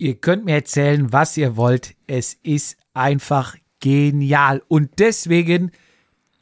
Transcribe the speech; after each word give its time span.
Ihr 0.00 0.14
könnt 0.14 0.44
mir 0.44 0.54
erzählen, 0.54 1.12
was 1.12 1.36
ihr 1.36 1.56
wollt. 1.56 1.96
Es 2.06 2.34
ist 2.44 2.76
einfach 2.94 3.56
genial. 3.80 4.62
Und 4.68 5.00
deswegen 5.00 5.72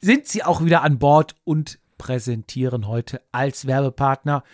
sind 0.03 0.27
sie 0.27 0.43
auch 0.43 0.63
wieder 0.63 0.83
an 0.83 0.99
Bord 0.99 1.35
und 1.45 1.79
präsentieren 1.97 2.87
heute 2.87 3.23
als 3.33 3.67
Werbepartner 3.67 4.45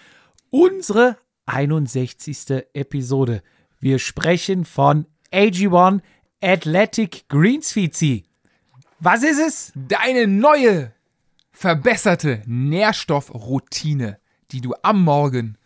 unsere 0.50 1.18
61. 1.46 2.64
Episode. 2.74 3.42
Wir 3.80 3.98
sprechen 3.98 4.64
von 4.64 5.06
AG1 5.32 6.00
Athletic 6.40 7.28
Greens 7.28 7.72
Fizi. 7.72 8.22
Was 9.00 9.24
ist 9.24 9.40
es? 9.40 9.72
Deine 9.74 10.28
neue, 10.28 10.92
verbesserte 11.50 12.42
Nährstoffroutine, 12.46 14.20
die 14.52 14.60
du 14.60 14.74
am 14.82 15.02
Morgen 15.02 15.58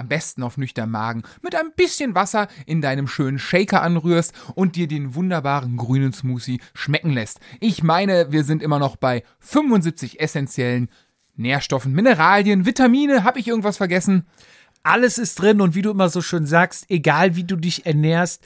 am 0.00 0.08
besten 0.08 0.42
auf 0.42 0.56
nüchtern 0.56 0.90
Magen, 0.90 1.22
mit 1.42 1.54
ein 1.54 1.72
bisschen 1.76 2.14
Wasser 2.14 2.48
in 2.66 2.80
deinem 2.80 3.06
schönen 3.06 3.38
Shaker 3.38 3.82
anrührst 3.82 4.32
und 4.54 4.74
dir 4.74 4.88
den 4.88 5.14
wunderbaren 5.14 5.76
grünen 5.76 6.12
Smoothie 6.12 6.60
schmecken 6.74 7.10
lässt. 7.10 7.38
Ich 7.60 7.82
meine, 7.82 8.32
wir 8.32 8.44
sind 8.44 8.62
immer 8.62 8.78
noch 8.78 8.96
bei 8.96 9.22
75 9.40 10.18
essentiellen 10.20 10.88
Nährstoffen, 11.36 11.92
Mineralien, 11.92 12.64
Vitamine. 12.66 13.24
Hab 13.24 13.36
ich 13.36 13.46
irgendwas 13.46 13.76
vergessen? 13.76 14.26
Alles 14.82 15.18
ist 15.18 15.38
drin 15.38 15.60
und 15.60 15.74
wie 15.74 15.82
du 15.82 15.90
immer 15.90 16.08
so 16.08 16.22
schön 16.22 16.46
sagst, 16.46 16.86
egal 16.88 17.36
wie 17.36 17.44
du 17.44 17.56
dich 17.56 17.84
ernährst, 17.84 18.42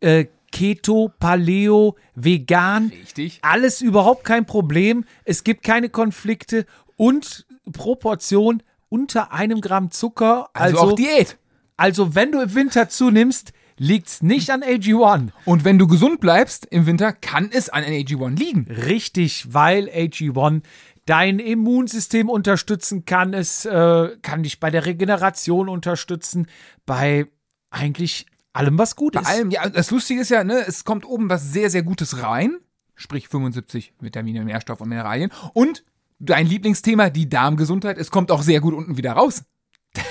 äh, 0.00 0.26
Keto, 0.52 1.10
Paleo, 1.18 1.96
vegan, 2.14 2.88
Richtig. 2.88 3.38
alles 3.40 3.80
überhaupt 3.80 4.24
kein 4.24 4.44
Problem. 4.44 5.04
Es 5.24 5.44
gibt 5.44 5.62
keine 5.62 5.88
Konflikte 5.88 6.66
und 6.96 7.46
Proportion 7.72 8.62
unter 8.90 9.32
einem 9.32 9.62
Gramm 9.62 9.90
Zucker. 9.90 10.50
Also, 10.52 10.76
Also, 10.78 10.92
auch 10.92 10.96
Diät. 10.96 11.38
also 11.78 12.14
wenn 12.14 12.30
du 12.32 12.40
im 12.42 12.54
Winter 12.54 12.90
zunimmst, 12.90 13.52
liegt's 13.78 14.20
nicht 14.22 14.50
an 14.50 14.62
AG1. 14.62 15.28
Und 15.46 15.64
wenn 15.64 15.78
du 15.78 15.86
gesund 15.86 16.20
bleibst 16.20 16.66
im 16.66 16.84
Winter, 16.84 17.12
kann 17.14 17.48
es 17.50 17.70
an 17.70 17.82
AG1 17.82 18.36
liegen. 18.38 18.66
Richtig, 18.70 19.54
weil 19.54 19.88
AG1 19.88 20.60
dein 21.06 21.38
Immunsystem 21.38 22.28
unterstützen 22.28 23.06
kann. 23.06 23.32
Es 23.32 23.64
äh, 23.64 24.16
kann 24.20 24.42
dich 24.42 24.60
bei 24.60 24.70
der 24.70 24.84
Regeneration 24.84 25.68
unterstützen, 25.70 26.46
bei 26.84 27.26
eigentlich 27.70 28.26
allem, 28.52 28.76
was 28.78 28.96
gut 28.96 29.14
Bei 29.14 29.20
ist. 29.22 29.26
allem, 29.28 29.50
ja, 29.50 29.68
das 29.68 29.90
Lustige 29.90 30.20
ist 30.20 30.28
ja, 30.28 30.44
ne, 30.44 30.64
es 30.66 30.84
kommt 30.84 31.06
oben 31.06 31.30
was 31.30 31.52
sehr, 31.52 31.70
sehr 31.70 31.82
Gutes 31.82 32.22
rein. 32.22 32.58
Sprich 32.96 33.28
75 33.28 33.94
Vitamine, 34.00 34.44
Nährstoff 34.44 34.80
und 34.82 34.90
Mineralien. 34.90 35.30
Und 35.54 35.84
dein 36.20 36.46
Lieblingsthema, 36.46 37.10
die 37.10 37.28
Darmgesundheit, 37.28 37.98
es 37.98 38.10
kommt 38.10 38.30
auch 38.30 38.42
sehr 38.42 38.60
gut 38.60 38.74
unten 38.74 38.96
wieder 38.96 39.12
raus. 39.12 39.42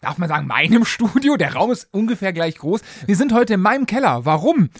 darf 0.00 0.16
man 0.16 0.30
sagen, 0.30 0.46
meinem 0.46 0.84
Studio. 0.86 1.36
Der 1.36 1.52
Raum 1.52 1.70
ist 1.70 1.86
ungefähr 1.90 2.32
gleich 2.32 2.56
groß. 2.56 2.80
Wir 3.04 3.14
sind 3.14 3.34
heute 3.34 3.52
in 3.52 3.60
meinem 3.60 3.84
Keller. 3.84 4.24
Warum? 4.24 4.70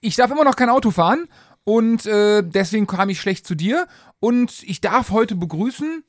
Ich 0.00 0.16
darf 0.16 0.30
immer 0.30 0.44
noch 0.44 0.56
kein 0.56 0.70
Auto 0.70 0.90
fahren 0.90 1.28
und 1.64 2.06
äh, 2.06 2.42
deswegen 2.42 2.86
kam 2.86 3.10
ich 3.10 3.20
schlecht 3.20 3.46
zu 3.46 3.54
dir 3.54 3.86
und 4.20 4.62
ich 4.62 4.80
darf 4.80 5.10
heute 5.10 5.36
begrüßen 5.36 6.02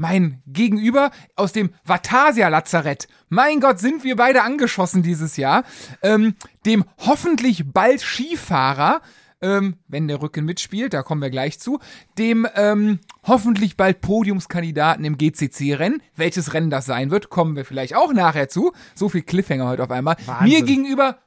mein 0.00 0.42
Gegenüber 0.46 1.10
aus 1.36 1.52
dem 1.52 1.70
Vatasia-Lazarett. 1.84 3.06
Mein 3.28 3.60
Gott, 3.60 3.78
sind 3.78 4.02
wir 4.02 4.16
beide 4.16 4.42
angeschossen 4.42 5.02
dieses 5.02 5.36
Jahr. 5.36 5.62
Ähm, 6.02 6.36
dem 6.64 6.84
hoffentlich 6.96 7.70
bald 7.70 8.00
Skifahrer, 8.00 9.02
ähm, 9.42 9.76
wenn 9.88 10.08
der 10.08 10.22
Rücken 10.22 10.46
mitspielt, 10.46 10.94
da 10.94 11.02
kommen 11.02 11.20
wir 11.20 11.28
gleich 11.28 11.60
zu, 11.60 11.80
dem 12.16 12.48
ähm, 12.54 13.00
hoffentlich 13.24 13.76
bald 13.76 14.00
Podiumskandidaten 14.00 15.04
im 15.04 15.18
GCC-Rennen. 15.18 16.02
Welches 16.16 16.54
Rennen 16.54 16.70
das 16.70 16.86
sein 16.86 17.10
wird, 17.10 17.28
kommen 17.28 17.54
wir 17.54 17.66
vielleicht 17.66 17.94
auch 17.94 18.14
nachher 18.14 18.48
zu. 18.48 18.72
So 18.94 19.10
viel 19.10 19.22
Cliffhanger 19.22 19.68
heute 19.68 19.82
auf 19.82 19.90
einmal. 19.90 20.16
Wahnsinn. 20.24 20.48
Mir 20.48 20.62
gegenüber 20.64 21.18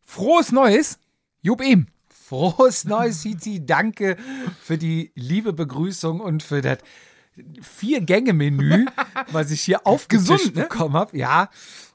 frohes 0.00 0.52
Neues, 0.52 0.98
Jupp 1.42 1.60
Ehm. 1.60 1.86
Frohes 2.08 2.86
Neues, 2.86 3.20
Fizi. 3.20 3.66
Danke 3.66 4.16
für 4.62 4.78
die 4.78 5.12
liebe 5.14 5.52
Begrüßung 5.52 6.20
und 6.20 6.42
für 6.42 6.62
das 6.62 6.78
Vier-Gänge-Menü, 7.60 8.86
was 9.32 9.50
ich 9.50 9.62
hier 9.62 9.86
aufgetischt 9.86 10.54
ne? 10.54 10.62
bekommen 10.62 10.94
habe. 10.94 11.16
Ja, 11.16 11.48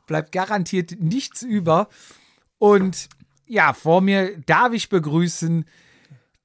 bleibt 0.05 0.31
garantiert 0.31 0.99
nichts 0.99 1.43
über. 1.43 1.89
Und 2.57 3.09
ja, 3.45 3.73
vor 3.73 4.01
mir 4.01 4.37
darf 4.45 4.73
ich 4.73 4.89
begrüßen 4.89 5.65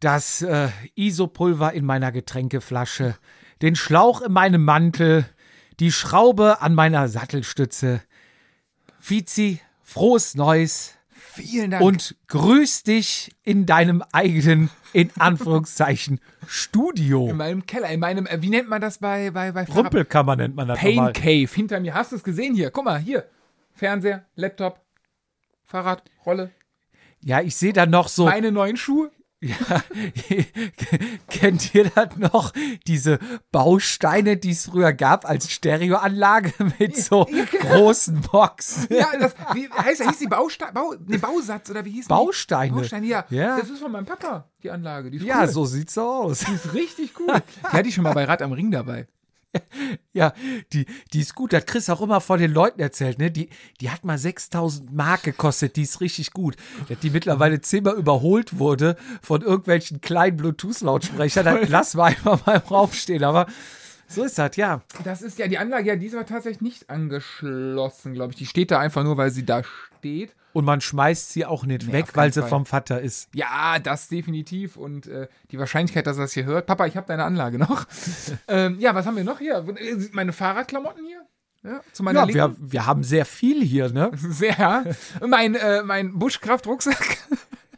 das 0.00 0.42
äh, 0.42 0.68
Isopulver 0.94 1.72
in 1.72 1.84
meiner 1.84 2.12
Getränkeflasche, 2.12 3.16
den 3.62 3.76
Schlauch 3.76 4.20
in 4.20 4.32
meinem 4.32 4.64
Mantel, 4.64 5.26
die 5.80 5.92
Schraube 5.92 6.60
an 6.60 6.74
meiner 6.74 7.08
Sattelstütze. 7.08 8.02
Fizi, 8.98 9.60
frohes 9.82 10.34
Neues 10.34 10.94
Vielen 11.34 11.70
Dank. 11.70 11.82
und 11.82 12.14
grüß 12.28 12.82
dich 12.82 13.32
in 13.42 13.64
deinem 13.66 14.02
eigenen, 14.12 14.70
in 14.92 15.10
Anführungszeichen, 15.18 16.20
Studio. 16.46 17.28
in 17.30 17.36
meinem 17.36 17.64
Keller, 17.66 17.88
in 17.90 18.00
meinem, 18.00 18.26
äh, 18.26 18.42
wie 18.42 18.50
nennt 18.50 18.68
man 18.68 18.80
das 18.80 18.98
bei, 18.98 19.30
bei, 19.30 19.52
bei 19.52 19.64
Fahrrad- 19.66 19.76
Rumpelkammer 19.84 20.36
nennt 20.36 20.54
man 20.56 20.68
das 20.68 20.78
Pain 20.78 20.96
nochmal. 20.96 21.12
Cave 21.12 21.48
hinter 21.54 21.80
mir. 21.80 21.94
Hast 21.94 22.12
du 22.12 22.16
es 22.16 22.22
gesehen 22.24 22.54
hier? 22.54 22.70
Guck 22.70 22.84
mal, 22.84 22.98
hier. 22.98 23.28
Fernseher, 23.74 24.26
Laptop, 24.34 24.80
Fahrrad, 25.64 26.02
Rolle. 26.26 26.50
Ja, 27.20 27.40
ich 27.40 27.56
sehe 27.56 27.72
da 27.72 27.86
noch 27.86 28.08
so, 28.08 28.24
Meine 28.26 28.52
neuen 28.52 28.76
Schuhe. 28.76 29.10
Ja, 29.44 29.82
kennt 31.28 31.74
ihr 31.74 31.90
das 31.90 32.16
noch? 32.16 32.52
Diese 32.86 33.18
Bausteine, 33.50 34.36
die 34.36 34.52
es 34.52 34.66
früher 34.66 34.92
gab 34.92 35.28
als 35.28 35.50
Stereoanlage 35.50 36.52
mit 36.78 36.96
so 36.96 37.26
großen 37.60 38.20
Boxen. 38.20 38.86
Ja, 38.90 39.08
das, 39.18 39.34
wie 39.54 39.68
heißt, 39.68 40.04
hieß 40.04 40.18
die 40.18 40.28
Baustein, 40.28 40.72
Bau, 40.72 40.94
nee, 41.06 41.18
Bausatz 41.18 41.68
oder 41.70 41.84
wie 41.84 41.90
hieß 41.90 42.04
die? 42.04 42.08
Bausteine. 42.08 42.72
Bausteine, 42.72 43.06
ja. 43.06 43.24
Ja. 43.30 43.58
Das 43.58 43.68
ist 43.68 43.80
von 43.80 43.90
meinem 43.90 44.06
Papa, 44.06 44.48
die 44.62 44.70
Anlage. 44.70 45.10
Die 45.10 45.18
Ja, 45.18 45.40
cool. 45.40 45.48
so 45.48 45.64
sieht's 45.64 45.98
aus. 45.98 46.40
Die 46.40 46.52
ist 46.54 46.72
richtig 46.72 47.18
cool. 47.18 47.26
Die 47.62 47.66
hatte 47.66 47.88
ich 47.88 47.94
schon 47.96 48.04
mal 48.04 48.12
bei 48.14 48.24
Rad 48.24 48.42
am 48.42 48.52
Ring 48.52 48.70
dabei. 48.70 49.08
Ja, 50.14 50.34
die, 50.74 50.86
die 51.12 51.20
ist 51.20 51.34
gut. 51.34 51.54
Das 51.54 51.64
Chris 51.64 51.88
auch 51.88 52.02
immer 52.02 52.20
vor 52.20 52.36
den 52.36 52.52
Leuten 52.52 52.80
erzählt, 52.80 53.18
ne? 53.18 53.30
Die, 53.30 53.48
die 53.80 53.90
hat 53.90 54.04
mal 54.04 54.18
6000 54.18 54.92
Mark 54.92 55.22
gekostet. 55.22 55.76
Die 55.76 55.82
ist 55.82 56.00
richtig 56.02 56.32
gut. 56.32 56.56
Dass 56.88 56.98
die 56.98 57.10
mittlerweile 57.10 57.60
zehnmal 57.62 57.94
überholt 57.94 58.58
wurde 58.58 58.96
von 59.22 59.40
irgendwelchen 59.40 60.02
kleinen 60.02 60.36
Bluetooth-Lautsprechern. 60.36 61.44
Das 61.44 61.68
lassen 61.68 61.98
wir 61.98 62.04
einfach 62.04 62.44
mal 62.46 62.56
im 62.56 62.68
Raum 62.68 62.92
stehen. 62.92 63.24
Aber 63.24 63.46
so 64.06 64.22
ist 64.24 64.38
das, 64.38 64.56
ja. 64.56 64.82
Das 65.04 65.22
ist 65.22 65.38
ja 65.38 65.48
die 65.48 65.56
Anlage, 65.56 65.88
ja, 65.88 65.96
die 65.96 66.06
ist 66.06 66.14
aber 66.14 66.26
tatsächlich 66.26 66.60
nicht 66.60 66.90
angeschlossen, 66.90 68.12
glaube 68.12 68.32
ich. 68.32 68.36
Die 68.36 68.46
steht 68.46 68.70
da 68.70 68.78
einfach 68.78 69.04
nur, 69.04 69.16
weil 69.16 69.30
sie 69.30 69.46
da 69.46 69.62
steht. 69.98 70.34
Und 70.52 70.64
man 70.64 70.80
schmeißt 70.80 71.32
sie 71.32 71.46
auch 71.46 71.64
nicht 71.64 71.86
Nee, 71.86 71.92
weg, 71.94 72.06
weil 72.14 72.32
sie 72.32 72.40
Fall. 72.40 72.48
vom 72.50 72.66
Vater 72.66 73.00
ist. 73.00 73.28
Ja, 73.34 73.78
das 73.78 74.08
definitiv. 74.08 74.76
Und 74.76 75.06
äh, 75.06 75.28
die 75.50 75.58
Wahrscheinlichkeit, 75.58 76.06
dass 76.06 76.18
er 76.18 76.22
das 76.24 76.32
hier 76.32 76.44
hört. 76.44 76.66
Papa, 76.66 76.86
ich 76.86 76.96
habe 76.96 77.06
deine 77.06 77.24
Anlage 77.24 77.58
noch. 77.58 77.86
ähm, 78.48 78.78
ja, 78.78 78.94
was 78.94 79.06
haben 79.06 79.16
wir 79.16 79.24
noch 79.24 79.38
hier? 79.38 79.64
Äh, 79.76 79.96
Meine 80.12 80.32
Fahrradklamotten 80.32 81.04
hier? 81.06 81.22
Ja, 81.64 81.80
zu 81.92 82.02
meiner 82.02 82.20
Ja, 82.20 82.24
Linken. 82.26 82.56
wir, 82.60 82.72
wir 82.72 82.86
haben 82.86 83.04
sehr 83.04 83.24
viel 83.24 83.62
hier, 83.62 83.88
ne? 83.90 84.10
Sehr. 84.16 84.84
Mein, 85.24 85.54
äh, 85.54 85.82
mein 85.84 86.18
Buschkraft-Rucksack. 86.18 87.18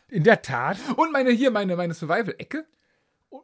In 0.09 0.25
der 0.25 0.41
Tat. 0.43 0.79
Und 0.97 1.13
meine 1.13 1.31
hier, 1.31 1.51
meine, 1.51 1.77
meine 1.77 1.93
Survival-Ecke. 1.93 2.65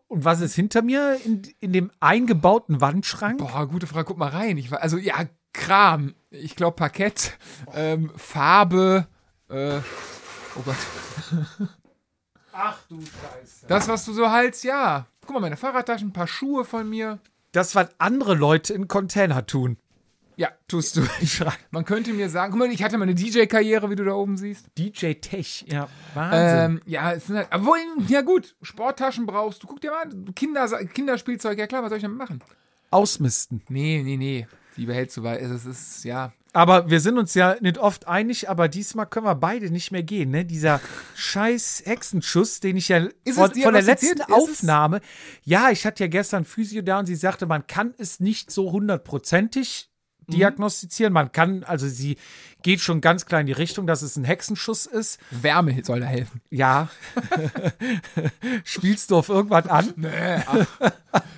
Und 0.09 0.25
was 0.25 0.41
ist 0.41 0.55
hinter 0.55 0.83
mir 0.83 1.19
in, 1.25 1.43
in 1.61 1.73
dem 1.73 1.91
eingebauten 2.01 2.81
Wandschrank? 2.81 3.39
Boah, 3.39 3.67
gute 3.69 3.87
Frage, 3.87 4.07
guck 4.07 4.19
mal 4.19 4.29
rein. 4.31 4.57
Ich, 4.57 4.71
war- 4.71 4.81
also, 4.81 4.97
ja, 4.97 5.15
Kram. 5.53 6.15
Ich 6.31 6.55
glaube, 6.57 6.77
Parkett, 6.77 7.37
ähm, 7.75 8.11
Farbe, 8.17 9.09
äh, 9.51 9.81
oh 10.57 10.63
Gott. 10.65 10.77
Ach 12.53 12.79
du 12.89 13.01
Scheiße. 13.01 13.67
Das, 13.69 13.89
was 13.89 14.05
du 14.05 14.13
so 14.13 14.31
haltst, 14.31 14.65
ja. 14.65 15.07
Guck 15.23 15.35
mal, 15.35 15.41
meine 15.41 15.57
Fahrradtaschen, 15.57 16.09
ein 16.09 16.13
paar 16.13 16.27
Schuhe 16.27 16.65
von 16.65 16.89
mir. 16.89 17.19
Das, 17.53 17.75
was 17.75 17.89
andere 17.99 18.35
Leute 18.35 18.75
in 18.75 18.89
Container 18.89 19.47
tun, 19.47 19.77
Ja, 20.37 20.51
tust 20.69 20.97
du 20.97 21.03
man 21.71 21.85
könnte 21.85 22.13
mir 22.13 22.29
sagen, 22.29 22.53
guck 22.53 22.61
mal, 22.61 22.71
ich 22.71 22.83
hatte 22.83 22.97
mal 22.97 23.05
eine 23.05 23.15
DJ-Karriere, 23.15 23.91
wie 23.91 23.97
du 23.97 24.05
da 24.05 24.13
oben 24.15 24.37
siehst. 24.37 24.67
DJ 24.79 25.15
Tech, 25.15 25.65
ja. 25.69 25.89
Wahnsinn. 26.15 26.77
Ähm, 26.77 26.81
ja, 26.87 27.13
es 27.13 27.27
sind 27.27 27.37
halt, 27.37 27.49
obwohl, 27.53 27.79
ja 28.09 28.23
gut, 28.23 28.55
Sporttaschen 28.63 29.27
brauchst 29.27 29.63
du. 29.63 29.67
Guck 29.67 29.81
dir 29.81 29.91
mal 29.91 30.03
an, 30.03 30.35
Kinder, 30.35 30.67
Kinderspielzeug, 30.87 31.59
ja 31.59 31.67
klar, 31.67 31.83
was 31.83 31.91
soll 31.91 31.99
ich 31.99 32.03
damit 32.05 32.19
machen? 32.19 32.41
Ausmisten. 32.91 33.63
Nee, 33.69 34.03
nee, 34.05 34.17
nee, 34.17 34.47
die 34.77 34.87
behältst 34.87 35.17
du, 35.17 35.23
weil 35.23 35.39
es 35.39 35.67
ist, 35.67 36.05
ja, 36.05 36.33
Aber 36.53 36.91
wir 36.91 37.01
sind 37.01 37.17
uns 37.19 37.35
ja 37.35 37.57
nicht 37.61 37.79
oft 37.79 38.09
einig, 38.09 38.49
aber 38.49 38.69
diesmal 38.69 39.07
können 39.07 39.27
wir 39.27 39.37
beide 39.37 39.71
nicht 39.71 39.93
mehr 39.93 40.03
gehen, 40.03 40.31
ne? 40.31 40.45
Dieser 40.45 40.81
scheiß 41.15 41.83
Hexenschuss, 41.85 42.61
den 42.61 42.77
ich 42.77 42.89
ja 42.89 43.07
vor, 43.33 43.51
vor 43.55 43.73
der 43.73 43.83
letzten 43.83 44.23
Aufnahme. 44.23 45.01
Ja, 45.45 45.71
ich 45.71 45.87
hatte 45.87 46.05
ja 46.05 46.09
gestern 46.09 46.45
Physio 46.45 46.83
da 46.83 46.99
und 46.99 47.07
sie 47.07 47.15
sagte, 47.15 47.47
man 47.47 47.67
kann 47.67 47.95
es 47.99 48.19
nicht 48.19 48.51
so 48.51 48.73
hundertprozentig. 48.73 49.90
Diagnostizieren. 50.31 51.13
Man 51.13 51.33
kann, 51.33 51.65
also 51.65 51.89
sie 51.89 52.17
geht 52.63 52.81
schon 52.81 53.01
ganz 53.01 53.27
klar 53.27 53.41
in 53.41 53.47
die 53.47 53.53
Richtung, 53.53 53.87
dass 53.87 54.03
es 54.03 54.17
ein 54.17 54.25
Hexenschuss 54.25 54.87
ist. 54.87 55.19
Wärme 55.31 55.83
soll 55.85 56.01
da 56.01 56.07
helfen. 56.07 56.41
Ja. 56.51 56.89
Spielst 58.65 59.11
du 59.11 59.17
auf 59.17 59.29
irgendwas 59.29 59.67
an? 59.67 59.93
Nee, 59.97 60.09
ach, 60.47 60.93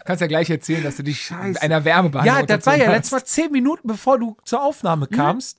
kannst 0.05 0.21
ja 0.21 0.27
gleich 0.27 0.50
erzählen, 0.50 0.83
dass 0.83 0.97
du 0.97 1.03
dich 1.03 1.31
mit 1.31 1.62
einer 1.62 1.85
Wärmebehandlung 1.85 2.37
Ja, 2.37 2.47
das 2.47 2.67
war 2.67 2.77
ja 2.77 2.91
letztes 2.91 3.12
Mal 3.12 3.25
zehn 3.25 3.53
Minuten, 3.53 3.87
bevor 3.87 4.19
du 4.19 4.37
zur 4.44 4.62
Aufnahme 4.62 5.06
kamst, 5.06 5.59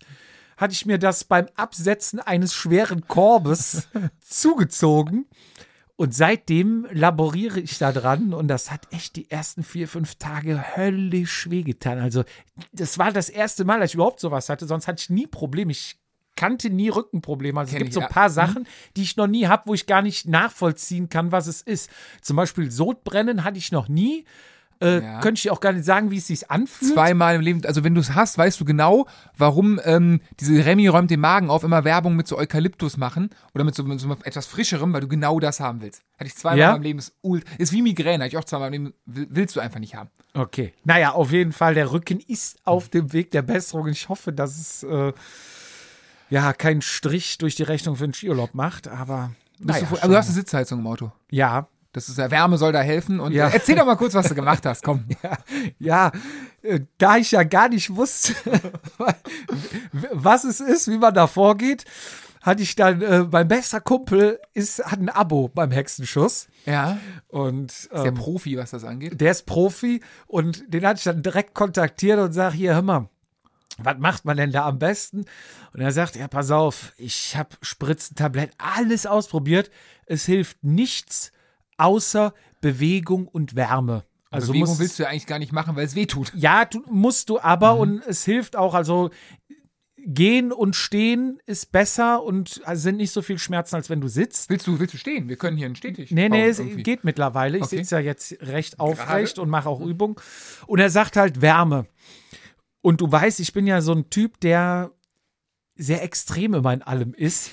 hatte 0.58 0.74
ich 0.74 0.86
mir 0.86 0.98
das 0.98 1.24
beim 1.24 1.48
Absetzen 1.56 2.20
eines 2.20 2.54
schweren 2.54 3.08
Korbes 3.08 3.88
zugezogen. 4.20 5.26
Und 6.04 6.14
seitdem 6.14 6.86
laboriere 6.92 7.62
ich 7.62 7.78
da 7.78 7.94
dran 7.94 8.34
und 8.34 8.50
das 8.50 8.72
hat 8.72 8.92
echt 8.92 9.16
die 9.16 9.32
ersten 9.32 9.64
vier, 9.64 9.88
fünf 9.88 10.16
Tage 10.16 10.76
höllisch 10.76 11.50
wehgetan. 11.50 11.98
Also, 11.98 12.26
das 12.74 12.98
war 12.98 13.14
das 13.14 13.30
erste 13.30 13.64
Mal, 13.64 13.80
dass 13.80 13.92
ich 13.92 13.96
überhaupt 13.96 14.20
sowas 14.20 14.50
hatte. 14.50 14.66
Sonst 14.66 14.90
hatte 14.90 15.00
ich 15.00 15.10
nie 15.10 15.28
Probleme. 15.28 15.72
Ich 15.72 15.96
kannte 16.36 16.70
nie 16.70 16.90
Rückenprobleme. 16.90 17.58
Also, 17.58 17.72
es 17.72 17.78
gibt 17.78 17.88
ich, 17.88 17.94
so 17.94 18.02
ein 18.02 18.08
ja. 18.08 18.10
paar 18.10 18.30
Sachen, 18.30 18.68
die 18.98 19.04
ich 19.04 19.16
noch 19.16 19.28
nie 19.28 19.48
habe, 19.48 19.64
wo 19.68 19.74
ich 19.74 19.86
gar 19.86 20.02
nicht 20.02 20.28
nachvollziehen 20.28 21.08
kann, 21.08 21.32
was 21.32 21.48
es 21.48 21.62
ist. 21.62 21.90
Zum 22.22 22.36
Beispiel 22.36 22.70
Sodbrennen 22.70 23.46
hatte 23.46 23.58
ich 23.58 23.72
noch 23.72 23.88
nie. 23.88 24.26
Äh, 24.84 25.02
Ja. 25.04 25.20
Könnte 25.22 25.40
ich 25.40 25.44
dir 25.44 25.54
auch 25.54 25.60
gar 25.62 25.72
nicht 25.74 25.86
sagen, 25.86 26.12
wie 26.12 26.18
es 26.18 26.28
sich 26.28 26.52
anfühlt. 26.52 26.94
Zweimal 26.94 27.36
im 27.36 27.42
Leben, 27.42 27.66
also 27.66 27.84
wenn 27.84 27.96
du 27.96 28.02
es 28.02 28.14
hast, 28.14 28.38
weißt 28.38 28.60
du 28.60 28.66
genau, 28.66 29.08
warum 29.38 29.80
ähm, 29.86 30.20
diese 30.40 30.66
Remy 30.66 30.88
räumt 30.90 31.10
den 31.10 31.20
Magen 31.22 31.50
auf, 31.50 31.64
immer 31.64 31.84
Werbung 31.86 32.16
mit 32.16 32.28
so 32.28 32.38
Eukalyptus 32.38 32.98
machen 32.98 33.30
oder 33.56 33.64
mit 33.64 33.74
so, 33.76 33.84
mit 33.84 34.00
so 34.00 34.12
etwas 34.24 34.46
Frischerem, 34.46 34.92
weil 34.94 35.02
du 35.02 35.08
genau 35.08 35.40
das 35.40 35.60
haben 35.60 35.82
willst. 35.82 36.02
Hatte 36.20 36.28
ich 36.28 36.36
zweimal 36.36 36.60
Ja? 36.60 36.76
im 36.76 36.82
Leben, 36.84 37.00
ist, 37.00 37.14
ist 37.58 37.72
wie 37.72 37.82
Migräne, 37.82 38.26
hatte 38.26 38.36
ich 38.36 38.38
auch 38.38 38.44
zweimal 38.44 38.68
im 38.74 38.84
Leben, 38.86 38.94
will- 39.06 39.28
willst 39.30 39.56
du 39.56 39.60
einfach 39.62 39.80
nicht 39.80 39.96
haben. 39.96 40.10
Okay. 40.34 40.74
Naja, 40.84 41.12
auf 41.14 41.32
jeden 41.32 41.52
Fall, 41.54 41.74
der 41.76 41.92
Rücken 41.92 42.20
ist 42.20 42.58
auf 42.66 42.90
dem 42.90 43.14
Weg 43.14 43.32
der 43.32 43.42
Besserung. 43.44 43.88
Ich 43.88 44.10
hoffe, 44.10 44.34
dass 44.34 44.60
es 44.60 44.84
äh, 44.84 45.14
ja 46.30 46.54
keinen 46.54 46.82
Strich 46.82 47.38
durch 47.38 47.56
die 47.56 47.64
Rechnung 47.64 47.96
für 47.96 48.08
den 48.08 48.14
Skiurlaub 48.14 48.54
macht, 48.54 48.88
aber 48.88 49.32
naja, 49.60 49.86
du, 49.90 49.98
aber 49.98 50.08
du 50.08 50.18
hast 50.18 50.28
eine 50.28 50.36
Sitzheizung 50.36 50.80
im 50.80 50.88
Auto. 50.88 51.12
ja, 51.30 51.68
Das 51.94 52.10
ist 52.10 52.18
ja 52.18 52.30
Wärme 52.32 52.58
soll 52.58 52.72
da 52.74 52.82
helfen 52.82 53.20
und 53.20 53.32
Ja. 53.34 53.48
äh, 53.48 53.54
erzähl 53.54 53.76
doch 53.76 53.86
mal 53.86 53.96
kurz, 53.96 54.14
was 54.16 54.28
du 54.28 54.36
gemacht 54.36 54.66
hast, 54.66 54.84
komm. 54.84 55.06
ja, 55.80 56.12
äh, 56.64 56.82
da 56.98 57.18
ich 57.18 57.32
ja 57.32 57.44
gar 57.44 57.70
nicht 57.70 57.96
wusste, 57.96 58.34
was 60.12 60.44
es 60.44 60.60
ist, 60.60 60.88
wie 60.90 60.98
man 60.98 61.14
da 61.14 61.28
vorgeht, 61.28 61.86
hatte 62.42 62.62
ich 62.64 62.76
dann, 62.76 63.02
äh, 63.02 63.24
mein 63.32 63.48
bester 63.48 63.80
Kumpel 63.80 64.40
ist, 64.54 64.84
hat 64.84 65.00
ein 65.00 65.10
Abo 65.10 65.48
beim 65.54 65.72
Hexenschuss 65.72 66.48
Ja, 66.66 66.98
und 67.30 67.72
ist 67.72 67.92
der 67.94 68.06
ähm, 68.08 68.16
Profi, 68.16 68.58
was 68.58 68.72
das 68.72 68.84
angeht. 68.84 69.22
der 69.22 69.32
ist 69.32 69.46
Profi 69.46 70.02
und 70.28 70.64
den 70.74 70.86
hatte 70.86 70.98
ich 70.98 71.04
dann 71.06 71.22
direkt 71.24 71.54
kontaktiert 71.54 72.20
und 72.20 72.34
sag 72.34 72.54
hier, 72.54 72.74
hör 72.74 72.82
mal, 72.82 73.10
was 73.78 73.98
macht 73.98 74.26
man 74.26 74.38
denn 74.38 74.52
da 74.52 74.66
am 74.68 74.78
besten? 74.78 75.26
Und 75.74 75.82
er 75.82 75.92
sagt, 75.92 76.16
ja, 76.16 76.28
pass 76.28 76.52
auf, 76.52 76.94
ich 76.98 77.36
habe 77.38 77.50
Spritzen, 77.62 78.16
Tabletten, 78.16 78.54
alles 78.60 79.06
ausprobiert. 79.06 79.72
Es 80.06 80.26
hilft 80.26 80.64
nichts 80.64 81.32
außer 81.78 82.34
Bewegung 82.62 83.28
und 83.28 83.56
Wärme. 83.56 84.04
Also 84.30 84.48
Bewegung 84.48 84.70
musst- 84.70 84.80
willst 84.80 85.00
du 85.00 85.04
ja 85.04 85.10
eigentlich 85.10 85.28
gar 85.28 85.40
nicht 85.40 85.52
machen, 85.52 85.76
weil 85.76 85.86
es 85.86 85.96
weh 85.96 86.06
tut. 86.06 86.32
ja, 86.36 86.66
du, 86.66 86.82
musst 86.90 87.30
du 87.30 87.40
aber 87.40 87.76
und 87.78 88.02
es 88.08 88.26
hilft 88.26 88.56
auch, 88.56 88.74
also 88.74 89.10
gehen 90.06 90.52
und 90.52 90.76
stehen 90.76 91.40
ist 91.46 91.72
besser 91.72 92.24
und 92.24 92.62
sind 92.74 92.98
nicht 92.98 93.12
so 93.12 93.22
viel 93.22 93.38
Schmerzen, 93.40 93.76
als 93.76 93.90
wenn 93.90 94.02
du 94.02 94.10
sitzt. 94.10 94.50
Willst 94.50 94.68
du, 94.68 94.78
willst 94.80 94.94
du 94.94 94.98
stehen? 94.98 95.30
Wir 95.30 95.38
können 95.38 95.56
hier 95.56 95.66
einen 95.66 95.76
Stehtisch 95.78 96.12
Nee, 96.12 96.28
nee, 96.28 96.46
es 96.46 96.60
irgendwie. 96.60 96.84
geht 96.84 97.06
mittlerweile. 97.06 97.58
Ich 97.58 97.64
Okay. 97.64 97.78
sitze 97.78 97.96
ja 97.96 98.02
jetzt 98.02 98.36
recht 98.42 98.80
aufrecht 98.82 99.40
und 99.40 99.50
mache 99.50 99.70
auch 99.70 99.80
Übung. 99.80 100.20
Und 100.68 100.80
er 100.80 100.90
sagt 100.90 101.16
halt 101.16 101.42
Wärme. 101.42 101.86
Und 102.82 103.00
du 103.00 103.10
weißt, 103.10 103.40
ich 103.40 103.54
bin 103.54 103.66
ja 103.66 103.80
so 103.80 103.94
ein 103.94 104.10
Typ, 104.10 104.42
der 104.42 104.92
sehr 105.76 106.04
extrem 106.04 106.54
immer 106.54 106.74
in 106.74 106.82
allem 106.82 107.14
ist. 107.14 107.52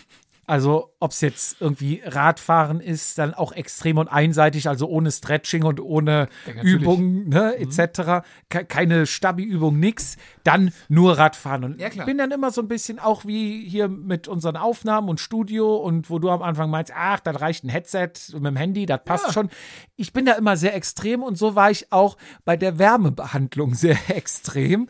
Also, 0.51 0.93
ob 0.99 1.13
es 1.13 1.21
jetzt 1.21 1.61
irgendwie 1.61 2.03
Radfahren 2.05 2.81
ist, 2.81 3.19
dann 3.19 3.35
auch 3.35 3.53
extrem 3.53 3.99
und 3.99 4.09
einseitig, 4.09 4.69
also 4.69 4.89
ohne 4.89 5.13
Stretching 5.13 5.63
und 5.63 5.79
ohne 5.81 6.29
Ja. 6.47 6.55
Mhm. 6.55 6.69
Übungen, 6.69 7.29
ne, 7.29 7.55
etc. 7.57 8.25
Ke 8.49 8.65
keine 8.65 9.07
Stabi-Übung, 9.07 9.79
nix. 9.79 10.17
Dann 10.43 10.73
nur 10.89 11.17
Radfahren. 11.19 11.63
Und 11.63 11.81
Ja, 11.81 11.89
klar. 11.89 12.05
bin 12.05 12.19
dann 12.19 12.33
immer 12.33 12.51
so 12.51 12.63
ein 12.63 12.67
bisschen 12.69 12.99
auch 12.99 13.25
wie 13.25 13.69
hier 13.69 13.87
mit 13.87 14.27
unseren 14.27 14.57
Aufnahmen 14.57 15.09
und 15.09 15.21
Studio 15.21 15.77
und 15.77 16.11
wo 16.11 16.19
du 16.19 16.29
am 16.31 16.43
Anfang 16.43 16.69
meinst, 16.69 16.93
ach, 16.97 17.21
dann 17.21 17.37
reicht 17.37 17.63
ein 17.63 17.69
Headset 17.69 18.11
mit 18.33 18.45
dem 18.47 18.57
Handy, 18.57 18.87
das 18.87 19.01
passt 19.05 19.27
Ja. 19.27 19.33
schon. 19.33 19.51
Ich 19.95 20.13
bin 20.13 20.25
da 20.27 20.33
immer 20.33 20.57
sehr 20.57 20.75
extrem 20.75 21.23
und 21.23 21.39
so 21.39 21.55
war 21.55 21.71
ich 21.71 21.93
auch 21.93 22.17
bei 22.45 22.57
der 22.57 22.79
Wärmebehandlung 22.81 23.75
sehr 23.75 23.97
extrem 24.09 24.89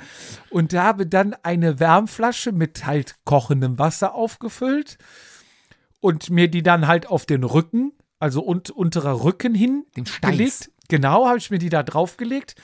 und 0.48 0.72
habe 0.72 1.06
dann 1.06 1.36
eine 1.42 1.78
Wärmflasche 1.80 2.52
mit 2.52 2.86
halt 2.86 3.16
kochendem 3.26 3.78
Wasser 3.78 4.14
aufgefüllt 4.14 4.96
und 6.00 6.30
mir 6.30 6.48
die 6.48 6.62
dann 6.62 6.86
halt 6.86 7.06
auf 7.06 7.26
den 7.26 7.44
Rücken, 7.44 7.92
also 8.18 8.42
und, 8.42 8.70
unterer 8.70 9.22
Rücken 9.22 9.54
hin 9.54 9.86
Dem 9.96 10.06
Steiß. 10.06 10.30
gelegt. 10.30 10.70
Genau, 10.88 11.26
habe 11.26 11.38
ich 11.38 11.50
mir 11.50 11.58
die 11.58 11.68
da 11.68 11.82
draufgelegt. 11.82 12.56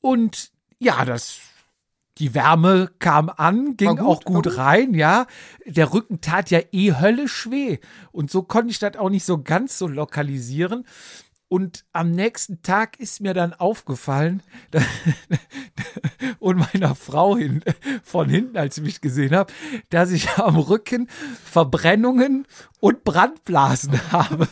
Und 0.00 0.50
ja, 0.78 1.04
das 1.04 1.40
die 2.18 2.34
Wärme 2.34 2.90
kam 2.98 3.30
an, 3.30 3.76
ging 3.76 3.96
gut, 3.96 4.00
auch 4.00 4.24
gut 4.24 4.44
gut. 4.44 4.58
rein, 4.58 4.94
ja. 4.94 5.26
Der 5.64 5.94
Rücken 5.94 6.20
tat 6.20 6.50
ja 6.50 6.60
eh 6.70 6.92
höllisch 6.92 7.50
weh. 7.50 7.78
Und 8.10 8.30
so 8.30 8.42
konnte 8.42 8.70
ich 8.70 8.78
das 8.78 8.96
auch 8.96 9.08
nicht 9.08 9.24
so 9.24 9.42
ganz 9.42 9.78
so 9.78 9.86
lokalisieren. 9.88 10.86
Und 11.52 11.84
am 11.92 12.12
nächsten 12.12 12.62
Tag 12.62 12.98
ist 12.98 13.20
mir 13.20 13.34
dann 13.34 13.52
aufgefallen 13.52 14.42
und 16.38 16.56
meiner 16.56 16.94
Frau 16.94 17.36
hin, 17.36 17.62
von 18.02 18.30
hinten, 18.30 18.56
als 18.56 18.76
sie 18.76 18.80
mich 18.80 19.02
gesehen 19.02 19.36
hat, 19.36 19.52
dass 19.90 20.12
ich 20.12 20.30
am 20.38 20.56
Rücken 20.56 21.10
Verbrennungen 21.44 22.46
und 22.80 23.04
Brandblasen 23.04 24.00
habe. 24.12 24.48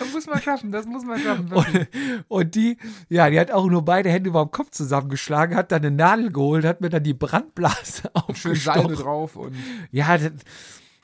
Das 0.00 0.12
muss 0.12 0.26
man 0.26 0.42
schaffen, 0.42 0.72
das 0.72 0.84
muss 0.84 1.04
man 1.04 1.20
schaffen. 1.20 1.52
Und, 1.52 1.88
und 2.26 2.54
die, 2.56 2.76
ja, 3.08 3.30
die 3.30 3.38
hat 3.38 3.52
auch 3.52 3.66
nur 3.66 3.84
beide 3.84 4.10
Hände 4.10 4.30
über 4.30 4.44
dem 4.44 4.50
Kopf 4.50 4.72
zusammengeschlagen, 4.72 5.54
hat 5.54 5.70
dann 5.70 5.84
eine 5.84 5.94
Nadel 5.94 6.32
geholt, 6.32 6.64
hat 6.64 6.80
mir 6.80 6.90
dann 6.90 7.04
die 7.04 7.14
Brandblase 7.14 8.10
Schön 8.34 8.56
Salbe 8.56 8.80
aufgestochen. 8.80 9.04
drauf 9.04 9.36
und 9.36 9.54
Ja, 9.92 10.18
das 10.18 10.32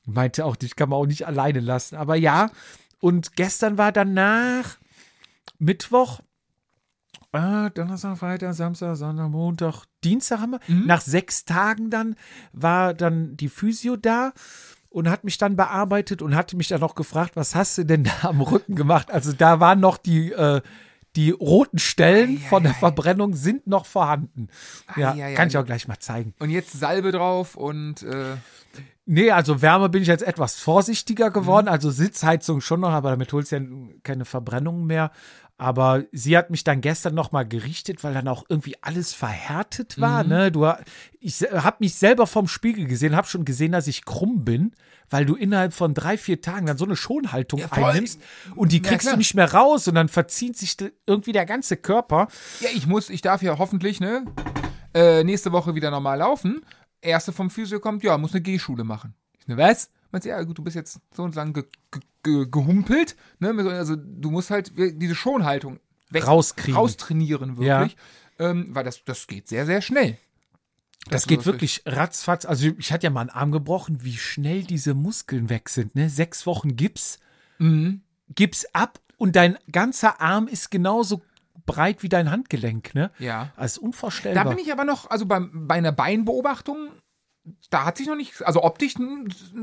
meinte 0.05 0.45
auch, 0.45 0.57
dich 0.57 0.75
kann 0.75 0.89
man 0.89 0.99
auch 0.99 1.07
nicht 1.07 1.29
alleine 1.29 1.61
lassen. 1.61 1.95
Aber 1.95 2.17
ja, 2.17 2.51
und 3.01 3.37
gestern 3.37 3.79
war 3.79 3.93
danach 3.93 4.79
Mittwoch, 5.59 6.21
äh, 7.33 7.71
Donnerstag, 7.71 8.19
Freitag, 8.19 8.55
Samstag, 8.55 8.97
Sonntag, 8.97 9.29
Montag, 9.31 9.85
Dienstag 10.03 10.41
haben 10.41 10.53
wir. 10.53 10.61
Nach 10.69 11.01
sechs 11.01 11.45
Tagen 11.45 11.91
dann 11.91 12.17
war 12.53 12.95
dann 12.95 13.37
die 13.37 13.49
Physio 13.49 13.97
da 13.97 14.33
und 14.89 15.11
hat 15.11 15.25
mich 15.25 15.37
dann 15.37 15.57
bearbeitet 15.57 16.23
und 16.23 16.35
hatte 16.35 16.57
mich 16.57 16.69
dann 16.69 16.81
noch 16.81 16.95
gefragt, 16.95 17.33
was 17.37 17.55
hast 17.55 17.77
du 17.79 17.85
denn 17.85 18.05
da 18.05 18.13
am 18.29 18.41
Rücken 18.41 18.75
gemacht? 18.75 19.11
Also 19.11 19.33
da 19.33 19.61
waren 19.61 19.81
noch 19.81 19.99
die, 19.99 20.33
äh, 20.33 20.63
die 21.17 21.31
roten 21.31 21.79
Stellen 21.79 22.37
Ei, 22.37 22.49
von 22.49 22.63
der 22.63 22.73
ei, 22.73 22.77
ei. 22.77 22.79
Verbrennung 22.79 23.35
sind 23.35 23.67
noch 23.67 23.85
vorhanden. 23.85 24.49
Ja, 24.97 25.13
Ei, 25.13 25.25
ei, 25.27 25.35
kann 25.35 25.47
ei. 25.47 25.49
ich 25.49 25.59
auch 25.59 25.65
gleich 25.65 25.87
mal 25.89 25.99
zeigen. 25.99 26.35
Und 26.39 26.51
jetzt 26.51 26.73
Salbe 26.73 27.13
drauf 27.13 27.57
und 27.57 28.03
äh, 28.05 28.37
Nee, 29.11 29.31
also 29.31 29.63
Wärme 29.63 29.89
bin 29.89 30.03
ich 30.03 30.09
jetzt 30.09 30.23
etwas 30.23 30.57
vorsichtiger 30.57 31.31
geworden. 31.31 31.65
Mhm. 31.65 31.73
Also 31.73 31.91
Sitzheizung 31.91 32.61
schon 32.61 32.81
noch, 32.81 32.91
aber 32.91 33.09
damit 33.11 33.33
holst 33.33 33.53
du 33.53 33.57
ja 33.57 33.63
keine 34.03 34.27
Verbrennung 34.27 34.85
mehr. 34.85 35.11
Aber 35.57 36.05
sie 36.13 36.37
hat 36.37 36.51
mich 36.51 36.63
dann 36.63 36.83
gestern 36.83 37.15
noch 37.15 37.33
mal 37.33 37.49
gerichtet, 37.49 38.05
weil 38.05 38.13
dann 38.13 38.29
auch 38.29 38.45
irgendwie 38.51 38.77
alles 38.83 39.15
verhärtet 39.15 39.99
war. 39.99 40.23
Mhm. 40.25 40.29
Ne? 40.29 40.53
Du, 40.53 40.71
ich 41.21 41.41
habe 41.41 41.79
mich 41.81 41.95
selber 41.95 42.27
vom 42.27 42.47
Spiegel 42.49 42.87
gesehen, 42.87 43.17
habe 43.17 43.27
schon 43.27 43.47
gesehen, 43.47 43.73
dass 43.73 43.87
ich 43.87 44.05
krumm 44.05 44.45
bin, 44.45 44.73
weil 45.09 45.25
du 45.25 45.35
innerhalb 45.35 45.73
von 45.73 45.95
drei, 45.95 46.19
vier 46.19 46.43
Tagen 46.43 46.67
dann 46.67 46.77
so 46.77 46.85
eine 46.85 46.95
Schonhaltung 46.95 47.61
voll. 47.61 47.85
einnimmst 47.85 48.21
und 48.57 48.73
die 48.73 48.77
Ja, 48.77 48.83
kriegst 48.91 49.07
klar. 49.07 49.15
du 49.15 49.19
nicht 49.19 49.35
mehr 49.35 49.53
raus 49.53 49.89
und 49.89 49.95
dann 49.95 50.09
verzieht 50.09 50.57
sich 50.59 50.77
irgendwie 51.07 51.33
der 51.33 51.47
ganze 51.47 51.79
Körper. 51.79 52.29
ja, 52.61 52.69
ich 52.75 52.87
muss, 52.87 53.09
ich 53.09 53.23
darf 53.23 53.43
ja 53.43 53.57
hoffentlich, 53.59 54.01
ne, 54.01 54.27
äh, 54.95 55.25
nächste 55.25 55.51
Woche 55.53 55.75
wieder 55.75 55.91
normal 55.91 56.19
laufen. 56.19 56.61
Erste 57.01 57.33
vom 57.33 57.51
Physio 57.51 57.81
kommt, 57.81 58.03
ja, 58.03 58.19
muss 58.19 58.33
eine 58.33 58.41
G-Schule 58.43 58.85
machen. 58.85 59.15
Ich 59.39 59.47
ne, 59.47 59.57
was? 59.57 59.91
Meinst 60.11 60.25
du, 60.25 60.31
ja, 60.31 60.43
gut, 60.43 60.59
du 60.59 60.63
bist 60.65 60.75
jetzt 60.77 61.01
so 61.15 61.23
und 61.23 61.35
so 61.35 61.41
lang 61.41 61.53
ge 61.53 61.65
ge 61.93 62.01
ge 62.23 62.47
gehumpelt, 62.51 63.17
ne, 63.39 63.51
also 63.73 63.95
du 63.97 64.31
musst 64.31 64.51
halt 64.51 64.73
diese 64.77 65.15
Schonhaltung 65.15 65.79
weg, 66.11 66.27
Rauskriegen. 66.27 66.75
raustrainieren, 66.75 67.57
wirklich. 67.59 67.97
Ähm, 68.39 68.69
weil 68.71 68.85
das, 68.85 69.05
das 69.05 69.27
geht 69.27 69.49
sehr, 69.49 69.67
sehr 69.67 69.83
schnell. 69.83 70.17
Das 71.11 71.27
geht 71.27 71.47
wirklich 71.47 71.83
ratzfatz. 71.87 72.45
Also 72.45 72.71
ich 72.79 72.93
hatte 72.93 73.05
ja 73.05 73.11
mal 73.11 73.21
einen 73.23 73.31
Arm 73.31 73.51
gebrochen, 73.53 74.05
wie 74.05 74.17
schnell 74.17 74.63
diese 74.65 74.95
Muskeln 74.95 75.49
weg 75.49 75.69
sind. 75.69 75.95
Ne? 75.95 76.11
Sechs 76.11 76.47
Wochen 76.47 76.77
Gips, 76.77 77.19
Mhm. 77.59 78.03
Gips 78.35 78.67
ab 78.73 79.01
und 79.17 79.35
dein 79.35 79.59
ganzer 79.73 80.21
Arm 80.21 80.47
ist 80.49 80.71
genauso 80.71 81.23
breit 81.69 82.03
wie 82.03 82.09
dein 82.09 82.31
Handgelenk. 82.33 82.95
Ne? 82.97 83.13
Ja. 83.21 83.53
Das 83.57 83.73
ist 83.73 83.79
Da 83.79 83.83
unvorstellbar. 83.87 84.49
bin 84.49 84.59
ich 84.59 84.73
aber 84.73 84.85
noch, 84.85 85.09
also 85.11 85.27
beim, 85.27 85.69
bei 85.69 85.77
einer 85.77 85.93
Beinbeobachtung, 85.93 86.89
da 87.71 87.85
hat 87.87 87.97
sich 87.97 88.07
noch 88.07 88.17
nicht, 88.17 88.43
also 88.47 88.63
optisch 88.63 88.95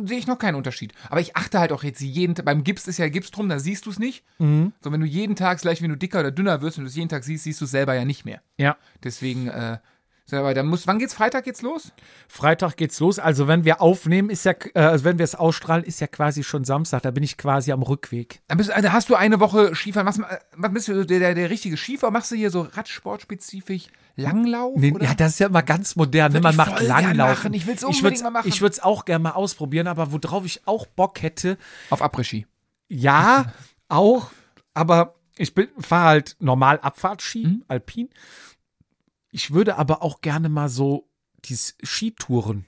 sehe 0.06 0.18
ich 0.18 0.26
noch 0.26 0.40
keinen 0.40 0.56
Unterschied. 0.56 0.94
Aber 1.10 1.20
ich 1.20 1.36
achte 1.36 1.60
halt 1.60 1.72
auch 1.72 1.84
jetzt 1.84 2.00
jeden 2.02 2.34
Tag, 2.34 2.46
beim 2.46 2.64
Gips 2.64 2.88
ist 2.88 2.98
ja 2.98 3.10
Gips 3.10 3.30
drum, 3.32 3.48
da 3.50 3.60
siehst 3.60 3.86
du 3.86 3.90
es 3.92 4.00
nicht. 4.00 4.24
Mhm. 4.40 4.72
So, 4.82 4.92
wenn 4.92 5.02
du 5.02 5.06
jeden 5.06 5.36
Tag, 5.36 5.60
gleich 5.62 5.82
wenn 5.82 5.90
du 5.90 5.98
dicker 5.98 6.22
oder 6.22 6.32
dünner 6.32 6.62
wirst 6.62 6.78
und 6.78 6.86
du 6.86 6.90
es 6.90 6.96
jeden 6.96 7.10
Tag 7.10 7.24
siehst, 7.24 7.44
siehst 7.44 7.62
du 7.62 7.66
es 7.66 7.72
selber 7.72 7.94
ja 7.94 8.06
nicht 8.06 8.26
mehr. 8.26 8.42
ja. 8.58 8.78
Deswegen, 9.04 9.50
äh, 9.50 9.78
aber 10.34 10.54
dann 10.56 10.66
muss, 10.68 10.88
wann 10.88 10.98
geht's 10.98 11.14
Freitag 11.14 11.46
jetzt 11.46 11.62
los? 11.62 11.92
Freitag 12.28 12.78
geht's 12.78 13.00
los. 13.00 13.20
Also 13.20 13.48
wenn 13.48 13.64
wir 13.64 13.80
aufnehmen, 13.82 14.30
ist 14.32 14.44
ja, 14.46 14.54
äh, 14.74 14.80
also 14.80 15.06
wenn 15.06 15.20
wir 15.20 15.24
es 15.24 15.36
ausstrahlen, 15.36 15.84
ist 15.84 16.00
ja 16.02 16.08
quasi 16.08 16.44
schon 16.44 16.64
Samstag. 16.64 17.04
Da 17.04 17.12
bin 17.12 17.24
ich 17.24 17.38
quasi 17.38 17.72
am 17.72 17.84
Rückweg. 17.84 18.42
Dann 18.48 18.58
bist, 18.58 18.72
also 18.72 18.92
hast 18.92 19.10
du 19.10 19.16
eine 19.16 19.40
Woche 19.40 19.76
Skifahren. 19.76 20.08
Was, 20.08 20.20
was 20.56 20.74
bist 20.74 20.88
du 20.88 21.06
der, 21.06 21.20
der, 21.20 21.36
der 21.36 21.50
richtige 21.52 21.78
Skifahrer? 21.78 22.12
Machst 22.12 22.32
du 22.32 22.36
hier 22.36 22.50
so 22.50 22.62
Radsportspezifisch 22.62 23.88
Langlauf? 24.16 24.74
Nee, 24.78 24.94
ja, 25.00 25.14
das 25.14 25.34
ist 25.34 25.40
ja 25.40 25.48
immer 25.48 25.64
ganz 25.64 25.96
modern. 25.96 26.32
Ne? 26.34 26.42
Man 26.42 26.52
ich 26.54 26.58
macht 26.58 26.88
machen. 26.88 27.54
Ich 27.54 27.68
will's 27.68 27.84
unbedingt 27.84 28.24
mal 28.24 28.32
machen. 28.32 28.48
Ich 28.48 28.62
würde 28.62 28.74
es 28.74 28.80
auch 28.82 29.06
gerne 29.06 29.24
mal 29.24 29.32
ausprobieren, 29.32 29.88
aber 29.88 30.12
worauf 30.12 30.46
ich 30.46 30.68
auch 30.68 30.88
Bock 30.88 31.22
hätte, 31.22 31.58
Auf 31.90 32.02
Après-Ski. 32.02 32.48
Ja, 32.88 33.54
auch, 33.90 34.32
aber 34.74 35.16
ich 35.38 35.54
bin 35.54 35.68
fahre 35.78 36.08
halt 36.08 36.36
normal 36.40 36.80
Abfahrtski, 36.80 37.46
Mhm. 37.46 37.64
alpin. 37.68 38.10
Ich 39.36 39.52
würde 39.54 39.78
aber 39.78 40.02
auch 40.02 40.22
gerne 40.22 40.48
mal 40.48 40.70
so 40.70 41.10
dieses 41.44 41.76
Skitouren, 41.84 42.64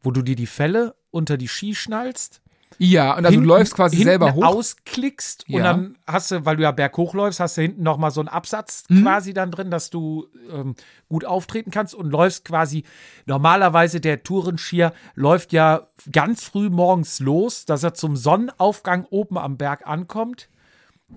wo 0.00 0.10
du 0.10 0.22
dir 0.22 0.36
die 0.36 0.46
Felle 0.46 0.94
unter 1.10 1.36
die 1.36 1.48
Ski 1.48 1.74
schnallst, 1.74 2.40
Ja, 2.78 3.10
und 3.12 3.26
also 3.26 3.30
hinten- 3.30 3.42
du 3.42 3.48
läufst 3.54 3.74
quasi 3.74 4.02
selber 4.02 4.32
hoch. 4.34 4.42
ausklickst 4.42 5.44
und 5.48 5.56
Ja. 5.56 5.64
dann 5.64 5.98
hast 6.06 6.30
du, 6.30 6.46
weil 6.46 6.56
du 6.56 6.62
ja 6.62 6.70
berghoch 6.70 7.12
läufst, 7.12 7.40
hast 7.40 7.58
du 7.58 7.60
hinten 7.62 7.82
noch 7.82 7.98
mal 7.98 8.10
so 8.10 8.20
einen 8.22 8.28
Absatz 8.30 8.84
Mhm. 8.88 9.02
quasi 9.02 9.34
dann 9.34 9.50
drin, 9.50 9.70
dass 9.70 9.90
du 9.90 10.28
ähm, 10.50 10.76
gut 11.10 11.26
auftreten 11.26 11.70
kannst 11.70 11.94
und 11.94 12.08
läufst 12.10 12.46
quasi 12.46 12.84
normalerweise 13.26 14.00
der 14.00 14.22
Tourenskier 14.22 14.94
läuft 15.14 15.52
ja 15.52 15.88
ganz 16.10 16.42
früh 16.44 16.70
morgens 16.70 17.20
los, 17.20 17.66
dass 17.66 17.82
er 17.82 17.92
zum 17.92 18.16
Sonnenaufgang 18.16 19.04
oben 19.10 19.36
am 19.36 19.58
Berg 19.58 19.86
ankommt. 19.86 20.48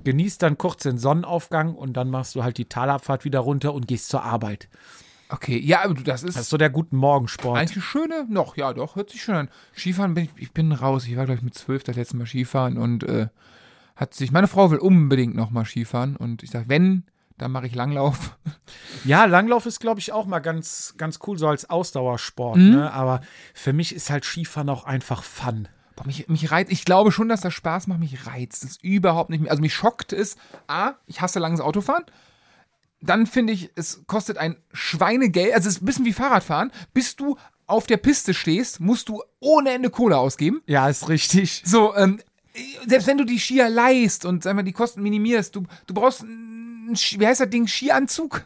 Genießt 0.04 0.42
dann 0.42 0.58
kurz 0.58 0.84
den 0.84 0.98
Sonnenaufgang 0.98 1.76
und 1.76 1.94
dann 1.94 2.10
machst 2.10 2.36
du 2.36 2.44
halt 2.44 2.58
die 2.58 2.66
Talabfahrt 2.66 3.26
wieder 3.26 3.40
runter 3.40 3.74
und 3.74 3.88
gehst 3.88 4.10
zur 4.10 4.24
Arbeit. 4.24 4.70
Okay, 5.30 5.58
ja, 5.60 5.84
aber 5.84 5.94
du, 5.94 6.04
das 6.04 6.24
ist 6.24 6.36
Das 6.36 6.44
ist 6.44 6.50
so 6.50 6.58
der 6.58 6.70
guten 6.70 6.98
Morgensport. 6.98 7.58
eigentlich 7.58 7.78
eine 7.78 7.84
schöne, 7.84 8.26
noch, 8.30 8.58
ja, 8.58 8.74
doch, 8.74 8.96
hört 8.96 9.10
sich 9.10 9.22
schön 9.22 9.36
an. 9.36 9.50
Skifahren 9.76 10.14
bin 10.14 10.26
ich, 10.26 10.32
ich 10.36 10.52
bin 10.52 10.72
raus. 10.72 11.06
Ich 11.08 11.16
war, 11.16 11.26
glaube 11.26 11.38
ich, 11.38 11.44
mit 11.44 11.54
zwölf 11.54 11.84
das 11.84 11.96
letzte 11.96 12.18
Mal 12.18 12.26
Skifahren 12.26 12.78
und 12.78 13.04
äh, 13.04 13.28
hat 13.96 14.14
sich, 14.14 14.32
meine 14.32 14.48
Frau 14.48 14.72
will 14.72 14.80
unbedingt 14.80 15.36
noch 15.36 15.50
mal 15.52 15.66
Skifahren 15.66 16.16
und 16.16 16.44
ich 16.44 16.52
sage, 16.52 16.68
wenn, 16.68 17.06
dann 17.38 17.52
mache 17.52 17.68
ich 17.68 17.76
Langlauf. 17.76 18.38
Ja, 19.04 19.26
Langlauf 19.26 19.66
ist, 19.66 19.80
glaube 19.80 20.00
ich, 20.00 20.12
auch 20.12 20.28
mal 20.28 20.40
ganz, 20.40 20.94
ganz 20.98 21.20
cool, 21.26 21.38
so 21.38 21.48
als 21.48 21.70
Ausdauersport. 21.70 22.58
Mhm. 22.58 22.72
Ne? 22.72 22.94
Aber 22.94 23.22
für 23.54 23.74
mich 23.74 23.96
ist 23.96 24.10
halt 24.12 24.26
Skifahren 24.26 24.70
auch 24.70 24.84
einfach 24.84 25.24
Fun. 25.24 25.68
Boah, 26.02 26.08
mich, 26.08 26.28
mich 26.28 26.52
reizt, 26.52 26.72
ich 26.72 26.84
glaube 26.84 27.12
schon, 27.12 27.30
dass 27.30 27.42
das 27.42 27.54
Spaß 27.54 27.88
macht, 27.88 28.00
mich 28.00 28.26
reizt 28.26 28.64
es 28.64 28.78
überhaupt 28.82 29.30
nicht 29.30 29.42
mehr. 29.42 29.52
Also 29.52 29.62
mich 29.62 29.74
schockt 29.74 30.14
es, 30.14 30.36
A, 30.68 30.94
ich 31.06 31.22
hasse 31.22 31.40
langes 31.40 31.62
Autofahren. 31.62 32.06
Dann 33.02 33.28
finde 33.28 33.54
ich, 33.54 33.72
es 33.76 34.04
kostet 34.08 34.38
ein 34.38 34.58
Schweinegeld, 34.74 35.54
also 35.54 35.70
es 35.70 35.76
ist 35.76 35.82
ein 35.82 35.86
bisschen 35.86 36.06
wie 36.06 36.14
Fahrradfahren. 36.14 36.72
Bis 36.94 37.16
du 37.16 37.38
auf 37.68 37.88
der 37.88 37.98
Piste 37.98 38.34
stehst, 38.34 38.80
musst 38.80 39.10
du 39.10 39.22
ohne 39.40 39.72
Ende 39.72 39.90
Kohle 39.90 40.18
ausgeben. 40.18 40.62
Ja, 40.66 40.90
ist 40.90 41.08
richtig. 41.08 41.64
So, 41.66 41.96
ähm, 41.96 42.20
selbst 42.86 43.08
wenn 43.08 43.18
du 43.18 43.26
die 43.26 43.40
Skier 43.40 43.70
leihst 43.70 44.26
und 44.26 44.44
sag 44.44 44.56
mal, 44.56 44.64
die 44.64 44.74
Kosten 44.74 45.02
minimierst, 45.02 45.56
du, 45.56 45.64
du 45.88 45.94
brauchst 45.94 46.22
einen, 46.22 46.96
wie 46.96 47.28
heißt 47.28 47.42
das 47.42 47.50
Ding, 47.50 47.68
Skianzug? 47.68 48.46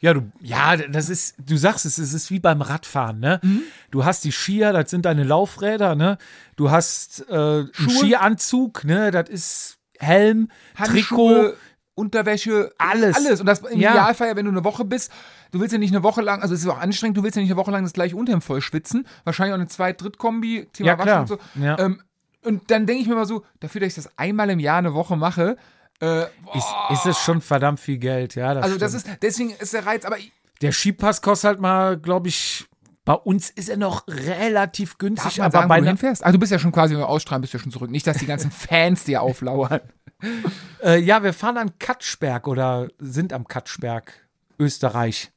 Ja, 0.00 0.14
du, 0.14 0.30
ja, 0.40 0.76
das 0.76 1.08
ist, 1.10 1.34
du 1.38 1.56
sagst 1.56 1.84
es, 1.84 1.98
es 1.98 2.14
ist 2.14 2.30
wie 2.30 2.40
beim 2.40 2.62
Radfahren, 2.62 3.20
ne? 3.20 3.38
Mhm. 3.42 3.62
Du 3.90 4.04
hast 4.04 4.24
die 4.24 4.32
Skier, 4.32 4.72
das 4.72 4.90
sind 4.90 5.04
deine 5.04 5.24
Laufräder, 5.24 5.94
ne? 5.94 6.16
Du 6.56 6.70
hast 6.70 7.26
äh, 7.28 7.34
einen. 7.34 7.70
Skianzug, 7.72 8.84
ne? 8.84 9.10
Das 9.10 9.28
ist 9.28 9.78
Helm, 9.98 10.48
Handschuhe, 10.74 11.34
Trikot. 11.50 11.56
Unterwäsche, 11.94 12.72
Alles. 12.78 13.16
Alles. 13.16 13.40
Und 13.40 13.46
das 13.46 13.60
im 13.60 13.78
Ja. 13.78 13.90
Idealfall, 13.90 14.28
ja, 14.28 14.36
wenn 14.36 14.46
du 14.46 14.50
eine 14.50 14.64
Woche 14.64 14.86
bist, 14.86 15.12
du 15.50 15.60
willst 15.60 15.72
ja 15.74 15.78
nicht 15.78 15.92
eine 15.92 16.02
Woche 16.02 16.22
lang, 16.22 16.40
also 16.40 16.54
es 16.54 16.60
ist 16.62 16.66
auch 16.68 16.80
anstrengend, 16.80 17.18
du 17.18 17.22
willst 17.22 17.36
ja 17.36 17.42
nicht 17.42 17.50
eine 17.50 17.58
Woche 17.60 17.70
lang 17.70 17.82
das 17.82 17.92
gleiche 17.92 18.16
Unterhemd 18.16 18.42
voll 18.42 18.62
schwitzen. 18.62 19.06
Wahrscheinlich 19.24 19.52
auch 19.52 19.58
eine 19.58 19.68
Zweit-, 19.68 20.00
Dritt-Kombi, 20.00 20.68
Thema 20.72 20.86
Ja, 20.88 20.98
Waschen 20.98 21.20
und 21.20 21.28
so. 21.28 21.38
Ja. 21.62 21.78
Ähm, 21.78 22.00
und 22.42 22.70
dann 22.70 22.86
denke 22.86 23.02
ich 23.02 23.08
mir 23.08 23.16
mal 23.16 23.26
so, 23.26 23.44
dafür, 23.60 23.82
dass 23.82 23.88
ich 23.88 23.94
das 24.02 24.10
einmal 24.16 24.48
im 24.48 24.60
Jahr 24.60 24.78
eine 24.78 24.94
Woche 24.94 25.14
mache, 25.18 25.58
äh, 26.00 26.22
Ist, 26.54 26.66
ist 26.92 27.06
es 27.06 27.18
schon 27.18 27.40
verdammt 27.40 27.80
viel 27.80 27.98
Geld, 27.98 28.34
ja. 28.34 28.54
Das 28.54 28.64
also 28.64 28.78
das 28.78 28.92
stimmt. 28.92 29.14
ist, 29.14 29.22
deswegen 29.22 29.50
ist 29.50 29.74
der 29.74 29.86
Reiz, 29.86 30.04
aber 30.04 30.16
Der 30.62 30.72
Skipass 30.72 31.20
kostet 31.22 31.48
halt 31.48 31.60
mal, 31.60 31.98
glaube 31.98 32.28
ich, 32.28 32.66
bei 33.04 33.14
uns 33.14 33.50
ist 33.50 33.68
er 33.68 33.76
noch 33.76 34.06
relativ 34.08 34.90
darf 34.90 34.98
günstig, 34.98 35.38
man 35.38 35.46
aber 35.46 35.52
sagen, 35.52 35.68
bei 35.68 35.80
du 35.80 35.86
hinfährst? 35.86 36.22
Also 36.24 36.36
du 36.36 36.40
bist 36.40 36.52
ja 36.52 36.58
schon 36.58 36.72
quasi, 36.72 36.96
wir 36.96 37.08
ausstrahlen, 37.08 37.40
bist 37.40 37.52
du 37.52 37.58
ja 37.58 37.62
schon 37.62 37.72
zurück. 37.72 37.90
Nicht, 37.90 38.06
dass 38.06 38.18
die 38.18 38.26
ganzen 38.26 38.50
Fans 38.50 39.04
dir 39.04 39.22
auflauern. 39.22 39.80
äh, 40.82 40.98
ja, 40.98 41.22
wir 41.22 41.32
fahren 41.32 41.56
an 41.56 41.78
Katschberg 41.78 42.46
oder 42.46 42.88
sind 42.98 43.32
am 43.32 43.46
Katschberg, 43.46 44.12
Österreich. 44.58 45.32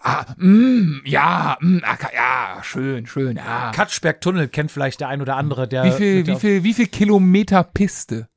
Ah, 0.00 0.26
mm, 0.36 1.02
ja, 1.04 1.56
mm, 1.60 1.78
ah, 1.84 1.96
ja, 2.12 2.62
schön, 2.62 3.06
schön, 3.06 3.36
ja. 3.36 3.70
Katschberg-Tunnel 3.72 4.48
kennt 4.48 4.70
vielleicht 4.70 5.00
der 5.00 5.08
ein 5.08 5.22
oder 5.22 5.36
andere, 5.36 5.68
der. 5.68 5.84
Wie 5.84 5.92
viel, 5.92 6.26
wie 6.26 6.36
viel, 6.36 6.64
wie 6.64 6.74
viel 6.74 6.86
Kilometer 6.88 7.62
Piste? 7.62 8.28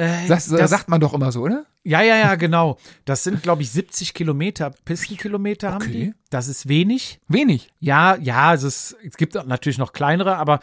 Äh, 0.00 0.28
Das, 0.28 0.46
das- 0.48 0.70
sagt 0.70 0.88
man 0.88 1.00
doch 1.00 1.12
immer 1.14 1.30
so, 1.32 1.42
oder? 1.42 1.66
Ja, 1.84 2.00
ja, 2.02 2.16
ja, 2.16 2.34
genau. 2.36 2.78
Das 3.04 3.22
sind, 3.24 3.42
glaube 3.42 3.62
ich, 3.62 3.70
70 3.70 4.14
Kilometer, 4.14 4.70
Pistenkilometer 4.84 5.72
haben 5.72 5.82
Okay. 5.82 5.92
die. 5.92 6.14
Das 6.30 6.48
ist 6.48 6.68
wenig. 6.68 7.20
Wenig. 7.28 7.70
Ja, 7.80 8.16
ja, 8.16 8.54
es, 8.54 8.62
ist, 8.62 8.96
es 9.06 9.16
gibt 9.16 9.34
natürlich 9.34 9.78
noch 9.78 9.92
kleinere, 9.92 10.36
aber 10.36 10.60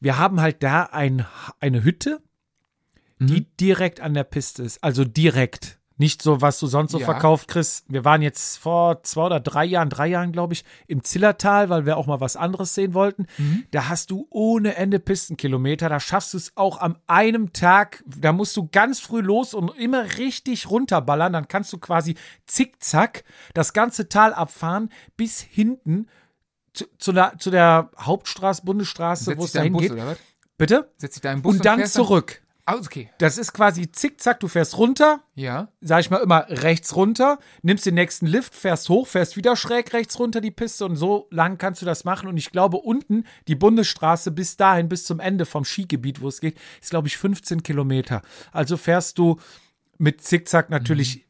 wir 0.00 0.18
haben 0.18 0.40
halt 0.40 0.62
da 0.62 0.84
ein, 0.84 1.26
eine 1.60 1.84
Hütte, 1.84 2.20
die 3.18 3.46
direkt 3.56 4.00
an 4.00 4.14
der 4.14 4.24
Piste 4.24 4.62
ist. 4.62 4.82
Also 4.82 5.04
direkt. 5.04 5.78
Nicht 6.00 6.22
so, 6.22 6.40
was 6.40 6.58
du 6.58 6.66
sonst 6.66 6.92
so 6.92 6.98
Ja. 6.98 7.04
verkauft 7.04 7.46
kriegst. 7.46 7.84
Wir 7.88 8.06
waren 8.06 8.22
jetzt 8.22 8.56
vor 8.56 9.02
zwei 9.02 9.26
oder 9.26 9.38
drei 9.38 9.66
Jahren, 9.66 9.90
drei 9.90 10.06
Jahren, 10.06 10.32
glaube 10.32 10.54
ich, 10.54 10.64
im 10.86 11.04
Zillertal, 11.04 11.68
weil 11.68 11.84
wir 11.84 11.98
auch 11.98 12.06
mal 12.06 12.20
was 12.22 12.36
anderes 12.36 12.74
sehen 12.74 12.94
wollten. 12.94 13.26
Da 13.70 13.90
hast 13.90 14.10
du 14.10 14.26
ohne 14.30 14.76
Ende 14.76 14.98
Pistenkilometer. 14.98 15.90
Da 15.90 16.00
schaffst 16.00 16.32
du 16.32 16.38
es 16.38 16.52
auch 16.56 16.80
am 16.80 16.96
einem 17.06 17.52
Tag. 17.52 18.02
Da 18.06 18.32
musst 18.32 18.56
du 18.56 18.66
ganz 18.72 18.98
früh 18.98 19.20
los 19.20 19.52
und 19.52 19.76
immer 19.76 20.16
richtig 20.16 20.70
runterballern. 20.70 21.34
Dann 21.34 21.48
kannst 21.48 21.70
du 21.74 21.76
quasi 21.76 22.16
zickzack 22.46 23.22
das 23.52 23.74
ganze 23.74 24.08
Tal 24.08 24.32
abfahren 24.32 24.88
bis 25.18 25.40
hinten 25.42 26.06
zu, 26.72 26.86
zu, 26.96 27.12
der, 27.12 27.34
zu 27.38 27.50
der 27.50 27.90
Hauptstraße, 27.98 28.62
Bundesstraße, 28.64 29.36
wo 29.36 29.44
es 29.44 29.52
da 29.52 29.58
im 29.58 29.64
dahin 29.64 29.72
Bus 29.74 29.82
geht. 29.82 29.92
oder 29.92 30.06
was? 30.06 30.18
Bitte? 30.56 30.90
Setzt 30.96 31.16
dich 31.16 31.20
da 31.22 31.32
im 31.32 31.42
Bus 31.42 31.56
Und 31.56 31.64
dann 31.66 31.78
fährst 31.80 31.92
zurück. 31.94 32.40
Ah, 32.72 32.76
okay. 32.76 33.08
Das 33.18 33.38
ist 33.38 33.52
quasi 33.52 33.90
zickzack, 33.90 34.40
du 34.40 34.48
fährst 34.48 34.78
runter, 34.78 35.22
Ja. 35.34 35.68
sag 35.80 36.00
ich 36.00 36.10
mal 36.10 36.18
immer 36.18 36.46
rechts 36.48 36.94
runter, 36.94 37.38
nimmst 37.62 37.86
den 37.86 37.94
nächsten 37.94 38.26
Lift, 38.26 38.54
fährst 38.54 38.88
hoch, 38.88 39.06
fährst 39.06 39.36
wieder 39.36 39.56
schräg 39.56 39.92
rechts 39.92 40.18
runter 40.18 40.40
die 40.40 40.50
Piste 40.50 40.84
und 40.84 40.96
so 40.96 41.26
lang 41.30 41.58
kannst 41.58 41.82
du 41.82 41.86
das 41.86 42.04
machen. 42.04 42.28
Und 42.28 42.36
ich 42.36 42.52
glaube, 42.52 42.76
unten 42.78 43.24
die 43.48 43.54
Bundesstraße 43.56 44.30
bis 44.30 44.56
dahin, 44.56 44.88
bis 44.88 45.04
zum 45.04 45.20
Ende 45.20 45.46
vom 45.46 45.64
Skigebiet, 45.64 46.20
wo 46.20 46.28
es 46.28 46.40
geht, 46.40 46.58
ist, 46.80 46.90
glaube 46.90 47.08
ich, 47.08 47.16
15 47.16 47.62
Kilometer. 47.62 48.22
Also 48.52 48.76
fährst 48.76 49.18
du 49.18 49.38
mit 49.98 50.22
Zickzack 50.22 50.70
natürlich 50.70 51.26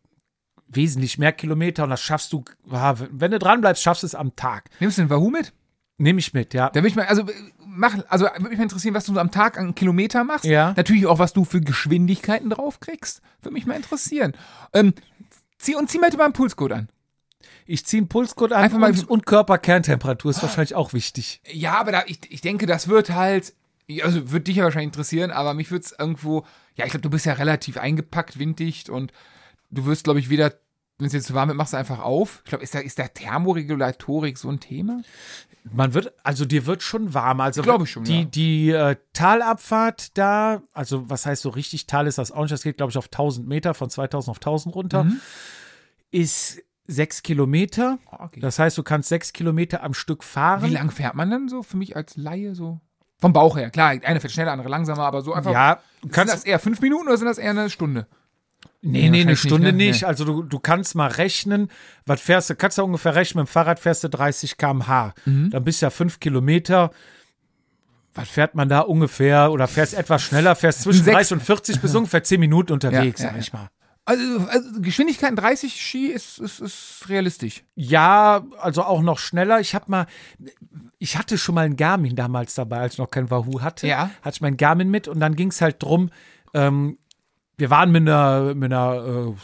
wesentlich 0.69 1.19
mehr 1.19 1.33
Kilometer 1.33 1.85
und 1.85 1.91
das 1.91 2.01
schaffst 2.01 2.33
du, 2.33 2.45
wenn 2.65 3.31
du 3.31 3.39
dran 3.39 3.61
bleibst, 3.61 3.83
schaffst 3.83 4.03
du 4.03 4.07
es 4.07 4.15
am 4.15 4.37
Tag. 4.37 4.71
Nimmst 4.79 4.99
du 4.99 5.03
den 5.03 5.11
Wahoo 5.11 5.31
mit? 5.31 5.53
Nehme 6.01 6.19
ich 6.19 6.33
mit, 6.33 6.55
ja. 6.55 6.71
Da 6.71 6.83
will 6.83 6.89
ich 6.89 6.97
mal, 6.97 7.05
also 7.05 7.23
äh, 7.23 7.35
machen, 7.59 8.03
also 8.09 8.25
würde 8.25 8.49
mich 8.49 8.57
mal 8.57 8.63
interessieren, 8.65 8.95
was 8.95 9.05
du 9.05 9.13
so 9.13 9.21
am 9.21 9.31
Tag 9.31 9.59
an 9.59 9.75
Kilometer 9.75 10.25
machst. 10.25 10.47
Ja. 10.47 10.73
Natürlich 10.75 11.07
auch, 11.07 11.19
was 11.19 11.35
du 11.35 11.45
für 11.45 11.61
Geschwindigkeiten 11.61 12.49
draufkriegst. 12.49 13.21
Würde 13.43 13.53
mich 13.53 13.67
mal 13.67 13.75
interessieren. 13.75 14.33
Ähm, 14.73 14.95
zieh 15.59 15.75
und 15.75 15.91
zieh 15.91 15.99
mal 15.99 16.11
mal 16.17 16.25
einen 16.25 16.33
Pulscode 16.33 16.73
an. 16.73 16.89
Ich 17.67 17.85
ziehe 17.85 18.01
einen 18.01 18.09
Pulsgurt 18.09 18.53
an 18.53 18.63
Einfach 18.63 18.79
mal- 18.79 18.93
und, 18.93 19.11
und 19.11 19.27
Körperkerntemperatur 19.27 20.31
ist 20.31 20.43
wahrscheinlich 20.43 20.75
auch 20.75 20.95
wichtig. 20.95 21.43
Ja, 21.53 21.79
aber 21.79 21.93
da, 21.93 22.05
ich, 22.07 22.19
ich 22.31 22.41
denke, 22.41 22.65
das 22.65 22.89
wird 22.89 23.11
halt, 23.11 23.53
also 24.03 24.33
wird 24.33 24.49
dich 24.49 24.57
ja 24.57 24.65
wahrscheinlich 24.65 24.89
interessieren, 24.89 25.31
aber 25.31 25.53
mich 25.53 25.71
würde 25.71 25.85
es 25.85 25.95
irgendwo, 25.99 26.47
ja, 26.77 26.87
ich 26.87 26.93
glaube, 26.93 27.03
du 27.03 27.11
bist 27.11 27.27
ja 27.27 27.35
relativ 27.35 27.77
eingepackt, 27.77 28.39
winddicht 28.39 28.89
und 28.89 29.13
du 29.71 29.85
wirst, 29.85 30.05
glaube 30.05 30.19
ich, 30.19 30.31
wieder, 30.31 30.55
wenn 31.01 31.07
es 31.09 31.13
jetzt 31.13 31.27
zu 31.27 31.35
warm 31.35 31.49
wird, 31.49 31.57
machst 31.59 31.73
du 31.73 31.77
einfach 31.77 32.01
auf. 32.01 32.41
Ich 32.45 32.51
glaube, 32.51 32.63
ist 32.65 32.75
da, 32.75 32.79
ist 32.81 32.99
da 32.99 33.09
Thermoregulatorik 33.09 34.39
so 34.39 34.49
ein 34.49 34.61
Thema? 34.61 35.01
Man 35.73 35.93
wird, 35.95 36.13
also 36.23 36.45
dir 36.45 36.65
wird 36.67 36.83
schon 36.83 37.13
warm. 37.13 37.41
Also 37.41 37.63
Glaube 37.63 37.85
ich 37.85 37.91
schon, 37.91 38.05
Die, 38.05 38.21
ja. 38.21 38.25
die 38.25 38.71
äh, 38.71 38.97
Talabfahrt 39.13 40.17
da, 40.17 40.63
also 40.73 41.11
was 41.11 41.27
heißt 41.27 41.43
so 41.43 41.51
richtig 41.51 41.87
Tal 41.87 42.07
ist 42.07 42.19
das 42.19 42.33
auch 42.33 42.43
nicht, 42.43 42.53
das 42.53 42.63
geht 42.63 42.77
glaube 42.79 42.91
ich 42.91 42.97
auf 42.99 43.07
1000 43.07 43.47
Meter, 43.47 43.75
von 43.75 43.91
2000 43.91 44.31
auf 44.31 44.39
1000 44.39 44.75
runter, 44.75 45.05
Mhm. 45.05 45.21
ist 46.11 46.63
sechs 46.87 47.23
Kilometer. 47.23 47.99
Okay. 48.11 48.41
Das 48.41 48.59
heißt, 48.59 48.77
du 48.77 48.83
kannst 48.83 49.09
sechs 49.09 49.33
Kilometer 49.33 49.83
am 49.83 49.95
Stück 49.95 50.25
fahren. 50.25 50.63
Wie 50.65 50.73
lang 50.73 50.91
fährt 50.91 51.15
man 51.15 51.31
dann 51.31 51.49
so 51.49 51.63
für 51.63 51.77
mich 51.77 51.95
als 51.95 52.17
Laie 52.17 52.55
so? 52.55 52.81
Vom 53.19 53.33
Bauch 53.35 53.57
her, 53.59 53.69
klar, 53.71 53.91
eine 54.03 54.19
fährt 54.19 54.33
schneller, 54.33 54.53
andere 54.53 54.71
langsamer, 54.71 55.05
aber 55.05 55.21
so 55.21 55.35
einfach. 55.35 55.53
Ja, 55.53 55.81
sind 56.03 56.17
das 56.31 56.45
eher 56.45 56.59
fünf 56.59 56.81
Minuten 56.81 57.07
oder 57.07 57.19
sind 57.19 57.27
das 57.27 57.37
eher 57.37 57.51
eine 57.51 57.69
Stunde? 57.69 58.07
Nee, 58.83 59.09
nee, 59.11 59.21
eine 59.23 59.37
Stunde 59.37 59.73
nicht, 59.73 59.87
ne? 59.87 59.91
nicht. 59.93 60.05
Also 60.05 60.25
du, 60.25 60.43
du 60.43 60.59
kannst 60.59 60.95
mal 60.95 61.09
rechnen, 61.09 61.71
was 62.07 62.21
fährst 62.21 62.51
du, 62.51 62.55
kannst 62.55 62.79
du 62.79 62.85
ungefähr 62.85 63.15
rechnen, 63.15 63.43
mit 63.43 63.49
dem 63.49 63.53
Fahrrad 63.53 63.79
fährst 63.79 64.05
du 64.05 64.09
30 64.09 64.57
km/h. 64.57 65.15
Mhm. 65.25 65.51
Dann 65.51 65.65
bist 65.65 65.83
du 65.83 65.87
ja 65.87 65.91
fünf 65.91 66.21
Kilometer. 66.21 66.91
Was 68.15 68.29
fährt 68.29 68.55
man 68.55 68.69
da 68.69 68.81
ungefähr? 68.81 69.53
Oder 69.53 69.69
fährst 69.69 69.95
etwas 69.95 70.23
schneller, 70.23 70.57
fährst 70.57 70.83
zwischen 70.83 71.05
Sechs- 71.05 71.15
30 71.29 71.33
und 71.35 71.43
40 71.43 71.81
bis 71.81 71.95
ungefähr 71.97 72.25
10 72.25 72.41
Minuten 72.41 72.73
unterwegs, 72.73 73.21
Ja, 73.21 73.27
ja, 73.27 73.33
sag 73.33 73.41
ich 73.41 73.53
mal. 73.53 73.69
Also, 74.07 74.23
also 74.49 74.81
Geschwindigkeiten 74.81 75.37
30 75.37 75.81
Ski 75.81 76.07
ist, 76.07 76.39
ist, 76.39 76.59
ist 76.61 77.05
realistisch. 77.09 77.63
Ja, 77.77 78.45
also 78.61 78.83
auch 78.83 79.03
noch 79.03 79.19
schneller. 79.21 79.61
Ich 79.61 79.75
habe 79.75 79.85
mal, 79.89 80.07
ich 80.99 81.17
hatte 81.17 81.39
schon 81.39 81.55
mal 81.55 81.67
ein 81.67 81.77
Garmin 81.77 82.17
damals 82.17 82.55
dabei, 82.55 82.81
als 82.81 82.95
ich 82.95 82.99
noch 82.99 83.11
kein 83.11 83.31
Wahoo 83.31 83.61
hatte. 83.61 83.87
Ja. 83.87 84.11
Hatte 84.23 84.37
ich 84.37 84.41
mein 84.41 84.57
Garmin 84.57 84.91
mit 84.91 85.07
und 85.07 85.21
dann 85.21 85.37
ging 85.37 85.49
es 85.51 85.61
halt 85.61 85.81
drum, 85.81 86.11
ähm, 86.55 86.99
wir 87.61 87.71
waren 87.71 87.93
mit 87.93 88.03
einer, 88.09 88.55
mit 88.55 88.73
einer, 88.73 89.35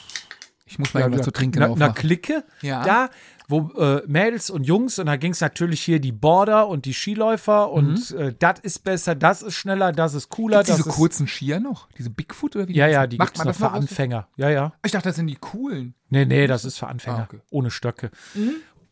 Ich 0.65 0.79
muss 0.79 0.93
mal 0.95 1.01
äh, 1.01 1.03
irgendwas 1.05 1.25
zu 1.25 1.31
trinken 1.31 1.63
einer, 1.63 1.75
einer. 1.75 1.93
Clique 1.93 2.43
Ja. 2.63 2.83
da, 2.83 3.11
wo 3.49 3.71
äh, 3.79 4.03
Mädels 4.09 4.51
und 4.51 4.65
Jungs 4.65 4.99
und 4.99 5.07
da 5.07 5.15
ging 5.17 5.31
es 5.31 5.41
natürlich 5.41 5.81
hier 5.81 6.01
die 6.01 6.11
Border 6.11 6.67
und 6.67 6.85
die 6.85 6.93
Skiläufer 6.95 7.71
und 7.71 8.11
äh, 8.13 8.35
das 8.37 8.59
ist 8.61 8.83
besser, 8.83 9.15
das 9.15 9.43
ist 9.43 9.55
schneller, 9.55 9.93
das 9.93 10.15
ist 10.15 10.31
cooler. 10.31 10.59
Mhm. 10.59 10.65
Gibt's 10.65 10.83
diese 10.83 10.89
kurzen 10.89 11.29
Skier 11.29 11.61
noch? 11.61 11.89
Diese 11.97 12.11
Bigfoot 12.11 12.57
oder 12.57 12.67
wie? 12.67 12.75
ja, 12.75 12.89
ja, 12.89 13.07
die 13.07 13.19
Macht 13.19 13.29
gibt's 13.35 13.39
man 13.39 13.49
noch 13.49 13.55
für? 13.55 13.71
Anfänger. 13.71 14.27
Ja, 14.37 14.51
ja. 14.51 14.73
Ich 14.85 14.91
dachte, 14.91 15.09
das 15.11 15.17
sind 15.17 15.29
die 15.29 15.37
coolen. 15.37 15.95
Nee, 16.09 16.25
nee, 16.25 16.49
das 16.49 16.65
ist 16.65 16.79
für 16.79 16.89
Anfänger. 16.89 17.19
Ah, 17.19 17.27
okay. 17.31 17.41
Ohne 17.51 17.71
Stöcke. 17.71 18.11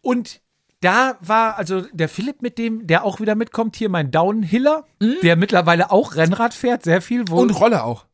Und 0.02 0.40
da 0.80 1.16
war 1.20 1.56
also 1.56 1.80
der 1.92 2.08
Philipp 2.08 2.42
mit 2.42 2.58
dem, 2.58 2.86
der 2.86 3.04
auch 3.04 3.18
wieder 3.18 3.34
mitkommt, 3.34 3.74
hier 3.74 3.88
mein 3.88 4.10
Downhiller, 4.10 4.84
der 5.22 5.34
mittlerweile 5.34 5.90
auch 5.90 6.14
Rennrad 6.14 6.52
fährt, 6.54 6.84
sehr 6.84 7.00
viel. 7.00 7.24
Und 7.30 7.58
Rolle 7.58 7.82
auch. 7.84 8.04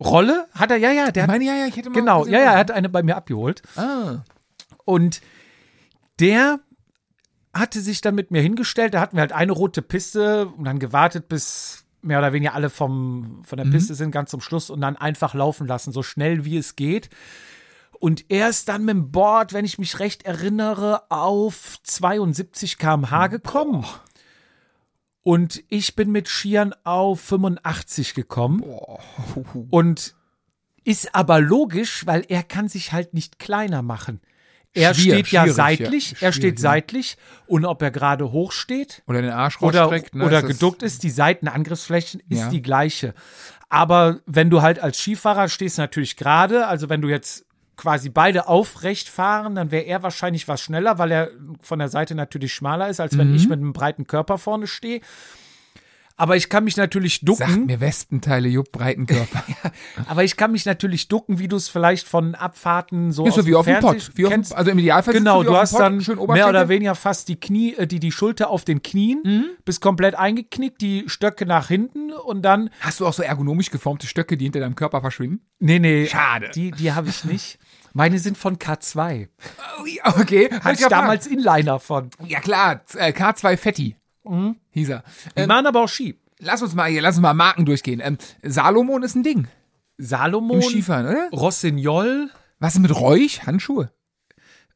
Rolle 0.00 0.48
hat 0.52 0.70
er, 0.70 0.76
ja, 0.76 0.90
ja, 0.90 1.10
der 1.10 1.24
Ich 1.24 1.28
meine, 1.28 1.44
ja, 1.44 1.54
ja, 1.54 1.66
ich 1.66 1.76
hätte 1.76 1.90
mal. 1.90 1.94
genau, 1.98 2.26
ja, 2.26 2.40
ja, 2.40 2.52
er 2.52 2.58
hat 2.58 2.70
eine 2.70 2.88
bei 2.88 3.02
mir 3.02 3.16
abgeholt. 3.16 3.62
Ah. 3.76 4.22
Und 4.84 5.20
der 6.18 6.60
hatte 7.54 7.80
sich 7.80 8.00
dann 8.00 8.14
mit 8.14 8.30
mir 8.30 8.42
hingestellt, 8.42 8.94
da 8.94 9.00
hatten 9.00 9.16
wir 9.16 9.20
halt 9.20 9.32
eine 9.32 9.52
rote 9.52 9.82
Piste 9.82 10.46
und 10.46 10.64
dann 10.64 10.78
gewartet, 10.78 11.28
bis 11.28 11.84
mehr 12.00 12.18
oder 12.18 12.32
weniger 12.32 12.54
alle 12.54 12.70
vom, 12.70 13.42
von 13.44 13.58
der 13.58 13.64
Piste 13.64 13.94
sind, 13.94 14.10
ganz 14.10 14.30
zum 14.30 14.40
Schluss 14.40 14.70
und 14.70 14.80
dann 14.80 14.96
einfach 14.96 15.34
laufen 15.34 15.66
lassen, 15.68 15.92
so 15.92 16.02
schnell 16.02 16.44
wie 16.44 16.56
es 16.56 16.74
geht. 16.74 17.10
Und 18.00 18.24
er 18.30 18.48
ist 18.48 18.68
dann 18.68 18.84
mit 18.84 18.96
dem 18.96 19.12
Board, 19.12 19.52
wenn 19.52 19.64
ich 19.64 19.78
mich 19.78 20.00
recht 20.00 20.24
erinnere, 20.24 21.02
auf 21.10 21.76
72 21.84 22.78
km/h 22.78 23.28
gekommen. 23.28 23.84
Und 25.22 25.62
ich 25.68 25.94
bin 25.94 26.10
mit 26.10 26.28
Skiern 26.28 26.74
auf 26.84 27.20
85 27.20 28.14
gekommen. 28.14 28.64
Und 29.70 30.14
ist 30.84 31.14
aber 31.14 31.40
logisch, 31.40 32.06
weil 32.06 32.24
er 32.28 32.42
kann 32.42 32.68
sich 32.68 32.92
halt 32.92 33.14
nicht 33.14 33.38
kleiner 33.38 33.82
machen. 33.82 34.20
Er 34.74 34.94
Schwier- 34.94 35.12
steht 35.14 35.28
ja 35.28 35.46
seitlich, 35.48 36.12
ja. 36.12 36.16
er 36.28 36.32
steht 36.32 36.58
ja. 36.58 36.62
seitlich 36.62 37.18
und 37.46 37.66
ob 37.66 37.82
er 37.82 37.90
gerade 37.90 38.32
hoch 38.32 38.52
steht 38.52 39.02
Oder 39.06 39.20
den 39.20 39.30
Arsch 39.30 39.60
oder, 39.60 39.82
rausstreckt. 39.82 40.14
ne, 40.14 40.24
oder 40.24 40.42
geduckt 40.42 40.82
ist, 40.82 41.02
die 41.02 41.10
Seitenangriffsflächen 41.10 42.22
ist 42.30 42.38
Ja. 42.40 42.48
die 42.48 42.62
gleiche. 42.62 43.12
Aber 43.68 44.20
wenn 44.26 44.48
du 44.48 44.62
halt 44.62 44.78
als 44.80 44.98
Skifahrer 44.98 45.48
stehst 45.50 45.76
natürlich 45.76 46.16
gerade, 46.16 46.66
also 46.66 46.88
wenn 46.88 47.02
du 47.02 47.08
jetzt 47.08 47.44
quasi 47.82 48.10
beide 48.10 48.46
aufrecht 48.46 49.08
fahren, 49.08 49.56
dann 49.56 49.72
wäre 49.72 49.82
er 49.84 50.04
wahrscheinlich 50.04 50.46
was 50.46 50.60
schneller, 50.60 50.98
weil 50.98 51.10
er 51.10 51.30
von 51.60 51.80
der 51.80 51.88
Seite 51.88 52.14
natürlich 52.14 52.54
schmaler 52.54 52.88
ist, 52.88 53.00
als 53.00 53.18
wenn 53.18 53.30
Mhm. 53.30 53.34
ich 53.34 53.48
mit 53.48 53.58
einem 53.58 53.72
breiten 53.72 54.06
Körper 54.06 54.38
vorne 54.38 54.68
stehe. 54.68 55.00
Aber 56.18 56.36
ich 56.36 56.50
kann 56.50 56.62
mich 56.64 56.76
natürlich 56.76 57.14
Sagt 57.24 57.28
ducken. 57.40 57.66
mir 57.66 57.80
Westenteile, 57.80 58.46
Jupp, 58.46 58.70
Breitenkörper. 58.70 59.42
Aber 60.06 60.22
ich 60.22 60.36
kann 60.36 60.52
mich 60.52 60.66
natürlich 60.66 61.08
ducken, 61.08 61.38
wie 61.38 61.48
du 61.48 61.56
es 61.56 61.68
vielleicht 61.70 62.06
von 62.06 62.34
Abfahrten 62.34 63.10
so 63.12 63.26
Ist 63.26 63.34
so 63.36 63.46
wie 63.46 63.54
auf 63.54 63.64
dem 63.64 63.80
Pott. 63.80 64.10
Wie 64.14 64.26
auf 64.26 64.30
kennst. 64.30 64.54
also 64.54 64.70
im 64.70 64.78
Idealfall 64.78 65.14
Genau, 65.14 65.42
du 65.42 65.50
auf 65.50 65.56
hast 65.62 65.72
Pott, 65.72 65.80
dann 65.80 65.96
mehr 66.28 66.48
oder 66.48 66.68
weniger 66.68 66.94
fast 66.94 67.28
die 67.28 67.40
Knie, 67.40 67.74
äh, 67.74 67.86
die, 67.86 67.98
die 67.98 68.12
Schulter 68.12 68.50
auf 68.50 68.64
den 68.64 68.82
Knien, 68.82 69.20
Mhm. 69.24 69.44
bist 69.64 69.80
komplett 69.80 70.14
eingeknickt, 70.14 70.80
die 70.82 71.04
Stöcke 71.08 71.46
nach 71.46 71.68
hinten 71.68 72.12
und 72.12 72.42
dann, 72.42 72.68
Hast 72.80 73.00
du 73.00 73.06
auch 73.06 73.14
so 73.14 73.22
ergonomisch 73.22 73.70
geformte 73.70 74.06
Stöcke, 74.06 74.36
die 74.36 74.44
hinter 74.44 74.60
deinem 74.60 74.76
Körper 74.76 75.00
verschwinden? 75.00 75.40
nee, 75.60 75.78
nee, 75.78 76.06
Schade. 76.06 76.50
die, 76.54 76.72
die 76.72 76.92
habe 76.92 77.08
ich 77.08 77.24
nicht. 77.24 77.58
Meine 77.92 78.18
sind 78.18 78.38
von 78.38 78.58
K2. 78.58 79.28
Oh, 79.80 79.86
ja, 79.86 80.16
okay. 80.18 80.48
Hatte 80.50 80.74
ich 80.74 80.80
ja 80.80 80.88
damals 80.88 81.26
Inliner 81.26 81.78
von. 81.78 82.10
fragen. 82.10 82.28
Ja 82.30 82.40
klar, 82.40 82.80
äh, 82.96 83.10
K2 83.12 83.56
Fetti. 83.56 83.96
Mhm. 84.24 84.56
Hieß 84.70 84.88
er. 84.90 85.04
Die 85.36 85.40
Ähm, 85.42 85.48
machen 85.48 85.66
aber 85.66 85.80
auch 85.82 85.88
Ski. 85.88 86.18
lass 86.38 86.62
uns 86.62 86.74
mal 86.74 86.88
hier, 86.90 87.02
lass 87.02 87.16
uns 87.16 87.22
mal 87.22 87.34
Marken 87.34 87.64
durchgehen. 87.66 88.00
Ähm, 88.02 88.18
Salomon 88.42 89.02
ist 89.02 89.14
ein 89.14 89.22
Ding. 89.22 89.48
Salomon, 89.98 90.60
Im 90.60 90.68
Skifahren, 90.68 91.06
oder? 91.06 91.28
Rossignol, 91.32 92.30
Was 92.58 92.74
ist 92.74 92.80
mit 92.80 92.94
Räuch? 92.98 93.46
Handschuhe? 93.46 93.90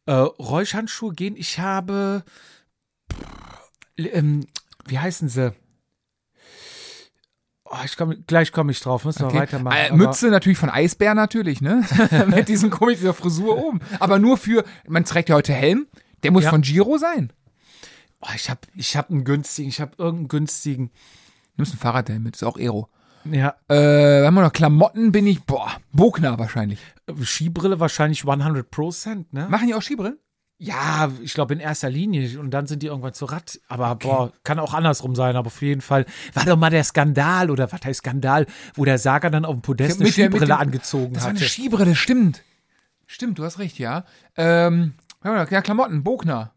äh, 0.07 0.13
Räuschhandschuhe 0.13 1.15
gehen. 1.15 1.37
Ich 1.37 1.59
habe, 1.59 2.23
ähm, 3.97 4.47
wie 4.87 4.99
heißen 4.99 5.29
sie? 5.29 5.53
Oh, 7.69 7.77
ich 7.85 7.97
komm, 7.97 8.15
gleich 8.27 8.53
komme 8.53 8.71
ich 8.71 8.81
drauf, 8.81 9.05
müssen 9.05 9.21
wir 9.23 9.27
Okay. 9.29 9.39
weitermachen. 9.39 9.77
Äh, 9.77 9.93
Mütze 9.93 10.29
natürlich 10.31 10.59
von 10.59 10.71
Eisbär 10.71 11.15
natürlich, 11.15 11.61
ne? 11.61 11.85
mit 12.29 12.49
diesem 12.49 12.71
Komik, 12.71 12.99
dieser 12.99 13.15
Frisur 13.15 13.59
oben. 13.59 13.81
Aber 13.99 14.19
nur 14.19 14.37
für, 14.37 14.65
man 14.87 15.05
trägt 15.05 15.29
ja 15.29 15.35
heute 15.35 15.53
Helm, 15.53 15.87
der 16.23 16.31
muss 16.31 16.45
Ja. 16.45 16.51
von 16.51 16.63
Giro 16.63 16.97
sein. 16.99 17.33
Oh, 18.21 18.29
ich 18.35 18.49
habe 18.51 18.61
ich 18.77 18.97
hab 18.97 19.11
einen 19.11 19.25
günstigen, 19.25 19.69
ich 19.69 19.81
habe 19.81 19.93
irgendeinen 19.99 20.29
günstigen. 20.29 20.91
Nimmst 21.57 21.73
einen 21.73 21.81
Fahrradhelm 21.81 22.23
mit, 22.23 22.37
ist 22.37 22.45
auch 22.45 22.57
Aero. 22.57 22.89
Ja, 23.25 23.57
Äh, 23.69 24.25
haben 24.25 24.35
wir 24.35 24.43
noch 24.43 24.53
Klamotten, 24.53 25.11
bin 25.11 25.27
ich, 25.27 25.43
boah, 25.43 25.73
Bogner 25.93 26.39
wahrscheinlich. 26.39 26.79
Skibrille 27.25 27.81
wahrscheinlich 27.81 28.23
100%, 28.23 29.27
ne? 29.33 29.49
Machen 29.49 29.67
die 29.67 29.75
auch 29.75 29.83
Skibrillen? 29.83 30.19
Ja, 30.59 31.13
ich 31.23 31.35
glaube 31.35 31.53
in 31.53 31.61
erster 31.61 31.91
Linie 31.91 32.41
und 32.41 32.51
dann 32.51 32.67
sind 32.67 32.83
die 32.83 32.87
irgendwann 32.87 33.13
zu 33.13 33.27
Rad. 33.27 33.61
Aber 33.69 33.95
boah, 33.97 34.33
kann 34.43 34.59
auch 34.59 34.73
andersrum 34.73 35.15
sein, 35.15 35.37
aber 35.37 35.49
auf 35.49 35.61
jeden 35.61 35.83
Fall 35.83 36.07
war 36.33 36.45
doch 36.47 36.57
mal 36.57 36.71
der 36.71 36.83
Skandal 36.85 37.51
oder 37.51 37.71
was 37.71 37.81
heißt 37.85 37.99
Skandal, 37.99 38.47
wo 38.75 38.85
der 38.87 38.97
Saga 38.99 39.29
dann 39.29 39.45
auf 39.45 39.55
dem 39.55 39.61
Podest 39.63 40.01
eine 40.01 40.11
Skibrille 40.11 40.47
dem- 40.47 40.53
angezogen 40.57 41.13
Das 41.13 41.25
war 41.25 41.31
eine 41.31 41.39
hatte. 41.41 41.49
Skibrille, 41.49 41.95
stimmt. 41.95 42.43
Stimmt, 43.07 43.39
du 43.39 43.45
hast 43.45 43.59
recht, 43.59 43.79
ja. 43.79 44.05
Ähm, 44.37 44.95
ja, 45.23 45.45
Klamotten, 45.61 46.03
Bogner. 46.03 46.53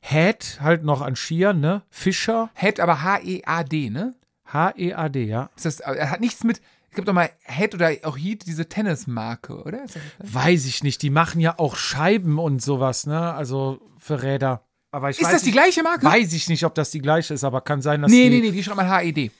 Head 0.00 0.58
halt 0.60 0.82
noch 0.84 1.00
an 1.02 1.14
Skiern, 1.16 1.60
ne? 1.60 1.82
Fischer, 1.90 2.50
Head, 2.54 2.80
aber 2.80 3.02
H-E-A-D, 3.02 3.90
ne? 3.90 4.14
H-E-A-D, 4.52 5.24
ja. 5.24 5.50
Ist 5.56 5.66
das, 5.66 5.80
er 5.80 6.10
hat 6.10 6.20
nichts 6.20 6.44
mit, 6.44 6.60
es 6.94 6.96
gibt 6.96 7.08
doch 7.08 7.12
mal 7.12 7.28
Head 7.42 7.74
oder 7.74 7.90
auch 8.04 8.16
Heat, 8.16 8.46
diese 8.46 8.68
Tennismarke, 8.68 9.64
oder? 9.64 9.80
Weiß 10.20 10.64
ich 10.64 10.84
nicht. 10.84 11.02
Die 11.02 11.10
machen 11.10 11.40
ja 11.40 11.58
auch 11.58 11.74
Scheiben 11.74 12.38
und 12.38 12.62
sowas, 12.62 13.04
ne? 13.06 13.34
Also 13.34 13.80
für 13.98 14.22
Räder. 14.22 14.62
Aber 14.92 15.10
ich 15.10 15.18
ist 15.18 15.24
weiß 15.24 15.32
das 15.32 15.42
die 15.42 15.48
nicht, 15.48 15.54
gleiche 15.56 15.82
Marke? 15.82 16.06
Weiß 16.06 16.32
ich 16.32 16.48
nicht, 16.48 16.64
ob 16.64 16.72
das 16.76 16.92
die 16.92 17.00
gleiche 17.00 17.34
ist, 17.34 17.42
aber 17.42 17.62
kann 17.62 17.82
sein, 17.82 18.00
dass 18.00 18.12
nee, 18.12 18.30
die. 18.30 18.36
nee, 18.36 18.46
nee, 18.46 18.52
die 18.52 18.62
schreibt 18.62 18.76
mal 18.76 18.88
H-E-D. 18.88 19.32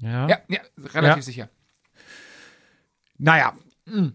Ja. 0.00 0.28
Ja, 0.28 0.38
ja, 0.48 0.60
relativ 0.92 1.16
Ja. 1.16 1.22
sicher. 1.22 1.48
Naja. 3.16 3.54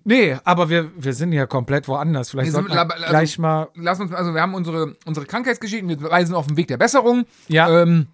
Nee, 0.04 0.38
aber 0.43 0.69
wir, 0.69 0.91
wir 1.04 1.13
sind 1.13 1.34
ja 1.34 1.47
komplett 1.47 1.88
woanders. 1.88 2.30
Vielleicht 2.30 2.52
sind- 2.52 2.69
wir 2.69 2.80
also- 2.80 3.08
gleich 3.10 3.39
mal. 3.39 3.69
Lass 3.73 3.99
uns, 3.99 4.13
also 4.13 4.36
wir 4.36 4.41
haben 4.41 4.54
unsere, 4.54 4.95
unsere 5.06 5.26
Krankheitsgeschichten, 5.26 5.89
wir 5.89 5.99
weisen 6.12 6.36
auf 6.36 6.45
den 6.45 6.58
Weg 6.58 6.67
der 6.67 6.78
Besserung. 6.78 7.26
Ja, 7.47 7.82
Ähm, 7.82 8.06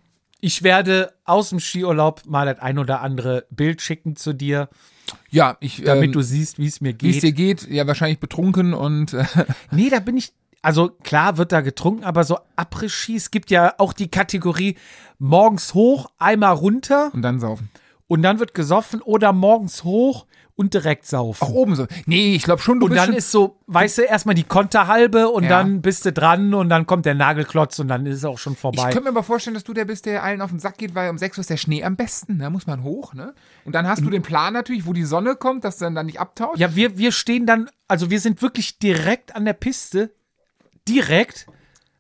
ich 0.42 0.64
werde 0.64 1.14
aus 1.26 1.50
dem 1.50 1.60
Skiurlaub 1.60 2.24
mal 2.26 2.46
das 2.46 2.60
ein 2.60 2.80
oder 2.80 3.02
andere 3.02 3.46
Bild 3.50 3.82
schicken 3.82 4.16
zu 4.16 4.34
dir, 4.34 4.70
ja, 5.32 5.58
ich, 5.60 5.84
damit 5.84 6.08
ähm, 6.08 6.12
du 6.12 6.22
siehst, 6.22 6.60
wie 6.60 6.68
es 6.68 6.82
mir 6.82 6.96
wie 7.00 7.10
es 7.10 7.20
dir 7.20 7.32
geht. 7.32 7.62
geht, 7.62 7.70
ja, 7.72 7.88
wahrscheinlich 7.88 8.20
betrunken 8.20 8.74
und 8.74 9.14
äh, 9.14 9.26
Nee, 9.72 9.90
da 9.90 10.00
bin 10.00 10.18
ich. 10.18 10.34
Also 10.62 10.90
klar 10.90 11.38
wird 11.38 11.54
da 11.54 11.62
getrunken, 11.62 12.04
aber 12.04 12.26
so 12.26 12.38
Après-Ski, 12.58 13.16
es 13.16 13.32
gibt 13.32 13.50
ja 13.50 13.76
auch 13.78 13.94
die 13.94 14.10
Kategorie 14.10 14.76
morgens 15.18 15.74
hoch, 15.74 16.12
einmal 16.18 16.54
runter 16.54 17.12
und 17.14 17.22
dann 17.22 17.40
saufen. 17.40 17.70
und 18.08 18.24
dann 18.24 18.40
wird 18.40 18.54
gesoffen 18.54 19.02
oder 19.02 19.32
morgens 19.32 19.86
hoch 19.86 20.26
und 20.60 20.74
direkt 20.74 21.06
saufen. 21.06 21.42
Auch 21.46 21.50
oben 21.52 21.74
so. 21.76 21.88
Nee, 22.06 22.36
ich 22.36 22.44
glaube 22.44 22.62
schon, 22.62 22.82
du 22.82 22.88
und 22.88 22.90
bist 22.90 23.00
dann 23.00 23.08
schon, 23.12 23.16
ist 23.16 23.32
so, 23.32 23.56
weißt 23.68 24.00
du, 24.00 24.02
erstmal 24.02 24.36
die 24.36 24.44
Konterhalbe 24.44 25.30
und 25.30 25.44
Ja. 25.44 25.50
dann 25.50 25.82
bist 25.82 26.06
du 26.06 26.12
dran 26.12 26.54
und 26.54 26.68
dann 26.68 26.86
kommt 26.86 27.06
der 27.06 27.16
Nagelklotz 27.16 27.80
und 27.80 27.88
dann 27.88 28.06
ist 28.06 28.18
es 28.18 28.26
auch 28.26 28.38
schon 28.38 28.54
Ich 28.54 28.60
vorbei. 28.60 28.84
könnte 28.92 29.04
mir 29.04 29.10
aber 29.10 29.24
vorstellen, 29.24 29.54
dass 29.54 29.64
du 29.64 29.74
der 29.74 29.86
bist, 29.86 30.06
der 30.06 30.22
allen 30.22 30.42
auf 30.42 30.50
den 30.50 30.60
Sack 30.60 30.78
geht, 30.78 30.96
weil 30.96 31.10
um 31.10 31.18
6 31.18 31.38
Uhr 31.38 31.42
ist 31.42 31.50
der 31.50 31.56
Schnee 31.58 31.84
am 31.86 31.96
besten. 31.96 32.40
Da 32.40 32.50
muss 32.50 32.68
man 32.68 32.84
hoch, 32.84 33.14
ne? 33.14 33.34
Und 33.64 33.74
dann 33.74 33.88
hast 33.88 34.02
du 34.04 34.10
den 34.10 34.22
Plan 34.22 34.52
natürlich, 34.54 34.86
wo 34.86 34.92
die 34.92 35.06
Sonne 35.06 35.36
kommt, 35.38 35.64
dass 35.64 35.78
dann, 35.78 35.96
dann 35.96 36.08
nicht 36.08 36.20
abtaut. 36.20 36.58
Ja, 36.60 36.76
wir, 36.76 36.98
wir 36.98 37.14
stehen 37.14 37.46
dann, 37.46 37.70
also 37.88 38.10
wir 38.10 38.20
sind 38.20 38.42
wirklich 38.42 38.80
direkt 38.80 39.36
an 39.36 39.46
der 39.46 39.54
Piste. 39.54 40.12
Direkt. 40.88 41.48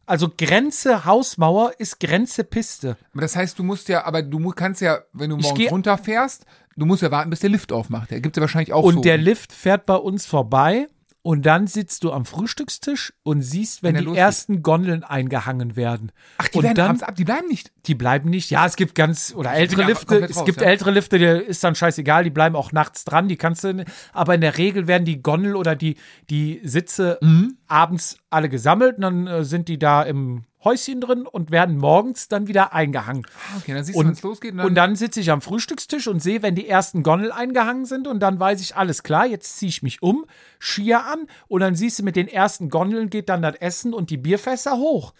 Also 0.05 0.27
Grenze 0.35 1.05
Hausmauer 1.05 1.73
ist 1.77 1.99
Grenze 1.99 2.43
Piste. 2.43 2.97
Aber 3.13 3.21
das 3.21 3.35
heißt, 3.35 3.59
du 3.59 3.63
musst 3.63 3.89
ja, 3.89 4.05
aber 4.05 4.23
du 4.23 4.39
mu- 4.39 4.51
kannst 4.55 4.81
ja, 4.81 4.99
wenn 5.13 5.29
du 5.29 5.37
Ich 5.37 5.43
morgens 5.43 5.59
geh- 5.59 5.69
runterfährst, 5.69 6.45
du 6.79 6.85
musst 6.85 7.01
ja 7.01 7.11
warten, 7.11 7.29
bis 7.29 7.39
der 7.41 7.49
Lift 7.49 7.71
aufmacht. 7.71 8.11
Der 8.11 8.21
gibt 8.21 8.35
ja 8.37 8.41
wahrscheinlich 8.41 8.73
auch 8.73 8.83
Und 8.83 8.93
so. 8.95 9.01
der 9.01 9.17
Lift 9.17 9.53
fährt 9.53 9.85
bei 9.85 9.95
uns 9.95 10.25
vorbei 10.25 10.87
und 11.21 11.45
dann 11.45 11.67
sitzt 11.67 12.05
du 12.05 12.13
am 12.13 12.25
Frühstückstisch 12.25 13.13
und 13.23 13.41
siehst, 13.41 13.83
wenn 13.83 13.93
Wenn 13.95 14.05
die 14.05 14.15
ersten 14.17 14.63
Gondeln 14.63 15.03
eingehangen 15.03 15.75
werden. 15.75 16.11
Ach, 16.37 16.47
die 16.47 16.57
und 16.57 16.63
werden 16.63 16.75
dann, 16.75 17.01
ab, 17.01 17.15
die 17.15 17.25
bleiben 17.25 17.47
nicht. 17.49 17.71
die 17.85 17.93
bleiben 17.93 18.29
nicht. 18.29 18.49
Ja, 18.49 18.65
es 18.65 18.77
gibt 18.77 18.95
ganz, 18.95 19.33
oder 19.35 19.53
ältere 19.53 19.83
Lifte, 19.83 20.05
komplett 20.05 20.31
es 20.31 20.37
raus, 20.37 20.45
gibt 20.45 20.61
ja. 20.61 20.67
ältere 20.67 20.91
Lifte, 20.91 21.19
der 21.19 21.45
ist 21.45 21.63
dann 21.63 21.75
scheißegal, 21.75 22.23
die 22.23 22.29
bleiben 22.29 22.55
auch 22.55 22.71
nachts 22.71 23.03
dran, 23.03 23.27
die 23.27 23.35
kannst 23.35 23.63
du, 23.65 23.83
aber 24.13 24.33
in 24.33 24.41
der 24.41 24.57
Regel 24.57 24.87
werden 24.87 25.03
die 25.03 25.21
Gondel 25.21 25.55
oder 25.57 25.75
die, 25.75 25.97
die 26.29 26.61
Sitze 26.63 27.17
Mhm. 27.21 27.57
abends 27.67 28.17
alle 28.29 28.47
gesammelt 28.47 28.95
und 28.95 29.01
dann 29.01 29.27
äh, 29.27 29.43
sind 29.43 29.67
die 29.67 29.77
da 29.77 30.03
im 30.03 30.45
Häuschen 30.63 30.99
drin 30.99 31.25
und 31.25 31.51
werden 31.51 31.77
morgens 31.77 32.27
dann 32.27 32.47
wieder 32.47 32.73
eingehangen. 32.73 33.25
Okay, 33.57 33.73
dann 33.73 33.83
siehst 33.83 33.97
du, 33.97 34.03
wenn 34.03 34.11
es 34.11 34.21
losgeht. 34.21 34.53
Und 34.55 34.75
dann 34.75 34.95
sitze 34.95 35.21
ich 35.21 35.31
am 35.31 35.41
Frühstückstisch 35.41 36.07
und 36.07 36.21
sehe, 36.21 36.41
wenn 36.41 36.55
die 36.55 36.67
ersten 36.67 37.01
Gondel 37.01 37.31
eingehangen 37.31 37.85
sind 37.85 38.07
und 38.07 38.19
dann 38.19 38.39
weiß 38.39 38.59
ich, 38.61 38.75
alles 38.75 39.03
klar, 39.03 39.25
jetzt 39.25 39.57
ziehe 39.57 39.69
ich 39.69 39.83
mich 39.83 40.01
um, 40.01 40.25
Skier 40.59 41.05
an 41.05 41.27
und 41.47 41.61
dann 41.61 41.75
siehst 41.75 41.99
du, 41.99 42.03
mit 42.03 42.17
den 42.17 42.27
ersten 42.27 42.69
Gondeln 42.69 43.09
geht 43.09 43.29
dann 43.29 43.41
das 43.41 43.55
Essen 43.55 43.93
und 43.93 44.09
die 44.09 44.17
Bierfässer 44.17 44.77
hoch. 44.77 45.13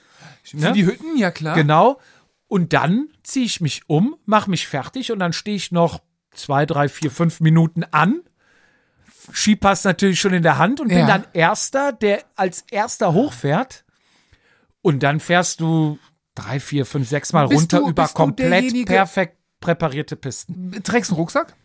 für 0.44 0.58
ne? 0.58 0.72
die 0.74 0.86
Hütten, 0.86 1.18
ja 1.18 1.32
klar. 1.32 1.56
Genau. 1.56 2.00
Und 2.48 2.74
dann 2.74 3.08
ziehe 3.24 3.46
ich 3.46 3.62
mich 3.62 3.84
um, 3.88 4.16
mache 4.26 4.50
mich 4.50 4.68
fertig 4.68 5.12
und 5.12 5.20
dann 5.20 5.34
stehe 5.34 5.56
ich 5.56 5.72
noch 5.72 6.02
zwei, 6.34 6.66
drei, 6.66 6.90
vier, 6.90 7.12
fünf 7.12 7.40
Minuten 7.40 7.84
an. 7.92 8.22
Skipass 9.32 9.84
natürlich 9.84 10.20
schon 10.20 10.34
in 10.34 10.44
der 10.44 10.58
Hand 10.58 10.80
und 10.80 10.88
bin 10.90 10.98
Ja. 11.00 11.08
dann 11.08 11.26
Erster, 11.34 11.94
der 11.94 12.24
als 12.36 12.66
Erster 12.72 13.14
hochfährt. 13.14 13.86
Und 14.82 15.04
dann 15.04 15.20
fährst 15.20 15.60
du 15.62 16.00
drei, 16.36 16.60
vier, 16.60 16.86
fünf, 16.86 17.08
sechs 17.10 17.34
Mal 17.34 17.48
Bist 17.48 17.62
runter 17.62 17.80
du- 17.80 17.90
über 17.90 18.08
komplett 18.08 18.86
perfekt 18.86 19.38
präparierte 19.60 20.16
Pisten. 20.16 20.72
Trägst 20.84 21.12
du 21.12 21.16
einen 21.16 21.20
Rucksack? 21.20 21.56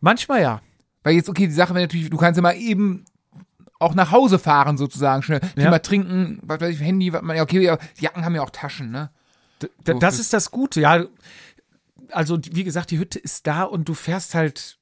Manchmal 0.00 0.40
ja. 0.42 0.62
Weil 1.02 1.14
jetzt, 1.14 1.28
okay, 1.28 1.46
die 1.46 1.52
Sache 1.52 1.74
wäre 1.74 1.84
natürlich, 1.84 2.08
du 2.08 2.16
kannst 2.16 2.38
ja 2.38 2.42
mal 2.42 2.56
eben 2.56 3.04
auch 3.78 3.94
nach 3.94 4.12
Hause 4.12 4.38
fahren 4.38 4.76
sozusagen, 4.78 5.22
schnell. 5.22 5.40
Ja. 5.56 5.68
Mal 5.70 5.80
trinken, 5.80 6.38
was 6.42 6.60
weiß 6.60 6.74
ich, 6.76 6.80
Handy, 6.80 7.12
was 7.12 7.22
man, 7.22 7.36
ja, 7.36 7.42
okay, 7.42 7.58
die 7.58 8.02
Jacken 8.02 8.24
haben 8.24 8.34
ja 8.34 8.42
auch 8.42 8.50
Taschen, 8.50 8.90
ne? 8.90 9.10
D 9.60 9.68
So 9.86 9.98
das 9.98 10.18
ist 10.18 10.32
das 10.32 10.50
Gute, 10.50 10.80
ja. 10.80 11.04
Also, 12.10 12.38
wie 12.52 12.64
gesagt, 12.64 12.90
die 12.92 12.98
Hütte 12.98 13.18
ist 13.18 13.46
da 13.46 13.62
und 13.64 13.88
du 13.88 13.94
fährst 13.94 14.34
halt 14.34 14.78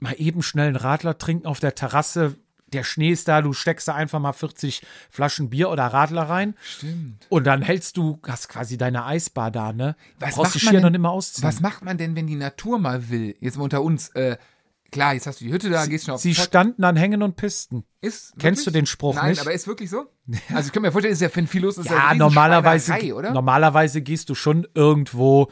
mal 0.00 0.14
eben 0.18 0.42
schnell 0.42 0.68
einen 0.68 0.76
Radler 0.76 1.16
trinken 1.18 1.46
auf 1.46 1.60
der 1.60 1.74
Terrasse. 1.74 2.36
Der 2.72 2.84
Schnee 2.84 3.10
ist 3.10 3.26
da, 3.28 3.42
du 3.42 3.52
steckst 3.52 3.88
da 3.88 3.94
einfach 3.94 4.20
mal 4.20 4.32
40 4.32 4.82
Flaschen 5.10 5.50
Bier 5.50 5.70
oder 5.70 5.86
Radler 5.86 6.22
rein 6.22 6.54
Stimmt. 6.62 7.26
und 7.28 7.44
dann 7.44 7.62
hältst 7.62 7.96
du, 7.96 8.20
hast 8.26 8.48
quasi 8.48 8.78
deine 8.78 9.04
Eisbar 9.04 9.50
da, 9.50 9.72
ne? 9.72 9.96
Was 10.18 10.34
Brauchst 10.36 10.54
macht 10.62 10.74
die 10.74 10.80
man 10.80 10.92
denn- 10.92 11.02
mehr 11.02 11.10
ausziehen. 11.10 11.46
Was 11.48 11.60
macht 11.60 11.84
man 11.84 11.98
denn, 11.98 12.14
wenn 12.16 12.26
die 12.26 12.36
Natur 12.36 12.78
mal 12.78 13.08
will? 13.10 13.34
Jetzt 13.40 13.56
mal 13.58 13.64
unter 13.64 13.82
uns, 13.82 14.08
äh, 14.10 14.36
klar, 14.92 15.14
jetzt 15.14 15.26
hast 15.26 15.40
du 15.40 15.44
die 15.44 15.52
Hütte 15.52 15.70
da, 15.70 15.86
gehst 15.86 16.04
schon 16.06 16.14
auf 16.14 16.20
Sie 16.20 16.32
Pott. 16.34 16.44
standen 16.44 16.84
an 16.84 16.96
Hängen 16.96 17.22
und 17.22 17.36
Pisten. 17.36 17.84
Ist 18.00 18.34
Kennst 18.38 18.62
du 18.62 18.66
wirklich? 18.66 18.82
den 18.82 18.86
Spruch 18.86 19.14
Nein, 19.14 19.30
nicht? 19.30 19.40
aber 19.40 19.52
ist 19.52 19.66
wirklich 19.66 19.90
so? 19.90 20.06
Also 20.54 20.68
ich 20.68 20.72
kann 20.72 20.82
mir 20.82 20.92
vorstellen, 20.92 21.12
ist 21.12 21.20
ja, 21.22 21.28
wenn 21.34 21.46
viel 21.46 21.62
los 21.62 21.76
ist, 21.78 21.90
Ja, 21.90 22.08
eine 22.08 22.18
normalerweise, 22.18 22.94
oder? 23.14 23.32
normalerweise 23.32 24.00
gehst 24.02 24.28
du 24.30 24.34
schon 24.34 24.66
irgendwo, 24.74 25.50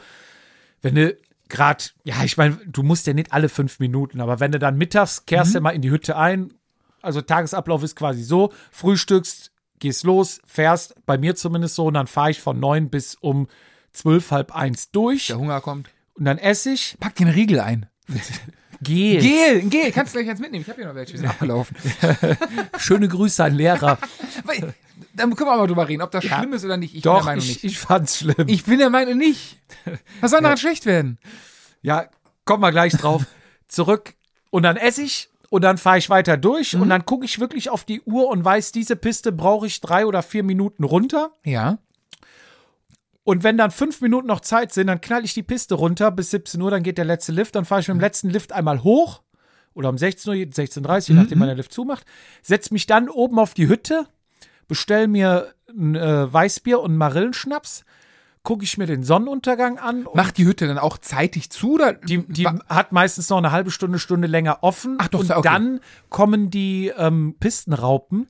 wenn 0.81 0.95
du 0.95 1.17
gerade, 1.49 1.83
ja, 2.03 2.23
ich 2.23 2.37
meine, 2.37 2.57
du 2.67 2.83
musst 2.83 3.07
ja 3.07 3.13
nicht 3.13 3.33
alle 3.33 3.49
fünf 3.49 3.79
Minuten, 3.79 4.21
aber 4.21 4.39
wenn 4.39 4.51
du 4.51 4.59
dann 4.59 4.77
mittags 4.77 5.25
kehrst 5.25 5.51
Mhm. 5.51 5.53
du 5.57 5.61
mal 5.61 5.69
in 5.71 5.81
die 5.81 5.89
Hütte 5.89 6.15
ein, 6.15 6.53
also 7.01 7.21
Tagesablauf 7.21 7.83
ist 7.83 7.95
quasi 7.95 8.23
so, 8.23 8.51
frühstückst, 8.71 9.51
gehst 9.79 10.03
los, 10.03 10.41
fährst, 10.45 10.95
bei 11.05 11.17
mir 11.17 11.35
zumindest 11.35 11.75
so, 11.75 11.85
und 11.85 11.93
dann 11.93 12.07
fahre 12.07 12.31
ich 12.31 12.41
von 12.41 12.59
neun 12.59 12.89
bis 12.89 13.15
um 13.15 13.47
zwölf, 13.93 14.31
halb 14.31 14.55
eins 14.55 14.91
durch 14.91 15.27
Der 15.27 15.37
Hunger 15.39 15.61
kommt. 15.61 15.89
und 16.13 16.25
dann 16.25 16.37
esse 16.37 16.71
ich, 16.71 16.97
Pack 16.99 17.15
den 17.15 17.29
Riegel 17.29 17.59
ein. 17.59 17.87
Gel, 18.81 19.59
ein 19.61 19.69
Gel, 19.69 19.91
kannst 19.91 20.13
du 20.15 20.19
gleich 20.19 20.29
eins 20.29 20.39
mitnehmen. 20.39 20.61
Ich 20.61 20.69
habe 20.69 20.79
hier 20.79 20.87
noch 20.87 20.95
welche, 20.95 21.11
die 21.13 21.17
sind 21.19 21.27
abgelaufen. 21.27 21.75
Schöne 22.77 23.07
Grüße 23.09 23.43
an 23.43 23.55
Lehrer. 23.55 23.97
Dann 25.13 25.35
können 25.35 25.49
wir 25.49 25.57
mal 25.57 25.67
drüber 25.67 25.87
reden, 25.87 26.01
ob 26.01 26.11
das 26.11 26.23
schlimm 26.23 26.53
ist 26.53 26.63
oder 26.63 26.77
nicht. 26.77 26.95
Ich 26.95 27.01
bin 27.03 27.11
Doch, 27.11 27.17
der 27.19 27.25
Meinung 27.25 27.43
ich, 27.43 27.49
nicht. 27.49 27.63
ich 27.65 27.77
fand's 27.77 28.19
schlimm. 28.19 28.47
Ich 28.47 28.63
bin 28.63 28.79
der 28.79 28.89
Meinung 28.89 29.17
nicht. 29.17 29.57
Was 30.21 30.31
soll 30.31 30.41
daran 30.41 30.57
schlecht 30.57 30.85
werden? 30.85 31.17
Ja, 31.81 32.07
kommen 32.45 32.63
wir 32.63 32.71
gleich 32.71 32.93
drauf. 32.93 33.25
Zurück 33.67 34.13
und 34.49 34.63
dann 34.63 34.77
esse 34.77 35.01
ich 35.01 35.29
und 35.49 35.63
dann 35.63 35.77
fahre 35.77 35.97
ich 35.97 36.09
weiter 36.09 36.37
durch 36.37 36.73
Mhm. 36.73 36.81
und 36.83 36.89
dann 36.89 37.05
gucke 37.05 37.25
ich 37.25 37.39
wirklich 37.39 37.69
auf 37.69 37.83
die 37.83 38.01
Uhr 38.01 38.27
und 38.29 38.43
weiß, 38.45 38.71
diese 38.71 38.95
Piste 38.95 39.31
brauche 39.31 39.67
ich 39.67 39.81
drei 39.81 40.05
oder 40.05 40.21
vier 40.23 40.43
Minuten 40.43 40.83
runter. 40.83 41.31
Ja. 41.43 41.77
Und 43.23 43.43
wenn 43.43 43.57
dann 43.57 43.71
fünf 43.71 44.01
Minuten 44.01 44.27
noch 44.27 44.39
Zeit 44.39 44.73
sind, 44.73 44.87
dann 44.87 45.01
knall 45.01 45.23
ich 45.23 45.33
die 45.33 45.43
Piste 45.43 45.75
runter 45.75 46.09
bis 46.11 46.31
17 46.31 46.59
Uhr, 46.61 46.71
dann 46.71 46.83
geht 46.83 46.97
der 46.97 47.05
letzte 47.05 47.31
Lift, 47.31 47.55
dann 47.55 47.65
fahre 47.65 47.81
ich 47.81 47.87
mit 47.87 47.95
dem 47.97 48.01
letzten 48.01 48.29
Lift 48.29 48.53
einmal 48.53 48.83
hoch 48.83 49.21
oder 49.75 49.89
um 49.89 49.97
16 49.97 50.29
Uhr, 50.31 50.35
16.30 50.35 50.79
Uhr, 50.79 50.99
je 51.09 51.13
nachdem, 51.21 51.39
wann 51.39 51.47
der 51.47 51.55
Lift 51.55 51.71
zumacht, 51.71 52.05
setz 52.41 52.71
mich 52.71 52.87
dann 52.87 53.07
oben 53.07 53.37
auf 53.37 53.53
die 53.53 53.67
Hütte, 53.67 54.07
bestell 54.67 55.07
mir 55.07 55.53
ein 55.69 55.95
äh, 55.95 56.31
Weißbier 56.33 56.79
und 56.79 56.91
einen 56.91 56.97
Marillenschnaps, 56.97 57.85
gucke 58.49 58.63
ich 58.63 58.79
mir 58.79 58.87
den 58.87 59.03
Sonnenuntergang 59.03 59.77
an 59.77 60.07
und 60.07 60.15
Macht 60.15 60.39
die 60.39 60.45
Hütte 60.45 60.65
dann 60.65 60.79
auch 60.79 60.97
zeitig 60.97 61.51
zu? 61.51 61.73
Oder? 61.73 61.93
die, 61.93 62.25
die 62.25 62.47
hat 62.47 62.91
meistens 62.91 63.29
noch 63.29 63.37
eine 63.37 63.51
halbe 63.51 63.69
Stunde, 63.69 63.99
Stunde 63.99 64.27
länger 64.27 64.63
offen. 64.63 64.97
Ach 64.97 65.07
doch, 65.07 65.19
und 65.19 65.29
okay. 65.29 65.41
dann 65.47 65.79
kommen 66.09 66.49
die 66.49 66.91
ähm, 66.97 67.35
Pistenraupen. 67.39 68.27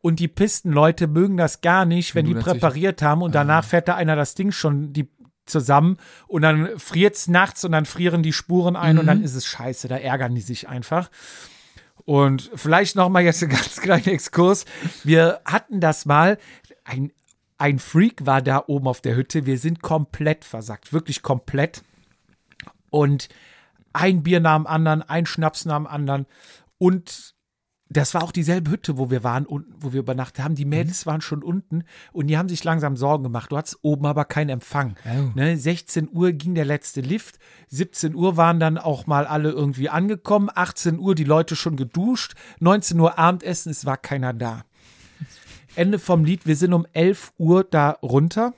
Und 0.00 0.20
die 0.20 0.28
Pistenleute 0.28 1.08
mögen 1.08 1.36
das 1.36 1.60
gar 1.60 1.86
nicht, 1.86 2.14
wenn 2.14 2.24
die 2.24 2.34
präpariert 2.34 3.02
haben 3.02 3.20
und 3.20 3.34
danach 3.34 3.64
fährt 3.64 3.88
da 3.88 3.96
einer 3.96 4.14
das 4.14 4.36
Ding 4.36 4.52
schon 4.52 4.92
die 4.92 5.10
zusammen 5.44 5.96
und 6.28 6.42
dann 6.42 6.78
friert's 6.78 7.26
nachts 7.26 7.64
und 7.64 7.72
dann 7.72 7.84
frieren 7.84 8.22
die 8.22 8.32
Spuren 8.32 8.76
ein 8.76 8.96
und 8.96 9.06
Mhm. 9.06 9.08
dann 9.08 9.24
ist 9.24 9.34
es 9.34 9.44
scheiße, 9.44 9.88
da 9.88 9.96
ärgern 9.96 10.36
die 10.36 10.40
sich 10.40 10.68
einfach. 10.68 11.10
Und 12.04 12.48
vielleicht 12.54 12.94
noch 12.94 13.08
mal 13.08 13.24
jetzt 13.24 13.42
ein 13.42 13.48
ganz 13.48 13.80
kleiner 13.80 14.06
Exkurs. 14.06 14.66
Wir 15.02 15.40
hatten 15.44 15.80
das 15.80 16.06
mal, 16.06 16.38
ein, 16.84 17.10
ein 17.58 17.80
Freak 17.80 18.24
war 18.24 18.40
da 18.40 18.64
oben 18.66 18.86
auf 18.86 19.00
der 19.00 19.16
Hütte. 19.16 19.44
Wir 19.44 19.58
sind 19.58 19.82
komplett 19.82 20.44
versackt, 20.44 20.92
wirklich 20.92 21.22
komplett. 21.22 21.82
Und 22.90 23.28
ein 23.92 24.22
Bier 24.22 24.40
nach 24.40 24.56
dem 24.56 24.66
anderen, 24.66 25.02
ein 25.02 25.26
Schnaps 25.26 25.64
nach 25.64 25.76
dem 25.76 25.86
anderen. 25.86 26.26
Und 26.78 27.34
das 27.90 28.12
war 28.14 28.22
auch 28.22 28.32
dieselbe 28.32 28.70
Hütte, 28.70 28.98
wo 28.98 29.10
wir 29.10 29.24
waren 29.24 29.46
und 29.46 29.64
wo 29.78 29.92
wir 29.92 30.00
übernachtet 30.00 30.44
haben. 30.44 30.54
Die 30.54 30.66
Mädels 30.66 31.06
waren 31.06 31.20
schon 31.20 31.42
unten 31.42 31.84
und 32.12 32.26
die 32.26 32.36
haben 32.36 32.48
sich 32.48 32.62
langsam 32.62 32.96
Sorgen 32.96 33.24
gemacht. 33.24 33.50
Du 33.50 33.56
hattest 33.56 33.78
oben 33.82 34.06
aber 34.06 34.26
keinen 34.26 34.50
Empfang. 34.50 34.94
Oh. 35.06 35.30
Ne, 35.34 35.56
16 35.56 36.10
Uhr 36.12 36.32
ging 36.32 36.54
der 36.54 36.66
letzte 36.66 37.00
Lift. 37.00 37.38
17 37.68 38.14
Uhr 38.14 38.36
waren 38.36 38.60
dann 38.60 38.76
auch 38.76 39.06
mal 39.06 39.26
alle 39.26 39.50
irgendwie 39.50 39.88
angekommen. 39.88 40.50
18 40.54 40.98
Uhr 40.98 41.14
die 41.14 41.24
Leute 41.24 41.56
schon 41.56 41.76
geduscht. 41.76 42.34
19 42.60 43.00
Uhr 43.00 43.18
Abendessen, 43.18 43.70
es 43.70 43.86
war 43.86 43.96
keiner 43.96 44.34
da. 44.34 44.64
Ende 45.74 45.98
vom 45.98 46.24
Lied, 46.24 46.46
wir 46.46 46.56
sind 46.56 46.72
um 46.72 46.86
11 46.92 47.32
Uhr 47.38 47.64
da 47.64 47.90
runter. 48.02 48.54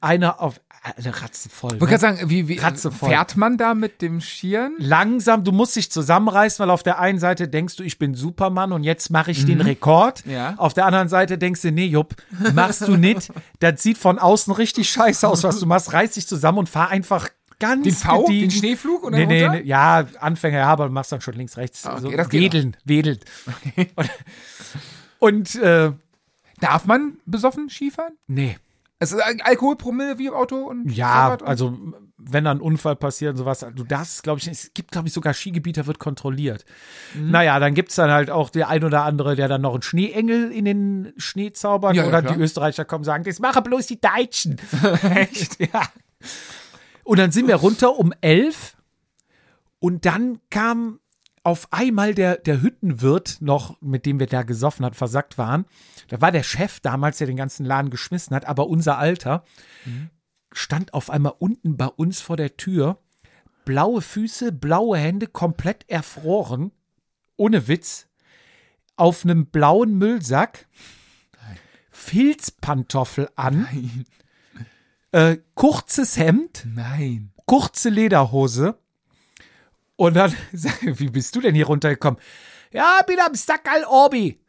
Einer 0.00 0.40
auf, 0.40 0.60
eine 0.96 1.22
Ratze 1.22 1.48
voll. 1.48 1.72
Ich 1.74 1.80
Ne? 1.80 1.86
gerade 1.88 1.98
sagen, 2.00 2.30
wie, 2.30 2.46
wie 2.46 2.58
Ratzevoll. 2.58 3.08
fährt 3.08 3.36
man 3.36 3.56
da 3.58 3.74
mit 3.74 4.00
dem 4.00 4.20
Skiern? 4.20 4.74
langsam, 4.78 5.42
du 5.42 5.50
musst 5.50 5.74
dich 5.74 5.90
zusammenreißen, 5.90 6.62
weil 6.62 6.70
auf 6.70 6.84
der 6.84 7.00
einen 7.00 7.18
Seite 7.18 7.48
denkst 7.48 7.74
du, 7.76 7.82
ich 7.82 7.98
bin 7.98 8.14
Superman 8.14 8.72
und 8.72 8.84
jetzt 8.84 9.10
mache 9.10 9.32
ich 9.32 9.44
den 9.44 9.60
Rekord. 9.60 10.24
Mhm. 10.24 10.32
Ja. 10.32 10.54
Auf 10.56 10.72
der 10.74 10.86
anderen 10.86 11.08
Seite 11.08 11.36
denkst 11.36 11.62
du, 11.62 11.72
nee, 11.72 11.86
Jupp, 11.86 12.14
machst 12.54 12.86
du 12.86 12.96
nicht. 12.96 13.32
Das 13.58 13.82
sieht 13.82 13.98
von 13.98 14.20
außen 14.20 14.52
richtig 14.52 14.88
scheiße 14.88 15.26
aus, 15.26 15.42
was 15.42 15.58
du 15.58 15.66
machst. 15.66 15.92
Reiß 15.92 16.12
dich 16.12 16.28
zusammen 16.28 16.58
und 16.58 16.68
fahr 16.68 16.90
einfach 16.90 17.28
ganz 17.58 17.82
Den 17.82 17.94
V, 17.94 18.16
den 18.18 18.26
gediegen. 18.26 18.50
Schneeflug 18.52 19.02
oder 19.02 19.16
Nee, 19.18 19.26
nee, 19.26 19.48
nee, 19.48 19.62
ja, 19.62 20.06
Anfänger, 20.20 20.58
ja, 20.58 20.66
aber 20.68 20.86
du 20.86 20.92
machst 20.92 21.10
dann 21.10 21.20
schon 21.20 21.34
links, 21.34 21.56
rechts. 21.56 21.84
Ah, 21.84 21.94
okay, 22.00 22.22
so 22.22 22.32
wedeln, 22.32 22.76
wedeln. 22.84 23.18
Und, 23.96 24.10
und 25.18 25.54
äh, 25.56 25.90
Darf 26.60 26.86
man 26.86 27.18
besoffen 27.26 27.68
Skifahren? 27.70 28.14
nee. 28.26 28.56
Es 29.00 29.12
ist 29.12 29.20
Al- 29.20 29.40
Alkoholpromille 29.44 30.18
wie 30.18 30.26
im 30.26 30.34
Auto 30.34 30.56
und 30.56 30.90
Ja, 30.90 31.34
und- 31.34 31.44
also 31.44 31.78
wenn 32.16 32.42
da 32.42 32.50
ein 32.50 32.60
Unfall 32.60 32.96
passiert 32.96 33.30
und 33.30 33.36
sowas, 33.36 33.64
du 33.76 33.84
darfst, 33.84 34.24
glaube 34.24 34.40
ich, 34.40 34.48
es 34.48 34.74
gibt, 34.74 34.90
glaube 34.90 35.06
ich, 35.06 35.14
sogar 35.14 35.34
Skigebiete, 35.34 35.86
wird 35.86 36.00
kontrolliert. 36.00 36.64
Mhm. 37.14 37.30
Naja, 37.30 37.60
dann 37.60 37.74
gibt's 37.74 37.94
dann 37.94 38.10
halt 38.10 38.28
auch 38.28 38.50
der 38.50 38.66
ein 38.68 38.82
oder 38.82 39.04
andere, 39.04 39.36
der 39.36 39.46
dann 39.46 39.60
noch 39.60 39.74
einen 39.74 39.82
Schneeengel 39.82 40.50
in 40.50 40.64
den 40.64 41.12
Schnee 41.16 41.52
zaubert 41.52 41.94
Ja, 41.94 42.02
ja, 42.02 42.08
oder 42.08 42.22
klar. 42.22 42.34
die 42.34 42.40
Österreicher 42.42 42.84
kommen 42.84 43.02
und 43.02 43.04
sagen, 43.04 43.22
das 43.22 43.38
machen 43.38 43.62
bloß 43.62 43.86
die 43.86 44.00
Deutschen. 44.00 44.56
Echt? 45.14 45.60
Ja. 45.60 45.82
Und 47.04 47.20
dann 47.20 47.30
sind 47.30 47.46
wir 47.46 47.54
runter 47.54 47.96
um 48.00 48.12
elf 48.20 48.76
und 49.78 50.06
dann 50.06 50.40
kam 50.50 50.98
auf 51.48 51.72
einmal 51.72 52.14
der, 52.14 52.36
der 52.36 52.62
Hüttenwirt 52.62 53.38
noch, 53.40 53.80
mit 53.80 54.06
dem 54.06 54.20
wir 54.20 54.26
da 54.26 54.42
gesoffen 54.42 54.84
hat, 54.84 54.94
versackt 54.94 55.38
waren. 55.38 55.64
Da 56.08 56.20
war 56.20 56.30
der 56.30 56.42
Chef 56.42 56.80
damals, 56.80 57.18
der 57.18 57.26
den 57.26 57.36
ganzen 57.36 57.64
Laden 57.64 57.90
geschmissen 57.90 58.36
hat, 58.36 58.44
aber 58.44 58.68
unser 58.68 58.98
Alter 58.98 59.44
stand 60.52 60.94
auf 60.94 61.10
einmal 61.10 61.34
unten 61.38 61.76
bei 61.76 61.86
uns 61.86 62.20
vor 62.20 62.36
der 62.36 62.56
Tür. 62.56 63.00
Blaue 63.64 64.02
Füße, 64.02 64.52
blaue 64.52 64.98
Hände, 64.98 65.26
komplett 65.26 65.88
erfroren. 65.88 66.72
Ohne 67.36 67.66
Witz. 67.66 68.08
Auf 68.96 69.24
einem 69.24 69.46
blauen 69.46 69.96
Müllsack. 69.96 70.66
Filzpantoffel 71.90 73.28
an. 73.36 74.04
Äh, 75.12 75.38
kurzes 75.54 76.18
Hemd 76.18 76.66
Nein. 76.74 77.32
kurze 77.46 77.88
Lederhose. 77.88 78.78
Und 79.98 80.14
dann, 80.14 80.32
sag 80.52 80.80
ich, 80.82 80.98
wie 81.00 81.08
bist 81.10 81.34
du 81.34 81.40
denn 81.40 81.54
hier 81.56 81.66
runtergekommen? 81.66 82.20
Ja, 82.72 83.00
bin 83.06 83.18
am 83.20 83.34
Sackerl 83.34 83.84
Orbi. 83.84 84.40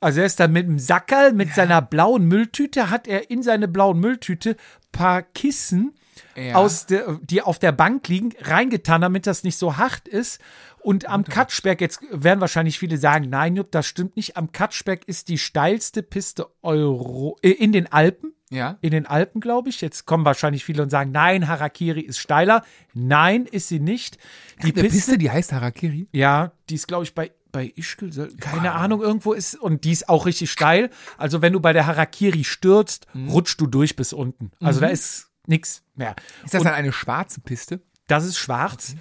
Also 0.00 0.20
er 0.20 0.26
ist 0.26 0.38
dann 0.40 0.52
mit 0.52 0.66
dem 0.66 0.78
Sackerl, 0.78 1.32
mit 1.32 1.52
seiner 1.54 1.82
blauen 1.82 2.24
Mülltüte, 2.26 2.88
hat 2.88 3.06
er 3.06 3.30
in 3.30 3.42
seine 3.42 3.68
blauen 3.68 3.98
Mülltüte 4.00 4.56
paar 4.92 5.22
Kissen, 5.22 5.94
Ja. 6.36 6.54
aus 6.54 6.86
der, 6.86 7.18
die 7.22 7.42
auf 7.42 7.58
der 7.58 7.72
Bank 7.72 8.06
liegen, 8.08 8.30
reingetan, 8.40 9.02
damit 9.02 9.26
das 9.26 9.42
nicht 9.42 9.56
so 9.58 9.76
hart 9.76 10.06
ist. 10.08 10.40
Und 10.78 11.06
am 11.06 11.24
Katschberg, 11.24 11.80
jetzt 11.82 12.00
werden 12.10 12.40
wahrscheinlich 12.40 12.78
viele 12.78 12.96
sagen, 12.96 13.28
nein, 13.28 13.56
Jupp, 13.56 13.70
das 13.72 13.86
stimmt 13.86 14.16
nicht. 14.16 14.36
Am 14.38 14.52
Katschberg 14.52 15.04
ist 15.06 15.28
die 15.28 15.36
steilste 15.36 16.02
Piste 16.02 16.46
Euro, 16.62 17.36
äh, 17.42 17.50
in 17.50 17.72
den 17.72 17.90
Alpen 17.92 18.32
Ja. 18.52 18.78
in 18.80 18.90
den 18.90 19.06
Alpen, 19.06 19.40
glaube 19.40 19.68
ich. 19.68 19.80
Jetzt 19.80 20.06
kommen 20.06 20.24
wahrscheinlich 20.24 20.64
viele 20.64 20.82
und 20.82 20.90
sagen, 20.90 21.12
nein, 21.12 21.46
Harakiri 21.46 22.00
ist 22.00 22.18
steiler. 22.18 22.64
Nein, 22.94 23.46
ist 23.46 23.68
sie 23.68 23.78
nicht. 23.78 24.18
Die 24.64 24.72
Piste, 24.72 24.88
Piste, 24.88 25.18
die 25.18 25.30
heißt 25.30 25.52
Harakiri. 25.52 26.08
ja, 26.12 26.52
die 26.68 26.74
ist, 26.74 26.88
glaube 26.88 27.04
ich, 27.04 27.14
bei, 27.14 27.30
bei 27.52 27.72
Ischgl, 27.76 28.10
keine 28.40 28.72
Ahnung, 28.72 29.02
irgendwo 29.02 29.32
ist, 29.32 29.54
und 29.54 29.84
die 29.84 29.92
ist 29.92 30.08
auch 30.08 30.26
richtig 30.26 30.50
steil. 30.50 30.90
Also, 31.16 31.42
wenn 31.42 31.52
du 31.52 31.60
bei 31.60 31.72
der 31.72 31.86
Harakiri 31.86 32.42
stürzt, 32.44 33.06
rutschst 33.14 33.60
du 33.60 33.66
durch 33.68 33.94
bis 33.94 34.12
unten. 34.12 34.50
Also, 34.60 34.80
da 34.80 34.88
ist 34.88 35.30
nichts 35.46 35.84
mehr. 35.94 36.16
Ist 36.44 36.54
das 36.54 36.60
und 36.60 36.66
dann 36.66 36.74
eine 36.74 36.92
schwarze 36.92 37.40
Piste? 37.40 37.80
das 38.08 38.24
ist 38.24 38.38
schwarz. 38.38 38.96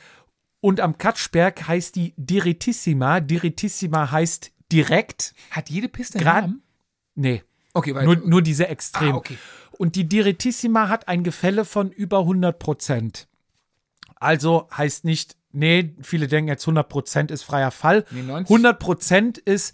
Und 0.62 0.81
am 0.81 0.97
Katschberg 0.97 1.67
heißt 1.67 1.95
die 1.95 2.13
Direttissima. 2.17 3.19
Direttissima 3.21 4.12
heißt 4.12 4.51
direkt. 4.71 5.33
Hat 5.51 5.69
jede 5.69 5.89
Piste 5.89 6.19
einen 6.19 6.25
Namen? 6.25 6.63
Nee, 7.15 7.43
Okay, 7.79 7.95
weil 7.95 8.05
nur, 8.05 8.17
nur 8.17 8.41
diese 8.41 8.67
Extrem. 8.67 9.13
Ah, 9.13 9.17
okay. 9.17 9.37
Und 9.71 9.95
die 9.95 10.07
Direttissima 10.07 10.89
hat 10.89 11.07
ein 11.07 11.23
Gefälle 11.23 11.65
von 11.65 11.91
über 11.91 12.19
100 12.19 12.59
Prozent. 12.59 13.27
Also 14.15 14.67
heißt 14.75 15.05
nicht, 15.05 15.37
nee, 15.51 15.95
viele 16.01 16.27
denken 16.27 16.49
jetzt 16.49 16.63
100 16.63 16.87
Prozent 16.89 17.31
ist 17.31 17.43
freier 17.43 17.71
Fall. 17.71 18.05
Nee, 18.11 18.23
90. 18.23 18.49
100 18.53 18.79
Prozent 18.79 19.37
ist 19.37 19.73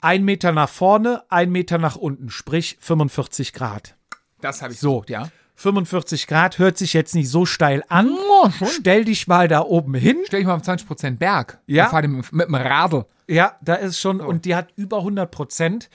ein 0.00 0.24
Meter 0.24 0.52
nach 0.52 0.68
vorne, 0.68 1.22
ein 1.30 1.50
Meter 1.50 1.78
nach 1.78 1.96
unten, 1.96 2.28
sprich 2.30 2.76
45 2.80 3.52
Grad. 3.52 3.96
das 4.40 4.62
habe 4.62 4.74
ich 4.74 4.80
So. 4.80 5.00
gesucht, 5.00 5.10
ja. 5.10 5.30
45 5.58 6.26
Grad 6.26 6.58
hört 6.58 6.76
sich 6.76 6.92
jetzt 6.92 7.14
nicht 7.14 7.30
so 7.30 7.46
steil 7.46 7.82
an. 7.88 8.10
Oh, 8.10 8.50
schon. 8.50 8.68
Stell 8.68 9.06
dich 9.06 9.26
mal 9.26 9.48
da 9.48 9.62
oben 9.62 9.94
hin. 9.94 10.18
Stell 10.26 10.40
dich 10.40 10.46
mal 10.46 10.54
auf 10.54 10.62
20% 10.62 11.16
Berg. 11.16 11.58
Ja. 11.66 11.84
Und 11.84 11.90
fahr 11.90 12.02
dem, 12.02 12.22
mit 12.30 12.48
dem 12.48 12.54
Radl. 12.54 13.06
Ja, 13.26 13.56
da 13.62 13.74
ist 13.76 13.98
schon, 13.98 14.20
und 14.20 14.44
die 14.44 14.54
hat 14.54 14.68
über 14.76 14.98
100 14.98 15.30
Prozent. 15.30 15.88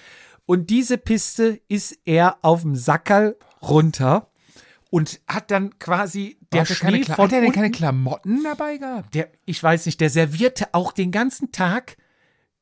Und 0.46 0.70
diese 0.70 0.98
Piste 0.98 1.62
ist 1.68 1.98
er 2.06 2.38
auf 2.42 2.62
dem 2.62 2.76
Sackerl 2.76 3.38
runter 3.62 4.32
und 4.90 5.22
hat 5.28 5.52
dann 5.52 5.80
quasi 5.80 6.38
der 6.52 6.62
hat 6.62 6.70
er 6.70 6.76
keine, 6.76 7.04
Schnee 7.04 7.16
von 7.16 7.26
hat 7.26 7.34
er 7.34 7.42
denn 7.42 7.52
keine 7.54 7.72
Klamotten 7.72 8.44
dabei 8.44 8.78
gehabt? 8.78 9.16
der, 9.16 9.30
ich 9.46 9.62
weiß 9.62 9.86
nicht, 9.86 10.02
der 10.02 10.10
servierte 10.10 10.74
auch 10.74 10.92
den 10.92 11.12
ganzen 11.12 11.52
Tag 11.52 11.96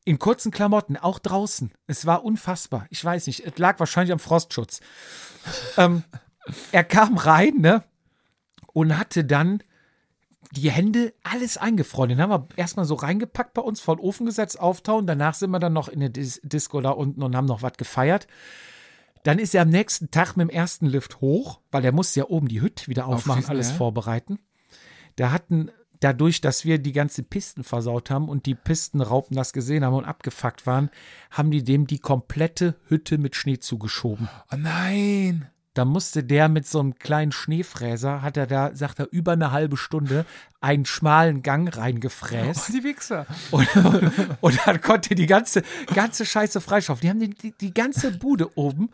in 0.05 0.19
kurzen 0.19 0.51
Klamotten, 0.51 0.97
auch 0.97 1.19
draußen. 1.19 1.71
Es 1.87 2.05
war 2.05 2.23
unfassbar. 2.23 2.87
Ich 2.89 3.03
weiß 3.03 3.27
nicht, 3.27 3.45
es 3.45 3.57
lag 3.57 3.79
wahrscheinlich 3.79 4.11
am 4.13 4.19
Frostschutz. 4.19 4.79
ähm, 5.77 6.03
er 6.71 6.83
kam 6.83 7.17
rein, 7.17 7.55
ne, 7.57 7.83
und 8.73 8.97
hatte 8.97 9.25
dann 9.25 9.63
die 10.51 10.71
Hände 10.71 11.13
alles 11.23 11.57
eingefroren. 11.57 12.09
Den 12.09 12.21
haben 12.21 12.31
wir 12.31 12.47
erstmal 12.55 12.85
so 12.85 12.95
reingepackt 12.95 13.53
bei 13.53 13.61
uns, 13.61 13.79
vor 13.79 13.97
den 13.97 14.03
Ofen 14.03 14.25
gesetzt, 14.25 14.59
auftauen. 14.59 15.05
Danach 15.05 15.35
sind 15.35 15.51
wir 15.51 15.59
dann 15.59 15.73
noch 15.73 15.87
in 15.87 15.99
der 15.99 16.09
Dis 16.09 16.41
Disco 16.43 16.81
da 16.81 16.91
unten 16.91 17.21
und 17.21 17.35
haben 17.35 17.45
noch 17.45 17.61
was 17.61 17.73
gefeiert. 17.73 18.27
Dann 19.23 19.37
ist 19.37 19.53
er 19.53 19.63
am 19.63 19.69
nächsten 19.69 20.11
Tag 20.11 20.37
mit 20.37 20.49
dem 20.49 20.49
ersten 20.49 20.85
Lift 20.85 21.21
hoch, 21.21 21.59
weil 21.71 21.83
er 21.83 21.91
musste 21.91 22.21
ja 22.21 22.27
oben 22.27 22.47
die 22.47 22.61
Hütte 22.61 22.87
wieder 22.87 23.05
aufmachen, 23.05 23.45
alles 23.47 23.69
ja. 23.69 23.75
vorbereiten. 23.75 24.39
Da 25.17 25.31
hatten, 25.31 25.71
dadurch, 25.99 26.39
dass 26.41 26.63
wir 26.63 26.79
die 26.79 26.93
ganzen 26.93 27.25
Pisten 27.25 27.63
versaut 27.63 28.09
haben 28.09 28.29
und 28.29 28.45
die 28.45 28.55
Pistenraupen 28.55 29.35
das 29.35 29.51
gesehen 29.51 29.83
haben 29.83 29.95
und 29.95 30.05
abgefuckt 30.05 30.65
waren, 30.65 30.89
haben 31.31 31.51
die 31.51 31.63
dem 31.63 31.85
die 31.85 31.99
komplette 31.99 32.75
Hütte 32.87 33.17
mit 33.17 33.35
Schnee 33.35 33.59
zugeschoben. 33.59 34.29
Oh 34.51 34.55
nein. 34.57 35.49
Da 35.75 35.85
musste 35.85 36.23
der 36.23 36.49
mit 36.49 36.67
so 36.67 36.79
einem 36.79 36.95
kleinen 36.95 37.31
Schneefräser, 37.31 38.21
hat 38.21 38.37
er 38.37 38.47
da, 38.47 38.75
sagt 38.75 38.99
er, 38.99 39.07
über 39.11 39.33
eine 39.33 39.51
halbe 39.51 39.77
Stunde 39.77 40.25
einen 40.61 40.85
schmalen 40.85 41.43
Gang 41.43 41.75
reingefräst. 41.75 42.69
Oh, 42.69 42.73
die 42.73 42.83
Wichser. 42.83 43.25
Und, 43.51 43.67
und 44.41 44.59
dann 44.65 44.81
konnte 44.81 45.15
die 45.15 45.27
ganze, 45.27 45.61
ganze 45.93 46.25
Scheiße 46.25 46.59
freischaufeln. 46.59 47.01
Die 47.01 47.09
haben 47.09 47.19
die, 47.19 47.29
die, 47.29 47.57
die 47.57 47.73
ganze 47.73 48.11
Bude 48.11 48.57
oben 48.57 48.89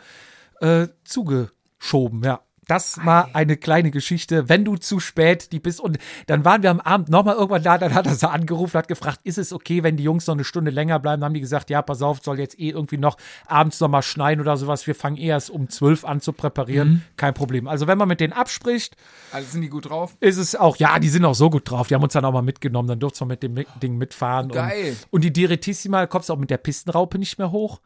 äh, 0.59 0.87
zugeschoben, 1.03 2.23
ja. 2.23 2.41
Das 2.67 3.03
war 3.05 3.29
eine 3.33 3.57
kleine 3.57 3.91
Geschichte. 3.91 4.49
Wenn 4.49 4.65
du 4.65 4.75
zu 4.77 4.99
spät 4.99 5.51
die 5.51 5.59
bist 5.59 5.79
und 5.79 5.97
dann 6.27 6.45
waren 6.45 6.63
wir 6.63 6.71
am 6.71 6.79
Abend 6.79 7.09
nochmal 7.09 7.35
irgendwann 7.35 7.63
da, 7.63 7.77
dann 7.77 7.93
hat 7.93 8.07
er 8.07 8.15
so 8.15 8.27
angerufen, 8.27 8.77
hat 8.77 8.87
gefragt, 8.87 9.19
ist 9.23 9.37
es 9.37 9.53
okay, 9.53 9.83
wenn 9.83 9.97
die 9.97 10.03
Jungs 10.03 10.27
noch 10.27 10.33
eine 10.35 10.43
Stunde 10.43 10.71
länger 10.71 10.99
bleiben? 10.99 11.21
Dann 11.21 11.27
haben 11.29 11.33
die 11.33 11.41
gesagt, 11.41 11.69
ja, 11.69 11.81
pass 11.81 12.01
auf, 12.01 12.21
soll 12.23 12.39
jetzt 12.39 12.59
eh 12.59 12.69
irgendwie 12.69 12.97
noch 12.97 13.17
abends 13.47 13.79
noch 13.79 13.87
mal 13.89 14.01
schneien 14.01 14.39
oder 14.41 14.57
sowas. 14.57 14.87
Wir 14.87 14.95
fangen 14.95 15.17
eh 15.17 15.27
erst 15.27 15.49
um 15.49 15.69
zwölf 15.69 16.05
an 16.05 16.21
zu 16.21 16.33
präparieren. 16.33 17.03
Kein 17.17 17.33
Problem. 17.33 17.67
Also 17.67 17.87
wenn 17.87 17.97
man 17.97 18.07
mit 18.07 18.19
denen 18.19 18.33
abspricht, 18.33 18.95
Also 19.31 19.49
sind 19.51 19.61
die 19.61 19.69
gut 19.69 19.89
drauf? 19.89 20.15
ist 20.19 20.37
es 20.37 20.55
auch, 20.55 20.77
ja, 20.77 20.97
die 20.99 21.09
sind 21.09 21.25
auch 21.25 21.35
so 21.35 21.49
gut 21.49 21.69
drauf. 21.69 21.87
Die 21.87 21.95
haben 21.95 22.03
uns 22.03 22.13
dann 22.13 22.25
auch 22.25 22.33
mal 22.33 22.41
mitgenommen. 22.41 22.87
Dann 22.87 22.99
durften 22.99 23.21
wir 23.21 23.27
mit 23.27 23.43
dem 23.43 23.63
Ding 23.81 23.97
mitfahren. 23.97 24.49
Geil. 24.49 24.89
Und, 24.89 25.13
und 25.13 25.23
die 25.23 25.33
Direttissima, 25.33 26.05
kommst 26.07 26.29
du 26.29 26.33
auch 26.33 26.37
mit 26.37 26.49
der 26.49 26.57
Pistenraupe 26.57 27.19
nicht 27.19 27.37
mehr 27.37 27.51
hoch. 27.51 27.79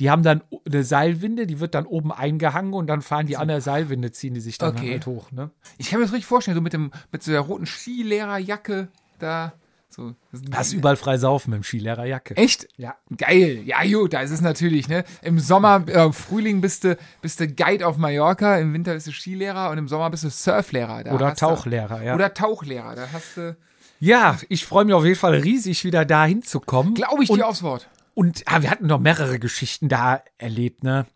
Die 0.00 0.10
haben 0.10 0.22
dann 0.22 0.42
eine 0.66 0.82
Seilwinde, 0.82 1.46
die 1.46 1.60
wird 1.60 1.74
dann 1.74 1.86
oben 1.86 2.12
eingehangen 2.12 2.72
und 2.74 2.86
dann 2.88 3.00
fahren 3.02 3.26
die 3.26 3.36
an 3.36 3.48
der 3.48 3.60
Seilwinde, 3.60 4.10
ziehen 4.12 4.34
die 4.34 4.40
sich 4.40 4.58
dann 4.58 4.76
Okay. 4.76 4.92
halt 4.92 5.06
hoch. 5.06 5.30
Ne? 5.30 5.50
Ich 5.78 5.90
kann 5.90 6.00
mir 6.00 6.04
das 6.06 6.12
richtig 6.12 6.26
vorstellen, 6.26 6.56
so 6.56 6.60
mit, 6.60 6.72
dem, 6.72 6.90
mit 7.12 7.22
so 7.22 7.30
der 7.30 7.40
roten 7.40 7.66
Skilehrerjacke 7.66 8.88
da. 9.18 9.52
So. 9.88 10.12
Das 10.32 10.40
Hast 10.52 10.72
überall 10.72 10.96
frei 10.96 11.18
saufen 11.18 11.50
mit 11.50 11.58
dem 11.58 11.62
Skilehrerjacke. 11.62 12.36
Echt? 12.36 12.66
Ja. 12.76 12.96
Geil. 13.16 13.62
Ja, 13.64 13.84
gut, 13.84 14.12
da 14.12 14.22
ist 14.22 14.32
es 14.32 14.40
natürlich, 14.40 14.88
ne? 14.88 15.04
Im 15.22 15.38
Sommer, 15.38 15.84
äh, 15.86 16.12
Frühling 16.12 16.60
bist 16.60 16.82
du, 16.82 16.96
bist 17.22 17.38
du 17.38 17.46
Guide 17.46 17.86
auf 17.86 17.96
Mallorca, 17.96 18.58
im 18.58 18.72
Winter 18.74 18.94
bist 18.94 19.06
du 19.06 19.12
Skilehrer 19.12 19.70
und 19.70 19.78
im 19.78 19.86
Sommer 19.86 20.10
bist 20.10 20.24
du 20.24 20.30
Surflehrer. 20.30 21.04
Da 21.04 21.12
Oder 21.14 21.26
hast 21.28 21.40
du- 21.42 21.46
Tauchlehrer, 21.46 22.02
ja. 22.02 22.14
Oder 22.16 22.34
Tauchlehrer. 22.34 22.96
Da 22.96 23.06
hast 23.12 23.36
du. 23.36 23.56
Ja, 24.00 24.36
ich 24.48 24.66
freue 24.66 24.84
mich 24.84 24.94
auf 24.94 25.04
jeden 25.04 25.16
Fall 25.18 25.34
riesig, 25.36 25.84
wieder 25.84 26.04
da 26.04 26.26
hinzukommen. 26.26 26.94
Glaube 26.94 27.22
ich 27.22 27.30
und, 27.30 27.38
dir 27.38 27.46
aufs 27.46 27.62
Wort. 27.62 27.88
Und 28.14 28.42
ah, 28.46 28.62
wir 28.62 28.70
hatten 28.70 28.86
noch 28.86 29.00
mehrere 29.00 29.38
Geschichten 29.38 29.88
da 29.88 30.22
erlebt, 30.38 30.84
ne? 30.84 31.06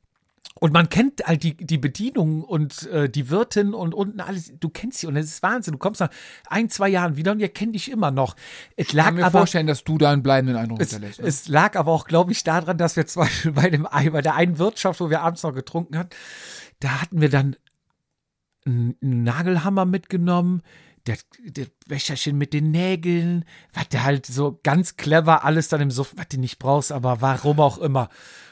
Und 0.61 0.73
man 0.73 0.89
kennt 0.89 1.25
halt 1.25 1.45
die, 1.45 1.57
die 1.57 1.79
Bedienung 1.79 2.43
und 2.43 2.87
äh, 2.89 3.09
die 3.09 3.31
Wirtin 3.31 3.75
und 3.75 3.95
unten 3.95 4.21
alles. 4.21 4.53
Du 4.59 4.69
kennst 4.69 4.99
sie 4.99 5.07
und 5.07 5.17
es 5.17 5.27
ist 5.27 5.43
Wahnsinn. 5.43 5.73
Du 5.73 5.79
kommst 5.79 6.01
nach 6.01 6.11
ein, 6.49 6.69
zwei 6.69 6.89
Jahren 6.89 7.17
wieder 7.17 7.33
und 7.33 7.39
ihr 7.39 7.49
kennt 7.49 7.77
dich 7.77 7.89
immer 7.91 8.11
noch. 8.11 8.35
Es 8.75 8.89
Ich 8.89 8.93
lag 8.93 9.07
kann 9.07 9.15
mir 9.15 9.27
aber, 9.27 9.39
vorstellen, 9.39 9.69
dass 9.69 9.85
du 9.85 9.99
da 9.99 10.11
einen 10.11 10.25
bleibenden 10.25 10.57
Eindruck 10.57 10.81
es, 10.81 10.91
hinterlässt. 10.91 11.21
ne? 11.21 11.29
es 11.29 11.47
lag 11.47 11.77
aber 11.77 11.93
auch, 11.93 12.07
glaube 12.07 12.33
ich, 12.33 12.43
daran, 12.43 12.77
dass 12.77 12.97
wir 12.97 13.07
zum 13.07 13.23
Beispiel 13.23 13.53
bei, 13.53 13.71
dem, 13.71 13.85
bei 13.85 14.21
der 14.21 14.35
einen 14.35 14.59
Wirtschaft, 14.59 15.01
wo 15.01 15.11
wir 15.11 15.21
abends 15.21 15.45
noch 15.45 15.55
getrunken 15.55 15.97
hatten, 15.97 16.11
da 16.81 17.03
hatten 17.03 17.21
wir 17.21 17.29
dann 17.29 17.55
einen 18.67 18.97
Nagelhammer 19.01 19.85
mitgenommen, 19.85 20.63
der, 21.09 21.18
der 21.44 21.66
Becherchen 21.87 22.38
mit 22.38 22.53
den 22.53 22.71
Nägeln, 22.71 23.44
was 23.73 23.88
der 23.88 24.05
halt 24.05 24.27
so 24.27 24.61
ganz 24.62 24.97
clever 24.97 25.44
alles 25.44 25.68
dann 25.68 25.81
im 25.81 25.90
Suff, 25.90 26.12
was 26.16 26.29
du 26.29 26.38
nicht 26.38 26.59
brauchst, 26.59 26.92
aber 26.92 27.21
warum 27.21 27.61
auch 27.61 27.79
immer. 27.79 28.09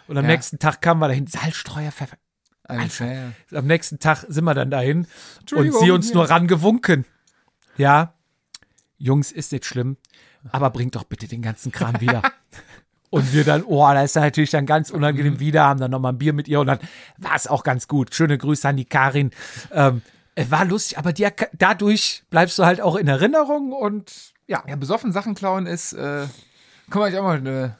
Und 0.09 0.16
am 0.19 0.25
Ja. 0.25 0.31
nächsten 0.33 0.59
Tag 0.59 0.81
kamen 0.83 1.01
wir 1.01 1.09
dahin, 1.09 1.27
Salzstreuer, 1.27 1.92
Pfeffer. 1.92 2.16
Alles, 2.64 2.99
ja, 2.99 3.12
ja. 3.12 3.33
Am 3.55 3.66
nächsten 3.66 3.99
Tag 4.01 4.25
sind 4.29 4.45
wir 4.45 4.55
dann 4.55 4.71
dahin 4.71 5.07
und 5.55 5.73
sie 5.79 5.90
uns 5.92 6.09
ja. 6.09 6.14
nur 6.16 6.29
rangewunken. 6.29 7.05
Ja, 7.77 8.14
Jungs, 8.99 9.31
ist 9.31 9.53
nicht 9.53 9.64
schlimm, 9.66 9.99
aber 10.51 10.71
bringt 10.71 10.97
doch 10.97 11.05
bitte 11.05 11.29
den 11.29 11.42
ganzen 11.42 11.71
Kram 11.71 12.01
wieder. 12.01 12.23
Und 13.09 13.33
wir 13.33 13.45
dann, 13.45 13.62
oh, 13.62 13.81
da 13.87 14.03
ist 14.03 14.16
dann 14.16 14.25
natürlich 14.25 14.51
dann 14.51 14.66
ganz 14.66 14.90
Mhm. 14.90 14.97
unangenehm 14.97 15.38
wieder, 15.38 15.62
haben 15.64 15.79
dann 15.79 15.92
nochmal 15.92 16.12
ein 16.12 16.19
Bier 16.19 16.33
mit 16.33 16.49
ihr 16.49 16.59
und 16.61 16.66
dann 16.66 16.81
war 17.19 17.37
es 17.37 17.47
auch 17.47 17.62
ganz 17.62 17.87
gut. 17.87 18.12
Schöne 18.14 18.37
Grüße 18.37 18.69
an 18.69 18.77
die 18.77 18.85
Karin. 18.85 19.31
Ähm, 19.71 20.03
es 20.37 20.51
war 20.51 20.64
lustig, 20.64 20.99
aber 20.99 21.12
die, 21.12 21.27
dadurch 21.59 22.22
bleibst 22.31 22.59
du 22.59 22.64
halt 22.64 22.81
auch 22.81 22.94
in 22.96 23.09
Erinnerung 23.09 23.72
und 23.72 24.12
ja. 24.46 24.62
Ja, 24.68 24.77
besoffen 24.77 25.11
Sachen 25.12 25.35
klauen 25.35 25.66
ist, 25.66 25.92
äh, 25.94 26.27
kann 26.90 27.01
man 27.01 27.03
eigentlich 27.05 27.18
auch 27.18 27.25
mal 27.25 27.38
eine, 27.38 27.77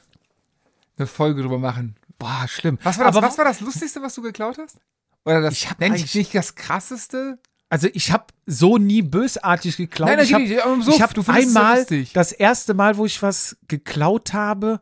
eine 0.97 1.07
Folge 1.07 1.41
drüber 1.43 1.59
machen. 1.59 1.95
Boah, 2.19 2.45
schlimm. 2.49 2.77
Was 2.83 2.97
war, 2.97 3.05
das, 3.05 3.15
aber 3.15 3.25
was 3.27 3.37
war 3.37 3.45
das 3.45 3.61
Lustigste, 3.61 4.01
was 4.01 4.15
du 4.15 4.21
geklaut 4.21 4.57
hast? 4.57 4.77
Oder 5.23 5.41
das 5.41 5.53
Ich 5.53 5.69
hab 5.69 5.79
nennt 5.79 5.95
eigentlich- 5.95 6.15
nicht 6.15 6.35
das 6.35 6.55
Krasseste? 6.55 7.37
Also 7.69 7.89
ich 7.93 8.11
habe 8.11 8.25
so 8.45 8.77
nie 8.77 9.01
bösartig 9.01 9.77
geklaut. 9.77 10.07
Nein, 10.09 10.17
nein, 10.17 10.25
ich 10.25 10.33
habe 10.33 10.43
ich 10.43 11.01
hab 11.01 11.13
so 11.15 11.31
einmal 11.31 11.85
das 12.13 12.31
erste 12.31 12.73
Mal, 12.73 12.97
wo 12.97 13.05
ich 13.05 13.21
was 13.21 13.57
geklaut 13.67 14.33
habe, 14.33 14.79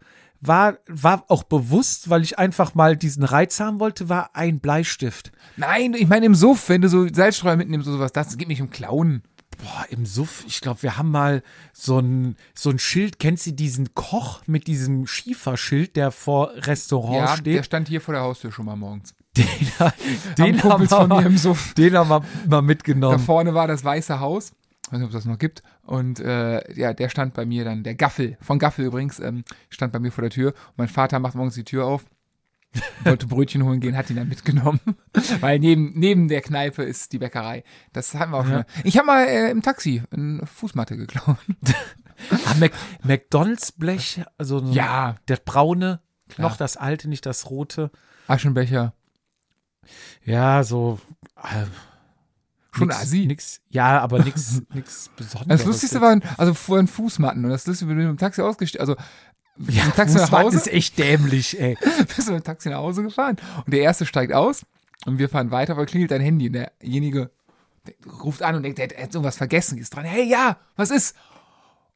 war 0.47 0.77
war 0.87 1.25
auch 1.27 1.43
bewusst, 1.43 2.09
weil 2.09 2.23
ich 2.23 2.37
einfach 2.39 2.75
mal 2.75 2.95
diesen 2.97 3.23
Reiz 3.23 3.59
haben 3.59 3.79
wollte, 3.79 4.09
war 4.09 4.31
ein 4.35 4.59
Bleistift. 4.59 5.31
Nein, 5.57 5.93
ich 5.93 6.07
meine 6.07 6.25
im 6.25 6.35
Suff, 6.35 6.69
wenn 6.69 6.81
du 6.81 6.89
so 6.89 7.07
Salzstreuer 7.07 7.55
mitnimmst 7.55 7.87
oder 7.87 7.97
sowas, 7.97 8.11
das 8.11 8.37
geht 8.37 8.47
nicht 8.47 8.61
um 8.61 8.69
Klauen. 8.69 9.23
Boah, 9.57 9.85
im 9.89 10.05
Suff, 10.05 10.43
ich 10.47 10.59
glaube, 10.59 10.83
wir 10.83 10.97
haben 10.97 11.11
mal 11.11 11.41
so 11.71 11.99
ein 11.99 12.35
so 12.53 12.69
ein 12.69 12.79
Schild, 12.79 13.19
kennst 13.19 13.45
du 13.47 13.51
diesen 13.53 13.93
Koch 13.95 14.41
mit 14.47 14.67
diesem 14.67 15.07
Schieferschild, 15.07 15.95
der 15.95 16.11
vor 16.11 16.51
Restaurant 16.55 17.15
ja, 17.15 17.25
der 17.27 17.37
steht? 17.37 17.65
stand 17.65 17.87
hier 17.87 18.01
vor 18.01 18.13
der 18.13 18.23
Haustür 18.23 18.51
schon 18.51 18.65
mal 18.65 18.75
morgens. 18.75 19.13
Den, 19.37 19.45
den, 20.37 20.63
haben 20.63 20.69
Kumpels 20.69 20.91
wir 20.91 21.07
mal, 21.07 21.25
im 21.25 21.37
Suff. 21.37 21.73
den 21.73 21.93
haben 21.95 22.09
wir 22.09 22.19
mal 22.19 22.25
Da 22.47 22.61
mitgenommen. 22.61 23.19
vorne 23.19 23.53
war 23.53 23.67
das 23.67 23.83
Weiße 23.83 24.19
Haus. 24.19 24.53
Ich 24.87 24.91
weiß 24.91 24.99
nicht, 24.99 25.03
ob 25.03 25.09
es 25.09 25.15
das 25.15 25.25
noch 25.25 25.39
gibt. 25.39 25.63
Und 25.83 26.19
äh, 26.19 26.73
ja, 26.79 26.93
der 26.93 27.09
stand 27.09 27.33
bei 27.33 27.45
mir 27.45 27.65
dann, 27.65 27.83
der 27.83 27.95
Gaffel, 27.95 28.37
von 28.41 28.59
Gaffel 28.59 28.85
übrigens, 28.85 29.19
ähm, 29.19 29.43
stand 29.69 29.91
bei 29.93 29.99
mir 29.99 30.11
vor 30.11 30.21
der 30.21 30.29
Tür. 30.31 30.49
Und 30.49 30.77
mein 30.77 30.87
Vater 30.87 31.19
macht 31.19 31.35
morgens 31.35 31.55
die 31.55 31.63
Tür 31.63 31.85
auf, 31.85 32.05
wollte 33.03 33.25
Brötchen 33.25 33.63
holen 33.63 33.79
gehen, 33.79 33.97
hat 33.97 34.09
ihn 34.09 34.15
dann 34.17 34.27
mitgenommen. 34.29 34.79
Weil 35.39 35.59
neben, 35.59 35.93
neben 35.97 36.27
der 36.27 36.41
Kneipe 36.41 36.83
ist 36.83 37.13
die 37.13 37.17
Bäckerei. 37.19 37.63
Das 37.93 38.13
hatten 38.13 38.31
wir 38.31 38.37
auch 38.37 38.45
schon. 38.45 38.63
Ich 38.83 38.97
habe 38.97 39.07
mal 39.07 39.23
äh, 39.25 39.49
im 39.49 39.61
Taxi 39.63 40.03
eine 40.11 40.45
Fußmatte 40.45 40.97
geklaut. 40.97 41.37
Ah, 42.45 42.53
Mac, 42.61 42.71
McDonalds 43.03 43.73
Blech, 43.73 44.21
also 44.37 44.65
so 44.65 44.71
Ja. 44.71 45.17
der 45.27 45.35
braune, 45.35 45.99
Klar. 46.29 46.49
noch 46.49 46.55
das 46.55 46.77
alte, 46.77 47.09
nicht 47.09 47.25
das 47.25 47.49
rote. 47.49 47.91
Aschenbecher. 48.27 48.93
Ja, 50.23 50.63
so 50.63 50.97
äh, 51.35 51.65
Schon 52.75 52.87
nix, 52.87 52.99
assi. 52.99 53.25
Nix, 53.25 53.61
ja, 53.69 53.99
aber 53.99 54.23
nix, 54.23 54.61
nix 54.73 55.09
Besonderes. 55.15 55.59
Das 55.59 55.65
Lustigste 55.65 56.01
waren, 56.01 56.23
also 56.37 56.53
vorhin 56.53 56.87
Fußmatten. 56.87 57.43
Und 57.43 57.51
das 57.51 57.65
Lustige, 57.65 57.89
wenn 57.91 57.97
du 57.97 58.09
im 58.09 58.17
Taxi 58.17 58.41
ausgestiegen, 58.41 58.81
also 58.81 58.95
ja, 59.69 59.85
im 59.85 59.93
Taxi 59.93 60.17
nach 60.17 60.31
Hause, 60.31 60.57
ist 60.57 60.67
echt 60.67 60.99
dämlich, 60.99 61.59
ey. 61.59 61.77
bist 62.15 62.27
du 62.27 62.33
mit 62.33 62.41
dem 62.41 62.43
Taxi 62.43 62.69
nach 62.69 62.79
Hause 62.79 63.03
gefahren 63.03 63.37
und 63.65 63.73
der 63.73 63.81
erste 63.81 64.05
steigt 64.05 64.33
aus 64.33 64.65
und 65.05 65.17
wir 65.17 65.29
fahren 65.29 65.51
weiter, 65.51 65.73
aber 65.73 65.85
klingelt 65.85 66.11
dein 66.11 66.21
Handy 66.21 66.47
und 66.47 66.53
derjenige 66.53 67.31
der 67.85 67.93
ruft 68.11 68.41
an 68.41 68.55
und 68.55 68.63
denkt, 68.63 68.79
der 68.79 68.87
hat 68.87 69.13
irgendwas 69.13 69.37
vergessen, 69.37 69.77
ist 69.77 69.95
dran, 69.95 70.05
hey, 70.05 70.27
ja, 70.27 70.57
was 70.75 70.91
ist? 70.91 71.15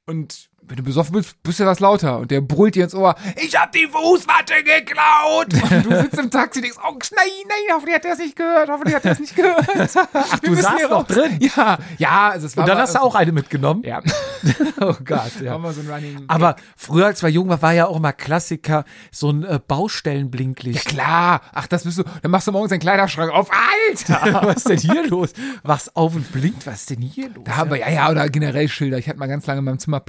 Und 0.05 0.49
wenn 0.61 0.77
du 0.77 0.83
besoffen 0.83 1.13
bist, 1.13 1.41
bist 1.43 1.59
du 1.59 1.65
was 1.65 1.79
lauter 1.79 2.19
und 2.19 2.31
der 2.31 2.41
brüllt 2.41 2.75
dir 2.75 2.83
ins 2.83 2.95
Ohr, 2.95 3.15
ich 3.35 3.55
hab 3.59 3.71
die 3.71 3.87
Fußmatte 3.87 4.53
geklaut! 4.63 5.53
Und 5.71 5.85
du 5.85 6.01
sitzt 6.01 6.17
im 6.19 6.29
Taxi 6.31 6.59
und 6.59 6.63
denkst, 6.63 6.77
oh 6.87 6.91
nein, 7.15 7.27
nein, 7.47 7.75
hoffentlich 7.75 7.95
hat 7.95 8.05
er 8.05 8.13
es 8.13 8.19
nicht 8.19 8.35
gehört, 8.35 8.69
hoffentlich 8.69 8.95
hat 8.95 9.05
er 9.05 9.11
es 9.13 9.19
nicht 9.19 9.35
gehört. 9.35 9.65
Ach, 10.13 10.39
du 10.39 10.55
saßt 10.55 10.89
noch 10.89 11.07
drin? 11.07 11.39
Ja, 11.55 11.77
ja, 11.97 12.29
also 12.29 12.47
es 12.47 12.55
war 12.57 12.63
Und 12.63 12.69
dann 12.69 12.77
mal- 12.77 12.83
hast 12.83 12.95
du 12.95 13.01
auch 13.01 13.15
eine 13.15 13.31
mitgenommen. 13.31 13.83
ja, 13.83 14.01
Oh 14.81 14.95
Gott, 15.03 15.35
war 15.37 15.41
ja. 15.43 15.57
mal 15.57 15.73
so 15.73 15.81
ein 15.81 15.89
Running. 15.89 16.23
Aber 16.27 16.55
früher, 16.77 17.07
als 17.07 17.21
wir 17.23 17.29
jung 17.29 17.49
waren, 17.49 17.61
war 17.61 17.73
ja 17.73 17.87
auch 17.87 17.97
immer 17.97 18.13
Klassiker, 18.13 18.85
so 19.11 19.29
ein 19.31 19.43
äh, 19.43 19.59
Baustellenblinklicht. 19.67 20.85
Klar, 20.85 21.41
ach, 21.53 21.67
das 21.67 21.83
bist 21.83 21.97
du. 21.99 22.03
Dann 22.21 22.31
machst 22.31 22.47
du 22.47 22.51
morgens 22.51 22.69
deinen 22.69 22.79
Kleiderschrank 22.79 23.31
auf. 23.31 23.49
Alter! 23.51 24.41
was 24.47 24.57
ist 24.57 24.69
denn 24.69 24.77
hier 24.79 25.07
los? 25.07 25.33
Wachs 25.63 25.89
auf 25.95 26.15
und 26.15 26.31
blinkt, 26.31 26.65
was 26.65 26.81
ist 26.81 26.89
denn 26.91 27.01
hier 27.01 27.29
los? 27.29 27.43
Da 27.45 27.57
haben 27.57 27.69
wir, 27.71 27.77
ja, 27.79 27.89
ja, 27.89 28.09
oder 28.09 28.29
generell 28.29 28.67
Schilder. 28.67 28.97
Ich 28.97 29.07
hatte 29.09 29.19
mal 29.19 29.27
ganz 29.27 29.45
lange 29.47 29.59
in 29.59 29.65
meinem 29.65 29.79
Zimmer 29.79 29.99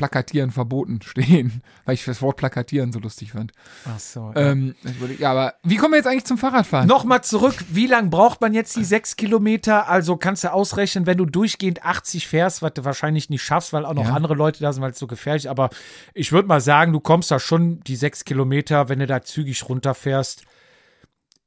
Plakatieren 0.41 0.51
verboten 0.51 1.01
stehen, 1.05 1.63
weil 1.85 1.95
ich 1.95 2.05
das 2.05 2.23
Wort 2.23 2.37
Plakatieren 2.37 2.93
so 2.93 2.99
lustig 2.99 3.33
fand. 3.33 3.53
Ach 3.87 3.99
so. 3.99 4.33
Ähm, 4.37 4.75
ich 4.83 4.93
überleg- 4.93 5.21
ja, 5.21 5.31
aber 5.33 5.55
wie 5.63 5.77
kommen 5.77 5.93
wir 5.93 5.99
jetzt 5.99 6.07
eigentlich 6.07 6.25
zum 6.25 6.39
Fahrradfahren? 6.39 6.87
Nochmal 6.89 7.23
zurück, 7.23 7.55
wie 7.71 7.87
lang 7.87 8.11
braucht 8.11 8.41
man 8.41 8.55
jetzt 8.55 8.77
die 8.77 8.85
sechs 8.85 9.17
Kilometer? 9.17 9.89
Also 9.89 10.17
kannst 10.17 10.45
du 10.45 10.53
ausrechnen, 10.53 11.07
wenn 11.07 11.19
du 11.19 11.27
durchgehend 11.27 11.85
80 11.85 12.27
fährst, 12.27 12.63
was 12.63 12.75
du 12.75 12.85
wahrscheinlich 12.85 13.29
nicht 13.31 13.43
schaffst, 13.43 13.73
weil 13.73 13.85
auch 13.85 13.95
noch 13.95 14.05
Ja. 14.07 14.15
andere 14.15 14.35
Leute 14.35 14.61
da 14.61 14.73
sind, 14.73 14.83
weil 14.83 14.93
es 14.93 14.99
so 14.99 15.07
gefährlich. 15.07 15.51
Aber 15.51 15.71
ich 16.15 16.33
würde 16.33 16.49
mal 16.49 16.61
sagen, 16.61 16.93
du 16.93 17.01
kommst 17.01 17.31
da 17.31 17.39
schon 17.39 17.81
die 17.81 17.97
sechs 17.97 18.25
Kilometer, 18.25 18.89
wenn 18.89 18.99
du 18.99 19.07
da 19.07 19.23
zügig 19.23 19.69
runterfährst. 19.69 20.45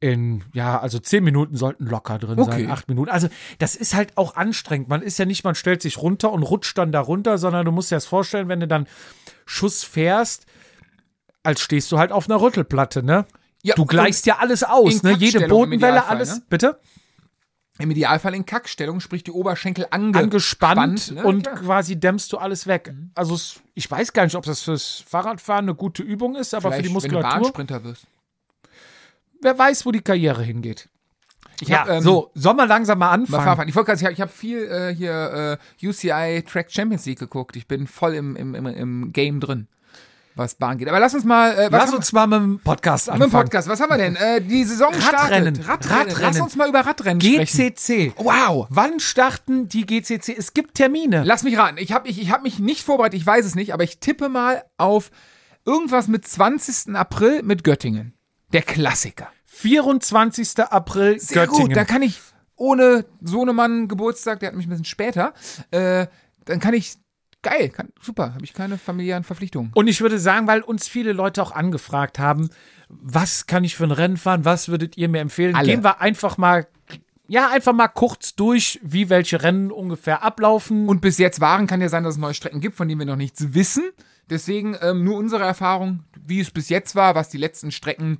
In, 0.03 0.43
ja, 0.53 0.81
also 0.81 0.99
zehn 0.99 1.23
Minuten 1.23 1.55
sollten 1.55 1.85
locker 1.85 2.19
drin 2.19 2.37
Okay. 2.37 2.63
sein, 2.63 2.71
acht 2.71 2.89
Minuten. 2.89 3.09
Also, 3.09 3.29
das 3.59 3.77
ist 3.77 3.93
halt 3.93 4.17
auch 4.17 4.35
anstrengend. 4.35 4.89
Man 4.89 5.01
ist 5.01 5.17
ja 5.17 5.23
nicht, 5.23 5.45
man 5.45 5.55
stellt 5.55 5.81
sich 5.81 5.97
runter 5.97 6.33
und 6.33 6.43
rutscht 6.43 6.77
dann 6.77 6.91
da 6.91 6.99
runter, 6.99 7.37
sondern 7.37 7.63
du 7.63 7.71
musst 7.71 7.89
dir 7.89 7.95
das 7.95 8.05
vorstellen, 8.05 8.49
wenn 8.49 8.59
du 8.59 8.67
dann 8.67 8.85
Schuss 9.45 9.85
fährst, 9.85 10.45
als 11.41 11.61
stehst 11.61 11.89
du 11.89 11.99
halt 11.99 12.11
auf 12.11 12.29
einer 12.29 12.41
Rüttelplatte, 12.41 13.01
ne? 13.01 13.25
Ja, 13.61 13.75
du 13.75 13.85
gleichst 13.85 14.25
ja 14.25 14.39
alles 14.39 14.63
aus, 14.63 15.03
ne? 15.03 15.13
Jede 15.13 15.47
Bodenwelle, 15.47 16.05
alles. 16.05 16.35
ne? 16.35 16.43
Bitte? 16.49 16.79
Im 17.79 17.89
Idealfall 17.89 18.35
in 18.35 18.45
Kackstellung, 18.45 18.99
sprich 18.99 19.23
die 19.23 19.31
Oberschenkel 19.31 19.87
ange 19.89 20.19
Angespannt 20.19 20.99
spannt, 20.99 21.23
ne? 21.23 21.23
und 21.25 21.43
Klar. 21.43 21.55
quasi 21.55 21.97
dämmst 21.97 22.33
du 22.33 22.39
alles 22.39 22.67
weg. 22.67 22.93
Also, 23.15 23.35
es, 23.35 23.61
ich 23.73 23.89
weiß 23.89 24.11
gar 24.11 24.25
nicht, 24.25 24.35
ob 24.35 24.43
das 24.43 24.63
fürs 24.63 25.05
Fahrradfahren 25.07 25.63
eine 25.63 25.75
gute 25.75 26.03
Übung 26.03 26.35
ist, 26.35 26.53
aber 26.53 26.73
für 26.73 26.81
Vielleicht, 26.83 26.89
die 26.89 27.03
wenn 27.03 27.09
du 27.09 27.15
Muskulatur, 27.15 27.39
Bahnsprinter 27.39 27.83
wirst. 27.85 28.03
Wer 29.43 29.57
weiß, 29.57 29.85
wo 29.85 29.91
die 29.91 30.01
Karriere 30.01 30.41
hingeht. 30.43 30.89
Ich 31.61 31.67
Ja, 31.67 31.81
hab, 31.81 31.89
ähm, 31.89 32.01
so, 32.01 32.31
soll 32.33 32.55
man 32.55 32.67
langsam 32.67 32.99
mal 32.99 33.11
anfangen? 33.11 33.69
Ich 33.69 33.75
wollte 33.75 33.93
ich 33.93 34.03
habe 34.03 34.15
hab 34.15 34.31
viel 34.31 34.63
äh, 34.63 34.93
hier 34.95 35.59
äh, 35.81 35.87
UCI 35.87 36.43
Track 36.43 36.71
Champions 36.71 37.05
League 37.05 37.19
geguckt. 37.19 37.55
Ich 37.55 37.67
bin 37.67 37.87
voll 37.87 38.15
im, 38.15 38.35
im, 38.35 38.55
im, 38.55 38.65
im 38.65 39.13
Game 39.13 39.39
drin, 39.39 39.67
was 40.35 40.55
Bahn 40.55 40.79
geht. 40.79 40.89
Aber 40.89 40.99
lass 40.99 41.13
uns 41.13 41.23
mal. 41.25 41.51
Äh, 41.51 41.69
Lass 41.71 41.93
uns 41.93 42.11
mal 42.11 42.25
mit 42.25 42.39
dem 42.39 42.59
Podcast 42.59 43.07
wir, 43.07 43.13
mit 43.13 43.21
dem 43.21 43.25
anfangen. 43.25 43.43
Podcast, 43.45 43.67
was 43.69 43.79
haben 43.79 43.91
wir 43.91 43.97
denn? 43.97 44.15
Äh, 44.15 44.41
die 44.41 44.63
Saison 44.63 44.91
Radrennen. 44.93 45.55
startet. 45.55 45.67
Radrennen. 45.67 46.09
Radrennen. 46.09 46.21
Lass 46.21 46.41
uns 46.41 46.55
mal 46.55 46.67
über 46.67 46.79
Radrennen 46.81 47.21
sprechen. 47.21 47.73
GCC. 47.75 48.13
Wow. 48.17 48.65
Wann 48.69 48.99
starten 48.99 49.69
die 49.69 49.85
GCC? 49.85 50.35
Es 50.35 50.53
gibt 50.53 50.75
Termine. 50.75 51.23
Lass 51.23 51.43
mich 51.43 51.57
raten. 51.57 51.77
Ich 51.77 51.93
habe 51.93 52.07
ich, 52.09 52.19
ich 52.19 52.31
hab 52.31 52.41
mich 52.41 52.57
nicht 52.59 52.83
vorbereitet, 52.83 53.19
ich 53.19 53.25
weiß 53.25 53.45
es 53.45 53.53
nicht, 53.55 53.73
aber 53.73 53.83
ich 53.83 53.99
tippe 53.99 54.27
mal 54.27 54.63
auf 54.77 55.11
irgendwas 55.65 56.07
mit 56.07 56.27
20. 56.27 56.95
April 56.95 57.43
mit 57.43 57.63
Göttingen. 57.63 58.13
Der 58.53 58.61
Klassiker. 58.61 59.29
24. 59.45 60.59
April, 60.59 61.19
Sehr 61.19 61.45
Göttingen. 61.45 61.67
gut, 61.69 61.75
da 61.75 61.85
kann 61.85 62.01
ich 62.01 62.19
ohne 62.55 63.05
Sohnemann 63.21 63.87
Geburtstag, 63.87 64.39
der 64.39 64.49
hat 64.49 64.55
mich 64.55 64.67
ein 64.67 64.69
bisschen 64.69 64.85
später, 64.85 65.33
äh, 65.71 66.07
dann 66.45 66.59
kann 66.59 66.73
ich, 66.73 66.95
geil, 67.41 67.69
kann, 67.69 67.89
super, 67.99 68.33
habe 68.33 68.45
ich 68.45 68.53
keine 68.53 68.77
familiären 68.77 69.23
Verpflichtungen. 69.23 69.71
Und 69.73 69.87
ich 69.87 70.01
würde 70.01 70.19
sagen, 70.19 70.47
weil 70.47 70.61
uns 70.61 70.87
viele 70.87 71.13
Leute 71.13 71.41
auch 71.41 71.51
angefragt 71.51 72.19
haben, 72.19 72.49
was 72.89 73.47
kann 73.47 73.63
ich 73.63 73.75
für 73.75 73.85
ein 73.85 73.91
Rennen 73.91 74.17
fahren, 74.17 74.45
was 74.45 74.69
würdet 74.69 74.97
ihr 74.97 75.09
mir 75.09 75.21
empfehlen? 75.21 75.55
Alle. 75.55 75.67
Gehen 75.67 75.83
wir 75.83 75.99
einfach 75.99 76.37
mal, 76.37 76.67
ja, 77.27 77.49
einfach 77.49 77.73
mal 77.73 77.87
kurz 77.87 78.35
durch, 78.35 78.79
wie 78.83 79.09
welche 79.09 79.41
Rennen 79.41 79.71
ungefähr 79.71 80.21
ablaufen. 80.21 80.87
Und 80.87 81.01
bis 81.01 81.17
jetzt 81.17 81.39
waren, 81.39 81.65
kann 81.65 81.81
ja 81.81 81.89
sein, 81.89 82.03
dass 82.03 82.15
es 82.15 82.19
neue 82.19 82.35
Strecken 82.35 82.61
gibt, 82.61 82.75
von 82.75 82.87
denen 82.87 82.99
wir 82.99 83.07
noch 83.07 83.15
nichts 83.15 83.53
wissen. 83.53 83.83
Deswegen 84.29 84.77
ähm, 84.81 85.03
nur 85.03 85.17
unsere 85.17 85.43
Erfahrung, 85.43 86.03
wie 86.25 86.39
es 86.39 86.51
bis 86.51 86.69
jetzt 86.69 86.95
war, 86.95 87.15
was 87.15 87.29
die 87.29 87.37
letzten 87.37 87.71
Strecken, 87.71 88.19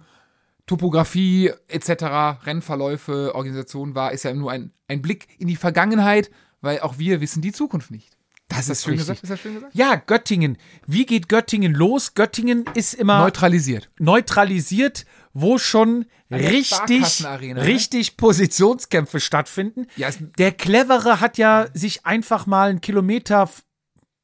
Topografie 0.65 1.51
etc., 1.67 2.45
Rennverläufe, 2.45 3.35
Organisation 3.35 3.95
war, 3.95 4.11
ist 4.11 4.23
ja 4.23 4.33
nur 4.33 4.51
ein, 4.51 4.71
ein 4.87 5.01
Blick 5.01 5.27
in 5.37 5.47
die 5.47 5.55
Vergangenheit, 5.55 6.31
weil 6.61 6.79
auch 6.79 6.97
wir 6.97 7.21
wissen 7.21 7.41
die 7.41 7.51
Zukunft 7.51 7.91
nicht. 7.91 8.11
Das 8.47 8.59
Ist 8.59 8.69
das 8.69 8.77
ist 8.77 8.83
schön 8.83 8.91
richtig. 8.93 9.07
gesagt? 9.07 9.23
Ist 9.23 9.29
das 9.29 9.39
schön 9.39 9.53
gesagt? 9.55 9.75
Ja, 9.75 9.95
Göttingen. 9.95 10.57
Wie 10.85 11.05
geht 11.05 11.27
Göttingen 11.27 11.73
los? 11.73 12.13
Göttingen 12.13 12.65
ist 12.75 12.93
immer 12.93 13.19
Neutralisiert. 13.19 13.89
neutralisiert, 13.99 15.05
wo 15.33 15.57
schon 15.57 16.05
der 16.29 16.51
richtig, 16.51 17.21
ne? 17.21 17.65
richtig 17.65 18.17
Positionskämpfe 18.17 19.19
stattfinden. 19.19 19.87
Ja, 19.95 20.09
der 20.37 20.51
Clevere 20.51 21.19
hat 21.19 21.37
ja 21.37 21.67
sich 21.73 22.05
einfach 22.05 22.45
mal 22.45 22.69
einen 22.69 22.81
Kilometer 22.81 23.49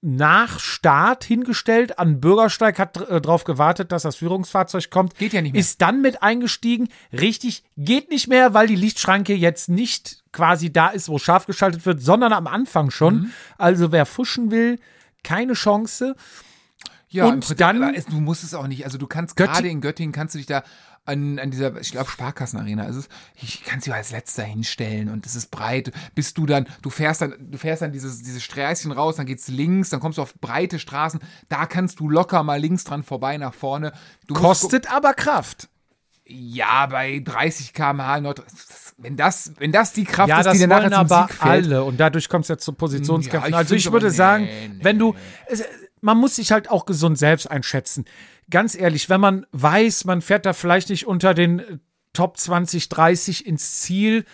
nach 0.01 0.59
Start 0.59 1.25
hingestellt 1.25 1.99
an 1.99 2.21
Bürgersteig, 2.21 2.79
hat 2.79 2.97
äh, 3.09 3.19
darauf 3.19 3.43
gewartet, 3.43 3.91
dass 3.91 4.03
das 4.03 4.15
Führungsfahrzeug 4.15 4.89
kommt. 4.89 5.15
Geht 5.17 5.33
ja 5.33 5.41
nicht 5.41 5.51
mehr. 5.53 5.59
Ist 5.59 5.81
dann 5.81 6.01
mit 6.01 6.23
eingestiegen. 6.23 6.87
Richtig, 7.11 7.63
geht 7.75 8.09
nicht 8.09 8.27
mehr, 8.29 8.53
weil 8.53 8.67
die 8.67 8.77
Lichtschranke 8.77 9.33
jetzt 9.33 9.67
nicht 9.67 10.23
quasi 10.31 10.71
da 10.71 10.87
ist, 10.89 11.09
wo 11.09 11.17
scharf 11.19 11.45
geschaltet 11.47 11.85
wird, 11.85 12.01
sondern 12.01 12.31
am 12.31 12.47
Anfang 12.47 12.91
schon. 12.91 13.15
Mhm. 13.15 13.31
Also 13.57 13.91
wer 13.91 14.05
fuschen 14.05 14.51
will, 14.51 14.79
keine 15.23 15.53
Chance. 15.53 16.15
Ja, 17.09 17.25
Und 17.25 17.39
Prinzip, 17.39 17.57
dann- 17.57 17.81
du 18.09 18.19
musst 18.21 18.43
es 18.43 18.53
auch 18.53 18.67
nicht. 18.67 18.85
Also 18.85 18.97
du 18.97 19.07
kannst 19.07 19.35
gerade 19.35 19.67
in 19.67 19.81
Göttingen 19.81 20.13
kannst 20.13 20.35
du 20.35 20.37
dich 20.37 20.47
da 20.47 20.63
an, 21.09 21.39
an 21.39 21.51
dieser, 21.51 21.75
ich 21.81 21.91
glaube 21.91 22.09
Sparkassenarena 22.09 22.85
ist 22.85 22.95
es. 22.95 23.09
Ich 23.35 23.63
kann 23.63 23.81
sie 23.81 23.91
als 23.91 24.11
letzter 24.11 24.43
hinstellen 24.43 25.09
und 25.09 25.25
es 25.25 25.35
ist 25.35 25.51
breit. 25.51 25.91
Bis 26.15 26.33
du 26.33 26.45
dann, 26.45 26.67
du 26.81 26.89
fährst 26.89 27.21
dann, 27.21 27.33
du 27.51 27.57
fährst 27.57 27.81
dann 27.81 27.91
dieses 27.91 28.21
dieses 28.21 28.43
Sträßchen 28.43 28.91
raus, 28.91 29.17
dann 29.17 29.25
geht's 29.25 29.47
links, 29.49 29.89
dann 29.89 29.99
kommst 29.99 30.17
du 30.17 30.21
auf 30.21 30.33
breite 30.39 30.79
Straßen. 30.79 31.19
Da 31.49 31.65
kannst 31.65 31.99
du 31.99 32.09
locker 32.09 32.43
mal 32.43 32.59
links 32.59 32.83
dran 32.85 33.03
vorbei 33.03 33.37
nach 33.37 33.53
vorne. 33.53 33.91
Du 34.27 34.33
Kostet 34.35 34.91
aber 34.91 35.13
Kraft. 35.13 35.67
ja 36.25 36.85
bei 36.85 37.19
30 37.25 37.73
km/h. 37.73 38.21
Nord- 38.21 38.43
Wenn 38.97 39.15
das, 39.17 39.53
wenn 39.57 39.71
das 39.71 39.93
die 39.93 40.03
Kraft 40.03 40.29
Ja, 40.29 40.41
ist, 40.41 40.51
die 40.51 40.57
dir 40.59 40.67
nachher 40.67 40.91
zum 40.91 40.99
aber 40.99 41.27
Sieg 41.29 41.37
fällt. 41.37 41.65
alle. 41.65 41.83
Und 41.85 41.97
dadurch 41.99 42.27
kommt 42.29 42.43
es 42.45 42.49
ja 42.49 42.57
zu 42.57 42.73
Positionskämpfen. 42.73 43.51
Ja, 43.51 43.57
also 43.57 43.73
ich 43.75 43.91
würde 43.91 44.07
aber- 44.07 44.13
sagen, 44.15 44.43
nee, 44.43 44.67
nee, 44.73 44.83
wenn 44.83 44.99
du, 44.99 45.15
man 46.01 46.17
muss 46.17 46.35
sich 46.35 46.51
halt 46.51 46.69
auch 46.69 46.85
gesund 46.85 47.17
selbst 47.17 47.49
einschätzen. 47.49 48.05
Ganz 48.49 48.75
ehrlich, 48.75 49.09
wenn 49.09 49.21
man 49.21 49.45
weiß, 49.51 50.05
man 50.05 50.21
fährt 50.21 50.45
da 50.45 50.53
vielleicht 50.53 50.89
nicht 50.89 51.07
unter 51.07 51.33
den 51.33 51.59
äh, 51.59 51.77
Top 52.13 52.37
20, 52.37 52.89
30 52.89 53.45
ins 53.45 53.81
Ziel, 53.81 54.25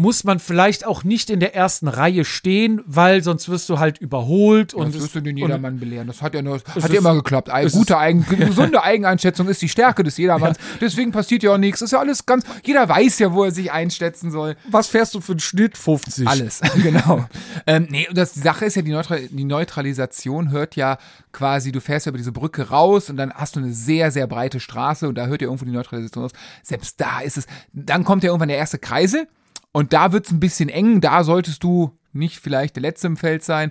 muss 0.00 0.24
man 0.24 0.38
vielleicht 0.38 0.86
auch 0.86 1.04
nicht 1.04 1.28
in 1.28 1.40
der 1.40 1.54
ersten 1.54 1.86
Reihe 1.86 2.24
stehen, 2.24 2.80
weil 2.86 3.22
sonst 3.22 3.50
wirst 3.50 3.68
du 3.68 3.78
halt 3.78 3.98
überholt. 3.98 4.72
Und 4.72 4.94
das 4.94 5.02
wirst 5.02 5.14
du 5.14 5.20
den 5.20 5.36
Jedermann 5.36 5.78
belehren. 5.78 6.06
Das 6.06 6.22
hat 6.22 6.34
ja 6.34 6.40
nur, 6.40 6.56
hat 6.56 6.90
ja 6.90 6.98
immer 6.98 7.14
geklappt. 7.14 7.50
Eine 7.50 7.70
gute 7.70 7.98
Eigen, 7.98 8.24
gesunde 8.28 8.82
Eigeneinschätzung 8.82 9.46
ist 9.48 9.60
die 9.60 9.68
Stärke 9.68 10.02
des 10.02 10.16
Jedermanns. 10.16 10.56
Deswegen 10.80 11.12
passiert 11.12 11.42
ja 11.42 11.52
auch 11.52 11.58
nichts. 11.58 11.82
Ist 11.82 11.92
ja 11.92 12.00
alles 12.00 12.24
ganz, 12.24 12.44
jeder 12.64 12.88
weiß 12.88 13.18
ja, 13.18 13.34
wo 13.34 13.44
er 13.44 13.52
sich 13.52 13.72
einschätzen 13.72 14.30
soll. 14.30 14.56
Was 14.70 14.88
fährst 14.88 15.14
du 15.14 15.20
für 15.20 15.32
einen 15.32 15.40
Schnitt? 15.40 15.76
50. 15.76 16.26
Alles, 16.26 16.60
genau. 16.82 17.26
ähm, 17.66 17.86
nee, 17.90 18.08
und 18.08 18.16
das, 18.16 18.32
die 18.32 18.40
Sache 18.40 18.64
ist 18.64 18.76
ja, 18.76 18.82
die, 18.82 18.92
Neutra 18.92 19.16
die 19.16 19.44
Neutralisation 19.44 20.50
hört 20.50 20.76
ja 20.76 20.96
quasi, 21.32 21.72
du 21.72 21.80
fährst 21.80 22.06
ja 22.06 22.10
über 22.10 22.18
diese 22.18 22.32
Brücke 22.32 22.70
raus 22.70 23.10
und 23.10 23.18
dann 23.18 23.34
hast 23.34 23.56
du 23.56 23.60
eine 23.60 23.72
sehr, 23.72 24.10
sehr 24.10 24.26
breite 24.26 24.60
Straße 24.60 25.06
und 25.06 25.16
da 25.16 25.26
hört 25.26 25.42
ja 25.42 25.48
irgendwo 25.48 25.66
die 25.66 25.72
Neutralisation 25.72 26.24
aus. 26.24 26.32
Selbst 26.62 27.00
da 27.00 27.20
ist 27.20 27.36
es, 27.36 27.46
dann 27.74 28.04
kommt 28.04 28.24
ja 28.24 28.30
irgendwann 28.30 28.48
der 28.48 28.58
erste 28.58 28.78
Kreisel 28.78 29.28
und 29.72 29.92
da 29.92 30.12
wird's 30.12 30.30
ein 30.30 30.40
bisschen 30.40 30.68
eng, 30.68 31.00
da 31.00 31.24
solltest 31.24 31.62
du 31.62 31.96
nicht 32.12 32.40
vielleicht 32.40 32.76
der 32.76 32.82
Letzte 32.82 33.06
im 33.06 33.16
Feld 33.16 33.44
sein. 33.44 33.70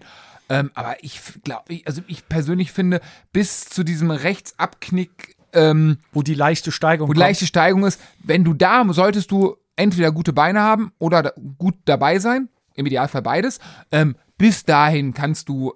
Ähm, 0.49 0.71
aber 0.73 1.03
ich 1.03 1.21
glaube, 1.43 1.81
also 1.85 2.01
ich 2.07 2.27
persönlich 2.27 2.71
finde, 2.71 3.01
bis 3.31 3.65
zu 3.65 3.83
diesem 3.83 4.09
Rechtsabknick, 4.09 5.35
ähm, 5.53 5.97
Wo 6.11 6.21
die 6.21 6.33
leichte 6.33 6.71
Steigung 6.71 7.09
wo 7.09 7.13
die 7.13 7.19
leichte 7.19 7.45
Steigung 7.45 7.85
ist, 7.85 7.99
wenn 8.23 8.43
du 8.43 8.53
da, 8.53 8.85
solltest 8.93 9.31
du 9.31 9.55
entweder 9.75 10.11
gute 10.11 10.33
Beine 10.33 10.61
haben 10.61 10.91
oder 10.99 11.23
da, 11.23 11.31
gut 11.57 11.75
dabei 11.85 12.19
sein, 12.19 12.49
im 12.75 12.85
Idealfall 12.85 13.21
beides. 13.21 13.59
Ähm, 13.91 14.15
bis 14.37 14.63
dahin 14.63 15.13
kannst 15.13 15.49
du 15.49 15.73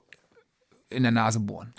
in 0.89 1.03
der 1.03 1.11
Nase 1.11 1.39
bohren. 1.39 1.73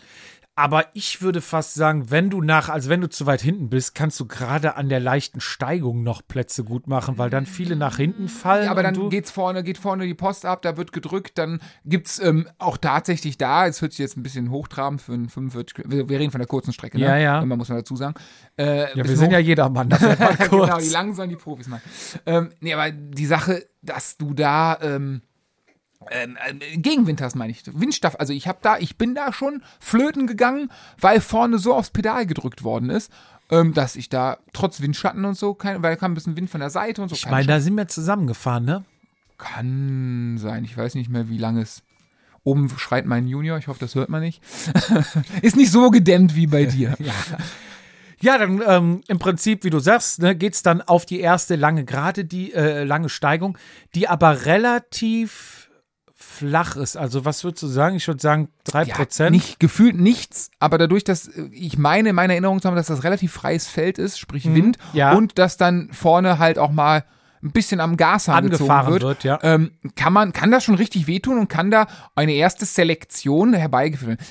Aber 0.57 0.87
ich 0.95 1.21
würde 1.21 1.41
fast 1.41 1.75
sagen, 1.75 2.13
wenn 2.13 2.31
du 2.31 2.41
nach, 2.41 2.69
also 2.69 2.89
wenn 2.89 3.01
du 3.01 3.09
zu 3.09 3.27
weit 3.27 3.41
hinten 3.41 3.71
bist, 3.71 3.97
kannst 3.97 4.21
du 4.21 4.27
gerade 4.27 4.77
an 4.77 4.89
der 4.89 5.01
leichten 5.01 5.41
Steigung 5.41 6.05
noch 6.05 6.23
Plätze 6.27 6.63
gut 6.63 6.87
machen, 6.87 7.19
weil 7.19 7.29
dann 7.29 7.45
viele 7.45 7.75
nach 7.75 7.97
hinten 7.97 8.29
fallen. 8.29 8.67
Ja, 8.67 8.71
aber 8.71 8.85
dann 8.85 9.11
geht's 9.11 9.33
vorne, 9.33 9.65
geht 9.65 9.79
vorne 9.79 10.07
die 10.07 10.15
Post 10.15 10.47
ab, 10.47 10.63
da 10.63 10.77
wird 10.77 10.93
gedrückt, 10.93 11.39
dann 11.39 11.61
gibt's 11.85 12.21
ähm, 12.21 12.47
auch 12.59 12.77
tatsächlich 12.77 13.37
da, 13.37 13.67
es 13.67 13.83
hört 13.83 13.93
sich 13.93 13.99
jetzt 13.99 14.17
ein 14.17 14.23
bisschen 14.23 14.51
hochtrabend 14.53 15.03
für 15.03 15.15
einen 15.15 15.29
45, 15.29 15.87
wir, 15.89 16.09
wir 16.09 16.21
reden 16.21 16.31
von 16.31 16.39
der 16.41 16.47
kurzen 16.47 16.73
Strecke, 16.73 16.99
ne? 16.99 17.05
Ja, 17.07 17.17
ja. 17.17 17.43
Immer 17.43 17.57
muss 17.57 17.69
man 17.69 17.79
dazu 17.79 17.97
sagen. 17.97 18.15
Äh, 18.57 18.97
ja, 18.97 19.05
wir 19.05 19.17
sind 19.17 19.29
hoch- 19.31 19.33
ja 19.33 19.39
jedermann, 19.41 19.89
da 19.89 19.97
fährt 19.97 20.21
man 20.21 20.39
kurz. 20.39 20.51
genau, 20.69 20.79
die 20.79 20.89
langsam 20.91 21.29
die 21.31 21.37
Profis 21.37 21.67
machen. 21.67 21.83
Ähm, 22.27 22.51
nee, 22.61 22.73
aber 22.75 22.93
die 22.93 23.27
Sache, 23.27 23.67
dass 23.83 24.17
du 24.19 24.35
da 24.35 24.79
ähm, 24.81 25.23
ähm, 26.11 26.37
äh, 26.47 26.77
Gegenwind 26.77 27.21
hast, 27.21 27.35
meine 27.35 27.53
ich. 27.53 27.63
Windstoff, 27.67 28.19
also 28.19 28.33
ich 28.33 28.49
habe 28.49 28.59
da, 28.63 28.79
ich 28.79 28.97
bin 28.97 29.15
da 29.15 29.33
schon 29.33 29.63
flöten 29.81 30.27
gegangen, 30.27 30.71
weil 31.01 31.21
vorne 31.21 31.59
so 31.59 31.75
aufs 31.75 31.91
Pedal 31.91 32.27
gedrückt 32.27 32.65
worden 32.65 32.91
ist, 32.91 33.13
ähm, 33.51 33.75
dass 33.75 33.97
ich 33.97 34.09
da 34.09 34.39
trotz 34.53 34.81
Windschatten 34.81 35.25
und 35.25 35.37
so, 35.37 35.55
kein, 35.55 35.83
weil 35.83 35.95
da 35.95 35.97
kam 35.97 36.13
ein 36.13 36.15
bisschen 36.15 36.37
Wind 36.37 36.51
von 36.51 36.61
der 36.61 36.71
Seite 36.71 37.03
und 37.03 37.09
so. 37.09 37.15
ich 37.15 37.29
meine, 37.29 37.47
da 37.47 37.61
sind 37.61 37.77
wir 37.77 37.89
zusammengefahren, 37.89 38.65
ne? 38.65 38.85
kann 39.39 40.39
sein. 40.39 40.65
Ich 40.65 40.77
weiß 40.77 40.95
nicht 40.95 41.11
mehr, 41.11 41.29
wie 41.29 41.39
lange 41.39 41.63
es. 41.63 41.83
Oben 42.43 42.69
schreit 42.77 43.07
mein 43.07 43.27
Junior. 43.27 43.57
Ich 43.57 43.69
hoffe, 43.69 43.81
das 43.81 43.95
hört 43.95 44.11
man 44.11 44.21
nicht. 44.21 44.43
ist 45.43 45.57
nicht 45.57 45.71
so 45.71 45.91
gedämmt 45.91 46.35
wie 46.35 46.47
bei 46.47 46.65
dir. 46.65 46.97
Ja, 48.21 48.39
dann 48.39 48.63
ähm, 48.67 49.01
im 49.09 49.19
Prinzip, 49.19 49.65
wie 49.65 49.71
du 49.71 49.81
sagst, 49.81 50.23
ne, 50.23 50.35
geht's 50.35 50.63
dann 50.63 50.81
auf 50.81 51.05
die 51.05 51.21
erste 51.21 51.57
lange 51.57 51.85
Gerade, 51.85 52.25
die 52.25 52.55
äh, 52.55 52.85
lange 52.85 53.11
Steigung, 53.11 53.59
die 53.95 54.09
aber 54.09 54.47
relativ 54.47 55.64
flach 56.35 56.77
ist. 56.77 56.97
Also 56.97 57.25
was 57.25 57.45
würdest 57.45 57.63
du 57.63 57.67
sagen? 57.69 57.97
Ich 57.97 58.07
würde 58.09 58.21
sagen 58.21 58.49
drei 58.65 58.85
Ja, 58.85 58.95
Prozent. 58.97 59.31
nicht 59.33 59.61
gefühlt 59.61 59.97
nichts, 59.99 60.51
aber 60.59 60.79
dadurch, 60.79 61.05
dass 61.05 61.29
äh, 61.29 61.45
ich 61.53 61.79
meine, 61.79 62.11
in 62.11 62.15
meiner 62.15 62.33
Erinnerung 62.35 62.61
zu 62.61 62.69
haben, 62.69 62.77
dass 62.77 62.87
das 62.89 63.05
relativ 63.05 63.33
freies 63.33 63.69
Feld 63.69 63.99
ist, 63.99 64.19
sprich 64.19 64.45
Wind, 64.55 64.79
Mhm. 64.93 64.97
ja. 64.99 65.13
und 65.15 65.39
dass 65.39 65.57
dann 65.57 65.91
vorne 65.93 66.39
halt 66.39 66.59
auch 66.59 66.71
mal 66.73 67.05
ein 67.43 67.53
bisschen 67.53 67.79
am 67.81 67.97
Gashahn 67.99 68.49
gezogen 68.49 68.71
Angefahren 68.71 68.93
wird, 68.93 69.03
wird, 69.03 69.25
ja. 69.25 69.39
ähm, 69.43 69.73
kann 69.97 70.13
man, 70.15 70.33
kann 70.33 70.51
das 70.51 70.65
schon 70.65 70.77
richtig 70.77 71.07
wehtun 71.07 71.39
und 71.39 71.49
kann 71.49 71.71
da 71.71 71.87
eine 72.15 72.33
erste 72.33 72.65
Selektion 72.65 73.53
herbeigeführt 73.53 74.09
werden. 74.19 74.27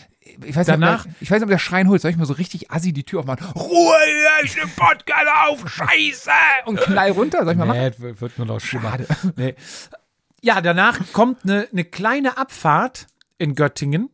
Ich 0.45 0.55
weiß, 0.55 0.65
Danach- 0.65 1.05
nicht, 1.05 1.13
ob 1.13 1.19
der, 1.19 1.21
ich 1.21 1.29
weiß 1.31 1.35
nicht, 1.37 1.43
ob 1.43 1.49
der 1.49 1.57
Schrein 1.59 1.89
holt. 1.89 2.01
Soll 2.01 2.09
ich 2.09 2.17
mal 2.17 2.25
so 2.25 2.33
richtig 2.33 2.71
assi 2.71 2.91
die 2.93 3.03
Tür 3.03 3.19
aufmachen? 3.19 3.45
Ruhe, 3.55 3.95
ich 4.43 4.55
den 4.55 4.69
Podcast 4.75 5.27
auf, 5.47 5.69
Scheiße! 5.69 6.31
Und 6.65 6.79
knall 6.79 7.11
runter. 7.11 7.43
Soll 7.43 7.51
ich 7.51 7.57
mal 7.59 7.65
machen? 7.65 7.91
Nee, 7.99 8.15
wird 8.19 8.37
nur 8.39 8.47
noch 8.47 8.59
schlimmer. 8.61 8.97
Nee. 9.35 9.53
Ja, 10.43 10.59
danach 10.59 10.99
kommt 11.13 11.45
eine, 11.45 11.69
eine 11.71 11.85
kleine 11.85 12.37
Abfahrt 12.37 13.07
in 13.37 13.55
Göttingen. 13.55 14.09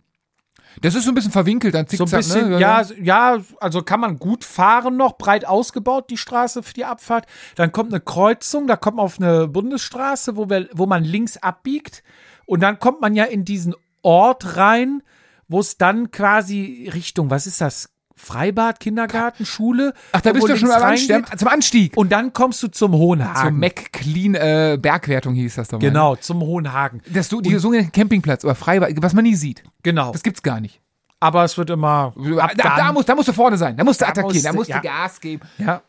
Das 0.81 0.93
ist 0.93 1.05
so 1.05 1.11
ein 1.11 1.15
bisschen 1.15 1.31
verwinkelt, 1.31 1.73
dann 1.73 1.87
So 1.87 2.03
ein 2.03 2.07
zickzack, 2.07 2.19
bisschen, 2.19 2.49
ne? 2.51 2.59
ja, 2.59 2.85
ja, 3.01 3.39
also 3.59 3.81
kann 3.81 3.99
man 3.99 4.19
gut 4.19 4.43
fahren 4.43 4.95
noch, 4.95 5.17
breit 5.17 5.45
ausgebaut, 5.45 6.11
die 6.11 6.17
Straße 6.17 6.61
für 6.61 6.73
die 6.73 6.85
Abfahrt. 6.85 7.25
Dann 7.55 7.71
kommt 7.71 7.91
eine 7.91 7.99
Kreuzung, 7.99 8.67
da 8.67 8.75
kommt 8.75 8.97
man 8.97 9.05
auf 9.05 9.19
eine 9.19 9.47
Bundesstraße, 9.47 10.35
wo, 10.37 10.49
wir, 10.51 10.69
wo 10.73 10.85
man 10.85 11.03
links 11.03 11.37
abbiegt. 11.37 12.03
Und 12.45 12.61
dann 12.61 12.77
kommt 12.77 13.01
man 13.01 13.15
ja 13.15 13.23
in 13.23 13.43
diesen 13.43 13.75
Ort 14.03 14.55
rein, 14.55 15.01
wo 15.47 15.59
es 15.59 15.77
dann 15.77 16.11
quasi 16.11 16.89
Richtung, 16.93 17.31
was 17.31 17.47
ist 17.47 17.59
das? 17.59 17.89
Freibad, 18.19 18.79
Kindergarten, 18.79 19.45
Schule. 19.45 19.93
Ach, 20.11 20.21
da 20.21 20.33
bist 20.33 20.47
du 20.47 20.55
schon 20.57 20.69
reingeht. 20.69 21.25
Zum 21.39 21.47
Anstieg. 21.47 21.95
Und 21.95 22.11
dann 22.11 22.33
kommst 22.33 22.61
du 22.61 22.67
zum 22.67 22.91
Hohen 22.93 23.21
Zur. 23.21 23.59
McClean 23.59 24.35
äh, 24.35 24.77
Bergwertung 24.79 25.33
hieß 25.33 25.55
das 25.55 25.69
doch 25.69 25.79
mal. 25.79 25.87
Genau, 25.87 26.15
zum 26.17 26.41
Hohen 26.41 26.71
Hagen. 26.73 27.01
Das 27.07 27.29
du, 27.29 27.39
die 27.41 27.55
sogenannte 27.57 27.91
Campingplatz 27.91 28.43
oder 28.43 28.55
Freibad, 28.55 28.91
was 29.01 29.13
man 29.13 29.23
nie 29.23 29.35
sieht. 29.35 29.63
Genau. 29.83 30.11
Das 30.11 30.21
gibt's 30.21 30.43
gar 30.43 30.59
nicht. 30.59 30.81
Aber 31.21 31.43
es 31.43 31.57
wird 31.57 31.69
immer. 31.69 32.13
Da, 32.15 32.75
da, 32.77 32.93
muss, 32.93 33.05
da 33.05 33.15
musst 33.15 33.27
du 33.29 33.33
vorne 33.33 33.57
sein. 33.57 33.75
Da 33.77 33.83
musst 33.83 34.01
du 34.01 34.05
Da 34.05 34.11
attackieren. 34.11 34.43
Da 34.43 34.53
musst 34.53 34.69
musst 34.69 34.83
du- 34.83 34.87
ja. 34.87 35.01
Gas 35.03 35.19
geben. 35.21 35.47
ja. 35.57 35.81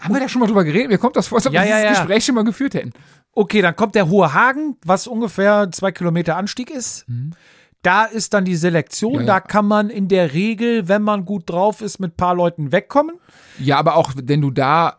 Haben 0.00 0.14
wir 0.14 0.20
da 0.20 0.28
schon 0.28 0.38
mal 0.40 0.46
drüber 0.46 0.62
geredet? 0.62 0.88
Mir 0.90 0.98
kommt 0.98 1.16
das 1.16 1.26
vor, 1.26 1.38
als 1.38 1.46
ob 1.48 1.52
Ja, 1.52 1.62
wir 1.62 1.70
ja, 1.70 1.76
dieses 1.82 1.98
ja. 1.98 2.04
Gespräch 2.04 2.24
schon 2.24 2.34
mal 2.36 2.44
geführt 2.44 2.74
hätten. 2.74 2.92
Okay, 3.32 3.62
dann 3.62 3.74
kommt 3.74 3.96
der 3.96 4.08
Hohe 4.08 4.32
Hagen, 4.32 4.76
was 4.84 5.08
ungefähr 5.08 5.68
zwei 5.72 5.90
Kilometer 5.90 6.36
Anstieg 6.36 6.70
ist. 6.70 7.04
Da 7.88 8.04
ist 8.04 8.34
dann 8.34 8.44
die 8.44 8.56
Selektion. 8.56 9.20
Ja. 9.20 9.24
Da 9.24 9.40
kann 9.40 9.64
man 9.64 9.88
in 9.88 10.08
der 10.08 10.34
Regel, 10.34 10.88
wenn 10.88 11.00
man 11.00 11.24
gut 11.24 11.48
drauf 11.48 11.80
ist, 11.80 12.00
mit 12.00 12.18
paar 12.18 12.34
Leuten 12.34 12.70
wegkommen. 12.70 13.16
Ja, 13.58 13.78
aber 13.78 13.96
auch 13.96 14.12
wenn 14.14 14.42
du 14.42 14.50
da 14.50 14.98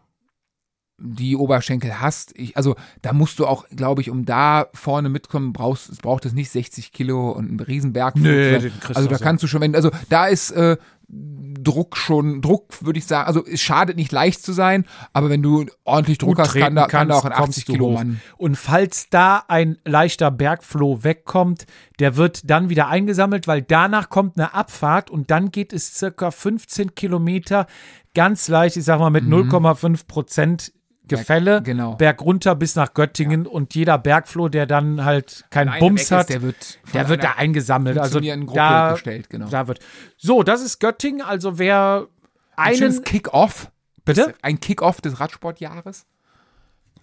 die 0.97 1.35
Oberschenkel 1.35 2.01
hast, 2.01 2.35
ich, 2.35 2.57
also 2.57 2.75
da 3.03 3.13
musst 3.13 3.37
du 3.37 3.45
auch, 3.45 3.65
glaube 3.69 4.01
ich, 4.01 4.09
um 4.09 4.25
da 4.25 4.69
vorne 4.73 5.07
mitkommen, 5.09 5.53
brauchst, 5.53 5.89
es 5.89 5.99
braucht 5.99 6.25
es 6.25 6.33
nicht 6.33 6.49
60 6.49 6.91
Kilo 6.91 7.29
und 7.29 7.47
einen 7.49 7.59
Riesenberg. 7.59 8.15
Nee, 8.15 8.57
den 8.57 8.79
kriegst 8.79 8.97
also 8.97 9.07
da 9.07 9.19
kannst 9.19 9.43
du 9.43 9.47
schon, 9.47 9.61
wenn, 9.61 9.75
also 9.75 9.91
da 10.09 10.25
ist 10.25 10.49
äh, 10.49 10.77
Druck 11.11 11.97
schon, 11.97 12.41
Druck 12.41 12.85
würde 12.85 12.99
ich 12.99 13.05
sagen, 13.05 13.27
also 13.27 13.43
es 13.45 13.61
schadet 13.61 13.97
nicht 13.97 14.11
leicht 14.11 14.43
zu 14.43 14.53
sein, 14.53 14.85
aber 15.11 15.29
wenn 15.29 15.41
du 15.41 15.65
ordentlich 15.83 16.19
Druck 16.19 16.37
hast, 16.37 16.53
kann 16.53 16.75
da, 16.75 16.85
kann 16.85 17.09
da 17.09 17.15
auch 17.15 17.25
ein 17.25 17.31
kommst 17.31 17.59
80 17.59 17.65
du 17.65 17.71
Kilo. 17.73 17.91
Mann. 17.91 18.21
Und 18.37 18.55
falls 18.55 19.09
da 19.09 19.43
ein 19.47 19.77
leichter 19.85 20.29
Bergfloh 20.29 21.03
wegkommt, 21.03 21.65
der 21.99 22.15
wird 22.15 22.49
dann 22.49 22.69
wieder 22.69 22.87
eingesammelt, 22.87 23.47
weil 23.47 23.63
danach 23.63 24.09
kommt 24.09 24.37
eine 24.37 24.53
Abfahrt 24.53 25.09
und 25.09 25.31
dann 25.31 25.51
geht 25.51 25.73
es 25.73 25.95
circa 25.95 26.29
15 26.31 26.93
Kilometer 26.93 27.65
ganz 28.13 28.47
leicht, 28.47 28.77
ich 28.77 28.83
sag 28.83 28.99
mal 28.99 29.09
mit 29.09 29.25
Mhm. 29.25 29.49
0,5 29.49 30.07
Prozent 30.07 30.71
Gefälle, 31.09 31.61
genau. 31.61 31.95
Berg 31.95 32.21
runter 32.21 32.55
bis 32.55 32.75
nach 32.75 32.93
Göttingen 32.93 33.45
und 33.45 33.75
jeder 33.75 33.97
Bergfloh, 33.97 34.49
der 34.49 34.65
dann 34.65 35.03
halt 35.03 35.45
keinen 35.49 35.77
Bums 35.79 36.03
ist, 36.03 36.11
hat, 36.11 36.29
der 36.29 36.41
wird, 36.41 36.79
der 36.93 37.09
wird 37.09 37.23
da 37.23 37.33
eingesammelt. 37.33 37.97
Also 37.97 38.19
da, 38.19 38.91
gestellt, 38.91 39.29
genau. 39.29 39.47
da 39.49 39.67
wird. 39.67 39.79
So, 40.17 40.43
das 40.43 40.61
ist 40.61 40.79
Göttingen. 40.79 41.21
Also 41.21 41.59
wer 41.59 42.07
Ein 42.55 42.81
einen, 42.81 43.03
Kick-Off. 43.03 43.71
bitte? 44.05 44.33
Ein 44.41 44.59
Kick-Off 44.59 45.01
des 45.01 45.19
Radsportjahres. 45.19 46.05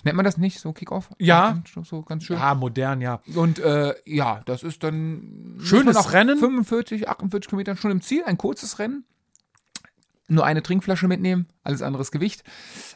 Nennt 0.05 0.17
man 0.17 0.25
das 0.25 0.37
nicht 0.37 0.61
so 0.61 0.73
Kick-Off? 0.73 1.11
Ja. 1.19 1.63
So 1.83 2.03
ganz 2.03 2.25
schön. 2.25 2.39
Ja, 2.39 2.55
modern, 2.55 3.01
ja. 3.01 3.21
Und 3.35 3.59
äh, 3.59 3.95
ja, 4.05 4.41
das 4.47 4.63
ist 4.63 4.85
dann 4.85 5.59
Schönes 5.61 6.13
Rennen. 6.13 6.39
45, 6.39 7.09
48 7.09 7.49
Kilometern 7.49 7.77
schon 7.77 7.91
im 7.91 8.01
Ziel, 8.01 8.23
ein 8.25 8.39
kurzes 8.39 8.79
Rennen. 8.79 9.05
Nur 10.29 10.45
eine 10.45 10.62
Trinkflasche 10.62 11.07
mitnehmen, 11.07 11.47
alles 11.62 11.83
anderes 11.83 12.11
Gewicht. 12.11 12.43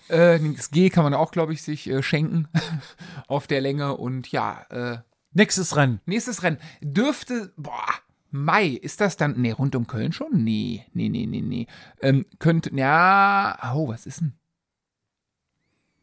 Äh, 0.08 0.40
das 0.56 0.70
G 0.70 0.90
kann 0.90 1.04
man 1.04 1.14
auch, 1.14 1.30
glaube 1.30 1.52
ich, 1.52 1.62
sich 1.62 1.88
äh, 1.88 2.02
schenken 2.02 2.48
auf 3.28 3.46
der 3.46 3.60
Länge. 3.60 3.96
Und 3.96 4.32
ja, 4.32 4.62
äh, 4.70 4.98
Nächstes 5.32 5.76
Rennen. 5.76 6.00
nächstes 6.06 6.42
Rennen 6.42 6.58
dürfte, 6.80 7.52
boah, 7.56 7.86
Mai, 8.32 8.68
ist 8.68 9.00
das 9.00 9.16
dann, 9.16 9.40
nee, 9.40 9.50
rund 9.50 9.74
um 9.74 9.86
Köln 9.86 10.12
schon? 10.12 10.44
Nee, 10.44 10.86
nee, 10.92 11.08
nee, 11.08 11.26
nee, 11.26 11.40
nee. 11.40 11.66
Ähm, 12.00 12.26
könnte, 12.38 12.74
ja, 12.74 13.72
oh, 13.74 13.88
was 13.88 14.06
ist 14.06 14.20
denn? 14.20 14.34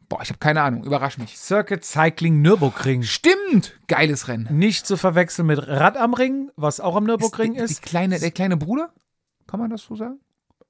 Boah, 0.10 0.22
ich 0.22 0.30
habe 0.30 0.40
keine 0.40 0.62
Ahnung, 0.62 0.86
überrasch 0.86 1.18
mich. 1.18 1.38
Circuit 1.38 1.84
Cycling 1.84 2.42
Nürburgring. 2.42 3.04
Stimmt, 3.04 3.78
geiles 3.88 4.30
Rennen. 4.30 4.48
Nicht 4.58 4.88
zu 4.88 4.96
verwechseln 4.96 5.48
mit 5.48 5.68
Rad 5.68 5.98
am 5.98 6.14
Ring, 6.14 6.50
was 6.56 6.80
auch 6.80 6.96
am 6.96 7.04
Nürburgring 7.04 7.54
die, 7.54 7.60
ist. 7.60 7.80
Die 7.80 7.90
kleine, 7.90 8.20
der 8.20 8.32
kleine 8.32 8.56
Bruder? 8.56 8.94
Kann 9.48 9.60
man 9.60 9.70
das 9.70 9.84
so 9.84 9.96
sagen? 9.96 10.20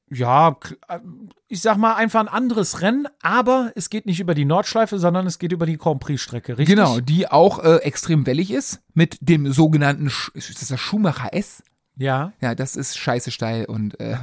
Ja, 0.09 0.57
äh, 0.87 0.99
ich 1.47 1.61
sag 1.61 1.77
mal 1.77 1.95
einfach 1.95 2.19
ein 2.19 2.27
anderes 2.27 2.81
Rennen, 2.81 3.07
aber 3.21 3.71
es 3.75 3.89
geht 3.89 4.05
nicht 4.05 4.19
über 4.19 4.35
die 4.35 4.45
Nordschleife, 4.45 4.99
sondern 4.99 5.27
es 5.27 5.39
geht 5.39 5.51
über 5.51 5.65
die 5.65 5.77
Grand 5.77 5.99
Prix-Strecke, 5.99 6.57
richtig? 6.57 6.75
Genau, 6.75 6.99
die 6.99 7.29
auch 7.29 7.63
äh, 7.63 7.77
extrem 7.77 8.25
wellig 8.25 8.51
ist 8.51 8.81
mit 8.93 9.17
dem 9.21 9.51
sogenannten, 9.51 10.09
Sch 10.09 10.31
ist 10.33 10.61
das 10.61 10.69
der 10.69 10.77
Schumacher 10.77 11.33
S? 11.33 11.63
Ja. 11.97 12.31
Ja, 12.41 12.55
das 12.55 12.75
ist 12.75 12.97
scheiße 12.97 13.31
steil 13.31 13.65
und 13.65 13.99
äh, 13.99 14.17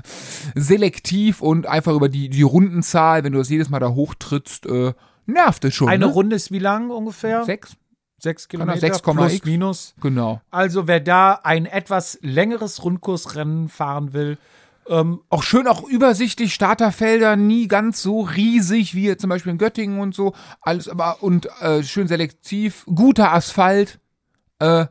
selektiv 0.55 1.41
und 1.41 1.67
einfach 1.67 1.93
über 1.93 2.09
die, 2.09 2.29
die 2.29 2.43
Rundenzahl, 2.43 3.25
wenn 3.25 3.33
du 3.33 3.39
das 3.39 3.51
jedes 3.51 3.69
Mal 3.69 3.81
da 3.81 3.91
hochtrittst, 3.91 4.67
äh, 4.67 4.95
nervt 5.27 5.65
es 5.65 5.75
schon. 5.75 5.89
Eine 5.89 6.07
ne? 6.07 6.13
Runde 6.13 6.37
ist 6.37 6.53
wie 6.53 6.61
lang 6.61 6.91
ungefähr? 6.91 7.45
Sechs? 7.45 7.77
Sechs 8.19 8.49
Kann 8.49 8.61
er 8.61 8.77
Kilometer 8.77 8.97
6,x. 8.97 9.17
plus 9.17 9.45
minus. 9.45 9.95
Genau. 10.01 10.41
Also 10.51 10.87
wer 10.87 11.01
da 11.01 11.41
ein 11.43 11.67
etwas 11.67 12.19
längeres 12.23 12.83
Rundkursrennen 12.83 13.69
fahren 13.69 14.13
will, 14.13 14.39
ähm, 14.89 15.21
Auch 15.31 15.43
schön, 15.43 15.67
auch 15.67 15.83
übersichtlich, 15.89 16.55
Starterfelder, 16.55 17.37
nie 17.37 17.69
ganz 17.69 18.03
so 18.03 18.21
riesig 18.21 18.95
wie 18.95 19.17
zum 19.17 19.31
Beispiel 19.31 19.53
in 19.53 19.59
Göttingen 19.59 20.01
und 20.01 20.15
so. 20.15 20.35
Alles 20.61 20.89
aber 20.89 21.23
und 21.23 21.49
äh, 21.61 21.83
schön 21.83 22.09
selektiv, 22.09 22.85
guter 22.87 23.33
Asphalt. 23.33 23.99
Äh, 24.59 24.87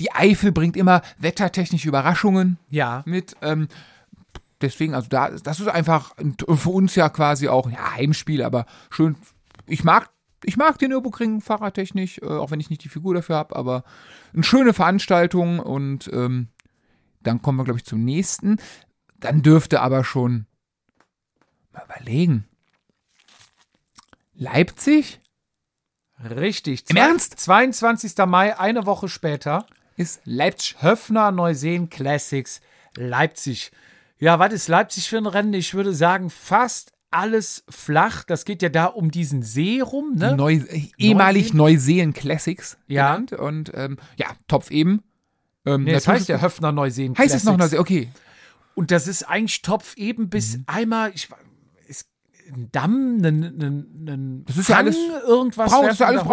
die 0.00 0.12
Eifel 0.12 0.52
bringt 0.52 0.76
immer 0.76 1.02
wettertechnische 1.18 1.88
Überraschungen 1.88 2.58
ja. 2.70 3.02
mit. 3.06 3.34
Ähm, 3.42 3.68
deswegen, 4.60 4.94
also 4.94 5.08
da, 5.08 5.30
das 5.30 5.60
ist 5.60 5.68
einfach 5.68 6.16
ein- 6.16 6.36
für 6.38 6.70
uns 6.70 6.94
ja 6.94 7.08
quasi 7.08 7.48
auch 7.48 7.70
ja, 7.70 7.96
Heimspiel, 7.96 8.42
aber 8.42 8.66
schön. 8.90 9.16
Ich 9.66 9.84
mag, 9.84 10.10
ich 10.44 10.56
mag 10.56 10.78
den 10.78 10.90
Nürburgring 10.90 11.40
fahrradtechnisch, 11.40 12.18
äh, 12.18 12.26
auch 12.26 12.50
wenn 12.50 12.60
ich 12.60 12.70
nicht 12.70 12.84
die 12.84 12.88
Figur 12.88 13.14
dafür 13.14 13.36
habe, 13.36 13.56
aber 13.56 13.84
eine 14.32 14.42
schöne 14.44 14.74
Veranstaltung 14.74 15.58
und 15.58 16.10
ähm, 16.12 16.48
dann 17.26 17.42
kommen 17.42 17.58
wir, 17.58 17.64
glaube 17.64 17.78
ich, 17.80 17.84
zum 17.84 18.04
nächsten. 18.04 18.58
Dann 19.18 19.42
dürfte 19.42 19.80
aber 19.80 20.04
schon 20.04 20.46
mal 21.72 21.84
überlegen. 21.84 22.44
Leipzig 24.34 25.20
Richtig. 26.22 26.84
Im 26.88 26.96
Ernst? 26.96 27.38
22. 27.40 28.14
Mai, 28.26 28.58
eine 28.58 28.86
Woche 28.86 29.08
später. 29.08 29.66
ist 29.96 30.20
Leipzig. 30.24 30.76
Höfner 30.80 31.32
Neuseen 31.32 31.90
Classics 31.90 32.60
Leipzig. 32.96 33.72
Ja, 34.18 34.38
was 34.38 34.52
ist 34.52 34.68
Leipzig 34.68 35.08
für 35.08 35.18
ein 35.18 35.26
Rennen? 35.26 35.52
Ich 35.54 35.74
würde 35.74 35.92
sagen, 35.92 36.30
fast 36.30 36.92
alles 37.10 37.64
flach. 37.68 38.24
Das 38.24 38.44
geht 38.44 38.62
ja 38.62 38.68
da 38.68 38.86
um 38.86 39.10
diesen 39.10 39.42
See 39.42 39.80
rum, 39.80 40.14
ne? 40.14 40.36
Neu, 40.36 40.60
ehemalig 40.98 41.52
Neuseelen 41.52 42.12
Classics 42.14 42.78
Ja. 42.86 43.12
genannt. 43.16 43.32
Und 43.32 43.72
ähm, 43.74 43.98
ja, 44.16 44.28
Topf 44.48 44.70
eben. 44.70 45.02
Ähm, 45.66 45.84
Nee, 45.84 45.92
das 45.92 46.06
heißt 46.08 46.28
ja 46.28 46.40
Höfner 46.40 46.72
Neuseen 46.72 47.16
Heißt 47.16 47.34
es 47.34 47.44
noch. 47.44 47.56
Neuseen? 47.56 47.80
Okay. 47.80 48.08
Und 48.74 48.90
das 48.90 49.06
ist 49.06 49.22
eigentlich 49.22 49.62
Topf 49.62 49.96
eben 49.96 50.28
bis 50.28 50.58
Mhm. 50.58 50.64
einmal, 50.66 51.12
ich 51.14 51.28
ist 51.86 52.08
ein 52.52 52.68
Damm, 52.72 53.18
ein, 53.22 53.24
ein, 53.42 54.08
ein 54.08 54.44
Das 54.46 54.56
ist 54.58 54.68
ja 54.68 54.76
alles 54.76 54.96
irgendwas. 55.26 55.70
Braun, 55.70 55.84
das 55.86 55.94
ist 55.94 56.00
ja 56.00 56.06
alles 56.08 56.24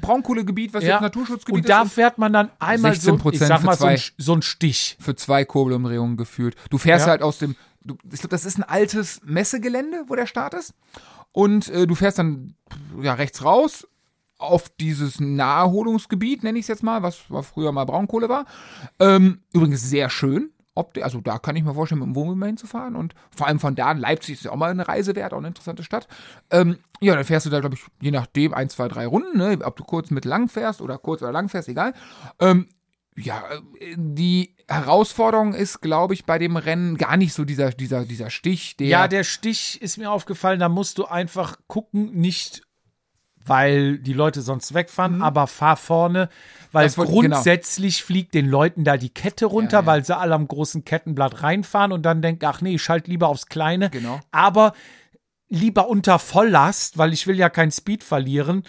Braunkohlegebiet, 0.00 0.72
was 0.72 0.84
Ja. 0.84 0.92
jetzt 0.94 1.02
Naturschutzgebiet 1.02 1.64
Und 1.64 1.68
da 1.68 1.82
ist. 1.82 1.92
fährt 1.92 2.18
man 2.18 2.32
dann 2.32 2.50
einmal 2.58 2.94
so, 2.94 3.14
ich 3.14 3.20
16% 3.22 3.46
sag 3.46 3.62
mal, 3.64 3.72
für 3.76 3.78
so 3.78 3.86
ein, 3.86 3.96
zwei. 3.98 4.12
so 4.18 4.32
ein 4.34 4.42
Stich. 4.42 4.96
für 5.00 5.14
zwei 5.16 5.44
Kurbelumdrehungen 5.44 6.16
gefühlt. 6.16 6.56
Du 6.70 6.78
fährst 6.78 7.06
Ja. 7.06 7.10
halt 7.10 7.22
aus 7.22 7.38
dem, 7.38 7.56
du, 7.84 7.96
ich 8.10 8.20
glaube, 8.20 8.28
das 8.28 8.44
ist 8.44 8.56
ein 8.58 8.62
altes 8.64 9.20
Messegelände, 9.24 10.04
wo 10.06 10.14
der 10.14 10.26
Start 10.26 10.54
ist. 10.54 10.72
Und 11.32 11.68
äh, 11.68 11.86
du 11.86 11.94
fährst 11.94 12.18
dann 12.18 12.54
ja 13.02 13.12
rechts 13.14 13.44
raus 13.44 13.86
auf 14.38 14.68
dieses 14.80 15.20
Naherholungsgebiet, 15.20 16.44
nenne 16.44 16.58
ich 16.58 16.64
es 16.64 16.68
jetzt 16.68 16.82
mal, 16.82 17.02
was, 17.02 17.24
was 17.28 17.48
früher 17.48 17.72
mal 17.72 17.84
Braunkohle 17.84 18.28
war. 18.28 18.46
Ähm, 19.00 19.42
übrigens 19.52 19.82
sehr 19.82 20.10
schön. 20.10 20.52
Also 21.02 21.20
da 21.20 21.38
kann 21.38 21.56
ich 21.56 21.64
mir 21.64 21.74
vorstellen, 21.74 21.98
mit 21.98 22.06
dem 22.06 22.14
Wohnmobil 22.14 22.38
mal 22.38 22.46
hinzufahren. 22.46 22.94
Und 22.94 23.14
vor 23.36 23.48
allem 23.48 23.58
von 23.58 23.74
da, 23.74 23.90
Leipzig 23.92 24.34
ist 24.34 24.44
ja 24.44 24.52
auch 24.52 24.56
mal 24.56 24.70
eine 24.70 24.86
Reise 24.86 25.16
wert, 25.16 25.32
auch 25.32 25.38
eine 25.38 25.48
interessante 25.48 25.82
Stadt. 25.82 26.06
Ähm, 26.50 26.78
ja, 27.00 27.16
dann 27.16 27.24
fährst 27.24 27.46
du 27.46 27.50
da, 27.50 27.58
glaube 27.58 27.74
ich, 27.74 27.84
je 28.00 28.12
nachdem, 28.12 28.54
ein, 28.54 28.68
zwei, 28.68 28.86
drei 28.86 29.06
Runden, 29.06 29.36
ne? 29.36 29.58
ob 29.64 29.74
du 29.74 29.82
kurz 29.82 30.10
mit 30.12 30.24
lang 30.24 30.48
fährst 30.48 30.80
oder 30.80 30.98
kurz 30.98 31.20
oder 31.22 31.32
lang 31.32 31.48
fährst, 31.48 31.68
egal. 31.68 31.94
Ähm, 32.38 32.68
ja, 33.16 33.42
äh, 33.80 33.94
die 33.96 34.54
Herausforderung 34.68 35.54
ist, 35.54 35.80
glaube 35.80 36.14
ich, 36.14 36.24
bei 36.24 36.38
dem 36.38 36.56
Rennen 36.56 36.96
gar 36.96 37.16
nicht 37.16 37.32
so 37.32 37.44
dieser, 37.44 37.70
dieser, 37.70 38.04
dieser 38.04 38.30
Stich. 38.30 38.76
Ja, 38.78 39.08
der 39.08 39.24
Stich 39.24 39.82
ist 39.82 39.98
mir 39.98 40.12
aufgefallen, 40.12 40.60
da 40.60 40.68
musst 40.68 40.98
du 40.98 41.06
einfach 41.06 41.58
gucken, 41.66 42.12
nicht 42.12 42.67
weil 43.48 43.98
die 43.98 44.12
Leute 44.12 44.42
sonst 44.42 44.74
wegfahren, 44.74 45.22
aber 45.22 45.46
fahr 45.46 45.76
vorne, 45.76 46.28
weil 46.72 46.86
Mhm. 46.88 46.96
Wollte- 46.96 47.12
genau. 47.12 47.20
grundsätzlich 47.36 48.02
fliegt 48.04 48.34
den 48.34 48.48
Leuten 48.48 48.84
da 48.84 48.96
die 48.96 49.08
Kette 49.10 49.46
runter, 49.46 49.78
Ja, 49.78 49.80
ja. 49.80 49.86
weil 49.86 50.04
sie 50.04 50.16
alle 50.16 50.34
am 50.34 50.46
großen 50.48 50.84
Kettenblatt 50.84 51.42
reinfahren 51.42 51.92
und 51.92 52.02
dann 52.02 52.22
denken, 52.22 52.44
ach 52.44 52.60
nee, 52.60 52.74
ich 52.74 52.82
schalte 52.82 53.10
lieber 53.10 53.28
aufs 53.28 53.46
Kleine. 53.46 53.90
Genau. 53.90 54.20
Aber 54.32 54.72
lieber 55.48 55.88
unter 55.88 56.18
Volllast, 56.18 56.98
weil 56.98 57.12
ich 57.12 57.26
will 57.26 57.36
ja 57.38 57.48
keinen 57.48 57.70
Speed 57.70 58.04
verlieren. 58.04 58.64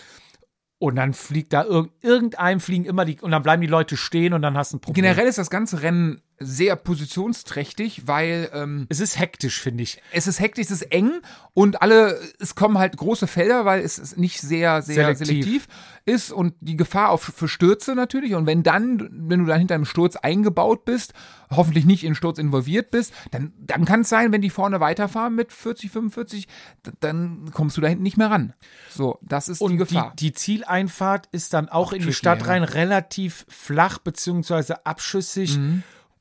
Und 0.82 0.96
dann 0.96 1.14
fliegt 1.14 1.52
da 1.52 1.66
irg 1.66 1.90
irgendeinem 2.02 2.62
fliegen 2.62 2.86
immer 2.86 3.04
die 3.04 3.20
und 3.20 3.32
dann 3.32 3.44
bleiben 3.44 3.62
die 3.62 3.68
Leute 3.68 3.98
stehen 3.98 4.32
und 4.34 4.42
dann 4.42 4.58
hast 4.58 4.72
du 4.72 4.78
ein 4.78 4.80
Problem. 4.80 5.04
generell 5.04 5.28
ist 5.28 5.38
das 5.38 5.50
ganze 5.50 5.82
Rennen 5.82 6.22
sehr 6.40 6.76
positionsträchtig, 6.76 8.08
weil 8.08 8.50
ähm, 8.54 8.86
es 8.90 9.00
ist 9.00 9.20
hektisch, 9.20 9.60
finde 9.62 9.84
ich. 9.84 10.02
es 10.12 10.28
ist 10.28 10.40
hektisch, 10.40 10.66
es 10.66 10.72
ist 10.72 10.92
eng 10.92 11.12
und 11.54 11.82
alle, 11.82 12.20
es 12.40 12.56
kommen 12.56 12.78
halt 12.78 12.96
große 12.98 13.28
Felder, 13.28 13.66
weil 13.66 13.82
es 13.82 14.16
nicht 14.18 14.40
sehr, 14.40 14.82
sehr 14.82 15.16
Selektiv. 15.16 15.28
selektiv, 15.28 15.68
ist 16.06 16.32
und 16.32 16.56
die 16.62 16.76
Gefahr 16.78 17.10
auf, 17.10 17.22
für 17.24 17.48
Stürze 17.48 17.94
natürlich. 17.94 18.34
Und 18.34 18.46
wenn 18.48 18.64
dann, 18.64 19.10
wenn 19.12 19.42
du 19.42 19.46
dann 19.46 19.60
hinter 19.60 19.76
einem 19.76 19.86
Sturz 19.86 20.16
eingebaut 20.16 20.86
bist, 20.86 21.14
hoffentlich 21.52 21.86
nicht 21.86 22.04
in 22.04 22.16
Sturz 22.16 22.40
involviert 22.40 22.90
bist, 22.90 23.14
dann, 23.32 23.54
dann 23.60 23.86
kann 23.86 24.02
es 24.02 24.10
sein, 24.10 24.32
wenn 24.32 24.42
die 24.42 24.50
vorne 24.50 24.80
weiterfahren 24.80 25.36
mit 25.36 25.52
40, 25.52 25.92
45, 25.92 26.48
d- 26.86 26.92
dann 27.00 27.52
kommst 27.54 27.78
du 27.78 27.82
da 27.82 27.88
hinten 27.88 28.04
nicht 28.04 28.18
mehr 28.18 28.32
ran. 28.32 28.54
So, 28.90 29.20
das 29.22 29.50
ist 29.50 29.62
Und 29.62 29.72
die 29.74 29.78
die, 29.78 29.84
Gefahr. 29.94 30.14
die 30.18 30.32
Zieleinfahrt 30.34 31.28
ist 31.32 31.54
dann 31.54 31.70
auch 31.70 31.92
in 31.94 32.02
die 32.02 32.14
Stadt 32.14 32.42
ja. 32.42 32.48
rein 32.48 32.64
relativ 32.64 33.46
flach 33.50 34.00
beziehungsweise 34.00 34.86
abschüssig. 34.86 35.60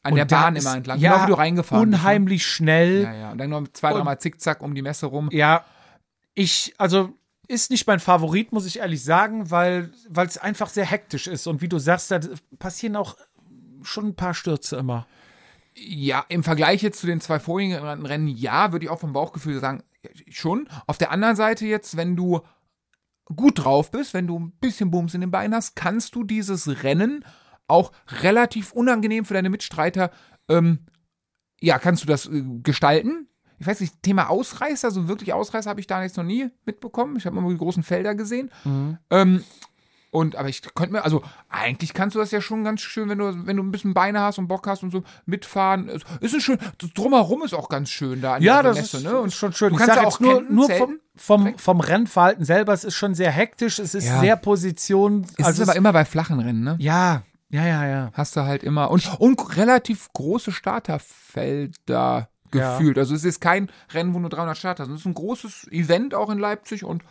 An 0.08 0.14
der 0.14 0.24
Und 0.24 0.30
Bahn 0.30 0.56
ist- 0.56 0.64
immer 0.64 0.76
entlang, 0.76 0.98
Ja, 0.98 1.12
genau 1.12 1.22
wie 1.24 1.26
du 1.30 1.34
reingefahren 1.38 1.90
bist, 1.90 2.00
ne? 2.02 2.06
unheimlich 2.08 2.46
schnell. 2.46 3.02
Ja, 3.02 3.14
ja. 3.14 3.32
Und 3.32 3.38
dann 3.38 3.50
noch 3.50 3.66
zwei, 3.72 3.92
dreimal 3.92 4.18
Zickzack 4.20 4.62
um 4.62 4.74
die 4.74 4.82
Messe 4.82 5.06
rum. 5.06 5.28
Ja, 5.32 5.64
ich, 6.34 6.74
also 6.78 7.12
ist 7.46 7.70
nicht 7.70 7.86
mein 7.86 8.00
Favorit, 8.00 8.52
muss 8.52 8.66
ich 8.66 8.78
ehrlich 8.80 9.02
sagen, 9.02 9.50
weil 9.50 9.90
weil 10.08 10.26
es 10.26 10.36
einfach 10.38 10.68
sehr 10.68 10.84
hektisch 10.84 11.26
ist. 11.26 11.46
Und 11.46 11.62
wie 11.62 11.68
du 11.68 11.78
sagst, 11.78 12.10
da 12.10 12.20
passieren 12.58 12.94
auch 12.96 13.16
schon 13.82 14.08
ein 14.08 14.14
paar 14.16 14.34
Stürze 14.34 14.76
immer. 14.76 15.06
Ja, 15.74 16.24
im 16.28 16.42
Vergleich 16.42 16.82
jetzt 16.82 17.00
zu 17.00 17.06
den 17.06 17.20
zwei 17.20 17.38
vorigen 17.38 17.74
Rennen, 17.74 18.26
ja, 18.28 18.72
würde 18.72 18.84
ich 18.84 18.90
auch 18.90 18.98
vom 18.98 19.12
Bauchgefühl 19.12 19.60
sagen, 19.60 19.82
schon. 20.28 20.68
Auf 20.86 20.98
der 20.98 21.10
anderen 21.12 21.36
Seite 21.36 21.66
jetzt, 21.66 21.96
wenn 21.96 22.16
du 22.16 22.40
gut 23.34 23.64
drauf 23.64 23.90
bist, 23.90 24.12
wenn 24.14 24.26
du 24.26 24.38
ein 24.38 24.50
bisschen 24.60 24.90
Bums 24.90 25.14
in 25.14 25.20
den 25.20 25.30
Beinen 25.30 25.54
hast, 25.54 25.76
kannst 25.76 26.14
du 26.14 26.24
dieses 26.24 26.82
Rennen 26.82 27.24
auch 27.68 27.92
relativ 28.22 28.72
unangenehm 28.72 29.24
für 29.24 29.34
deine 29.34 29.50
Mitstreiter, 29.50 30.10
ähm, 30.48 30.80
ja, 31.60 31.78
kannst 31.78 32.02
du 32.02 32.06
das 32.06 32.26
äh, 32.26 32.42
gestalten. 32.62 33.28
Ich 33.60 33.66
weiß 33.66 33.80
nicht, 33.80 34.02
Thema 34.02 34.28
Ausreißer, 34.30 34.90
so 34.90 35.08
wirklich 35.08 35.32
Ausreißer 35.32 35.68
habe 35.70 35.80
ich 35.80 35.86
da 35.88 36.02
jetzt 36.02 36.16
noch 36.16 36.24
nie 36.24 36.48
mitbekommen. 36.64 37.16
Ich 37.16 37.26
habe 37.26 37.36
immer 37.38 37.48
die 37.50 37.56
großen 37.58 37.82
Felder 37.82 38.14
gesehen. 38.14 38.50
Ähm, 39.10 39.42
Und, 40.10 40.36
aber 40.36 40.48
ich 40.48 40.62
könnte 40.74 40.92
mir, 40.92 41.04
also 41.04 41.22
eigentlich 41.50 41.92
kannst 41.92 42.14
du 42.16 42.20
das 42.20 42.30
ja 42.30 42.40
schon 42.40 42.64
ganz 42.64 42.80
schön, 42.80 43.08
wenn 43.10 43.18
du, 43.18 43.46
wenn 43.46 43.56
du 43.58 43.62
ein 43.62 43.70
bisschen 43.72 43.92
Beine 43.92 44.20
hast 44.20 44.38
und 44.38 44.46
Bock 44.48 44.66
hast 44.66 44.82
und 44.82 44.90
so 44.90 45.02
mitfahren. 45.26 45.88
Es 45.90 46.02
Ist 46.20 46.34
ein 46.34 46.40
schön, 46.40 46.58
drumherum 46.94 47.42
ist 47.42 47.52
auch 47.52 47.68
ganz 47.68 47.90
schön 47.90 48.20
da. 48.22 48.34
an 48.36 48.42
Ja, 48.42 48.62
das 48.62 48.76
Messe, 48.78 48.96
ist, 48.98 49.02
ne? 49.04 49.10
ist 49.26 49.34
schon 49.34 49.52
schön. 49.52 49.70
Du 49.70 49.74
Ich 49.74 49.80
kannst 49.84 49.96
ja 49.96 50.06
auch 50.06 50.18
nur, 50.20 50.36
campen, 50.38 50.54
nur 50.54 50.66
zelten. 50.66 51.00
vom, 51.16 51.44
vom, 51.46 51.58
vom 51.58 51.80
Rennverhalten 51.80 52.44
selber, 52.44 52.72
es 52.72 52.84
ist 52.84 52.94
schon 52.94 53.14
sehr 53.14 53.30
hektisch, 53.32 53.78
es 53.80 53.94
ist 53.94 54.06
Ja. 54.06 54.20
sehr 54.20 54.36
Position. 54.36 55.26
Es 55.36 55.44
also 55.44 55.62
ist 55.62 55.68
aber 55.68 55.76
immer 55.76 55.92
bei 55.92 56.04
flachen 56.06 56.40
Rennen, 56.40 56.62
ne? 56.64 56.76
ja, 56.78 57.22
ja, 57.50 57.66
ja, 57.66 57.86
ja. 57.86 58.10
Hast 58.14 58.36
du 58.36 58.42
halt 58.42 58.62
immer 58.62 58.90
und, 58.90 59.18
und 59.20 59.56
relativ 59.56 60.08
große 60.12 60.52
Starterfelder 60.52 62.28
Ja. 62.52 62.78
gefühlt. 62.78 62.98
Also 62.98 63.14
es 63.14 63.24
ist 63.24 63.40
kein 63.40 63.70
Rennen, 63.92 64.14
wo 64.14 64.18
nur 64.18 64.30
300 64.30 64.56
Starter 64.56 64.84
sind. 64.84 64.94
Es 64.94 65.00
ist 65.00 65.06
ein 65.06 65.14
großes 65.14 65.68
Event 65.70 66.14
auch 66.14 66.30
in 66.30 66.38
Leipzig 66.38 66.84
und 66.84 67.02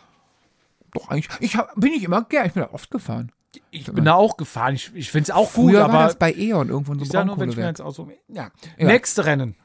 doch 0.92 1.08
eigentlich, 1.08 1.28
ich 1.40 1.56
hab, 1.56 1.74
bin 1.74 1.92
ich 1.92 2.02
immer 2.04 2.22
gern, 2.22 2.46
ich 2.46 2.54
bin 2.54 2.62
da 2.62 2.70
oft 2.72 2.90
gefahren. 2.90 3.30
Ich 3.70 3.86
bin 3.90 4.04
da 4.04 4.14
auch 4.14 4.36
gefahren. 4.36 4.74
Ich, 4.74 4.94
ich 4.94 5.10
finde 5.10 5.24
es 5.24 5.30
auch 5.30 5.50
Früher 5.50 5.64
gut, 5.64 5.74
war 5.74 5.88
aber 5.88 6.04
das 6.04 6.16
bei 6.16 6.32
E.ON 6.32 6.68
irgendwo 6.68 6.92
in 6.92 6.98
so 6.98 7.04
ich 7.04 7.10
einem 7.16 7.28
sag 7.28 7.36
nur, 7.36 7.40
wenn 7.40 7.50
ich 7.50 7.56
mir 7.56 7.66
jetzt 7.66 7.78
so. 7.78 8.10
Ja. 8.28 8.50
Ja. 8.78 8.86
Nächste 8.86 9.24
Rennen. 9.24 9.56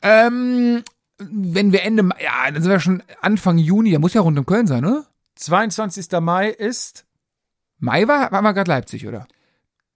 Ähm, 0.00 0.82
wenn 1.18 1.72
wir 1.72 1.82
Ende, 1.82 2.08
ja, 2.22 2.50
dann 2.50 2.62
sind 2.62 2.70
wir 2.70 2.80
schon 2.80 3.02
Anfang 3.20 3.58
Juni, 3.58 3.90
der 3.90 3.98
muss 3.98 4.14
ja 4.14 4.20
rund 4.20 4.38
um 4.38 4.46
Köln 4.46 4.66
sein, 4.66 4.84
oder? 4.84 5.06
22. 5.36 6.08
Mai 6.20 6.48
ist, 6.48 7.04
Mai 7.78 8.06
war, 8.06 8.30
war 8.32 8.54
gerade 8.54 8.70
Leipzig, 8.70 9.06
oder? 9.06 9.26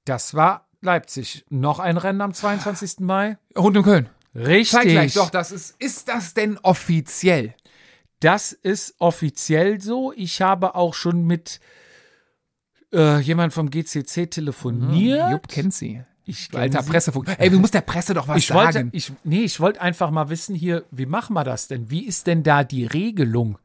Das 0.07 0.35
war 0.35 0.67
Leipzig. 0.81 1.45
Noch 1.51 1.79
ein 1.79 1.97
Rennen 1.99 2.21
am 2.21 2.33
22. 2.33 3.01
Mai. 3.01 3.37
Rund 3.57 3.77
um 3.77 3.83
Köln. 3.83 4.09
Richtig. 4.35 4.71
Zeitgleich, 4.71 5.15
doch, 5.15 5.31
das 5.31 5.51
ist, 5.53 5.75
ist 5.79 6.09
das 6.09 6.35
denn 6.35 6.59
offiziell? 6.63 7.55
Das 8.21 8.53
ist 8.53 8.95
offiziell 8.99 9.81
so. 9.81 10.13
Ich 10.15 10.41
habe 10.43 10.75
auch 10.75 10.95
schon 10.95 11.27
mit 11.27 11.61
äh, 12.93 13.19
jemand 13.21 13.53
vom 13.53 13.71
GCC 13.71 14.27
telefoniert. 14.31 15.31
Jupp 15.31 15.49
kennt 15.49 15.75
sie. 15.75 16.03
Ich 16.25 16.49
alter 16.55 16.83
sie. 16.83 16.91
Pressefunk. 16.91 17.35
Ey, 17.39 17.51
du 17.51 17.59
musst 17.59 17.75
der 17.75 17.83
Presse 17.83 18.15
doch 18.15 18.29
was 18.29 18.39
Ich 18.39 18.53
wollte, 18.53 18.73
sagen. 18.75 18.89
ich, 18.93 19.13
nee, 19.25 19.43
ich 19.43 19.61
wollte 19.61 19.81
einfach 19.81 20.11
mal 20.11 20.29
wissen 20.29 20.55
hier, 20.55 20.85
wie 20.91 21.07
machen 21.07 21.35
wir 21.35 21.45
das 21.45 21.69
denn? 21.69 21.91
Wie 21.91 22.05
ist 22.05 22.27
denn 22.27 22.43
da 22.43 22.65
die 22.65 22.85
Regelung? 22.85 23.59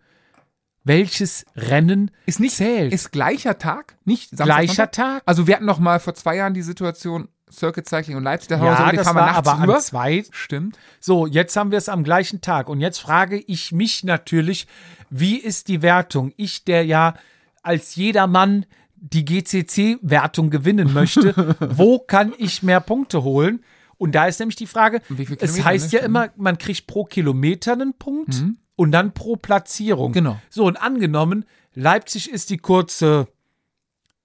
Welches 0.84 1.46
Rennen 1.56 2.12
ist 2.26 2.40
nicht, 2.40 2.56
zählt? 2.56 2.92
ist 2.92 3.12
gleicher 3.12 3.58
Tag, 3.58 3.98
nicht 4.04 4.30
Samstag, 4.30 4.46
Gleicher 4.46 4.74
Sonntag? 4.74 4.92
Tag? 4.92 5.24
Also 5.26 5.48
wir 5.48 5.56
hatten 5.56 5.66
noch 5.66 5.80
mal 5.80 6.00
vor 6.00 6.16
zwei 6.16 6.38
Jahren 6.38 6.54
die 6.54 6.64
Situation 6.64 7.28
Circuit 7.52 7.88
Cycling 7.88 8.18
und 8.18 8.24
Leipzig, 8.24 8.50
da 8.50 8.60
haben 8.60 8.66
wir 8.66 8.72
ja, 8.72 8.92
das 9.04 9.14
war 9.14 9.36
aber 9.36 9.62
rüber. 9.62 9.76
an 9.76 9.82
zwei. 9.82 10.24
Stimmt. 10.32 10.78
So, 11.00 11.28
jetzt 11.28 11.56
haben 11.56 11.72
wir 11.72 11.78
es 11.78 11.90
am 11.90 12.04
gleichen 12.04 12.42
Tag. 12.42 12.70
Und 12.70 12.80
jetzt 12.80 13.00
frage 13.00 13.38
ich 13.38 13.72
mich 13.72 14.04
natürlich, 14.04 14.68
wie 15.10 15.38
ist 15.38 15.68
die 15.68 15.82
Wertung? 15.82 16.34
Ich, 16.38 16.64
der 16.64 16.86
ja 16.86 17.16
als 17.62 17.96
jedermann 17.96 18.66
die 18.96 19.26
GCC-Wertung 19.26 20.50
gewinnen 20.50 20.94
möchte, 20.94 21.56
wo 21.60 22.00
kann 22.00 22.34
ich 22.38 22.64
mehr 22.64 22.80
Punkte 22.80 23.24
holen? 23.24 23.64
Und 23.98 24.14
da 24.14 24.26
ist 24.26 24.40
nämlich 24.40 24.56
die 24.56 24.66
Frage, 24.66 25.02
es 25.40 25.64
heißt 25.64 25.94
ne? 25.94 26.00
ja 26.00 26.06
immer, 26.06 26.30
man 26.36 26.58
kriegt 26.58 26.88
pro 26.88 27.04
Kilometer 27.04 27.74
einen 27.74 27.94
Punkt 27.94 28.34
und 28.82 28.92
dann 28.92 29.14
pro 29.14 29.36
Platzierung. 29.36 30.12
Genau. 30.12 30.42
So, 30.50 30.66
und 30.66 30.76
angenommen, 30.76 31.46
Leipzig 31.76 32.32
ist 32.32 32.50
die 32.50 32.58
kurze 32.58 33.28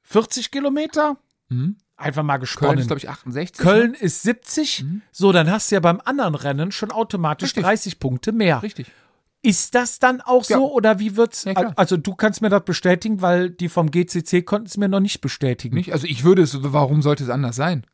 40 0.01 0.51
Kilometer. 0.51 1.19
Einfach 1.99 2.23
mal 2.23 2.39
gesponnen. 2.39 2.71
Köln 2.71 2.79
ist, 2.79 2.87
glaube 2.87 2.99
ich, 3.01 3.11
68. 3.11 3.59
Köln 3.59 3.91
ne? 3.91 3.99
ist 3.99 4.23
70. 4.23 4.87
So, 5.13 5.31
dann 5.33 5.51
hast 5.51 5.71
du 5.71 5.75
ja 5.75 5.81
beim 5.81 6.01
anderen 6.03 6.35
Rennen 6.35 6.73
schon 6.73 6.91
automatisch 6.91 7.49
Richtig. 7.49 7.65
30 7.65 7.99
Punkte 7.99 8.33
mehr. 8.33 8.63
Richtig. 8.63 8.91
Ist 9.43 9.75
das 9.75 9.99
dann 9.99 10.23
auch 10.23 10.49
Ja. 10.49 10.57
so 10.57 10.73
oder 10.73 10.99
wie 10.99 11.19
wird's? 11.19 11.45
Ja, 11.45 11.75
also 11.77 11.99
du 11.99 12.15
kannst 12.15 12.41
mir 12.41 12.49
das 12.49 12.65
bestätigen, 12.65 13.21
weil 13.21 13.51
die 13.51 13.69
vom 13.69 13.91
GCC 13.91 14.43
konnten 14.43 14.69
es 14.69 14.79
mir 14.79 14.89
noch 14.89 15.01
nicht 15.01 15.21
bestätigen. 15.21 15.77
Nicht? 15.77 15.93
Also 15.93 16.07
ich 16.07 16.25
würde 16.25 16.41
es, 16.41 16.57
warum 16.63 17.03
sollte 17.03 17.25
es 17.25 17.29
anders 17.31 17.57
sein? 17.57 17.87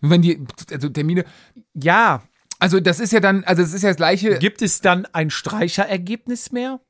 Wenn 0.00 0.22
die 0.22 0.42
also 0.72 0.88
Termine, 0.88 1.26
Ja, 1.74 2.22
also 2.58 2.80
das 2.80 3.00
ist 3.00 3.12
ja 3.12 3.20
dann, 3.20 3.44
also 3.44 3.62
es 3.62 3.72
ist 3.72 3.82
ja 3.82 3.90
das 3.90 3.96
gleiche. 3.96 4.38
gibt 4.38 4.62
es 4.62 4.80
dann 4.80 5.06
ein 5.12 5.30
Streicherergebnis 5.30 6.52
mehr? 6.52 6.80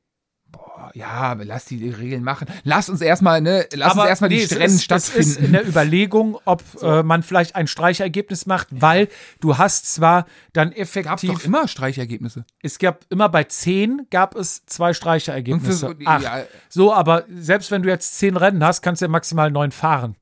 Ja, 0.95 1.07
aber 1.09 1.45
lass 1.45 1.65
die, 1.65 1.89
Regeln 1.91 2.23
machen. 2.23 2.47
Lass 2.63 2.89
uns 2.89 3.01
erstmal, 3.01 3.39
ne, 3.41 3.67
lass 3.73 3.93
uns 3.95 4.05
erstmal 4.05 4.29
nee, 4.31 4.37
die 4.37 4.43
es 4.43 4.51
Rennen 4.53 4.63
ist, 4.75 4.91
es 4.91 5.09
ist 5.09 5.37
in 5.37 5.43
stattfinden. 5.43 5.51
der 5.53 5.67
Überlegung, 5.67 6.39
ob 6.45 6.63
äh, 6.81 7.03
man 7.03 7.21
vielleicht 7.21 7.55
ein 7.55 7.67
Streichergebnis 7.67 8.47
macht, 8.47 8.67
weil 8.71 9.09
du 9.41 9.59
hast 9.59 9.93
zwar 9.93 10.25
dann 10.53 10.71
effektiv, 10.71 11.31
doch 11.33 11.43
immer 11.43 11.67
Streichergebnisse. 11.67 12.45
es 12.63 12.79
gab 12.79 13.05
immer 13.11 13.29
bei 13.29 13.43
10 13.43 14.07
gab 14.09 14.35
es 14.35 14.65
zwei 14.65 14.93
Streicherergebnisse. 14.93 15.89
Und 15.89 16.01
für- 16.01 16.07
Acht. 16.07 16.23
ja. 16.23 16.43
So, 16.69 16.91
aber 16.93 17.25
selbst 17.29 17.69
wenn 17.69 17.83
du 17.83 17.89
jetzt 17.89 18.17
10 18.17 18.35
Rennen 18.35 18.63
hast, 18.63 18.81
kannst 18.81 19.01
du 19.03 19.05
ja 19.05 19.09
maximal 19.09 19.51
neun 19.51 19.71
fahren. 19.71 20.15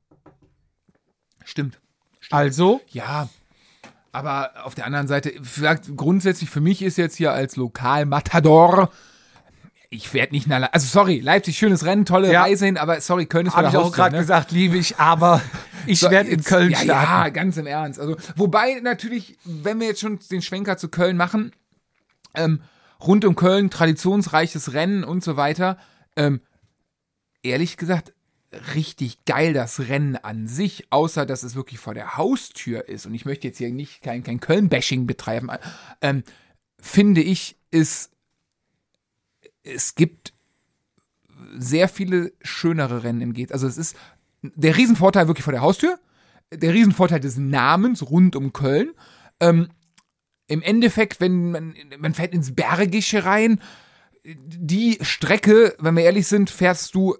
Stimmt. 1.44 1.80
Also, 2.30 2.82
Ja. 2.90 3.30
Aber 4.18 4.50
auf 4.64 4.74
der 4.74 4.84
anderen 4.86 5.06
Seite, 5.06 5.32
grundsätzlich 5.96 6.50
für 6.50 6.60
mich 6.60 6.82
ist 6.82 6.98
jetzt 6.98 7.16
hier 7.16 7.32
als 7.32 7.54
Lokalmatador, 7.56 8.90
ich 9.90 10.12
werde 10.12 10.32
nicht 10.32 10.46
nach, 10.48 10.58
Le- 10.58 10.74
also 10.74 10.86
sorry, 10.86 11.20
Leipzig, 11.20 11.56
schönes 11.56 11.84
Rennen, 11.84 12.04
tolle 12.04 12.32
Ja. 12.32 12.42
Reise 12.42 12.66
hin, 12.66 12.76
aber 12.76 13.00
sorry, 13.00 13.26
Köln 13.26 13.46
ist 13.46 13.56
habe 13.56 13.68
ich 13.68 13.76
auch 13.76 13.92
gerade 13.92 14.16
ne? 14.16 14.20
gesagt, 14.20 14.50
liebe 14.50 14.76
ich, 14.76 14.98
aber 14.98 15.40
ich 15.86 16.00
So, 16.00 16.10
werde 16.10 16.28
in 16.30 16.42
Köln 16.42 16.70
ja, 16.70 16.78
starten. 16.78 17.10
Ja, 17.12 17.28
ganz 17.30 17.56
im 17.56 17.66
Ernst. 17.66 17.98
Also, 18.00 18.16
wobei 18.36 18.80
natürlich, 18.82 19.38
wenn 19.44 19.80
wir 19.80 19.86
jetzt 19.86 20.00
schon 20.00 20.18
den 20.30 20.42
Schwenker 20.42 20.76
zu 20.76 20.88
Köln 20.88 21.16
machen, 21.16 21.52
ähm, 22.34 22.60
rund 23.00 23.24
um 23.24 23.36
Köln, 23.36 23.70
traditionsreiches 23.70 24.72
Rennen 24.74 25.04
und 25.04 25.22
so 25.24 25.36
weiter, 25.36 25.78
ähm, 26.16 26.40
ehrlich 27.42 27.76
gesagt, 27.76 28.12
richtig 28.74 29.24
geil 29.26 29.52
das 29.52 29.88
Rennen 29.88 30.16
an 30.16 30.46
sich, 30.48 30.86
außer 30.90 31.26
dass 31.26 31.42
es 31.42 31.54
wirklich 31.54 31.78
vor 31.80 31.94
der 31.94 32.16
Haustür 32.16 32.88
ist. 32.88 33.06
Und 33.06 33.14
ich 33.14 33.24
möchte 33.24 33.46
jetzt 33.46 33.58
hier 33.58 33.70
nicht 33.70 34.02
kein, 34.02 34.22
kein 34.22 34.40
Köln-Bashing 34.40 35.06
betreiben. 35.06 35.50
Ähm, 36.00 36.22
finde 36.80 37.20
ich, 37.20 37.56
ist, 37.70 38.10
es 39.62 39.94
gibt 39.94 40.32
sehr 41.56 41.88
viele 41.88 42.32
schönere 42.42 43.04
Rennen 43.04 43.20
im 43.20 43.32
Geht. 43.32 43.52
Also 43.52 43.66
es 43.66 43.76
ist 43.76 43.96
der 44.42 44.76
Riesenvorteil 44.76 45.28
wirklich 45.28 45.44
vor 45.44 45.52
der 45.52 45.62
Haustür, 45.62 45.98
der 46.52 46.72
Riesenvorteil 46.72 47.20
des 47.20 47.36
Namens 47.36 48.08
rund 48.08 48.34
um 48.34 48.52
Köln. 48.52 48.92
Ähm, 49.40 49.68
Im 50.46 50.62
Endeffekt, 50.62 51.20
wenn 51.20 51.50
man, 51.50 51.74
man 51.98 52.14
fährt 52.14 52.32
ins 52.32 52.54
Bergische 52.54 53.24
rein, 53.24 53.60
die 54.24 54.98
Strecke, 55.02 55.74
wenn 55.78 55.96
wir 55.96 56.04
ehrlich 56.04 56.26
sind, 56.26 56.50
fährst 56.50 56.94
du 56.94 57.16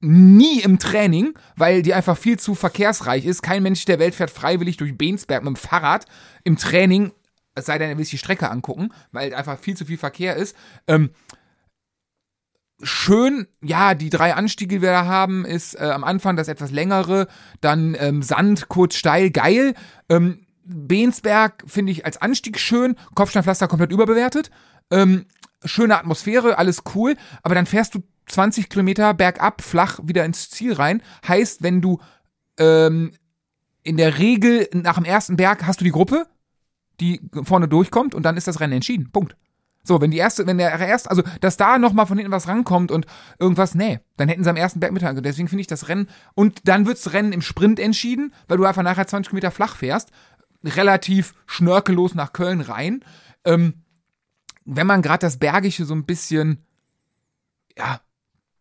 nie 0.00 0.60
im 0.60 0.78
Training, 0.78 1.34
weil 1.56 1.82
die 1.82 1.94
einfach 1.94 2.16
viel 2.16 2.38
zu 2.38 2.54
verkehrsreich 2.54 3.26
ist. 3.26 3.42
Kein 3.42 3.62
Mensch 3.62 3.84
der 3.84 3.98
Welt 3.98 4.14
fährt 4.14 4.30
freiwillig 4.30 4.76
durch 4.76 4.96
Bensberg 4.96 5.42
mit 5.42 5.48
dem 5.48 5.56
Fahrrad 5.56 6.06
im 6.44 6.56
Training, 6.56 7.12
es 7.54 7.66
sei 7.66 7.78
denn, 7.78 7.90
er 7.90 7.98
will 7.98 8.04
sich 8.04 8.12
die 8.12 8.18
Strecke 8.18 8.50
angucken, 8.50 8.90
weil 9.12 9.34
einfach 9.34 9.58
viel 9.58 9.76
zu 9.76 9.84
viel 9.84 9.98
Verkehr 9.98 10.36
ist. 10.36 10.56
Ähm, 10.86 11.10
schön, 12.82 13.46
ja, 13.62 13.94
die 13.94 14.10
drei 14.10 14.34
Anstiege, 14.34 14.76
die 14.76 14.82
wir 14.82 14.90
da 14.90 15.04
haben, 15.04 15.44
ist 15.44 15.74
äh, 15.74 15.84
am 15.84 16.04
Anfang 16.04 16.36
das 16.36 16.48
etwas 16.48 16.70
längere, 16.70 17.26
dann 17.60 17.96
ähm, 17.98 18.22
Sand, 18.22 18.68
kurz 18.68 18.94
steil, 18.94 19.30
geil. 19.30 19.74
Ähm, 20.08 20.46
Bensberg 20.64 21.64
finde 21.66 21.92
ich 21.92 22.06
als 22.06 22.22
Anstieg 22.22 22.58
schön, 22.58 22.96
Kopfsteinpflaster 23.14 23.68
komplett 23.68 23.92
überbewertet. 23.92 24.50
Ähm, 24.90 25.26
schöne 25.64 25.98
Atmosphäre, 25.98 26.58
alles 26.58 26.82
cool, 26.94 27.16
aber 27.42 27.54
dann 27.54 27.66
fährst 27.66 27.94
du 27.94 28.02
20 28.30 28.68
Kilometer 28.68 29.14
bergab, 29.14 29.62
flach 29.62 30.00
wieder 30.02 30.24
ins 30.24 30.50
Ziel 30.50 30.72
rein. 30.72 31.02
Heißt, 31.26 31.62
wenn 31.62 31.80
du 31.80 31.98
ähm, 32.58 33.12
in 33.82 33.96
der 33.96 34.18
Regel 34.18 34.68
nach 34.72 34.96
dem 34.96 35.04
ersten 35.04 35.36
Berg 35.36 35.66
hast 35.66 35.80
du 35.80 35.84
die 35.84 35.90
Gruppe, 35.90 36.26
die 37.00 37.20
vorne 37.42 37.68
durchkommt 37.68 38.14
und 38.14 38.24
dann 38.24 38.36
ist 38.36 38.46
das 38.46 38.60
Rennen 38.60 38.74
entschieden. 38.74 39.10
Punkt. 39.10 39.36
So, 39.82 40.00
wenn 40.00 40.10
die 40.10 40.18
erste, 40.18 40.46
wenn 40.46 40.58
der 40.58 40.78
erste, 40.78 41.08
also 41.08 41.22
dass 41.40 41.56
da 41.56 41.78
nochmal 41.78 42.06
von 42.06 42.18
hinten 42.18 42.32
was 42.32 42.48
rankommt 42.48 42.90
und 42.90 43.06
irgendwas, 43.38 43.74
nee, 43.74 44.00
dann 44.18 44.28
hätten 44.28 44.44
sie 44.44 44.50
am 44.50 44.56
ersten 44.56 44.78
Berg 44.78 44.92
mithalten. 44.92 45.22
Deswegen 45.22 45.48
finde 45.48 45.62
ich 45.62 45.66
das 45.66 45.88
Rennen, 45.88 46.08
und 46.34 46.68
dann 46.68 46.86
wird's 46.86 47.14
Rennen 47.14 47.32
im 47.32 47.40
Sprint 47.40 47.80
entschieden, 47.80 48.34
weil 48.46 48.58
du 48.58 48.66
einfach 48.66 48.82
nachher 48.82 49.06
20 49.06 49.30
Kilometer 49.30 49.50
flach 49.50 49.76
fährst, 49.76 50.10
relativ 50.62 51.34
schnörkellos 51.46 52.14
nach 52.14 52.34
Köln 52.34 52.60
rein. 52.60 53.02
Ähm, 53.44 53.82
wenn 54.66 54.86
man 54.86 55.00
gerade 55.00 55.20
das 55.20 55.38
Bergische 55.38 55.86
so 55.86 55.94
ein 55.94 56.04
bisschen, 56.04 56.66
ja, 57.76 58.00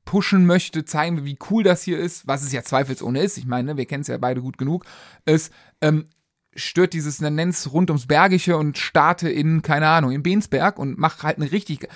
pushen 0.09 0.47
möchte, 0.47 0.85
zeigen, 0.85 1.23
wie 1.23 1.37
cool 1.51 1.61
das 1.61 1.83
hier 1.83 1.99
ist, 1.99 2.27
was 2.27 2.41
es 2.41 2.51
ja 2.51 2.63
zweifelsohne 2.63 3.21
ist, 3.21 3.37
ich 3.37 3.45
meine, 3.45 3.77
wir 3.77 3.85
kennen 3.85 4.01
es 4.01 4.07
ja 4.07 4.17
beide 4.17 4.41
gut 4.41 4.57
genug, 4.57 4.83
ist, 5.25 5.53
ähm, 5.81 6.07
stört 6.55 6.93
dieses 6.93 7.21
Nenns 7.21 7.71
rund 7.71 7.91
ums 7.91 8.07
Bergische 8.07 8.57
und 8.57 8.79
starte 8.79 9.29
in, 9.29 9.61
keine 9.61 9.87
Ahnung, 9.87 10.09
in 10.09 10.23
Bensberg 10.23 10.79
und 10.79 10.97
mach 10.97 11.21
halt 11.21 11.37
eine 11.37 11.51
richtig, 11.51 11.87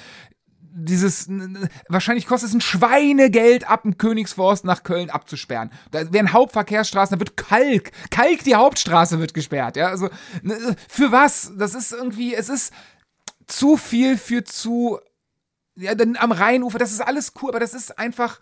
dieses, 0.59 1.28
wahrscheinlich 1.89 2.28
kostet 2.28 2.49
es 2.49 2.53
ein 2.53 2.61
Schweinegeld 2.61 3.68
ab 3.68 3.82
dem 3.82 3.97
Königsforst 3.97 4.64
nach 4.64 4.84
Köln 4.84 5.09
abzusperren. 5.09 5.72
Da 5.89 6.14
werden 6.14 6.34
Hauptverkehrsstraßen, 6.34 7.16
da 7.16 7.20
wird 7.20 7.36
Kalk, 7.36 7.89
Kalk 8.11 8.43
die 8.43 8.53
Hauptstraße 8.53 9.20
wird 9.20 9.34
gesperrt, 9.34 9.76
ja, 9.76 9.88
also, 9.88 10.09
für 10.88 11.11
was? 11.11 11.51
Das 11.57 11.74
ist 11.74 11.91
irgendwie, 11.91 12.36
es 12.36 12.49
ist 12.49 12.74
zu 13.47 13.76
viel 13.76 14.20
für 14.20 14.43
zu, 14.43 14.99
ja, 15.76 15.96
dann 15.96 16.16
am 16.16 16.32
Rheinufer, 16.32 16.78
das 16.78 16.92
ist 16.92 17.02
alles 17.02 17.34
cool, 17.42 17.50
aber 17.50 17.60
das 17.60 17.74
ist 17.74 17.98
einfach, 17.98 18.40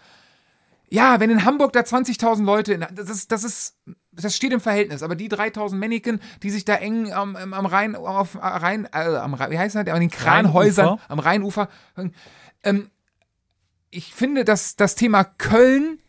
ja, 0.90 1.20
wenn 1.20 1.30
in 1.30 1.46
Hamburg 1.46 1.74
da 1.74 1.82
20.000 1.82 2.44
Leute, 2.44 2.74
in, 2.74 2.86
das 2.94 3.10
ist, 3.10 3.32
das 3.32 3.44
ist, 3.44 3.78
das 4.12 4.36
steht 4.36 4.52
im 4.52 4.60
Verhältnis, 4.60 5.04
aber 5.04 5.16
die 5.16 5.30
3.000 5.30 5.76
Mannequin, 5.76 6.20
die 6.44 6.50
sich 6.50 6.66
da 6.66 6.76
eng 6.76 7.14
am, 7.14 7.36
am 7.36 7.66
Rhein, 7.66 7.96
auf 7.96 8.36
Rhein, 8.36 8.88
äh, 8.92 8.98
am 8.98 9.34
Rhein, 9.34 9.52
wie 9.52 9.60
heißt 9.60 9.76
das, 9.76 9.88
an 9.88 10.00
den 10.00 10.10
Kranhäusern, 10.10 10.86
Rheinufer. 10.86 11.12
am 11.12 11.20
Rheinufer, 11.20 11.70
ähm, 12.64 12.92
ich 13.90 14.14
finde, 14.14 14.46
dass 14.46 14.76
das 14.76 14.96
Thema 14.96 15.24
Köln 15.24 16.00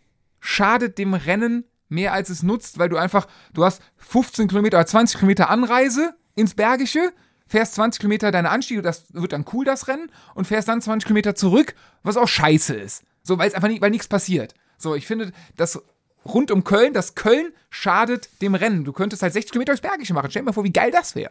schadet 0.40 0.98
dem 0.98 1.14
Rennen 1.14 1.64
mehr 1.88 2.12
als 2.12 2.30
es 2.30 2.42
nutzt, 2.42 2.78
weil 2.78 2.88
du 2.88 2.96
einfach, 2.96 3.26
du 3.52 3.64
hast 3.64 3.82
15 3.98 4.48
Kilometer 4.48 4.78
oder 4.78 4.86
20 4.86 5.18
Kilometer 5.18 5.50
Anreise 5.50 6.14
ins 6.34 6.54
Bergische, 6.54 7.12
fährst 7.52 7.74
20 7.74 8.00
Kilometer 8.00 8.32
deine 8.32 8.50
Anstiege, 8.50 8.82
das 8.82 9.04
wird 9.12 9.32
dann 9.32 9.44
cool, 9.52 9.64
das 9.64 9.86
Rennen, 9.86 10.10
und 10.34 10.46
fährst 10.46 10.68
dann 10.68 10.80
20 10.80 11.06
Kilometer 11.06 11.34
zurück, 11.34 11.74
was 12.02 12.16
auch 12.16 12.26
scheiße 12.26 12.74
ist. 12.74 13.04
So, 13.22 13.38
weil 13.38 13.46
es 13.46 13.54
einfach 13.54 13.68
nicht, 13.68 13.82
weil 13.82 13.90
nichts 13.90 14.08
passiert. 14.08 14.54
So, 14.78 14.94
ich 14.94 15.06
finde, 15.06 15.32
das 15.56 15.80
rund 16.24 16.50
um 16.50 16.64
Köln, 16.64 16.94
das 16.94 17.14
Köln 17.14 17.52
schadet 17.68 18.30
dem 18.40 18.54
Rennen. 18.54 18.84
Du 18.84 18.92
könntest 18.92 19.22
halt 19.22 19.34
60 19.34 19.52
Kilometer 19.52 19.72
durchs 19.72 19.82
Bergische 19.82 20.14
machen. 20.14 20.30
Stell 20.30 20.42
dir 20.42 20.46
mal 20.46 20.52
vor, 20.52 20.64
wie 20.64 20.72
geil 20.72 20.90
das 20.90 21.14
wäre. 21.14 21.30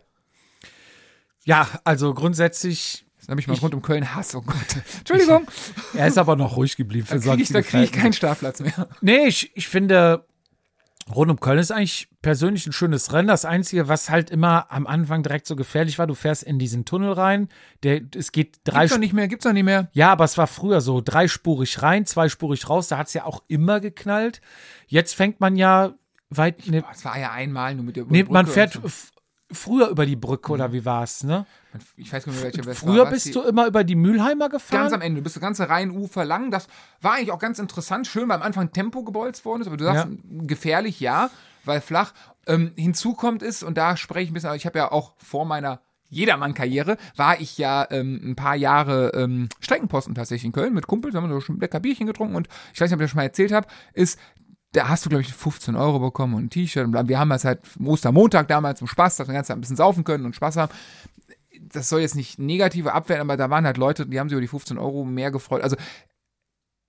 Ja, 1.43 1.67
also 1.83 2.13
grundsätzlich, 2.13 3.03
Jetzt 3.17 3.29
habe 3.29 3.39
ich 3.39 3.47
mal 3.47 3.57
rund 3.57 3.73
um 3.73 3.81
Köln 3.81 4.15
Hass, 4.15 4.35
oh 4.35 4.41
Gott. 4.41 4.55
Entschuldigung, 4.99 5.47
er 5.95 6.07
ist 6.07 6.19
aber 6.19 6.35
noch 6.35 6.55
ruhig 6.55 6.77
geblieben 6.77 7.07
für 7.07 7.15
da 7.15 7.19
kriege 7.19 7.41
ich, 7.41 7.47
da 7.49 7.53
sonstige 7.55 7.83
krieg 7.83 7.95
ich 7.95 7.99
keinen 7.99 8.13
Startplatz 8.13 8.59
mehr. 8.59 8.87
Nee, 9.01 9.25
ich, 9.25 9.51
ich 9.55 9.67
finde, 9.67 10.25
rund 11.15 11.31
um 11.31 11.39
Köln 11.39 11.59
ist 11.59 11.71
eigentlich 11.71 12.07
persönlich 12.21 12.67
ein 12.67 12.73
schönes 12.73 13.13
Rennen. 13.13 13.27
Das 13.27 13.45
Einzige, 13.45 13.87
was 13.87 14.09
halt 14.09 14.29
immer 14.29 14.71
am 14.71 14.87
Anfang 14.87 15.23
direkt 15.23 15.47
so 15.47 15.55
gefährlich 15.55 15.99
war, 15.99 16.07
du 16.07 16.13
fährst 16.13 16.43
in 16.43 16.59
diesen 16.59 16.85
Tunnel 16.85 17.13
rein. 17.13 17.49
Der, 17.83 18.01
es 18.15 18.31
geht 18.31 18.59
drei 18.63 18.81
Gibt's 18.81 18.93
doch 18.93 18.99
nicht 18.99 19.13
mehr, 19.13 19.27
gibt's 19.27 19.43
doch 19.43 19.53
nicht 19.53 19.63
mehr. 19.63 19.89
Ja, 19.93 20.11
aber 20.11 20.23
es 20.23 20.37
war 20.37 20.47
früher 20.47 20.81
so, 20.81 21.01
dreispurig 21.01 21.81
rein, 21.81 22.05
zweispurig 22.05 22.69
raus, 22.69 22.87
da 22.87 22.97
hat 22.97 23.07
es 23.07 23.13
ja 23.13 23.25
auch 23.25 23.43
immer 23.47 23.79
geknallt. 23.79 24.41
Jetzt 24.87 25.15
fängt 25.15 25.39
man 25.39 25.55
ja 25.55 25.93
weit, 26.29 26.67
ne, 26.67 26.83
Das 26.89 27.05
war 27.05 27.19
ja 27.19 27.31
einmal 27.31 27.75
nur 27.75 27.85
mit 27.85 27.95
der 27.95 28.05
nee, 28.05 28.23
man 28.23 28.45
Brücke 28.45 28.53
fährt 28.53 28.73
so. 28.73 28.81
Früher 29.51 29.89
über 29.89 30.05
die 30.05 30.15
Brücke 30.15 30.51
oder 30.51 30.73
wie 30.73 30.85
war's, 30.85 31.23
ne? 31.23 31.45
Ich 31.95 32.11
weiß 32.11 32.25
gar 32.25 32.31
nicht 32.33 32.43
mehr, 32.43 32.53
welche 32.53 32.73
Früher 32.75 33.05
war. 33.05 33.11
Bist 33.11 33.33
du 33.33 33.41
immer 33.41 33.67
über 33.67 33.83
die 33.83 33.95
Mülheimer 33.95 34.49
gefahren. 34.49 34.81
Ganz 34.81 34.93
am 34.93 35.01
Ende, 35.01 35.19
du 35.19 35.23
bist 35.23 35.35
das 35.35 35.41
ganze 35.41 35.69
Rheinufer 35.69 36.25
lang. 36.25 36.51
Das 36.51 36.67
war 37.01 37.13
eigentlich 37.13 37.31
auch 37.31 37.39
ganz 37.39 37.59
interessant. 37.59 38.07
Schön, 38.07 38.27
weil 38.29 38.37
am 38.37 38.41
Anfang 38.41 38.71
Tempo 38.71 39.03
gebolzt 39.03 39.45
worden 39.45 39.61
ist, 39.61 39.67
aber 39.67 39.77
du 39.77 39.85
sagst, 39.85 40.07
gefährlich, 40.47 40.99
ja, 40.99 41.29
weil 41.63 41.81
flach. 41.81 42.13
Ähm, 42.47 42.71
hinzu 42.75 43.13
kommt 43.13 43.43
ist, 43.43 43.63
und 43.63 43.77
da 43.77 43.95
spreche 43.95 44.23
ich 44.23 44.31
ein 44.31 44.33
bisschen, 44.33 44.49
aber 44.49 44.55
ich 44.55 44.65
habe 44.65 44.79
ja 44.79 44.91
auch 44.91 45.13
vor 45.17 45.45
meiner 45.45 45.81
Jedermann-Karriere, 46.09 46.97
war 47.15 47.39
ich 47.39 47.57
ja 47.57 47.87
ähm, 47.89 48.19
ein 48.23 48.35
paar 48.35 48.55
Jahre 48.55 49.11
ähm, 49.15 49.47
Streckenposten 49.59 50.13
tatsächlich 50.13 50.45
in 50.45 50.51
Köln 50.51 50.73
mit 50.73 50.87
Kumpels, 50.87 51.15
haben 51.15 51.29
wir 51.29 51.35
so 51.35 51.39
schon 51.39 51.59
lecker 51.59 51.79
Bierchen 51.79 52.05
getrunken 52.05 52.35
und 52.35 52.49
ich 52.73 52.81
weiß 52.81 52.89
nicht, 52.89 52.95
ob 52.95 53.01
ich 53.01 53.05
das 53.05 53.11
schon 53.11 53.17
mal 53.17 53.23
erzählt 53.23 53.53
habe, 53.53 53.67
ist, 53.93 54.19
da 54.73 54.87
hast 54.87 55.05
du, 55.05 55.09
glaube 55.09 55.21
ich, 55.21 55.33
15 55.33 55.75
Euro 55.75 55.99
bekommen 55.99 56.33
und 56.33 56.45
ein 56.45 56.49
T-Shirt. 56.49 56.87
Wir 57.07 57.19
haben 57.19 57.29
das 57.29 57.43
halt 57.43 57.61
Ostermontag 57.83 58.47
damals 58.47 58.79
zum 58.79 58.87
Spaß, 58.87 59.17
dass 59.17 59.27
wir 59.27 59.33
den 59.33 59.35
ganzen 59.35 59.49
Tag 59.49 59.57
ein 59.57 59.61
bisschen 59.61 59.75
saufen 59.75 60.03
können 60.03 60.25
und 60.25 60.35
Spaß 60.35 60.57
haben 60.57 60.71
das 61.73 61.89
soll 61.89 62.01
jetzt 62.01 62.15
nicht 62.15 62.39
negative 62.39 62.93
abwehren, 62.93 63.21
aber 63.21 63.37
da 63.37 63.49
waren 63.49 63.65
halt 63.65 63.77
Leute, 63.77 64.05
die 64.05 64.19
haben 64.19 64.29
sich 64.29 64.33
über 64.33 64.41
die 64.41 64.47
15 64.47 64.77
Euro 64.77 65.03
mehr 65.03 65.31
gefreut. 65.31 65.61
Also, 65.61 65.75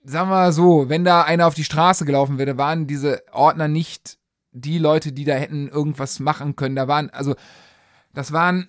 sagen 0.03 0.29
wir 0.29 0.35
mal 0.35 0.51
so, 0.51 0.89
wenn 0.89 1.05
da 1.05 1.21
einer 1.21 1.47
auf 1.47 1.53
die 1.53 1.63
Straße 1.63 2.05
gelaufen 2.05 2.37
wäre, 2.37 2.57
waren 2.57 2.87
diese 2.87 3.23
Ordner 3.31 3.67
nicht 3.67 4.17
die 4.51 4.77
Leute, 4.77 5.11
die 5.11 5.25
da 5.25 5.33
hätten 5.33 5.67
irgendwas 5.67 6.19
machen 6.19 6.55
können. 6.55 6.75
Da 6.75 6.87
waren, 6.87 7.09
also, 7.09 7.35
das 8.13 8.31
waren 8.31 8.67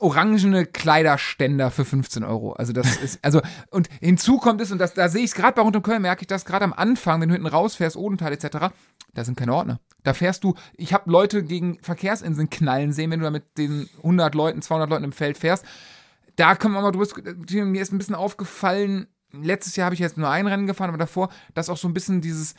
orangene 0.00 0.66
Kleiderständer 0.66 1.70
für 1.70 1.84
15 1.84 2.24
Euro. 2.24 2.52
Also 2.52 2.72
das 2.72 2.96
ist, 3.02 3.18
also, 3.22 3.40
und 3.70 3.88
hinzu 4.00 4.38
kommt 4.38 4.60
es, 4.60 4.72
und 4.72 4.78
das, 4.78 4.94
da 4.94 5.08
sehe 5.08 5.22
ich 5.22 5.30
es 5.30 5.34
gerade 5.34 5.54
bei 5.54 5.62
Rund 5.62 5.76
um 5.76 5.82
Köln, 5.82 6.02
merke 6.02 6.22
ich 6.22 6.26
das 6.26 6.44
gerade 6.44 6.64
am 6.64 6.72
Anfang, 6.72 7.20
wenn 7.20 7.28
du 7.28 7.34
hinten 7.34 7.48
rausfährst, 7.48 7.96
Odenthal 7.96 8.32
etc., 8.32 8.68
da 9.14 9.24
sind 9.24 9.36
keine 9.36 9.54
Ordner. 9.54 9.80
Da 10.02 10.12
fährst 10.12 10.44
du, 10.44 10.54
ich 10.76 10.92
habe 10.92 11.10
Leute 11.10 11.44
gegen 11.44 11.78
Verkehrsinseln 11.80 12.50
knallen 12.50 12.92
sehen, 12.92 13.10
wenn 13.10 13.20
du 13.20 13.24
da 13.24 13.30
mit 13.30 13.56
den 13.56 13.88
100 13.98 14.34
Leuten, 14.34 14.60
200 14.60 14.90
Leuten 14.90 15.04
im 15.04 15.12
Feld 15.12 15.38
fährst. 15.38 15.64
Da 16.36 16.56
können 16.56 16.74
wir 16.74 16.82
mal 16.82 16.90
drüber, 16.90 17.04
diskutieren. 17.04 17.70
mir 17.70 17.80
ist 17.80 17.92
ein 17.92 17.98
bisschen 17.98 18.16
aufgefallen, 18.16 19.06
letztes 19.30 19.76
Jahr 19.76 19.86
habe 19.86 19.94
ich 19.94 20.00
jetzt 20.00 20.18
nur 20.18 20.28
ein 20.28 20.46
Rennen 20.46 20.66
gefahren, 20.66 20.88
aber 20.88 20.98
davor, 20.98 21.30
dass 21.54 21.70
auch 21.70 21.76
so 21.76 21.88
ein 21.88 21.94
bisschen 21.94 22.20
dieses 22.20 22.54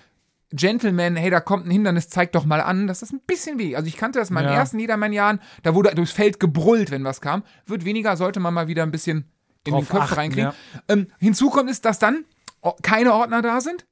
Gentleman, 0.56 1.16
hey, 1.16 1.30
da 1.30 1.39
kommt 1.39 1.66
ein 1.68 1.72
Hindernis, 1.72 2.10
zeig 2.10 2.32
doch 2.32 2.45
mal 2.45 2.62
an, 2.62 2.88
das 2.88 3.01
ist 3.01 3.12
ein 3.14 3.22
bisschen 3.28 3.60
weh. 3.60 3.76
Also 3.76 3.88
ich 3.88 3.97
kannte 3.97 4.20
das 4.20 4.30
in 4.30 4.36
meinen 4.36 4.47
Ja. 4.49 4.56
ersten 4.56 4.80
Jedermann-Jahren, 4.80 5.39
da 5.64 5.76
wurde 5.76 5.93
durchs 5.95 6.12
Feld 6.12 6.39
gebrüllt, 6.39 6.91
wenn 6.91 7.03
was 7.03 7.22
kam. 7.22 7.43
Wird 7.66 7.86
weniger, 7.86 8.16
sollte 8.18 8.39
man 8.39 8.53
mal 8.53 8.68
wieder 8.68 8.84
ein 8.84 8.91
bisschen 8.91 9.32
in 9.66 9.72
Drauf 9.74 9.86
den 9.86 9.89
Kopf 9.89 10.01
achten, 10.03 10.14
reinkriegen. 10.16 10.51
ja. 10.51 10.53
Ähm, 10.88 11.08
hinzu 11.20 11.49
kommt 11.49 11.70
ist, 11.70 11.86
dass 11.86 11.99
dann 11.99 12.26
keine 12.82 13.14
Ordner 13.14 13.41
da 13.41 13.62
sind. 13.62 13.86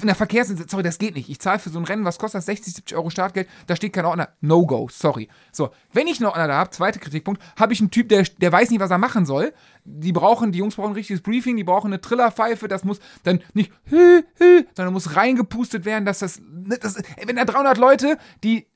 In 0.00 0.06
der 0.06 0.14
Verkehrsinsel, 0.14 0.68
sorry, 0.68 0.82
das 0.82 0.98
geht 0.98 1.14
nicht. 1.14 1.28
Ich 1.28 1.40
zahle 1.40 1.58
für 1.58 1.70
so 1.70 1.78
ein 1.78 1.84
Rennen, 1.84 2.04
was 2.04 2.18
kostet 2.18 2.38
das? 2.38 2.46
60, 2.46 2.74
70 2.74 2.96
Euro 2.96 3.10
Startgeld, 3.10 3.48
da 3.66 3.76
steht 3.76 3.92
kein 3.92 4.04
Ordner. 4.04 4.28
No 4.40 4.66
go, 4.66 4.88
sorry. 4.90 5.28
So, 5.50 5.70
wenn 5.92 6.06
ich 6.06 6.18
einen 6.18 6.26
Ordner 6.26 6.48
da 6.48 6.56
habe, 6.56 6.70
zweiter 6.70 7.00
Kritikpunkt, 7.00 7.42
habe 7.58 7.72
ich 7.72 7.80
einen 7.80 7.90
Typ, 7.90 8.08
der, 8.08 8.22
der 8.22 8.52
weiß 8.52 8.70
nicht, 8.70 8.80
was 8.80 8.90
er 8.90 8.98
machen 8.98 9.24
soll. 9.24 9.52
Die 9.84 10.12
brauchen, 10.12 10.52
die 10.52 10.58
Jungs 10.58 10.76
brauchen 10.76 10.90
ein 10.90 10.94
richtiges 10.94 11.22
Briefing, 11.22 11.56
die 11.56 11.64
brauchen 11.64 11.88
eine 11.88 12.00
Trillerpfeife, 12.00 12.68
das 12.68 12.84
muss 12.84 13.00
dann 13.22 13.40
nicht 13.54 13.72
hü, 13.84 14.22
hü, 14.34 14.64
sondern 14.76 14.92
muss 14.92 15.16
reingepustet 15.16 15.84
werden, 15.84 16.04
dass 16.04 16.18
das, 16.18 16.40
das 16.80 16.96
ey, 16.96 17.26
wenn 17.26 17.36
da 17.36 17.44
300 17.44 17.78
Leute, 17.78 18.18
die 18.44 18.66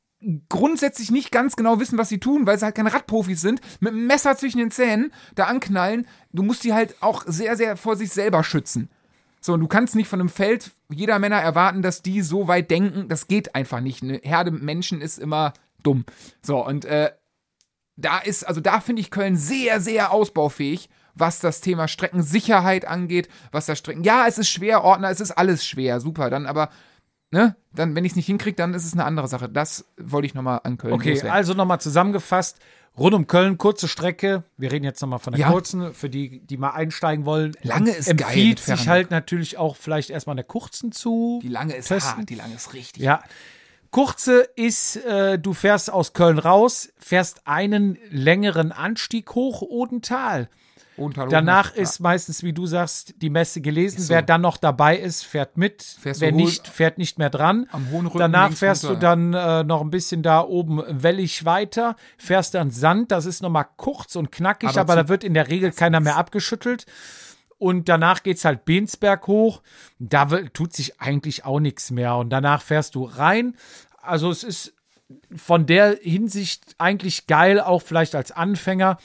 grundsätzlich 0.49 1.11
nicht 1.11 1.33
ganz 1.33 1.57
genau 1.57 1.81
wissen, 1.81 1.99
was 1.99 2.09
sie 2.09 2.21
tun, 2.21 2.47
weil 2.47 2.59
sie 2.59 2.65
halt 2.65 2.75
keine 2.75 2.93
Radprofis 2.93 3.41
sind, 3.41 3.61
mit 3.81 3.93
einem 3.93 4.07
Messer 4.07 4.37
zwischen 4.37 4.59
den 4.59 4.71
Zähnen 4.71 5.13
da 5.35 5.45
anknallen, 5.45 6.07
du 6.33 6.43
musst 6.43 6.65
die 6.65 6.73
halt 6.73 6.97
auch 7.01 7.25
sehr, 7.27 7.57
sehr 7.57 7.77
vor 7.77 7.97
sich 7.97 8.11
selber 8.11 8.45
schützen. 8.45 8.89
So, 9.45 9.55
und 9.55 9.61
du 9.61 9.67
kannst 9.67 9.97
nicht 9.97 10.09
von 10.09 10.21
einem 10.21 10.29
Feld 10.29 10.71
jeder 10.89 11.19
Männer 11.19 11.41
erwarten, 11.41 11.83
dass 11.83 12.01
die 12.01 12.23
so 12.23 12.47
weit 12.47 12.71
denken. 12.71 13.09
Das 13.09 13.27
geht 13.27 13.57
einfach 13.57 13.81
nicht. 13.81 14.03
Eine 14.03 14.21
Herde 14.23 14.53
Menschen 14.53 15.01
ist 15.01 15.19
immer 15.19 15.53
dumm. 15.83 16.05
So, 16.43 16.65
und 16.65 16.85
äh, 16.85 17.11
da 17.97 18.19
ist, 18.19 18.45
also 18.45 18.61
da 18.61 18.81
finde 18.81 19.03
ich 19.03 19.11
Köln 19.11 19.37
sehr, 19.37 19.81
sehr 19.81 20.13
ausbaufähig, 20.13 20.89
was 21.15 21.41
das 21.41 21.61
Thema 21.61 21.89
Streckensicherheit 21.89 22.87
angeht, 22.87 23.29
was 23.51 23.67
das 23.67 23.79
Strecken. 23.79 24.05
Ja, 24.05 24.27
es 24.29 24.39
ist 24.39 24.49
schwer, 24.49 24.85
Ordner, 24.85 25.11
es 25.11 25.21
ist 25.21 25.33
alles 25.33 25.67
schwer, 25.67 26.01
super. 26.01 26.31
Dann 26.31 26.47
aber, 26.47 26.71
ne, 27.33 27.57
dann, 27.75 27.97
wenn 27.97 28.05
ich 28.05 28.13
es 28.13 28.17
nicht 28.17 28.27
hinkriege, 28.27 28.55
dann 28.57 28.75
ist 28.75 28.85
es 28.85 28.93
eine 28.93 29.05
andere 29.05 29.27
Sache. 29.27 29.49
Das 29.49 29.85
wollte 29.99 30.27
ich 30.27 30.35
nochmal 30.35 30.61
an 30.63 30.79
Köln 30.79 30.93
Okay, 30.95 31.11
loswerden. 31.11 31.33
also 31.33 31.55
nochmal 31.55 31.81
zusammengefasst. 31.81 32.59
Rund 32.97 33.15
um 33.15 33.27
Köln, 33.27 33.57
kurze 33.57 33.89
Strecke. 33.89 34.45
Wir 34.59 34.71
reden 34.71 34.85
jetzt 34.85 35.01
nochmal 35.01 35.19
von 35.19 35.33
der 35.33 35.41
Ja. 35.41 35.51
kurzen, 35.51 35.95
für 35.95 36.11
die, 36.11 36.41
die 36.41 36.59
mal 36.59 36.73
einsteigen 36.73 37.25
wollen. 37.25 37.57
Lange 37.63 37.91
ist 37.91 38.07
geil 38.07 38.21
Empfiehlt 38.21 38.59
sich 38.61 38.87
halt 38.87 39.11
natürlich 39.11 39.57
auch 39.57 39.77
vielleicht 39.77 40.11
erstmal 40.11 40.35
eine 40.35 40.45
kurzen 40.45 40.93
zu. 40.93 41.41
Die 41.43 41.49
lange 41.49 41.75
ist 41.75 41.87
testen. 41.89 42.19
hart, 42.19 42.29
die 42.29 42.35
lange 42.35 42.55
ist 42.55 42.75
richtig. 42.75 43.03
Ja. 43.03 43.23
Kurze 43.91 44.41
ist, 44.57 44.97
äh, 45.05 45.39
du 45.39 45.55
fährst 45.55 45.91
aus 45.91 46.13
Köln 46.13 46.39
raus, 46.39 46.91
fährst 46.99 47.47
einen 47.47 47.99
längeren 48.11 48.73
Anstieg 48.73 49.35
hoch 49.35 49.63
Odental. 49.63 50.49
Danach 51.31 51.75
ja. 51.75 51.83
ist 51.83 52.01
meistens, 52.01 52.43
wie 52.43 52.53
du 52.53 52.67
sagst, 52.67 53.15
die 53.23 53.31
Messe 53.31 53.61
gelesen. 53.61 54.01
So. 54.01 54.13
Wer 54.13 54.23
dann 54.23 54.43
noch 54.43 54.57
dabei 54.57 54.99
ist, 54.99 55.25
fährt 55.25 55.57
mit. 55.57 55.83
Fährst 55.83 56.21
Wer 56.21 56.33
nicht, 56.33 56.69
fährt 56.69 56.99
nicht 56.99 57.19
mehr 57.19 57.31
dran. 57.31 57.67
Am 57.73 57.91
hohen 57.91 58.07
Rücken 58.07 58.19
Danach 58.19 58.53
fährst 58.53 58.85
runter, 58.85 58.95
du 58.95 59.01
dann 59.01 59.35
äh, 59.35 59.65
noch 59.65 59.81
ein 59.81 59.91
bisschen 59.91 60.23
da 60.23 60.43
oben 60.43 60.83
wellig 60.89 61.45
weiter, 61.45 61.97
fährst 62.19 62.55
dann 62.55 62.71
Sand. 62.71 63.11
Das 63.11 63.27
ist 63.27 63.43
nochmal 63.43 63.67
kurz 63.77 64.17
und 64.17 64.31
knackig, 64.31 64.69
Aber 64.71 64.81
aber, 64.81 64.97
da 64.97 65.09
wird 65.09 65.25
in 65.25 65.35
der 65.35 65.49
Regel 65.49 65.73
keiner 65.73 66.01
mehr 66.01 66.17
abgeschüttelt. 66.17 66.87
Und 67.59 67.89
danach 67.89 68.23
geht's 68.23 68.45
halt 68.45 68.65
Bensberg 68.65 69.27
hoch. 69.29 69.63
Da 69.99 70.27
tut 70.27 70.73
sich 70.73 71.01
eigentlich 71.01 71.45
auch 71.45 71.61
nichts 71.61 71.91
mehr. 71.91 72.17
Und 72.17 72.31
danach 72.31 72.61
fährst 72.61 72.97
du 72.97 73.05
rein. 73.05 73.57
Also 74.03 74.31
es 74.31 74.43
ist 74.43 74.75
von 75.35 75.67
der 75.67 75.99
Hinsicht 76.03 76.75
eigentlich 76.79 77.27
geil, 77.27 77.61
auch 77.61 77.83
vielleicht 77.83 78.15
als 78.15 78.33
Anfänger. 78.33 78.99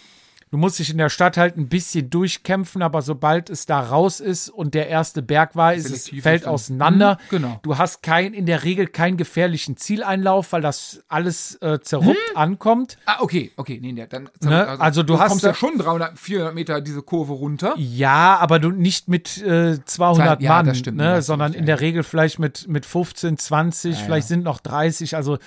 Du 0.50 0.58
musst 0.58 0.80
dich 0.80 0.90
in 0.90 0.98
der 0.98 1.10
Stadt 1.10 1.36
halt 1.36 1.58
ein 1.58 1.68
bisschen 1.68 2.10
durchkämpfen, 2.10 2.82
aber 2.82 3.02
sobald 3.02 3.50
es 3.50 3.66
da 3.66 3.82
raus 3.82 4.22
ist 4.22 4.50
und 4.50 4.74
der 4.74 4.88
erste 4.88 5.22
Berg 5.22 5.58
war, 5.58 5.74
ist 5.74 5.90
es 5.90 6.10
fällt 6.22 6.48
auseinander. 6.48 7.16
Mhm, 7.26 7.30
genau. 7.30 7.60
Du 7.64 7.78
hast 7.78 8.02
kein, 8.02 8.34
in 8.34 8.46
der 8.46 8.64
Regel 8.64 8.88
keinen 8.88 9.18
gefährlichen 9.18 9.76
Zieleinlauf, 9.76 10.54
weil 10.54 10.62
das 10.62 11.04
alles 11.10 11.56
äh, 11.62 11.80
zerruppt 11.82 12.18
ankommt. 12.36 12.98
Ah, 13.06 13.18
okay, 13.20 13.52
okay, 13.58 13.80
nee, 13.82 13.92
nee, 13.92 14.08
dann. 14.10 14.30
Ne? 14.42 14.80
Also 14.80 15.04
du 15.04 15.20
hast 15.20 15.32
kommst 15.32 15.44
ja 15.44 15.54
schon 15.54 15.78
300, 15.78 16.18
400 16.18 16.56
Meter 16.56 16.80
diese 16.80 17.02
Kurve 17.02 17.34
runter. 17.34 17.74
Ja, 17.78 18.38
aber 18.38 18.60
du 18.60 18.70
nicht 18.72 19.10
mit 19.10 19.42
äh, 19.42 19.84
200 19.84 20.42
Ja, 20.42 20.64
Mann, 20.64 20.76
stimmt, 20.76 20.98
ne? 20.98 21.16
du 21.16 21.22
sondern 21.24 21.52
in 21.54 21.62
ja. 21.62 21.66
der 21.66 21.82
Regel 21.82 22.04
vielleicht 22.04 22.40
mit, 22.40 22.70
mit 22.70 22.86
15, 22.86 23.38
20, 23.38 23.98
vielleicht 23.98 24.30
sind 24.30 24.46
noch 24.46 24.62
30. 24.62 25.18
Also 25.18 25.40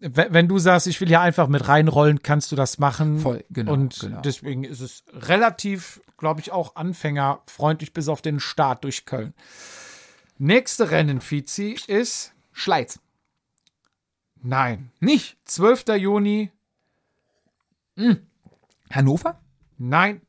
wenn, 0.00 0.48
du 0.48 0.58
sagst, 0.58 0.86
ich 0.86 1.00
will 1.00 1.08
hier 1.08 1.20
einfach 1.20 1.48
mit 1.48 1.68
reinrollen, 1.68 2.22
kannst 2.22 2.52
du 2.52 2.56
das 2.56 2.78
machen. 2.78 3.18
Voll, 3.20 3.44
genau, 3.50 3.72
Und 3.72 3.98
genau. 4.00 4.20
deswegen 4.20 4.64
ist 4.64 4.80
es 4.80 5.04
relativ, 5.12 6.00
glaube 6.18 6.40
ich, 6.40 6.52
auch 6.52 6.76
anfängerfreundlich 6.76 7.92
bis 7.92 8.08
auf 8.08 8.22
den 8.22 8.40
Start 8.40 8.84
durch 8.84 9.04
Köln. 9.06 9.34
Nächste 10.38 10.90
Rennen, 10.90 11.20
Fizi, 11.20 11.76
ist, 11.86 12.32
Schleiz. 12.52 12.98
nein, 14.42 14.90
Nicht. 15.00 15.36
12. 15.46 15.84
Juni, 15.98 16.50
Hannover? 18.90 19.40
nein. 19.78 20.20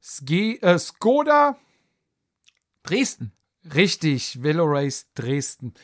Ski, 0.00 0.58
äh, 0.62 0.78
Skoda 0.78 1.56
Dresden. 2.84 3.32
Richtig, 3.74 4.40
Velorace 4.42 5.06
Dresden. 5.14 5.74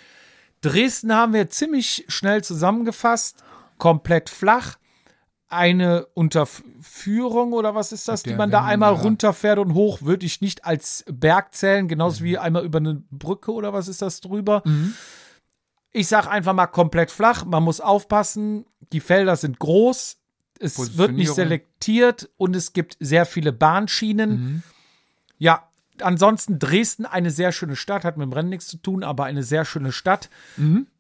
Dresden 0.62 1.14
haben 1.14 1.34
wir 1.34 1.50
ziemlich 1.50 2.04
schnell 2.08 2.42
zusammengefasst. 2.42 3.42
Komplett 3.78 4.30
flach. 4.30 4.78
Eine 5.48 6.06
Unterführung 6.14 7.52
oder 7.52 7.74
was 7.74 7.92
ist 7.92 8.08
das, 8.08 8.22
die 8.22 8.34
man 8.34 8.50
da 8.50 8.64
einmal 8.64 8.94
runterfährt 8.94 9.58
und 9.58 9.74
hoch, 9.74 10.00
würde 10.00 10.24
ich 10.24 10.40
nicht 10.40 10.64
als 10.64 11.04
Berg 11.06 11.54
zählen, 11.54 11.88
genauso 11.88 12.24
wie 12.24 12.38
einmal 12.38 12.64
über 12.64 12.78
eine 12.78 13.02
Brücke 13.10 13.52
oder 13.52 13.74
was 13.74 13.86
ist 13.86 14.00
das 14.00 14.22
drüber. 14.22 14.62
Ich 15.92 16.08
sag 16.08 16.26
einfach 16.26 16.54
mal 16.54 16.68
komplett 16.68 17.10
flach. 17.10 17.44
Man 17.44 17.62
muss 17.64 17.82
aufpassen. 17.82 18.64
Die 18.94 19.00
Felder 19.00 19.36
sind 19.36 19.58
groß. 19.58 20.16
Es 20.58 20.96
wird 20.96 21.12
nicht 21.12 21.34
selektiert 21.34 22.30
und 22.38 22.56
es 22.56 22.72
gibt 22.72 22.96
sehr 22.98 23.26
viele 23.26 23.52
Bahnschienen. 23.52 24.62
Ja, 25.36 25.68
ansonsten 26.01 26.59
Dresden 26.59 27.07
eine 27.07 27.30
sehr 27.30 27.53
schöne 27.53 27.76
Stadt, 27.76 28.05
hat 28.05 28.16
mit 28.16 28.24
dem 28.24 28.32
Rennen 28.32 28.49
nichts 28.49 28.66
zu 28.68 28.76
tun, 28.78 29.05
aber 29.05 29.24
eine 29.24 29.43
sehr 29.43 29.64
schöne 29.64 29.93
Stadt. 29.93 30.30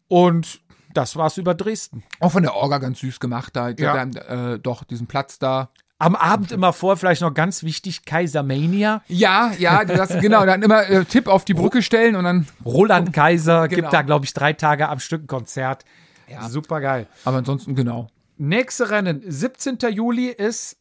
Und 0.08 0.60
das 0.94 1.16
war's 1.16 1.38
über 1.38 1.54
Dresden. 1.54 2.02
Auch 2.20 2.32
von 2.32 2.42
der 2.42 2.54
Orga 2.54 2.78
ganz 2.78 3.00
süß 3.00 3.18
gemacht 3.20 3.56
da. 3.56 3.70
Ja. 3.70 4.04
da 4.04 4.52
äh, 4.54 4.58
doch, 4.58 4.84
diesen 4.84 5.06
Platz 5.06 5.38
da. 5.38 5.70
Am 5.98 6.16
Abend 6.16 6.50
immer 6.50 6.72
vor, 6.72 6.96
vielleicht 6.96 7.20
noch 7.22 7.32
ganz 7.32 7.62
wichtig, 7.62 8.04
Kaisermania. 8.04 9.02
Ja, 9.06 9.52
ja, 9.58 9.84
das, 9.84 10.18
genau. 10.20 10.44
Dann 10.44 10.62
immer 10.62 10.88
äh, 10.88 11.04
Tipp 11.04 11.28
auf 11.28 11.44
die 11.44 11.54
Brücke 11.54 11.80
stellen 11.80 12.16
und 12.16 12.24
dann. 12.24 12.48
Roland 12.64 13.12
Kaiser 13.12 13.68
Genau. 13.68 13.82
gibt 13.82 13.92
da, 13.92 14.02
glaube 14.02 14.24
ich, 14.24 14.34
drei 14.34 14.52
Tage 14.52 14.88
am 14.88 14.98
Stück 14.98 15.22
ein 15.22 15.26
Konzert. 15.28 15.84
Ja. 16.28 16.48
Super 16.48 16.80
geil. 16.80 17.06
Aber 17.24 17.38
ansonsten, 17.38 17.74
genau. 17.76 18.08
Nächste 18.36 18.90
Rennen, 18.90 19.22
17. 19.24 19.78
Juli 19.92 20.26
ist 20.26 20.76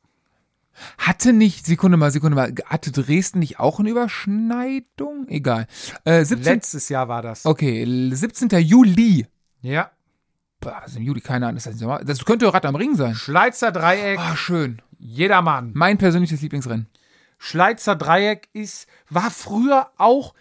Hatte 0.98 1.34
nicht, 1.34 1.66
Sekunde 1.66 1.98
mal, 1.98 2.12
Sekunde 2.12 2.36
mal, 2.36 2.54
hatte 2.66 2.92
Dresden 2.92 3.40
nicht 3.40 3.60
auch 3.60 3.80
eine 3.80 3.90
Überschneidung? 3.90 5.28
Egal. 5.28 5.68
Äh, 6.06 6.24
17, 6.26 6.54
letztes 6.54 6.90
Jahr 6.90 7.08
war 7.08 7.22
das. 7.22 7.46
okay, 7.46 7.86
17. 8.12 8.50
Juli. 8.60 9.28
Ja. 9.62 9.92
Boah, 10.60 10.80
was 10.82 10.92
ist 10.92 10.98
im 10.98 11.04
Juli? 11.04 11.22
Keine 11.22 11.48
Ahnung. 11.48 11.56
Das, 11.64 11.66
heißt, 11.66 11.84
das 12.10 12.26
könnte 12.26 12.54
Rad 12.54 12.66
am 12.66 12.76
Ring 12.76 12.96
sein. 12.96 13.16
Schleizer 13.16 13.72
Dreieck, 13.72 14.20
Ah, 14.20 14.36
schön. 14.36 14.82
jedermann. 15.00 15.72
Mein 15.74 15.98
persönliches 15.98 16.42
Lieblingsrennen. 16.42 16.88
Schleizer 17.40 17.96
Dreieck 17.96 18.50
ist, 18.54 18.88
war 19.10 19.32
früher 19.32 19.90
auch 19.98 20.36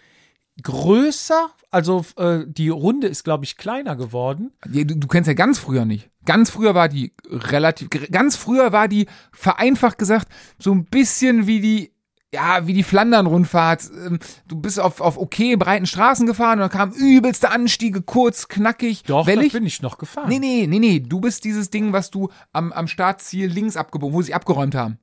größer. 0.62 1.50
Also 1.70 2.04
äh, 2.16 2.40
die 2.46 2.68
Runde 2.68 3.06
ist, 3.06 3.24
glaube 3.24 3.44
ich, 3.44 3.56
kleiner 3.56 3.96
geworden. 3.96 4.52
Du, 4.66 4.84
du 4.84 5.06
kennst 5.06 5.28
ja 5.28 5.34
ganz 5.34 5.58
früher 5.58 5.84
nicht. 5.84 6.10
Ganz 6.24 6.50
früher 6.50 6.74
war 6.74 6.88
die 6.88 7.12
relativ, 7.30 7.88
ganz 8.10 8.36
früher 8.36 8.72
war 8.72 8.88
die, 8.88 9.06
vereinfacht 9.32 9.96
gesagt, 9.98 10.28
so 10.58 10.72
ein 10.72 10.84
bisschen 10.84 11.46
wie 11.46 11.60
die, 11.60 11.92
ja, 12.32 12.66
wie 12.66 12.74
die 12.74 12.82
Flandern-Rundfahrt. 12.82 13.90
Ähm, 14.06 14.18
Du 14.46 14.60
bist 14.60 14.78
auf, 14.78 15.00
auf 15.00 15.16
okay 15.16 15.56
breiten 15.56 15.86
Straßen 15.86 16.26
gefahren 16.26 16.58
und 16.58 16.60
dann 16.60 16.70
kamen 16.70 16.92
übelste 16.92 17.50
Anstiege, 17.50 18.02
kurz, 18.02 18.48
knackig, 18.48 19.04
Doch, 19.04 19.26
wellig. 19.26 19.52
bin 19.52 19.64
ich 19.66 19.80
noch 19.82 19.96
gefahren. 19.98 20.28
Nee, 20.28 20.38
nee, 20.38 20.66
nee, 20.68 20.78
nee. 20.78 21.00
Du 21.00 21.20
bist 21.20 21.44
dieses 21.44 21.70
Ding, 21.70 21.92
was 21.92 22.10
du 22.10 22.28
am, 22.52 22.72
am 22.72 22.86
Startziel 22.88 23.48
links 23.48 23.76
abgebogen, 23.76 24.14
wo 24.14 24.22
sie 24.22 24.34
abgeräumt 24.34 24.74
haben. 24.74 24.98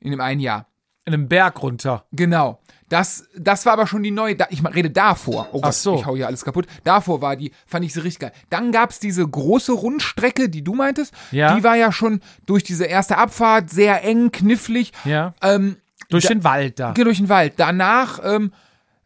In 0.00 0.10
dem 0.12 0.20
einen 0.20 0.40
Jahr. 0.40 0.66
In 1.04 1.14
einem 1.14 1.28
Berg 1.28 1.62
runter. 1.62 2.06
Genau. 2.12 2.60
Das, 2.90 3.24
das 3.38 3.64
war 3.64 3.72
aber 3.72 3.86
schon 3.86 4.02
die 4.02 4.10
neue, 4.10 4.34
da, 4.36 4.48
ich 4.50 4.62
rede 4.64 4.90
davor. 4.90 5.48
Oh 5.52 5.60
Gott, 5.60 5.66
Ach 5.70 5.72
so. 5.72 5.94
ich 5.94 6.04
hau 6.04 6.16
hier 6.16 6.26
alles 6.26 6.44
kaputt. 6.44 6.66
Davor 6.84 7.22
war 7.22 7.36
die, 7.36 7.52
fand 7.64 7.84
ich 7.86 7.92
sie 7.94 8.00
richtig 8.00 8.18
geil. 8.20 8.32
Dann 8.50 8.72
gab's 8.72 8.98
diese 8.98 9.26
große 9.26 9.72
Rundstrecke, 9.72 10.48
die 10.48 10.62
du 10.62 10.74
meintest. 10.74 11.14
Ja. 11.30 11.54
Die 11.56 11.62
war 11.64 11.76
ja 11.76 11.92
schon 11.92 12.20
durch 12.46 12.64
diese 12.64 12.84
erste 12.84 13.16
Abfahrt 13.16 13.70
sehr 13.70 14.04
eng, 14.04 14.32
knifflig. 14.32 14.92
Ja. 15.04 15.34
Ähm, 15.40 15.76
Durch 16.08 16.24
da- 16.24 16.30
den 16.34 16.42
Wald 16.44 16.80
da. 16.80 16.90
Geh 16.92 17.04
durch 17.04 17.18
den 17.18 17.28
Wald. 17.28 17.54
Danach, 17.58 18.18
ähm, 18.24 18.52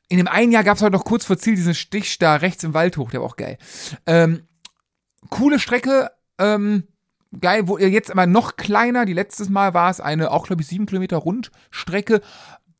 in 0.08 0.16
dem 0.16 0.28
einen 0.28 0.50
Jahr 0.50 0.64
gab's 0.64 0.80
halt 0.80 0.92
noch 0.94 1.04
kurz 1.04 1.26
vor 1.26 1.36
Ziel 1.36 1.54
diesen 1.54 1.74
Stich 1.74 2.18
da 2.18 2.36
rechts 2.36 2.64
im 2.64 2.72
Wald 2.72 2.96
hoch, 2.96 3.10
der 3.10 3.20
war 3.20 3.26
auch 3.28 3.36
geil. 3.36 3.58
Ähm, 4.06 4.44
coole 5.28 5.58
Strecke, 5.58 6.10
ähm, 6.38 6.84
geil, 7.40 7.68
wo 7.68 7.76
ihr 7.78 7.90
jetzt 7.90 8.10
aber 8.10 8.26
noch 8.26 8.56
kleiner, 8.56 9.04
die 9.04 9.12
letztes 9.12 9.48
Mal 9.50 9.74
war 9.74 9.90
es 9.90 10.00
eine, 10.00 10.30
auch 10.30 10.46
glaube 10.46 10.62
ich, 10.62 10.68
sieben 10.68 10.86
Kilometer 10.86 11.18
Rundstrecke. 11.18 12.22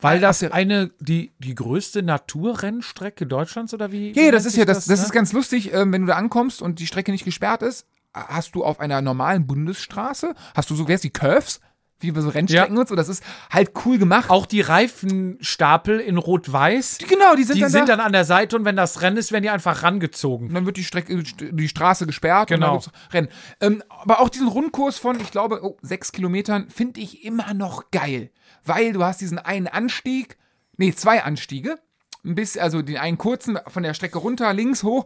Weil 0.01 0.21
das 0.21 0.43
eine, 0.43 0.91
die, 1.01 1.33
die 1.39 1.55
größte 1.55 2.03
Naturrennstrecke 2.03 3.27
Deutschlands 3.27 3.73
oder 3.73 3.91
wie? 3.93 4.13
Ja, 4.13 4.31
das 4.33 4.45
ist 4.45 4.57
ja, 4.57 4.65
das, 4.65 4.85
das 4.87 5.01
ne? 5.01 5.07
ist 5.07 5.13
ganz 5.13 5.33
lustig, 5.33 5.73
ähm, 5.73 5.93
wenn 5.93 6.03
du 6.03 6.09
da 6.09 6.15
ankommst 6.17 6.61
und 6.63 6.79
die 6.79 6.87
Strecke 6.87 7.11
nicht 7.13 7.25
gesperrt 7.25 7.63
ist, 7.63 7.87
hast 8.13 8.55
du 8.55 8.65
auf 8.65 8.81
einer 8.81 9.01
normalen 9.03 9.47
Bundesstraße, 9.47 10.35
hast 10.55 10.71
du 10.71 10.75
so, 10.75 10.89
wer 10.89 10.97
ist 10.97 11.05
die 11.05 11.11
Curves? 11.11 11.61
Wie 12.01 12.11
bei 12.11 12.21
so 12.21 12.29
Rennstrecken 12.29 12.75
Ja. 12.75 12.81
und 12.81 12.89
so, 12.89 12.97
das 12.97 13.09
ist 13.09 13.23
halt 13.51 13.71
cool 13.87 13.97
gemacht. 13.99 14.29
Auch 14.29 14.45
die 14.47 14.61
Reifenstapel 14.61 16.01
in 16.01 16.19
Rot-Weiß, 16.19 16.99
genau, 17.09 17.35
die 17.35 17.45
sind 17.45 17.57
die 17.57 17.61
dann 17.63 17.71
sind 17.71 17.89
da. 17.89 17.97
dann 17.97 18.07
an 18.07 18.13
der 18.13 18.25
Seite 18.25 18.57
und 18.57 18.65
wenn 18.65 18.77
das 18.77 19.01
Rennen 19.01 19.17
ist, 19.17 19.33
werden 19.33 19.45
die 19.45 19.51
einfach 19.51 19.83
rangezogen. 19.83 20.49
Und 20.49 20.55
dann 20.55 20.67
wird 20.67 20.77
die 20.77 20.85
Strecke, 20.85 21.23
die 21.23 21.69
Straße 21.69 22.05
gesperrt 22.05 22.49
Genau. 22.49 22.75
und 22.75 22.87
dann 22.87 22.93
gibt's 22.93 23.15
Rennen. 23.15 23.29
Ähm, 23.61 23.83
aber 23.89 24.21
auch 24.21 24.29
diesen 24.29 24.49
Rundkurs 24.49 24.99
von, 24.99 25.19
ich 25.21 25.31
glaube, 25.31 25.61
oh, 25.63 25.77
sechs 25.83 26.13
Kilometern 26.13 26.69
finde 26.69 27.01
ich 27.01 27.25
immer 27.25 27.55
noch 27.55 27.91
geil. 27.91 28.31
Weil 28.65 28.93
du 28.93 29.05
hast 29.05 29.21
diesen 29.21 29.39
einen 29.39 29.69
Anstieg, 29.69 30.39
nee, 30.77 30.93
zwei 30.93 31.23
Anstiege. 31.23 31.79
Bisschen, 32.23 32.63
also 32.63 32.81
den 32.81 32.97
einen 32.97 33.19
kurzen 33.19 33.59
von 33.67 33.83
der 33.83 33.93
Strecke 33.93 34.19
runter, 34.19 34.53
links 34.55 34.83
hoch. 34.83 35.05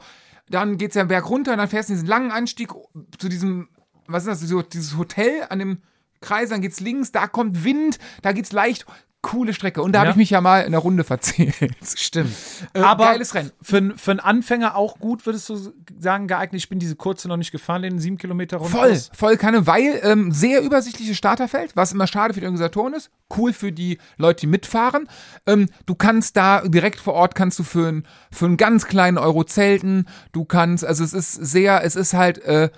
Dann 0.48 0.78
geht's 0.78 0.94
ja 0.94 1.02
den 1.02 1.08
Berg 1.08 1.28
runter, 1.28 1.56
dann 1.56 1.68
fährst 1.68 1.88
du 1.88 1.94
diesen 1.94 2.06
langen 2.06 2.30
Anstieg 2.30 2.70
zu 3.18 3.28
diesem, 3.28 3.68
was 4.06 4.26
ist 4.26 4.50
das, 4.50 4.68
dieses 4.68 4.96
Hotel 4.96 5.46
an 5.50 5.58
dem 5.58 5.82
Kreis, 6.20 6.48
dann 6.50 6.62
geht's 6.62 6.80
links, 6.80 7.12
da 7.12 7.26
kommt 7.26 7.64
Wind, 7.64 7.98
da 8.22 8.32
geht's 8.32 8.52
leicht. 8.52 8.86
Coole 9.20 9.52
Strecke. 9.52 9.82
Und 9.82 9.92
da 9.92 9.98
habe 9.98 10.08
Ja. 10.08 10.10
ich 10.12 10.16
mich 10.16 10.30
ja 10.30 10.40
mal 10.40 10.60
in 10.60 10.70
der 10.70 10.80
Runde 10.80 11.02
verzählt. 11.02 11.54
Stimmt. 11.96 12.32
Äh, 12.72 12.80
Aber 12.80 13.04
geiles 13.06 13.34
Rennen. 13.34 13.50
Für, 13.60 13.94
für 13.96 14.12
einen 14.12 14.20
Anfänger 14.20 14.76
auch 14.76 15.00
gut, 15.00 15.26
würdest 15.26 15.48
du 15.48 15.72
sagen, 15.98 16.28
geeignet. 16.28 16.60
Ich 16.62 16.68
bin 16.68 16.78
diese 16.78 16.94
kurze 16.94 17.26
noch 17.26 17.36
nicht 17.36 17.50
gefahren, 17.50 17.82
den 17.82 17.98
sieben 17.98 18.16
Kilometer 18.16 18.58
runter. 18.58 18.78
Voll, 18.78 18.96
voll 19.12 19.36
Kanne, 19.36 19.66
weil 19.66 19.98
ähm, 20.04 20.30
sehr 20.30 20.62
übersichtliches 20.62 21.16
Starterfeld, 21.16 21.74
was 21.74 21.92
immer 21.92 22.06
schade 22.06 22.32
für 22.32 22.40
die 22.40 22.46
Organisatoren 22.46 22.94
ist, 22.94 23.10
cool 23.36 23.52
für 23.52 23.72
die 23.72 23.98
Leute, 24.18 24.40
die 24.42 24.46
mitfahren. 24.46 25.08
Ähm, 25.46 25.68
du 25.86 25.96
kannst 25.96 26.36
da 26.36 26.60
direkt 26.66 27.00
vor 27.00 27.14
Ort 27.14 27.34
kannst 27.34 27.58
du 27.58 27.64
für, 27.64 27.88
ein, 27.88 28.06
für 28.30 28.46
einen 28.46 28.56
ganz 28.56 28.86
kleinen 28.86 29.18
Euro 29.18 29.42
zelten. 29.42 30.06
Du 30.30 30.44
kannst, 30.44 30.84
also 30.84 31.02
es 31.02 31.12
ist 31.12 31.32
sehr, 31.32 31.82
es 31.82 31.96
ist 31.96 32.14
halt 32.14 32.38
äh, 32.44 32.70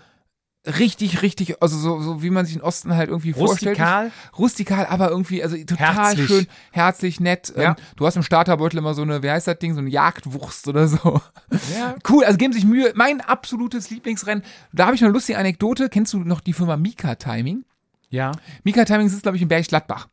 richtig, 0.67 1.23
richtig, 1.23 1.63
also 1.63 1.77
so, 1.79 2.01
so 2.01 2.23
wie 2.23 2.31
man 2.31 2.45
sich 2.45 2.55
den 2.57 2.63
Osten 2.63 2.95
halt 2.95 3.09
irgendwie 3.09 3.33
vorstellt. 3.33 3.79
Rustikal. 3.79 4.11
Rustikal, 4.39 4.87
aber 4.87 5.11
irgendwie, 5.11 5.43
also 5.43 5.57
total 5.57 5.95
Herzlich. 5.95 6.27
schön, 6.27 6.47
herzlich, 6.73 7.21
nett. 7.21 7.53
Ja. 7.57 7.71
Ähm, 7.71 7.77
du 7.97 8.07
hast 8.07 8.17
im 8.17 8.23
Starterbeutel 8.23 8.79
immer 8.79 8.95
so 8.95 9.03
eine, 9.03 9.23
wie 9.23 9.31
heißt 9.31 9.47
das 9.47 9.59
Ding, 9.59 9.75
so 9.75 9.81
eine 9.81 9.89
Jagdwurst 9.91 10.69
oder 10.69 10.87
so. 10.89 11.21
Ja. 11.75 11.95
Cool, 12.09 12.25
also 12.25 12.37
geben 12.37 12.53
sich 12.53 12.65
Mühe. 12.65 12.93
Mein 12.95 13.21
absolutes 13.21 13.91
Lieblingsrennen. 13.91 14.45
Da 14.73 14.87
habe 14.87 14.95
ich 14.95 15.01
noch 15.01 15.07
eine 15.09 15.15
lustige 15.15 15.39
Anekdote. 15.39 15.89
Kennst 15.89 16.13
du 16.13 16.19
noch 16.19 16.41
die 16.41 16.53
Firma 16.53 16.77
Mika 16.77 17.15
Timing? 17.15 17.65
Ja, 18.11 18.33
Mika 18.65 18.85
Timing 18.85 19.09
sitzt, 19.09 19.23
glaube 19.23 19.37
ich, 19.37 19.43
in 19.43 19.49
Gladbach. 19.49 20.09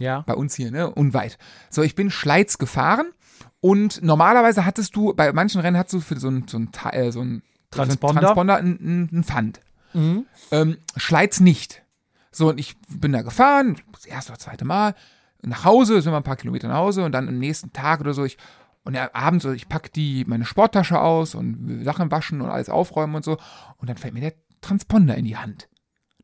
ja. 0.00 0.22
Bei 0.22 0.34
uns 0.34 0.54
hier, 0.54 0.70
ne? 0.70 0.90
Unweit. 0.90 1.38
So, 1.70 1.82
ich 1.82 1.94
bin 1.94 2.10
Schleiz 2.10 2.58
gefahren 2.58 3.12
und 3.60 4.02
normalerweise 4.02 4.64
hattest 4.64 4.96
du, 4.96 5.14
bei 5.14 5.32
manchen 5.32 5.60
Rennen 5.60 5.76
hattest 5.76 5.94
du 5.94 6.00
für 6.00 6.18
so 6.18 6.28
ein, 6.28 6.48
so 6.48 6.58
ein, 6.58 6.72
Te- 6.72 6.92
äh, 6.92 7.12
so 7.12 7.20
ein 7.20 7.42
Transponder? 7.70 8.20
Transponder 8.22 8.56
ein, 8.56 8.78
ein, 8.80 9.08
ein 9.12 9.24
Pfand. 9.24 9.60
Mhm. 9.94 10.26
Ähm, 10.50 10.78
Schleiz 10.96 11.40
nicht. 11.40 11.82
So, 12.30 12.48
und 12.48 12.58
ich 12.58 12.76
bin 12.88 13.12
da 13.12 13.22
gefahren, 13.22 13.80
das 13.92 14.06
erste 14.06 14.32
oder 14.32 14.38
zweite 14.38 14.64
Mal, 14.64 14.94
nach 15.42 15.64
Hause, 15.64 16.00
sind 16.00 16.12
wir 16.12 16.16
ein 16.16 16.22
paar 16.22 16.36
Kilometer 16.36 16.68
nach 16.68 16.76
Hause 16.76 17.04
und 17.04 17.12
dann 17.12 17.28
am 17.28 17.38
nächsten 17.38 17.72
Tag 17.72 18.00
oder 18.00 18.14
so, 18.14 18.24
ich, 18.24 18.38
und 18.84 18.94
ja, 18.94 19.10
abends, 19.12 19.44
ich 19.44 19.68
pack 19.68 19.92
die, 19.92 20.24
meine 20.26 20.44
Sporttasche 20.44 21.00
aus 21.00 21.34
und 21.34 21.84
Sachen 21.84 22.10
waschen 22.10 22.40
und 22.40 22.48
alles 22.48 22.68
aufräumen 22.68 23.16
und 23.16 23.24
so, 23.24 23.36
und 23.76 23.88
dann 23.90 23.96
fällt 23.96 24.14
mir 24.14 24.20
der 24.20 24.34
Transponder 24.60 25.16
in 25.16 25.24
die 25.24 25.36
Hand. 25.36 25.68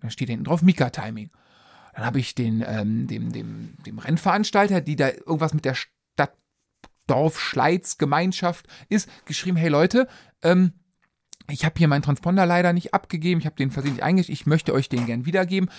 Dann 0.01 0.11
steht 0.11 0.29
hinten 0.29 0.45
drauf 0.45 0.63
Mika-Timing. 0.63 1.31
Dann 1.95 2.07
habe 2.07 2.21
ich 2.21 2.35
den, 2.35 2.65
ähm, 2.67 3.09
dem, 3.09 3.33
dem, 3.33 3.75
dem 3.85 3.99
Rennveranstalter, 3.99 4.81
die 4.81 4.97
da 4.97 5.09
irgendwas 5.09 5.53
mit 5.53 5.65
der 5.65 5.75
Stadt, 5.75 6.33
Dorf, 7.09 7.41
Schleiz, 7.41 7.99
Gemeinschaft 7.99 8.69
ist, 8.89 9.11
geschrieben, 9.25 9.57
hey 9.57 9.69
Leute, 9.69 10.07
ähm, 10.43 10.73
ich 11.51 11.65
habe 11.65 11.75
hier 11.79 11.89
meinen 11.89 12.03
Transponder 12.03 12.47
leider 12.47 12.73
nicht 12.73 12.95
abgegeben, 12.95 13.41
ich 13.41 13.47
habe 13.47 13.57
den 13.57 13.71
versehentlich 13.71 14.05
eingeschickt, 14.05 14.41
ich 14.41 14.47
möchte 14.47 14.75
euch 14.75 14.89
den 14.89 15.07
gern 15.07 15.27
wiedergeben. 15.27 15.71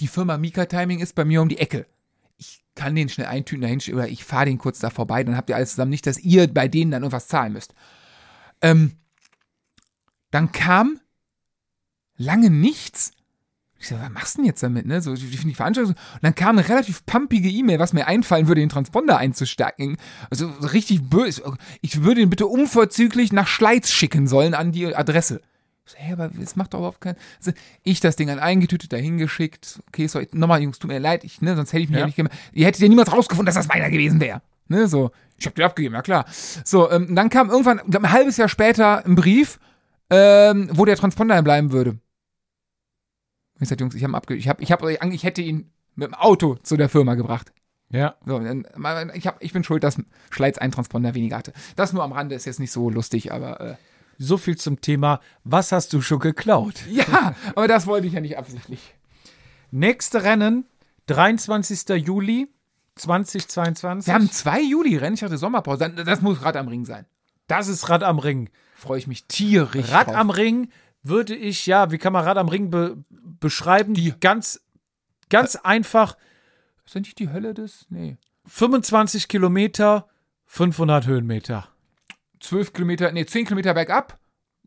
Die 0.00 0.08
Firma 0.08 0.38
Mika 0.38 0.66
Timing 0.66 1.00
ist 1.00 1.14
bei 1.14 1.24
mir 1.24 1.42
um 1.42 1.48
die 1.48 1.58
Ecke. 1.58 1.86
Ich 2.36 2.64
kann 2.74 2.94
den 2.94 3.08
schnell 3.08 3.26
eintüten, 3.26 3.62
dahin 3.62 3.80
oder 3.92 4.08
ich 4.08 4.24
fahre 4.24 4.46
den 4.46 4.58
kurz 4.58 4.78
da 4.78 4.90
vorbei, 4.90 5.22
dann 5.24 5.36
habt 5.36 5.50
ihr 5.50 5.56
alles 5.56 5.70
zusammen. 5.70 5.90
Nicht, 5.90 6.06
dass 6.06 6.18
ihr 6.18 6.52
bei 6.52 6.68
denen 6.68 6.90
dann 6.90 7.02
irgendwas 7.02 7.28
zahlen 7.28 7.52
müsst. 7.52 7.74
Ähm, 8.62 8.92
dann 10.30 10.52
kam 10.52 11.00
lange 12.16 12.50
nichts. 12.50 13.12
Ich 13.80 13.88
so, 13.88 13.96
was 14.00 14.10
machst 14.10 14.36
du 14.36 14.42
denn 14.42 14.46
jetzt 14.46 14.62
damit, 14.62 14.86
ne? 14.86 15.00
So, 15.00 15.14
die, 15.14 15.26
die 15.26 15.54
Veranstaltung. 15.54 15.94
Und 15.94 16.22
dann 16.22 16.34
kam 16.34 16.58
eine 16.58 16.68
relativ 16.68 17.06
pumpige 17.06 17.48
E-Mail, 17.48 17.78
was 17.78 17.92
mir 17.92 18.06
einfallen 18.06 18.48
würde, 18.48 18.60
den 18.60 18.68
Transponder 18.68 19.18
einzustecken. 19.18 19.96
Also 20.30 20.52
so 20.60 20.68
richtig 20.68 21.08
böse. 21.08 21.42
Ich 21.80 22.02
würde 22.02 22.20
ihn 22.20 22.30
bitte 22.30 22.46
unverzüglich 22.46 23.32
nach 23.32 23.46
Schleiz 23.46 23.90
schicken 23.90 24.26
sollen 24.26 24.54
an 24.54 24.72
die 24.72 24.94
Adresse. 24.94 25.40
Ich 25.86 25.92
so, 25.92 25.98
hä, 25.98 26.12
aber 26.12 26.28
das 26.28 26.56
macht 26.56 26.74
doch 26.74 26.80
überhaupt 26.80 27.00
keinen 27.00 27.16
also 27.38 27.52
Ich 27.84 28.00
das 28.00 28.16
Ding 28.16 28.26
dann 28.26 28.40
eingetütet, 28.40 28.92
dahin 28.92 29.16
geschickt. 29.16 29.80
Okay, 29.88 30.08
sorry, 30.08 30.28
nochmal, 30.32 30.60
Jungs, 30.60 30.80
tut 30.80 30.90
mir 30.90 30.98
leid, 30.98 31.22
ich, 31.22 31.40
ne, 31.40 31.54
sonst 31.54 31.72
hätte 31.72 31.84
ich 31.84 31.88
mich 31.88 31.94
ja. 31.96 32.00
Ja. 32.00 32.06
nicht 32.06 32.16
gemacht. 32.16 32.34
Ihr 32.52 32.66
hättet 32.66 32.82
ja 32.82 32.88
niemals 32.88 33.12
rausgefunden, 33.12 33.46
dass 33.46 33.54
das 33.54 33.68
meiner 33.68 33.90
gewesen 33.90 34.20
wäre. 34.20 34.42
Ne, 34.66 34.88
so, 34.88 35.12
ich 35.38 35.46
hab 35.46 35.54
den 35.54 35.64
abgegeben, 35.64 35.94
ja 35.94 36.02
klar. 36.02 36.26
So, 36.64 36.90
ähm, 36.90 37.14
dann 37.14 37.30
kam 37.30 37.48
irgendwann, 37.48 37.80
glaub, 37.88 38.04
ein 38.04 38.12
halbes 38.12 38.36
Jahr 38.36 38.48
später 38.48 39.06
ein 39.06 39.14
Brief, 39.14 39.58
ähm, 40.10 40.68
wo 40.72 40.84
der 40.84 40.96
Transponder 40.96 41.40
bleiben 41.42 41.72
würde. 41.72 41.98
Ich 43.60 43.68
sag, 43.68 43.80
Jungs, 43.80 43.94
ich 43.94 44.04
habe 44.04 44.14
abge 44.14 44.34
ich 44.34 44.48
hab, 44.48 44.60
ich 44.60 44.70
hab, 44.72 44.82
ich 44.84 45.22
hätte 45.24 45.42
ihn 45.42 45.70
mit 45.94 46.08
dem 46.08 46.14
Auto 46.14 46.54
zu 46.62 46.76
der 46.76 46.88
Firma 46.88 47.14
gebracht. 47.14 47.52
Ja. 47.90 48.16
So, 48.26 48.40
ich, 49.14 49.26
hab, 49.26 49.42
ich 49.42 49.52
bin 49.52 49.64
schuld, 49.64 49.82
dass 49.82 49.96
Schleiz 50.30 50.58
einen 50.58 50.72
Transponder 50.72 51.14
weniger 51.14 51.38
hatte. 51.38 51.52
Das 51.74 51.92
nur 51.92 52.02
am 52.04 52.12
Rande 52.12 52.34
ist 52.34 52.44
jetzt 52.44 52.60
nicht 52.60 52.70
so 52.70 52.90
lustig, 52.90 53.32
aber 53.32 53.60
äh, 53.60 53.74
So 54.18 54.36
viel 54.36 54.56
zum 54.56 54.80
Thema, 54.80 55.20
was 55.44 55.72
hast 55.72 55.92
du 55.92 56.00
schon 56.02 56.18
geklaut? 56.18 56.74
ja, 56.90 57.34
aber 57.54 57.66
das 57.66 57.86
wollte 57.86 58.06
ich 58.06 58.12
ja 58.12 58.20
nicht 58.20 58.36
absichtlich. 58.36 58.94
Nächste 59.70 60.22
Rennen, 60.22 60.66
23. 61.06 61.88
Juli 62.04 62.48
2022. 62.96 64.06
Wir 64.06 64.14
haben 64.14 64.30
zwei 64.30 64.60
Juli-Rennen, 64.60 65.14
ich 65.14 65.22
hatte 65.22 65.38
Sommerpause. 65.38 65.90
Das 65.90 66.20
muss 66.20 66.42
Rad 66.42 66.56
am 66.56 66.68
Ring 66.68 66.84
sein. 66.84 67.06
das 67.46 67.68
ist 67.68 67.88
Rad 67.88 68.02
am 68.02 68.18
Ring. 68.18 68.50
Freue 68.74 68.98
ich 68.98 69.06
mich 69.06 69.24
tierisch. 69.26 69.90
Rad 69.90 70.08
drauf. 70.08 70.16
am 70.16 70.30
Ring 70.30 70.70
würde 71.02 71.34
ich, 71.34 71.66
ja, 71.66 71.90
wie 71.90 71.98
kann 71.98 72.12
man 72.12 72.24
Rad 72.24 72.36
am 72.38 72.48
Ring 72.48 72.70
be 72.70 72.96
beschreiben? 73.40 73.94
Die- 73.94 74.14
Ganz, 74.20 74.60
ganz 75.30 75.56
einfach, 75.56 76.16
Ist 76.84 76.94
das 76.94 77.02
nicht 77.02 77.18
die 77.18 77.30
Hölle 77.30 77.54
des? 77.54 77.86
Nee. 77.90 78.16
25 78.46 79.28
Kilometer, 79.28 80.08
500 80.46 81.06
Höhenmeter. 81.06 81.68
12 82.40 82.72
Kilometer, 82.72 83.12
nee, 83.12 83.26
10 83.26 83.44
Kilometer 83.44 83.74
bergab. 83.74 84.18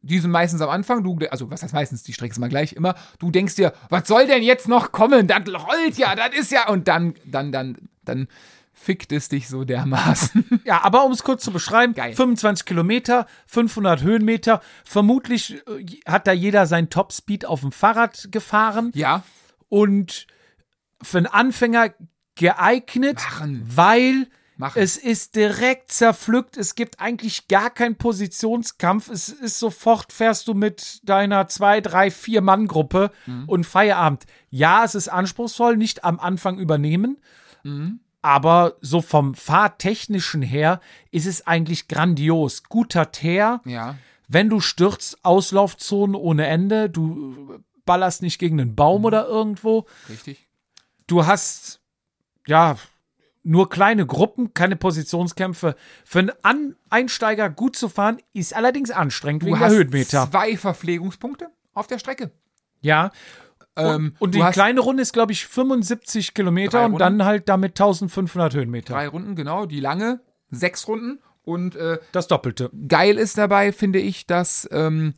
Die 0.04 0.20
sind 0.20 0.32
meistens 0.32 0.62
am 0.62 0.70
Anfang. 0.70 1.04
Du, 1.04 1.18
also, 1.30 1.52
was 1.52 1.62
heißt 1.64 1.74
meistens? 1.74 2.04
Die 2.04 2.14
Strecke 2.14 2.32
ist 2.32 2.40
mal 2.40 2.50
gleich 2.50 2.74
immer. 2.74 2.96
Du 3.20 3.30
denkst 3.32 3.56
dir, 3.56 3.74
was 3.90 4.08
soll 4.08 4.26
denn 4.28 4.42
jetzt 4.44 4.68
noch 4.68 4.92
kommen? 4.92 5.28
Das 5.28 5.44
rollt 5.48 5.98
ja, 5.98 6.16
das 6.16 6.30
ist 6.36 6.52
ja. 6.52 6.68
Und 6.70 6.88
dann, 6.88 7.14
dann, 7.26 7.52
dann, 7.52 7.78
dann 8.04 8.28
fickt 8.82 9.12
es 9.12 9.30
dich 9.30 9.48
so 9.48 9.64
dermaßen. 9.64 10.46
Ja, 10.66 10.82
aber 10.84 11.06
um 11.06 11.12
es 11.12 11.24
kurz 11.24 11.44
zu 11.44 11.52
beschreiben, 11.52 11.94
Geil. 11.94 12.14
25 12.14 12.66
Kilometer, 12.66 13.28
500 13.48 14.02
Höhenmeter. 14.02 14.62
Vermutlich 14.84 15.56
äh, 15.68 15.86
hat 16.06 16.28
da 16.28 16.32
jeder 16.32 16.66
sein 16.66 16.90
Topspeed 16.90 17.46
auf 17.46 17.62
dem 17.62 17.72
Fahrrad 17.72 18.30
gefahren 18.32 18.92
ja. 18.96 19.24
und 19.70 20.28
für 21.02 21.18
einen 21.18 21.28
Anfänger 21.28 21.94
geeignet, 22.36 23.16
Machen. 23.16 23.64
weil 23.66 24.28
Machen. 24.58 24.82
es 24.82 24.98
ist 24.98 25.36
direkt 25.36 25.92
zerpflückt. 25.92 26.58
Es 26.58 26.76
gibt 26.76 27.00
eigentlich 27.00 27.48
gar 27.48 27.70
keinen 27.70 27.96
Positionskampf. 27.98 29.10
Es 29.10 29.30
ist 29.30 29.60
sofort, 29.60 30.12
fährst 30.14 30.48
du 30.48 30.54
mit 30.54 31.02
deiner 31.08 31.48
zwei, 31.48 31.82
drei, 31.82 32.12
vier 32.12 32.42
Mann-Gruppe 32.42 33.12
Mhm. 33.26 33.44
und 33.48 33.66
Feierabend. 33.66 34.26
Ja, 34.50 34.84
es 34.84 34.96
ist 34.96 35.08
anspruchsvoll, 35.10 35.78
nicht 35.78 36.04
am 36.04 36.20
Anfang 36.20 36.58
übernehmen. 36.60 37.18
Mhm. 37.64 38.00
Aber 38.22 38.76
so 38.82 39.02
vom 39.02 39.34
Fahrtechnischen 39.34 40.42
her 40.42 40.80
ist 41.12 41.26
es 41.26 41.48
eigentlich 41.48 41.88
grandios. 41.88 42.64
Guter 42.64 43.12
Teer. 43.12 43.62
Ja. 43.66 43.96
Wenn 44.28 44.50
du 44.50 44.60
stürzt, 44.60 45.18
Auslaufzonen 45.24 46.16
ohne 46.16 46.46
Ende. 46.48 46.90
Du 46.90 47.60
ballerst 47.86 48.22
nicht 48.22 48.38
gegen 48.40 48.60
einen 48.60 48.76
Baum 48.76 49.06
oder 49.06 49.28
irgendwo. 49.28 49.86
Richtig. 50.08 50.48
Du 51.08 51.26
hast, 51.26 51.82
ja, 52.46 52.78
nur 53.44 53.70
kleine 53.70 54.06
Gruppen, 54.06 54.54
keine 54.54 54.76
Positionskämpfe. 54.76 55.76
Für 56.06 56.20
einen 56.20 56.32
An 56.44 56.76
Einsteiger 56.90 57.50
gut 57.50 57.76
zu 57.76 57.90
fahren, 57.90 58.20
ist 58.34 58.56
allerdings 58.56 58.92
anstrengend 58.92 59.42
Du 59.42 59.48
wegen 59.48 59.58
der 59.58 59.68
hast 59.68 59.74
Höhenmeter. 59.74 60.30
zwei 60.30 60.56
Verpflegungspunkte 60.58 61.50
auf 61.74 61.88
der 61.88 61.98
Strecke. 62.00 62.32
Ja. 62.82 63.12
Ähm, 63.78 64.16
Und 64.20 64.36
du 64.36 64.44
die 64.44 64.52
kleine 64.52 64.82
Runde 64.82 65.02
ist, 65.02 65.14
glaube 65.14 65.32
ich, 65.32 65.48
75 65.48 66.34
Kilometer 66.34 66.86
und 66.86 66.98
dann 67.00 67.24
halt 67.24 67.48
damit 67.50 67.72
1500 67.80 68.54
Höhenmeter. 68.54 68.94
drei 68.94 69.08
Runden, 69.08 69.36
genau. 69.36 69.66
Die 69.66 69.80
lange, 69.80 70.20
sechs 70.50 70.88
Runden. 70.88 71.20
Und 71.44 71.76
äh, 71.76 71.98
Das 72.12 72.28
Doppelte. 72.28 72.70
geil 72.88 73.18
ist 73.18 73.38
dabei, 73.38 73.72
finde 73.72 74.00
ich, 74.00 74.28
dass 74.28 74.68
ähm, 74.72 75.16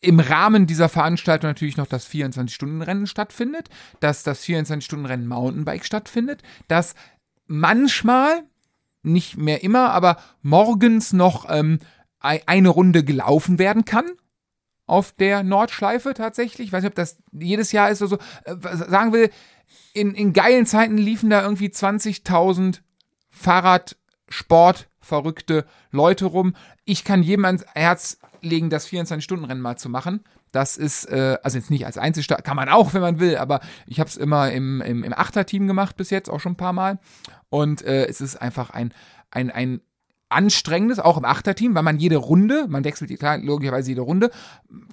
im 0.00 0.20
Rahmen 0.20 0.66
dieser 0.66 0.88
Veranstaltung 0.88 1.50
natürlich 1.50 1.76
noch 1.76 1.86
das 1.86 2.08
24-Stunden-Rennen 2.08 3.06
stattfindet, 3.06 3.68
dass 4.00 4.22
das 4.22 4.42
24-Stunden-Rennen 4.44 5.26
Mountainbike 5.28 5.84
stattfindet, 5.84 6.42
dass 6.68 6.94
manchmal, 7.46 8.42
nicht 9.02 9.36
mehr 9.36 9.62
immer, 9.62 9.90
aber 9.90 10.18
morgens 10.42 11.12
noch 11.12 11.46
ähm, 11.48 11.78
ei- 12.20 12.42
eine 12.46 12.68
Runde 12.68 13.04
gelaufen 13.04 13.58
werden 13.58 13.84
kann. 13.84 14.06
Auf 14.88 15.12
der 15.12 15.44
Nordschleife 15.44 16.14
tatsächlich. 16.14 16.68
Ich 16.68 16.72
weiß 16.72 16.82
nicht, 16.82 16.90
ob 16.90 16.96
das 16.96 17.18
jedes 17.30 17.70
Jahr 17.70 17.90
ist 17.90 18.02
oder 18.02 18.10
so. 18.10 18.18
Äh, 18.44 18.76
sagen 18.76 19.12
will, 19.12 19.30
in, 19.92 20.14
in 20.14 20.32
geilen 20.32 20.66
Zeiten 20.66 20.98
liefen 20.98 21.30
da 21.30 21.42
irgendwie 21.42 21.68
20.000 21.68 22.80
Fahrradsport 23.30 24.88
verrückte 25.00 25.64
Leute 25.90 26.26
rum. 26.26 26.54
Ich 26.84 27.04
kann 27.04 27.22
jedem 27.22 27.44
ans 27.44 27.64
Herz 27.74 28.18
legen, 28.42 28.70
das 28.70 28.88
24-Stunden-Rennen 28.88 29.60
mal 29.60 29.76
zu 29.76 29.88
machen. 29.88 30.24
Das 30.52 30.76
ist, 30.76 31.04
äh, 31.06 31.36
also 31.42 31.58
jetzt 31.58 31.70
nicht 31.70 31.86
als 31.86 31.98
Einzelstarter, 31.98 32.42
kann 32.42 32.56
man 32.56 32.68
auch, 32.68 32.94
wenn 32.94 33.02
man 33.02 33.20
will, 33.20 33.36
aber 33.36 33.60
ich 33.86 34.00
habe 34.00 34.08
es 34.08 34.16
immer 34.16 34.50
im, 34.50 34.80
im, 34.80 35.04
im 35.04 35.12
Achter-Team 35.12 35.66
gemacht 35.66 35.96
bis 35.96 36.10
jetzt, 36.10 36.30
auch 36.30 36.40
schon 36.40 36.52
ein 36.52 36.56
paar 36.56 36.72
Mal. 36.72 36.98
Und 37.50 37.82
äh, 37.82 38.06
es 38.06 38.20
ist 38.20 38.36
einfach 38.36 38.70
ein, 38.70 38.94
ein, 39.30 39.50
ein 39.50 39.80
anstrengendes, 40.28 40.98
auch 40.98 41.16
im 41.16 41.24
Achterteam, 41.24 41.74
weil 41.74 41.82
man 41.82 41.98
jede 41.98 42.16
Runde, 42.16 42.66
man 42.68 42.84
wechselt 42.84 43.16
klar, 43.18 43.38
logischerweise 43.38 43.90
jede 43.90 44.02
Runde, 44.02 44.30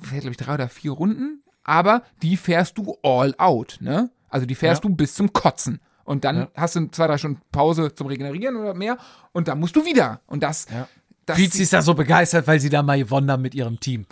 fährt, 0.02 0.22
glaube 0.22 0.32
ich, 0.32 0.38
drei 0.38 0.54
oder 0.56 0.70
vier 0.70 0.92
Runden, 0.92 1.44
aber 1.64 2.04
die 2.22 2.38
fährst 2.38 2.78
du 2.78 2.98
all 3.04 3.34
out, 3.38 3.78
ne? 3.82 4.10
Also 4.30 4.46
die 4.46 4.56
fährst 4.56 4.84
Ja. 4.84 4.90
du 4.90 4.96
bis 4.96 5.14
zum 5.14 5.34
Kotzen. 5.34 5.80
Und 6.04 6.24
dann 6.24 6.38
Ja. 6.38 6.48
hast 6.56 6.76
du 6.76 6.88
zwei, 6.92 7.08
drei 7.08 7.18
Stunden 7.18 7.42
Pause 7.52 7.94
zum 7.96 8.08
Regenerieren 8.08 8.56
oder 8.58 8.74
mehr 8.74 8.98
und 9.32 9.48
dann 9.48 9.60
musst 9.60 9.76
du 9.76 9.86
wieder. 9.86 10.22
Und 10.28 10.44
das, 10.44 10.68
Ja. 10.72 10.88
das 11.26 11.38
Vizi 11.38 11.64
ist 11.64 11.74
da 11.74 11.82
so 11.82 11.94
begeistert, 11.96 12.46
weil 12.48 12.60
sie 12.60 12.70
da 12.70 12.84
mal 12.84 12.98
gewonnen 12.98 13.32
haben 13.32 13.42
mit 13.42 13.56
ihrem 13.56 13.80
Team. 13.80 14.06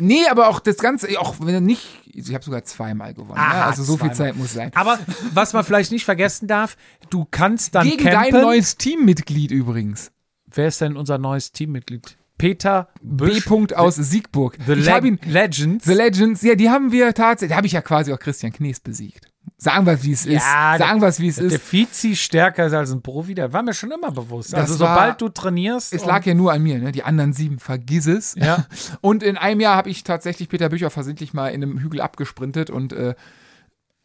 Nee, 0.00 0.26
aber 0.30 0.48
auch 0.48 0.60
das 0.60 0.76
Ganze, 0.76 1.08
auch 1.18 1.36
wenn 1.40 1.54
er 1.54 1.60
nicht, 1.60 1.82
ich 2.06 2.32
habe 2.32 2.44
sogar 2.44 2.62
zweimal 2.64 3.14
gewonnen. 3.14 3.38
Aha, 3.40 3.56
ja, 3.58 3.66
also 3.66 3.82
so 3.82 3.96
viel 3.96 4.12
zweimal. 4.12 4.32
Zeit 4.32 4.36
muss 4.36 4.52
sein. 4.52 4.70
Aber 4.74 4.98
was 5.34 5.54
man 5.54 5.64
vielleicht 5.64 5.90
nicht 5.90 6.04
vergessen 6.04 6.46
darf, 6.46 6.76
du 7.10 7.26
kannst 7.28 7.74
dann 7.74 7.88
Gegen 7.88 8.04
campen. 8.04 8.32
dein 8.34 8.42
neues 8.42 8.76
Teammitglied 8.76 9.50
übrigens. 9.50 10.12
Wer 10.52 10.68
ist 10.68 10.80
denn 10.80 10.96
unser 10.96 11.18
neues 11.18 11.52
Teammitglied? 11.52 12.16
Peter 12.38 12.88
B. 13.02 13.26
Büsch, 13.26 13.46
-Punkt 13.46 13.74
aus 13.74 13.96
Siegburg. 13.96 14.56
The 14.64 14.74
ich 14.74 14.90
habe 14.90 15.08
ihn, 15.08 15.18
Legends. 15.26 15.84
The 15.84 15.92
Legends, 15.92 16.42
ja, 16.42 16.54
die 16.54 16.70
haben 16.70 16.92
wir 16.92 17.12
tatsächlich, 17.12 17.50
da 17.50 17.56
habe 17.56 17.66
ich 17.66 17.72
ja 17.72 17.82
quasi 17.82 18.12
auch 18.12 18.18
Christian 18.18 18.52
Knees 18.52 18.78
besiegt. 18.78 19.26
Sagen 19.56 19.86
wir, 19.86 20.00
wie 20.04 20.12
es 20.12 20.24
ist. 20.24 20.44
Ja, 20.44 20.76
Sagen 20.78 21.00
wir 21.00 21.08
es, 21.08 21.18
wie 21.18 21.28
es 21.28 21.36
der 21.36 21.46
ist. 21.46 21.72
Vizi 21.72 22.14
stärker 22.14 22.66
ist 22.66 22.74
als 22.74 22.92
ein 22.92 23.02
Profi, 23.02 23.34
der 23.34 23.52
war 23.52 23.64
mir 23.64 23.74
schon 23.74 23.90
immer 23.90 24.12
bewusst. 24.12 24.52
Das 24.52 24.70
also 24.70 24.78
war- 24.84 24.94
sobald 24.94 25.20
du 25.20 25.28
trainierst. 25.30 25.92
Es 25.92 26.04
lag 26.04 26.24
ja 26.26 26.34
nur 26.34 26.52
an 26.52 26.62
mir, 26.62 26.78
ne? 26.78 26.92
Die 26.92 27.02
anderen 27.02 27.32
sieben, 27.32 27.58
vergiss 27.58 28.06
es. 28.06 28.36
Ja. 28.36 28.66
Und 29.00 29.24
in 29.24 29.36
einem 29.36 29.60
Jahr 29.60 29.74
habe 29.74 29.90
ich 29.90 30.04
tatsächlich 30.04 30.48
Peter 30.48 30.68
Bücher 30.68 30.90
versehentlich 30.90 31.34
mal 31.34 31.48
in 31.48 31.62
einem 31.62 31.80
Hügel 31.80 32.00
abgesprintet 32.00 32.70
und 32.70 32.92
äh, 32.92 33.14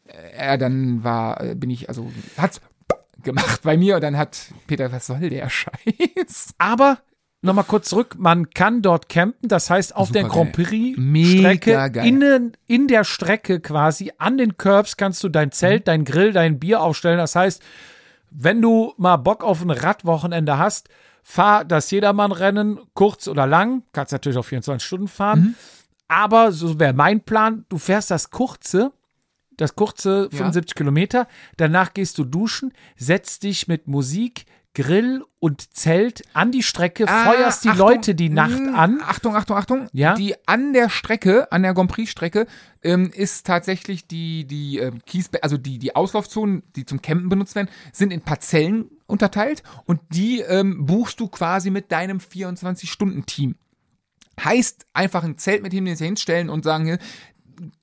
er 0.06 0.58
dann 0.58 1.04
war, 1.04 1.40
äh, 1.40 1.54
bin 1.54 1.70
ich, 1.70 1.88
also 1.88 2.10
hat's 2.36 2.60
gemacht 3.24 3.62
bei 3.62 3.76
mir 3.76 3.96
und 3.96 4.02
dann 4.04 4.16
hat 4.16 4.52
Peter, 4.66 4.92
was 4.92 5.06
soll 5.06 5.28
der 5.28 5.48
Scheiß? 5.48 6.54
Aber 6.58 6.98
nochmal 7.42 7.64
kurz 7.64 7.88
zurück, 7.90 8.16
man 8.18 8.50
kann 8.50 8.80
dort 8.82 9.08
campen, 9.08 9.48
das 9.48 9.68
heißt 9.70 9.94
auf 9.96 10.08
Super 10.08 10.20
der 10.20 10.28
Grand. 10.28 10.52
Prix-Strecke, 10.52 12.00
innen, 12.02 12.56
in 12.66 12.88
der 12.88 13.04
Strecke 13.04 13.60
quasi, 13.60 14.12
an 14.18 14.38
den 14.38 14.56
Curbs 14.56 14.96
kannst 14.96 15.22
du 15.24 15.28
dein 15.28 15.48
Mhm. 15.48 15.52
Zelt, 15.52 15.88
dein 15.88 16.04
Grill, 16.04 16.32
dein 16.32 16.58
Bier 16.58 16.80
aufstellen. 16.80 17.18
Das 17.18 17.36
heißt, 17.36 17.62
wenn 18.30 18.60
du 18.62 18.94
mal 18.96 19.16
Bock 19.16 19.44
auf 19.44 19.62
ein 19.62 19.70
Radwochenende 19.70 20.58
hast, 20.58 20.88
fahr 21.22 21.64
das 21.64 21.90
Jedermann-Rennen, 21.90 22.80
kurz 22.94 23.28
oder 23.28 23.46
lang, 23.46 23.82
kannst 23.92 24.12
natürlich 24.12 24.38
auch 24.38 24.44
24 24.44 24.84
Stunden 24.86 25.08
fahren. 25.08 25.40
Mhm. 25.40 25.54
Aber 26.08 26.52
so 26.52 26.78
wäre 26.78 26.92
mein 26.92 27.20
Plan, 27.22 27.64
du 27.68 27.78
fährst 27.78 28.10
das 28.10 28.30
kurze, 28.30 28.92
das 29.56 29.76
kurze 29.76 30.28
Ja. 30.30 30.38
75 30.38 30.74
Kilometer, 30.74 31.28
danach 31.56 31.94
gehst 31.94 32.18
du 32.18 32.24
duschen, 32.24 32.72
setzt 32.96 33.42
dich 33.42 33.68
mit 33.68 33.86
Musik, 33.88 34.46
Grill 34.74 35.22
und 35.38 35.72
Zelt 35.72 36.22
an 36.32 36.50
die 36.50 36.64
Strecke, 36.64 37.06
feuerst 37.06 37.62
die 37.62 37.68
Ah, 37.68 37.72
Achtung, 37.72 37.88
Leute 37.88 38.14
die 38.16 38.28
Nacht 38.28 38.58
mh, 38.58 38.76
an. 38.76 39.00
Achtung, 39.02 39.36
Achtung, 39.36 39.56
Achtung. 39.56 39.88
Ja? 39.92 40.14
Die 40.14 40.34
an 40.48 40.72
der 40.72 40.88
Strecke, 40.88 41.50
an 41.52 41.62
der 41.62 41.74
Grand 41.74 41.92
Prix-Strecke, 41.92 42.46
ähm, 42.82 43.12
ist 43.14 43.46
tatsächlich 43.46 44.08
die, 44.08 44.46
die 44.46 44.78
ähm, 44.78 45.00
Kies, 45.06 45.30
also 45.42 45.56
die, 45.56 45.78
die 45.78 45.94
Auslaufzonen, 45.94 46.64
die 46.74 46.84
zum 46.84 47.00
Campen 47.00 47.28
benutzt 47.28 47.54
werden, 47.54 47.68
sind 47.92 48.12
in 48.12 48.22
Parzellen 48.22 48.90
unterteilt 49.06 49.62
und 49.84 50.00
die 50.12 50.40
ähm, 50.40 50.86
buchst 50.86 51.20
du 51.20 51.28
quasi 51.28 51.70
mit 51.70 51.92
deinem 51.92 52.18
24-Stunden-Team. 52.18 53.54
Heißt 54.42 54.86
einfach 54.92 55.22
ein 55.22 55.38
Zelt 55.38 55.62
mit 55.62 55.72
dem 55.72 55.86
hinstellen 55.86 56.50
und 56.50 56.64
sagen, 56.64 56.98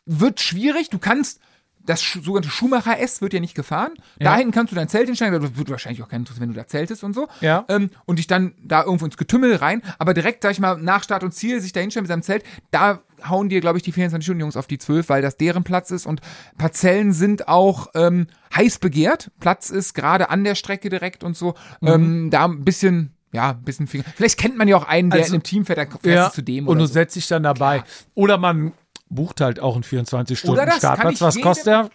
wird 0.05 0.41
schwierig, 0.41 0.89
du 0.89 0.99
kannst 0.99 1.39
das 1.85 2.01
sogenannte 2.01 2.49
Schumacher 2.49 2.99
S 2.99 3.21
wird 3.21 3.33
ja 3.33 3.39
nicht 3.39 3.55
gefahren. 3.55 3.93
Da 4.19 4.25
Ja. 4.31 4.35
hinten 4.37 4.51
kannst 4.51 4.71
du 4.71 4.75
dein 4.75 4.87
Zelt 4.89 5.07
hinstellen, 5.07 5.39
das 5.41 5.55
wird 5.57 5.69
wahrscheinlich 5.69 6.03
auch 6.03 6.07
keinen 6.09 6.21
interessieren, 6.21 6.47
wenn 6.49 6.53
du 6.53 6.59
da 6.59 6.67
zeltest 6.67 7.03
und 7.03 7.13
so. 7.13 7.27
Ja. 7.41 7.65
Ähm, 7.69 7.89
und 8.05 8.19
dich 8.19 8.27
dann 8.27 8.53
da 8.63 8.83
irgendwo 8.83 9.05
ins 9.05 9.17
Getümmel 9.17 9.55
rein. 9.55 9.81
Aber 9.99 10.13
direkt, 10.13 10.43
sag 10.43 10.51
ich 10.51 10.59
mal, 10.59 10.77
nach 10.81 11.03
Start 11.03 11.23
und 11.23 11.33
Ziel 11.33 11.59
sich 11.61 11.73
da 11.73 11.79
hinstellen 11.79 12.03
mit 12.03 12.09
seinem 12.09 12.21
Zelt, 12.23 12.43
da 12.71 13.01
hauen 13.27 13.49
dir, 13.49 13.61
glaube 13.61 13.77
ich, 13.77 13.83
die 13.83 13.93
24-Stunden-Jungs 13.93 14.57
auf 14.57 14.67
die 14.67 14.77
12, 14.79 15.09
weil 15.09 15.21
das 15.21 15.37
deren 15.37 15.63
Platz 15.63 15.91
ist 15.91 16.05
und 16.07 16.21
Parzellen 16.57 17.13
sind 17.13 17.47
auch 17.47 17.87
ähm, 17.95 18.27
heiß 18.55 18.79
begehrt. 18.79 19.31
Platz 19.39 19.69
ist 19.69 19.93
gerade 19.93 20.29
an 20.29 20.43
der 20.43 20.55
Strecke 20.55 20.89
direkt 20.89 21.23
und 21.23 21.35
so. 21.37 21.55
Mhm. 21.81 21.87
Ähm, 21.87 22.29
da 22.31 22.45
ein 22.45 22.63
bisschen, 22.65 23.13
ja, 23.31 23.51
ein 23.51 23.63
bisschen 23.63 23.87
Finger. 23.87 24.05
Vielleicht 24.15 24.39
kennt 24.39 24.57
man 24.57 24.67
ja 24.67 24.75
auch 24.77 24.87
einen, 24.87 25.09
der 25.09 25.19
Also- 25.21 25.29
in 25.31 25.35
einem 25.35 25.43
Team 25.43 25.65
fährt, 25.65 25.77
dann 25.79 25.89
fährst 25.89 26.05
Ja, 26.05 26.27
du 26.29 26.33
zu 26.35 26.41
dem 26.43 26.67
und 26.67 26.71
oder 26.73 26.79
du 26.81 26.85
so. 26.87 26.93
setzt 26.93 27.15
dich 27.15 27.27
dann 27.27 27.43
dabei. 27.43 27.79
Klar. 27.79 27.87
Oder 28.15 28.37
man 28.37 28.71
bucht 29.11 29.41
halt 29.41 29.59
auch 29.59 29.75
einen 29.75 29.83
Oder 29.83 29.95
das, 29.95 30.01
kann 30.01 30.27
24-Stunden-Startplatz. 30.27 31.15
ich 31.15 31.21
Was 31.21 31.41
kostet 31.41 31.67
der? 31.67 31.89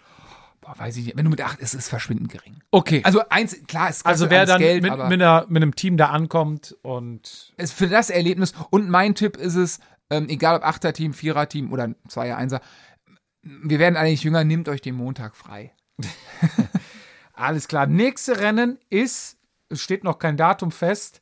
Boah, 0.61 0.77
weiß 0.77 0.97
ich 0.97 1.05
nicht. 1.05 1.17
Wenn 1.17 1.23
du 1.25 1.31
mit 1.31 1.41
acht, 1.41 1.59
es 1.61 1.73
ist 1.73 1.87
verschwindend 1.87 2.31
gering. 2.31 2.61
Okay. 2.71 3.01
Also 3.03 3.21
eins, 3.29 3.57
klar, 3.67 3.89
es 3.89 4.05
Also 4.05 4.29
wer 4.29 4.45
dann 4.45 4.59
Geld, 4.59 4.83
mit, 4.83 4.91
mit, 4.91 5.21
einer, 5.21 5.45
mit 5.47 5.63
einem 5.63 5.75
Team 5.75 5.97
da 5.97 6.07
ankommt 6.07 6.75
und 6.81 7.53
es 7.57 7.71
für 7.71 7.87
das 7.87 8.09
Erlebnis 8.09 8.53
und 8.69 8.89
mein 8.89 9.15
Tipp 9.15 9.37
ist 9.37 9.55
es, 9.55 9.79
ähm, 10.09 10.27
egal 10.29 10.57
ob 10.57 10.63
Achter-Team, 10.63 11.13
Vierer-Team 11.13 11.71
oder 11.71 11.93
Zweier, 12.07 12.37
Einser, 12.37 12.61
wir 13.41 13.79
werden 13.79 13.95
alle 13.95 14.09
nicht 14.09 14.23
jünger, 14.23 14.43
nehmt 14.43 14.67
euch 14.67 14.81
den 14.81 14.95
Montag 14.95 15.35
frei. 15.35 15.73
alles 17.33 17.67
klar. 17.67 17.87
Nächste 17.87 18.39
Rennen 18.39 18.77
ist, 18.89 19.37
es 19.69 19.81
steht 19.81 20.03
noch 20.03 20.19
kein 20.19 20.37
Datum 20.37 20.71
fest, 20.71 21.21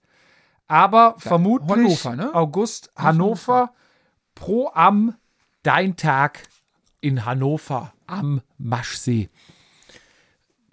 aber 0.67 1.15
vermutlich 1.19 1.69
Hannover, 1.69 2.15
ne? 2.15 2.33
August 2.33 2.91
Hannover 2.95 3.73
Pro 4.33 4.71
Am 4.73 5.15
Dein 5.65 5.95
Tag 5.95 6.43
in 7.01 7.25
Hannover 7.25 7.91
am 8.05 8.41
Maschsee. 8.59 9.29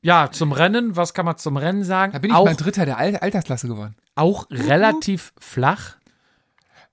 Ja, 0.02 0.30
zum 0.30 0.52
Rennen, 0.52 0.96
was 0.96 1.14
kann 1.14 1.24
man 1.24 1.38
zum 1.38 1.56
Rennen 1.56 1.82
sagen? 1.82 2.12
Da 2.12 2.18
bin 2.18 2.30
ich 2.30 2.36
auch, 2.36 2.44
mal 2.44 2.56
Dritter 2.56 2.84
der 2.84 2.98
Al 2.98 3.16
Altersklasse 3.16 3.68
geworden. 3.68 3.96
auch 4.16 4.50
relativ 4.50 5.32
flach. 5.38 5.96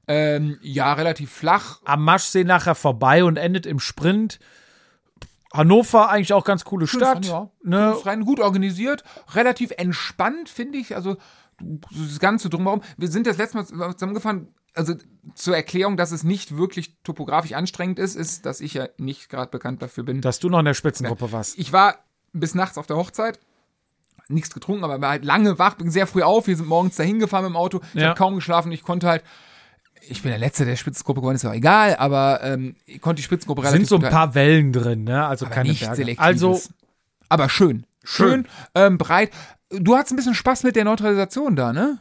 Ähm, 0.08 0.58
ja, 0.62 0.94
relativ 0.94 1.30
flach. 1.30 1.82
am 1.84 2.06
Maschsee 2.06 2.46
nachher 2.46 2.76
vorbei 2.76 3.26
und 3.26 3.36
endet 3.36 3.66
im 3.66 3.80
Sprint. 3.80 4.40
Hannover 5.52 6.10
eigentlich 6.10 6.32
auch 6.32 6.46
ganz 6.46 6.64
coole 6.64 6.88
Stadt. 6.88 7.26
Ja. 7.26 7.50
Ne? 7.64 7.98
Rennen, 8.06 8.24
gut 8.24 8.40
organisiert, 8.40 9.04
relativ 9.34 9.72
entspannt, 9.76 10.48
finde 10.48 10.78
ich. 10.78 10.96
Also 10.96 11.18
das 11.60 12.20
Ganze 12.20 12.50
drumherum. 12.50 12.82
Wir 12.96 13.10
sind 13.10 13.28
das 13.28 13.36
letzte 13.36 13.58
Mal 13.58 13.94
zusammengefahren. 13.94 14.54
Also 14.76 14.96
zur 15.36 15.56
Erklärung, 15.56 15.98
dass 15.98 16.12
es 16.12 16.24
nicht 16.24 16.56
wirklich 16.58 16.96
topografisch 17.04 17.54
anstrengend 17.54 18.00
ist, 18.00 18.16
ist, 18.16 18.46
dass 18.46 18.62
ich 18.62 18.74
ja 18.76 18.88
nicht 18.98 19.30
gerade 19.30 19.52
bekannt 19.52 19.82
dafür 19.82 20.04
bin. 20.04 20.22
Dass 20.22 20.40
du 20.40 20.50
noch 20.50 20.60
in 20.60 20.66
der 20.66 20.74
Spitzengruppe 20.74 21.32
warst. 21.32 21.58
Ich 21.58 21.74
war 21.74 21.96
bis 22.34 22.56
nachts 22.56 22.78
auf 22.78 22.88
der 22.88 22.98
Hochzeit. 22.98 23.40
Nichts 24.28 24.54
getrunken, 24.54 24.84
aber 24.84 25.02
war 25.02 25.10
halt 25.10 25.26
lange 25.26 25.58
wach, 25.58 25.74
bin 25.74 25.90
sehr 25.90 26.06
früh 26.06 26.22
auf. 26.22 26.46
Wir 26.48 26.56
sind 26.56 26.68
morgens 26.70 26.96
dahin 26.96 27.18
gefahren 27.20 27.44
mit 27.46 27.54
dem 27.54 27.58
Auto. 27.58 27.82
Ich 27.96 28.02
Ja. 28.02 28.10
habe 28.10 28.18
kaum 28.18 28.36
geschlafen. 28.36 28.72
Ich 28.72 28.84
konnte 28.84 29.08
halt. 29.08 29.24
Ich 30.08 30.22
bin 30.22 30.30
der 30.32 30.40
Letzte 30.40 30.66
der 30.66 30.76
Spitzengruppe 30.76 31.20
geworden, 31.22 31.36
ist 31.36 31.46
auch 31.46 31.54
egal, 31.54 31.96
aber 31.98 32.40
ähm, 32.44 32.76
ich 32.86 33.02
konnte 33.02 33.18
die 33.18 33.24
Spitzengruppe 33.24 33.64
relativ 33.64 33.90
Sind 33.90 34.00
so 34.02 34.06
ein 34.06 34.12
paar 34.12 34.34
Wellen 34.36 34.72
drin, 34.72 35.04
ne? 35.04 35.26
Also 35.26 35.46
aber 35.46 35.56
keine 35.56 35.70
nicht 35.70 35.82
Berge. 35.82 36.16
Also 36.20 36.62
aber 37.28 37.50
schön. 37.50 37.86
Schön, 38.04 38.30
Schön. 38.30 38.48
Ähm, 38.76 38.98
breit. 38.98 39.32
Du 39.72 39.96
hattest 39.98 40.14
ein 40.14 40.16
bisschen 40.16 40.36
Spaß 40.36 40.64
mit 40.64 40.76
der 40.76 40.86
Neutralisation 40.86 41.56
da, 41.56 41.74
ne? 41.74 42.00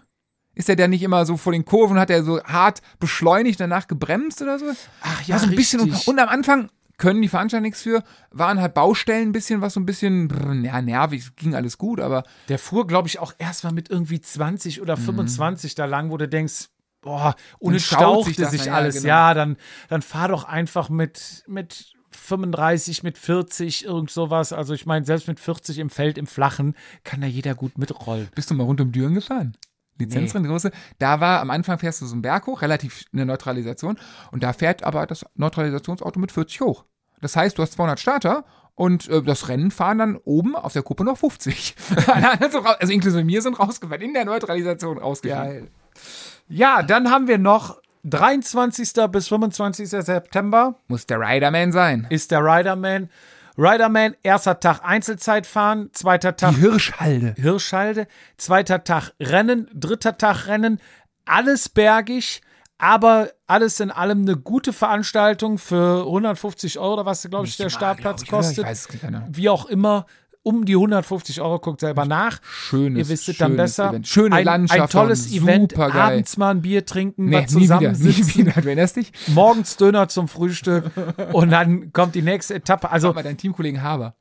Ist 0.58 0.66
der 0.66 0.74
da 0.74 0.88
nicht 0.88 1.04
immer 1.04 1.24
so 1.24 1.36
vor 1.36 1.52
den 1.52 1.64
Kurven, 1.64 2.00
hat 2.00 2.10
er 2.10 2.24
so 2.24 2.42
hart 2.42 2.82
beschleunigt, 2.98 3.60
danach 3.60 3.86
gebremst 3.86 4.42
oder 4.42 4.58
so? 4.58 4.66
Ach 5.02 5.22
ja, 5.22 5.38
so 5.38 5.46
ein 5.46 5.54
bisschen. 5.54 5.78
Und, 5.78 5.92
richtig. 5.92 6.08
und 6.08 6.18
am 6.18 6.28
Anfang 6.28 6.68
können 6.96 7.22
die 7.22 7.28
Veranstalter 7.28 7.62
nichts 7.62 7.82
für, 7.82 8.02
waren 8.32 8.60
halt 8.60 8.74
Baustellen 8.74 9.28
ein 9.28 9.32
bisschen, 9.32 9.60
was 9.60 9.74
so 9.74 9.80
ein 9.80 9.86
bisschen, 9.86 10.64
ja, 10.64 10.82
nervig, 10.82 11.36
ging 11.36 11.54
alles 11.54 11.78
gut, 11.78 12.00
aber 12.00 12.24
der 12.48 12.58
fuhr, 12.58 12.88
glaube 12.88 13.06
ich, 13.06 13.20
auch 13.20 13.34
erstmal 13.38 13.72
mit 13.72 13.88
irgendwie 13.88 14.20
20 14.20 14.82
oder 14.82 14.96
25 14.96 15.76
da 15.76 15.84
lang, 15.84 16.10
wo 16.10 16.16
du 16.16 16.26
denkst, 16.26 16.70
boah, 17.02 17.36
sich 17.60 17.86
stauchte 17.86 18.42
das, 18.42 18.50
sich 18.50 18.62
na 18.62 18.66
ja, 18.66 18.74
alles. 18.74 18.96
genau. 18.96 19.06
Ja, 19.06 19.34
dann, 19.34 19.56
dann 19.88 20.02
fahr 20.02 20.26
doch 20.26 20.42
einfach 20.42 20.88
mit, 20.88 21.44
mit 21.46 21.92
35, 22.10 23.04
mit 23.04 23.16
40, 23.16 23.84
irgend 23.84 24.10
sowas. 24.10 24.52
Also 24.52 24.74
ich 24.74 24.86
meine, 24.86 25.06
selbst 25.06 25.28
mit 25.28 25.38
40 25.38 25.78
im 25.78 25.90
Feld, 25.90 26.18
im 26.18 26.26
Flachen, 26.26 26.74
kann 27.04 27.20
da 27.20 27.28
jeder 27.28 27.54
gut 27.54 27.78
mitrollen. 27.78 28.26
bist 28.34 28.50
du 28.50 28.54
mal 28.54 28.64
rund 28.64 28.80
um 28.80 28.90
Düren 28.90 29.14
gefahren? 29.14 29.56
Lizenzrennen, 29.98 30.48
große. 30.50 30.70
Da 30.98 31.20
war 31.20 31.40
am 31.40 31.50
Anfang 31.50 31.78
fährst 31.78 32.00
du 32.00 32.06
so 32.06 32.14
einen 32.14 32.22
Berg 32.22 32.46
hoch, 32.46 32.62
relativ 32.62 33.04
eine 33.12 33.26
Neutralisation. 33.26 33.98
Und 34.30 34.42
da 34.42 34.52
fährt 34.52 34.82
aber 34.84 35.06
das 35.06 35.24
Neutralisationsauto 35.34 36.18
mit 36.20 36.32
40 36.32 36.60
hoch. 36.60 36.84
Das 37.20 37.36
heißt, 37.36 37.58
du 37.58 37.62
hast 37.62 37.72
200 37.72 37.98
Starter 37.98 38.44
und 38.74 39.08
äh, 39.08 39.22
das 39.22 39.48
Rennen 39.48 39.70
fahren 39.70 39.98
dann 39.98 40.16
oben 40.16 40.54
auf 40.54 40.72
der 40.72 40.82
Kuppe 40.82 41.04
noch 41.04 41.18
50. 41.18 41.74
also, 42.40 42.60
also 42.60 42.92
inklusive 42.92 43.24
mir 43.24 43.42
sind 43.42 43.58
rausgefahren, 43.58 44.02
in 44.02 44.14
der 44.14 44.24
Neutralisation 44.24 44.98
rausgefahren. 44.98 45.68
Ja, 46.48 46.82
dann 46.82 47.10
haben 47.10 47.26
wir 47.26 47.38
noch 47.38 47.80
23. 48.04 48.92
bis 49.10 49.28
25. 49.28 49.88
September 49.90 50.76
Muss 50.86 51.06
der 51.06 51.20
Riderman 51.20 51.72
sein. 51.72 52.06
ist 52.10 52.30
der 52.30 52.40
Riderman. 52.40 53.10
Riderman, 53.58 54.14
erster 54.22 54.60
Tag 54.60 54.84
Einzelzeit 54.84 55.44
fahren, 55.44 55.90
zweiter 55.92 56.36
Tag 56.36 56.54
Die 56.54 56.60
Hirschhalde. 56.60 57.34
Hirschhalde, 57.36 58.06
zweiter 58.36 58.84
Tag 58.84 59.10
Rennen, 59.18 59.68
dritter 59.74 60.16
Tag 60.16 60.46
Rennen, 60.46 60.80
alles 61.24 61.68
bergig, 61.68 62.40
aber 62.78 63.30
alles 63.48 63.80
in 63.80 63.90
allem 63.90 64.22
eine 64.22 64.36
gute 64.36 64.72
Veranstaltung 64.72 65.58
für 65.58 66.06
150 66.06 66.78
Euro, 66.78 66.94
oder 66.94 67.06
was, 67.06 67.28
glaube 67.28 67.48
ich, 67.48 67.56
der 67.56 67.68
Startplatz 67.68 68.24
kostet. 68.26 68.64
Genau. 69.00 69.22
Wie 69.28 69.48
auch 69.48 69.66
immer, 69.66 70.06
um 70.42 70.64
die 70.64 70.74
150 70.74 71.40
Euro, 71.40 71.58
guckt 71.58 71.80
selber 71.80 72.04
nach. 72.06 72.40
Schönes, 72.42 72.98
Ihr 73.08 73.12
wisst 73.12 73.28
es 73.28 73.38
dann 73.38 73.56
besser. 73.56 73.90
Event. 73.90 74.08
Schöne 74.08 74.36
ein, 74.36 74.44
Landschaft. 74.44 74.80
Ein 74.80 74.88
tolles 74.88 75.32
Event, 75.32 75.78
abends 75.78 76.36
mal 76.36 76.50
ein 76.52 76.62
Bier 76.62 76.86
trinken, 76.86 77.26
Nee, 77.26 77.44
was 77.44 77.54
nie 77.54 77.62
wieder, 77.64 77.80
nie 77.80 77.88
zusammensitzen, 77.96 78.46
wieder. 78.46 78.56
Erinnerst 78.56 78.96
dich? 78.96 79.12
morgens 79.28 79.76
Döner 79.76 80.08
zum 80.08 80.28
Frühstück 80.28 80.90
und 81.32 81.50
dann 81.50 81.92
kommt 81.92 82.14
die 82.14 82.22
nächste 82.22 82.54
Etappe. 82.54 82.90
Also 82.90 83.12
mal, 83.12 83.22
deinen 83.22 83.36
Teamkollegen 83.36 83.82
Haber. 83.82 84.14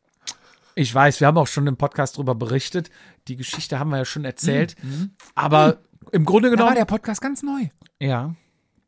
Ich 0.76 0.94
weiß, 0.94 1.20
wir 1.22 1.28
haben 1.28 1.38
auch 1.38 1.48
schon 1.48 1.66
im 1.66 1.78
Podcast 1.78 2.18
drüber 2.18 2.36
berichtet. 2.36 2.90
Die 3.28 3.36
Geschichte 3.36 3.80
haben 3.80 3.90
wir 3.90 3.98
ja 3.98 4.06
schon 4.06 4.26
erzählt. 4.26 4.76
Mhm. 4.84 5.12
Aber 5.34 5.80
im 6.12 6.24
Grunde 6.26 6.50
Da 6.50 6.52
war 6.52 6.58
genommen, 6.58 6.76
der 6.76 6.86
Podcast 6.86 7.22
ganz 7.22 7.42
neu. 7.44 7.68
ja, 8.00 8.36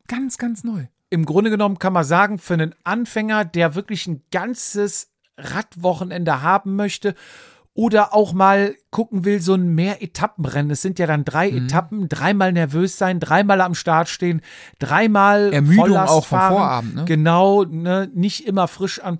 Ganz, 0.06 0.38
ganz 0.38 0.64
neu. 0.64 0.86
im 1.10 1.24
Grunde 1.24 1.50
genommen 1.50 1.78
kann 1.78 1.92
man 1.92 2.04
sagen, 2.04 2.38
für 2.38 2.54
einen 2.54 2.74
Anfänger, 2.84 3.44
der 3.44 3.74
wirklich 3.74 4.06
ein 4.06 4.22
ganzes 4.30 5.09
Radwochenende 5.42 6.42
haben 6.42 6.76
möchte 6.76 7.14
oder 7.74 8.14
auch 8.14 8.32
mal 8.32 8.74
gucken 8.90 9.24
will, 9.24 9.40
so 9.40 9.54
ein 9.54 9.74
mehr 9.74 10.02
Etappenrennen. 10.02 10.70
Es 10.70 10.82
sind 10.82 10.98
ja 10.98 11.06
dann 11.06 11.24
drei 11.24 11.50
Mhm. 11.50 11.64
Etappen, 11.66 12.08
dreimal 12.08 12.52
nervös 12.52 12.98
sein, 12.98 13.20
dreimal 13.20 13.60
am 13.60 13.74
Start 13.74 14.08
stehen, 14.08 14.40
dreimal 14.78 15.52
Ermüdung 15.52 15.86
Volllast 15.86 16.12
auch 16.12 16.26
vom 16.26 16.38
fahren. 16.38 16.52
Vorabend, 16.52 16.94
ne? 16.96 17.04
Genau, 17.06 17.64
ne, 17.64 18.10
nicht 18.12 18.46
immer 18.46 18.68
frisch 18.68 19.00
an. 19.00 19.18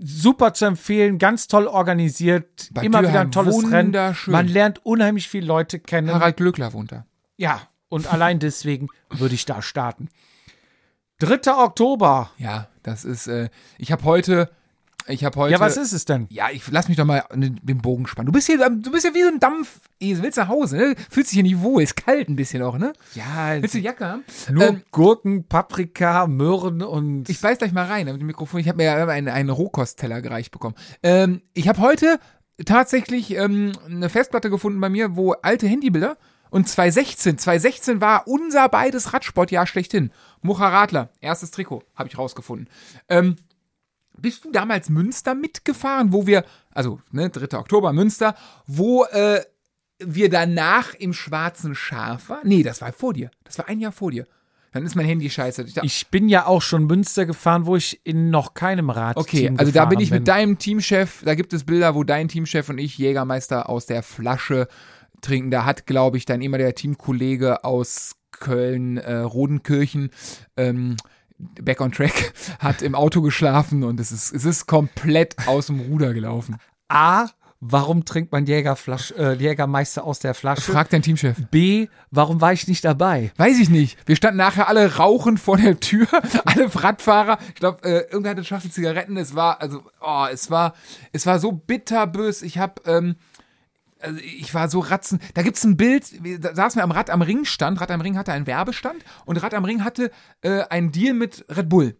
Super 0.00 0.54
zu 0.54 0.64
empfehlen, 0.64 1.18
ganz 1.18 1.48
toll 1.48 1.66
organisiert, 1.66 2.68
Bad 2.72 2.84
immer 2.84 3.00
wieder 3.00 3.10
Dürheim, 3.10 3.26
ein 3.28 3.32
tolles 3.32 3.70
Rennen. 3.70 4.16
Man 4.26 4.48
lernt 4.48 4.84
unheimlich 4.86 5.28
viele 5.28 5.46
Leute 5.46 5.80
kennen. 5.80 6.12
Harald 6.12 6.36
Glöckler 6.36 6.72
wohnt 6.72 6.92
da. 6.92 7.04
Ja, 7.36 7.60
und 7.88 8.10
allein 8.12 8.38
deswegen 8.38 8.88
würde 9.10 9.34
ich 9.34 9.44
da 9.44 9.60
starten. 9.60 10.08
3. 11.18 11.52
Oktober. 11.52 12.30
Ja, 12.38 12.68
das 12.82 13.04
ist, 13.04 13.26
äh, 13.26 13.50
ich 13.78 13.92
habe 13.92 14.04
heute, 14.04 14.50
ich 15.06 15.24
habe 15.24 15.38
heute. 15.38 15.52
Ja, 15.52 15.60
was 15.60 15.76
ist 15.76 15.92
es 15.92 16.04
denn? 16.04 16.26
Ja, 16.30 16.50
ich 16.50 16.62
lass 16.70 16.88
mich 16.88 16.96
doch 16.96 17.04
mal 17.04 17.24
den 17.32 17.60
den 17.62 17.78
Bogen 17.78 18.06
spannen. 18.06 18.26
Du 18.26 18.32
bist 18.32 18.46
hier, 18.46 18.58
du 18.58 18.90
bist 18.90 19.04
ja 19.04 19.14
wie 19.14 19.22
so 19.22 19.28
ein 19.28 19.40
Dampf. 19.40 19.80
Du 20.00 20.22
willst 20.22 20.38
nach 20.38 20.48
Hause, 20.48 20.76
ne? 20.76 20.94
Fühlst 21.10 21.30
dich 21.30 21.36
hier 21.36 21.42
nicht 21.42 21.60
wohl, 21.60 21.82
ist 21.82 21.96
kalt 21.96 22.28
ein 22.28 22.36
bisschen 22.36 22.62
auch, 22.62 22.78
ne? 22.78 22.92
Ja, 23.14 23.60
Willst 23.60 23.74
du 23.74 23.78
Jacke 23.78 24.06
haben? 24.06 24.24
nur 24.50 24.66
Ähm, 24.66 24.82
Gurken, 24.90 25.46
Paprika, 25.46 26.26
Möhren 26.26 26.82
und 26.82 27.28
Ich 27.28 27.42
weiß 27.42 27.58
gleich 27.58 27.72
mal 27.72 27.86
rein 27.86 28.06
mit 28.06 28.20
dem 28.20 28.26
Mikrofon. 28.26 28.60
Ich 28.60 28.68
habe 28.68 28.78
mir 28.78 28.84
ja 28.84 29.06
einen, 29.06 29.28
einen 29.28 29.50
Rohkostteller 29.50 30.22
gereicht 30.22 30.50
bekommen. 30.50 30.74
Ähm, 31.02 31.42
ich 31.54 31.68
habe 31.68 31.80
heute 31.80 32.18
tatsächlich 32.64 33.34
ähm, 33.34 33.72
eine 33.86 34.08
Festplatte 34.08 34.50
gefunden 34.50 34.80
bei 34.80 34.88
mir, 34.88 35.16
wo 35.16 35.32
alte 35.32 35.66
Handybilder 35.66 36.16
und 36.50 36.68
2016, 36.68 37.38
2016 37.38 38.00
war 38.02 38.28
unser 38.28 38.68
beides 38.68 39.14
Radsportjahr 39.14 39.66
schlechthin. 39.66 40.10
Mucha 40.42 40.68
Radler, 40.68 41.08
erstes 41.20 41.50
Trikot, 41.50 41.82
habe 41.94 42.10
ich 42.10 42.18
rausgefunden. 42.18 42.68
Ähm, 43.08 43.36
bist 44.18 44.44
du 44.44 44.50
damals 44.50 44.88
Münster 44.88 45.34
mitgefahren, 45.34 46.12
wo 46.12 46.26
wir, 46.26 46.44
also 46.70 47.00
ne, 47.10 47.30
3. 47.30 47.58
Oktober 47.58 47.92
Münster, 47.92 48.34
wo 48.66 49.04
äh, 49.04 49.42
wir 49.98 50.30
danach 50.30 50.94
im 50.94 51.12
schwarzen 51.12 51.74
Schaf 51.74 52.28
waren? 52.28 52.46
Nee, 52.46 52.62
das 52.62 52.80
war 52.80 52.92
vor 52.92 53.12
dir. 53.12 53.30
Das 53.44 53.58
war 53.58 53.68
ein 53.68 53.80
Jahr 53.80 53.92
vor 53.92 54.10
dir. 54.10 54.26
Dann 54.72 54.86
ist 54.86 54.94
mein 54.94 55.04
Handy 55.04 55.28
scheiße. 55.28 55.64
Ich, 55.64 55.76
ich 55.82 56.06
bin 56.08 56.30
ja 56.30 56.46
auch 56.46 56.62
schon 56.62 56.86
Münster 56.86 57.26
gefahren, 57.26 57.66
wo 57.66 57.76
ich 57.76 58.00
in 58.04 58.30
noch 58.30 58.54
keinem 58.54 58.88
Rad 58.88 59.18
Okay, 59.18 59.52
also 59.56 59.70
da 59.70 59.84
bin 59.84 60.00
ich 60.00 60.10
mit 60.10 60.26
deinem 60.26 60.58
Teamchef, 60.58 61.22
da 61.24 61.34
gibt 61.34 61.52
es 61.52 61.64
Bilder, 61.64 61.94
wo 61.94 62.04
dein 62.04 62.28
Teamchef 62.28 62.70
und 62.70 62.78
ich 62.78 62.96
Jägermeister 62.96 63.68
aus 63.68 63.84
der 63.84 64.02
Flasche 64.02 64.68
trinken. 65.20 65.50
Da 65.50 65.66
hat, 65.66 65.86
glaube 65.86 66.16
ich, 66.16 66.24
dann 66.24 66.40
immer 66.40 66.56
der 66.56 66.74
Teamkollege 66.74 67.64
aus 67.64 68.16
Köln, 68.30 68.96
äh, 68.96 69.18
Rodenkirchen, 69.18 70.10
ähm, 70.56 70.96
Back 71.38 71.80
on 71.80 71.92
Track, 71.92 72.32
hat 72.58 72.82
im 72.82 72.94
Auto 72.94 73.22
geschlafen 73.22 73.84
und 73.84 74.00
es 74.00 74.12
ist, 74.12 74.32
es 74.32 74.44
ist 74.44 74.66
komplett 74.66 75.36
aus 75.46 75.66
dem 75.66 75.80
Ruder 75.80 76.14
gelaufen. 76.14 76.56
A, 76.88 77.28
warum 77.62 78.04
trinkt 78.04 78.32
man 78.32 78.44
Jägerflasch, 78.44 79.12
äh, 79.12 79.34
Jägermeister 79.34 80.04
aus 80.04 80.18
der 80.18 80.34
Flasche? 80.34 80.72
Frag 80.72 80.90
deinen 80.90 81.02
Teamchef. 81.02 81.36
B, 81.50 81.88
warum 82.10 82.40
war 82.40 82.52
ich 82.52 82.66
nicht 82.68 82.84
dabei? 82.84 83.32
Weiß 83.36 83.58
ich 83.58 83.70
nicht. 83.70 83.96
Wir 84.06 84.16
standen 84.16 84.38
nachher 84.38 84.68
alle 84.68 84.96
rauchend 84.96 85.40
vor 85.40 85.56
der 85.56 85.78
Tür, 85.80 86.06
alle 86.44 86.74
Radfahrer. 86.74 87.38
Ich 87.48 87.54
glaube, 87.54 87.82
äh, 87.84 88.10
irgendwer 88.10 88.30
hatte 88.30 88.38
eine 88.40 88.44
Schachtel 88.44 88.70
Zigaretten. 88.70 89.16
Es 89.16 89.34
war, 89.34 89.62
also, 89.62 89.82
oh, 90.00 90.26
es 90.30 90.50
war, 90.50 90.74
es 91.12 91.24
war 91.24 91.38
so 91.38 91.52
bitterbös. 91.52 92.42
Ich 92.42 92.58
habe, 92.58 92.74
ähm, 92.84 93.16
also 94.02 94.18
ich 94.18 94.52
war 94.54 94.68
so 94.68 94.80
ratzen. 94.80 95.20
Da 95.34 95.42
gibt's 95.42 95.64
ein 95.64 95.76
Bild, 95.76 96.04
da 96.44 96.54
saßen 96.54 96.78
wir 96.78 96.84
am 96.84 96.90
Rad 96.90 97.10
am 97.10 97.22
Ring 97.22 97.44
stand. 97.44 97.80
Rad 97.80 97.90
am 97.90 98.00
Ring 98.00 98.16
hatte 98.16 98.32
einen 98.32 98.46
Werbestand 98.46 99.04
und 99.24 99.42
Rad 99.42 99.54
am 99.54 99.64
Ring 99.64 99.84
hatte 99.84 100.10
äh, 100.42 100.62
einen 100.70 100.92
Deal 100.92 101.14
mit 101.14 101.44
Red 101.48 101.68
Bull. 101.68 101.96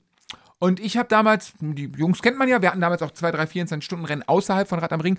Und 0.58 0.78
ich 0.78 0.96
habe 0.96 1.08
damals, 1.08 1.54
die 1.60 1.90
Jungs 1.96 2.22
kennt 2.22 2.38
man 2.38 2.48
ja, 2.48 2.62
wir 2.62 2.70
hatten 2.70 2.80
damals 2.80 3.02
auch 3.02 3.10
zwei, 3.10 3.32
drei, 3.32 3.46
24 3.46 3.84
Stunden 3.84 4.04
Rennen 4.04 4.22
außerhalb 4.22 4.68
von 4.68 4.78
Rad 4.78 4.92
am 4.92 5.00
Ring. 5.00 5.18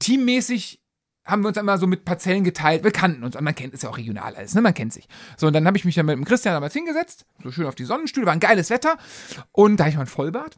Teammäßig 0.00 0.80
haben 1.24 1.42
wir 1.42 1.48
uns 1.48 1.56
immer 1.56 1.76
so 1.78 1.86
mit 1.86 2.04
Parzellen 2.04 2.44
geteilt. 2.44 2.84
Wir 2.84 2.92
kannten 2.92 3.24
uns. 3.24 3.36
Und 3.36 3.44
man 3.44 3.54
kennt, 3.54 3.74
ist 3.74 3.82
ja 3.82 3.90
auch 3.90 3.98
regional 3.98 4.34
alles, 4.34 4.54
ne? 4.54 4.62
Man 4.62 4.74
kennt 4.74 4.92
sich. 4.92 5.08
So, 5.36 5.48
und 5.48 5.52
dann 5.52 5.66
habe 5.66 5.76
ich 5.76 5.84
mich 5.84 5.96
dann 5.96 6.06
mit 6.06 6.16
dem 6.16 6.24
Christian 6.24 6.54
damals 6.54 6.72
hingesetzt, 6.72 7.26
so 7.42 7.50
schön 7.50 7.66
auf 7.66 7.74
die 7.74 7.84
Sonnenstühle, 7.84 8.26
war 8.26 8.32
ein 8.32 8.40
geiles 8.40 8.70
Wetter. 8.70 8.96
Und 9.52 9.78
da 9.78 9.84
hatte 9.84 9.90
ich 9.90 9.96
mal 9.96 10.02
ein 10.02 10.08
Vollbart. 10.08 10.56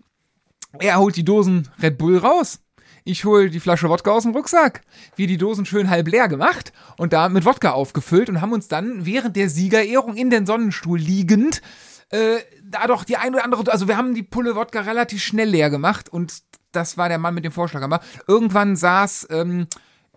Er 0.78 0.98
holt 0.98 1.16
die 1.16 1.24
Dosen 1.24 1.68
Red 1.82 1.96
Bull 1.98 2.18
raus. 2.18 2.60
Ich 3.08 3.24
hole 3.24 3.48
die 3.48 3.58
Flasche 3.58 3.88
Wodka 3.88 4.10
aus 4.10 4.24
dem 4.24 4.32
Rucksack. 4.32 4.82
Wir 5.16 5.26
die 5.26 5.38
Dosen 5.38 5.64
schön 5.64 5.88
halb 5.88 6.08
leer 6.08 6.28
gemacht 6.28 6.74
und 6.98 7.14
da 7.14 7.30
mit 7.30 7.46
Wodka 7.46 7.70
aufgefüllt 7.70 8.28
und 8.28 8.42
haben 8.42 8.52
uns 8.52 8.68
dann 8.68 9.06
während 9.06 9.34
der 9.34 9.48
Siegerehrung 9.48 10.14
in 10.14 10.28
den 10.28 10.44
Sonnenstuhl 10.44 10.98
liegend 10.98 11.62
äh, 12.10 12.40
da 12.62 12.86
doch 12.86 13.04
die 13.04 13.16
ein 13.16 13.32
oder 13.32 13.44
andere, 13.44 13.72
also 13.72 13.88
wir 13.88 13.96
haben 13.96 14.12
die 14.12 14.22
Pulle 14.22 14.56
Wodka 14.56 14.80
relativ 14.80 15.22
schnell 15.22 15.48
leer 15.48 15.70
gemacht 15.70 16.10
und 16.10 16.42
das 16.72 16.98
war 16.98 17.08
der 17.08 17.16
Mann 17.16 17.32
mit 17.32 17.46
dem 17.46 17.52
Vorschlag. 17.52 17.80
Aber 17.80 18.00
irgendwann 18.26 18.76
saß 18.76 19.28
ähm, 19.30 19.68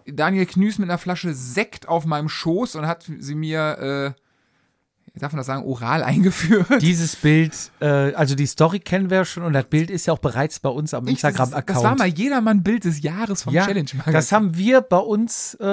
Daniel 0.05 0.45
Knüß 0.45 0.77
mit 0.79 0.89
einer 0.89 0.97
Flasche 0.97 1.33
Sekt 1.33 1.87
auf 1.87 2.05
meinem 2.05 2.27
Schoß 2.27 2.75
und 2.75 2.87
hat 2.87 3.09
sie 3.19 3.35
mir, 3.35 4.15
äh, 4.17 4.21
darf 5.19 5.31
man 5.33 5.37
das 5.37 5.47
sagen, 5.47 5.65
oral 5.65 6.03
eingeführt. 6.05 6.81
Dieses 6.81 7.15
Bild, 7.15 7.53
äh, 7.81 7.85
also 8.13 8.35
die 8.35 8.45
Story 8.45 8.79
kennen 8.79 9.09
wir 9.09 9.25
schon 9.25 9.43
und 9.43 9.53
das 9.53 9.65
Bild 9.65 9.89
ist 9.89 10.05
ja 10.05 10.13
auch 10.13 10.19
bereits 10.19 10.59
bei 10.59 10.69
uns 10.69 10.93
am 10.93 11.07
Ich- 11.07 11.19
das- 11.21 11.31
Instagram-Account. 11.31 11.77
Das 11.77 11.83
war 11.83 11.95
mal 11.97 12.07
jedermann 12.07 12.63
Bild 12.63 12.85
des 12.85 13.01
Jahres 13.01 13.43
vom 13.43 13.53
ja, 13.53 13.65
Challenge 13.65 13.89
Magazin. 13.93 14.13
das 14.13 14.31
haben 14.31 14.55
wir 14.57 14.81
bei 14.81 14.97
uns 14.97 15.55
äh, 15.55 15.65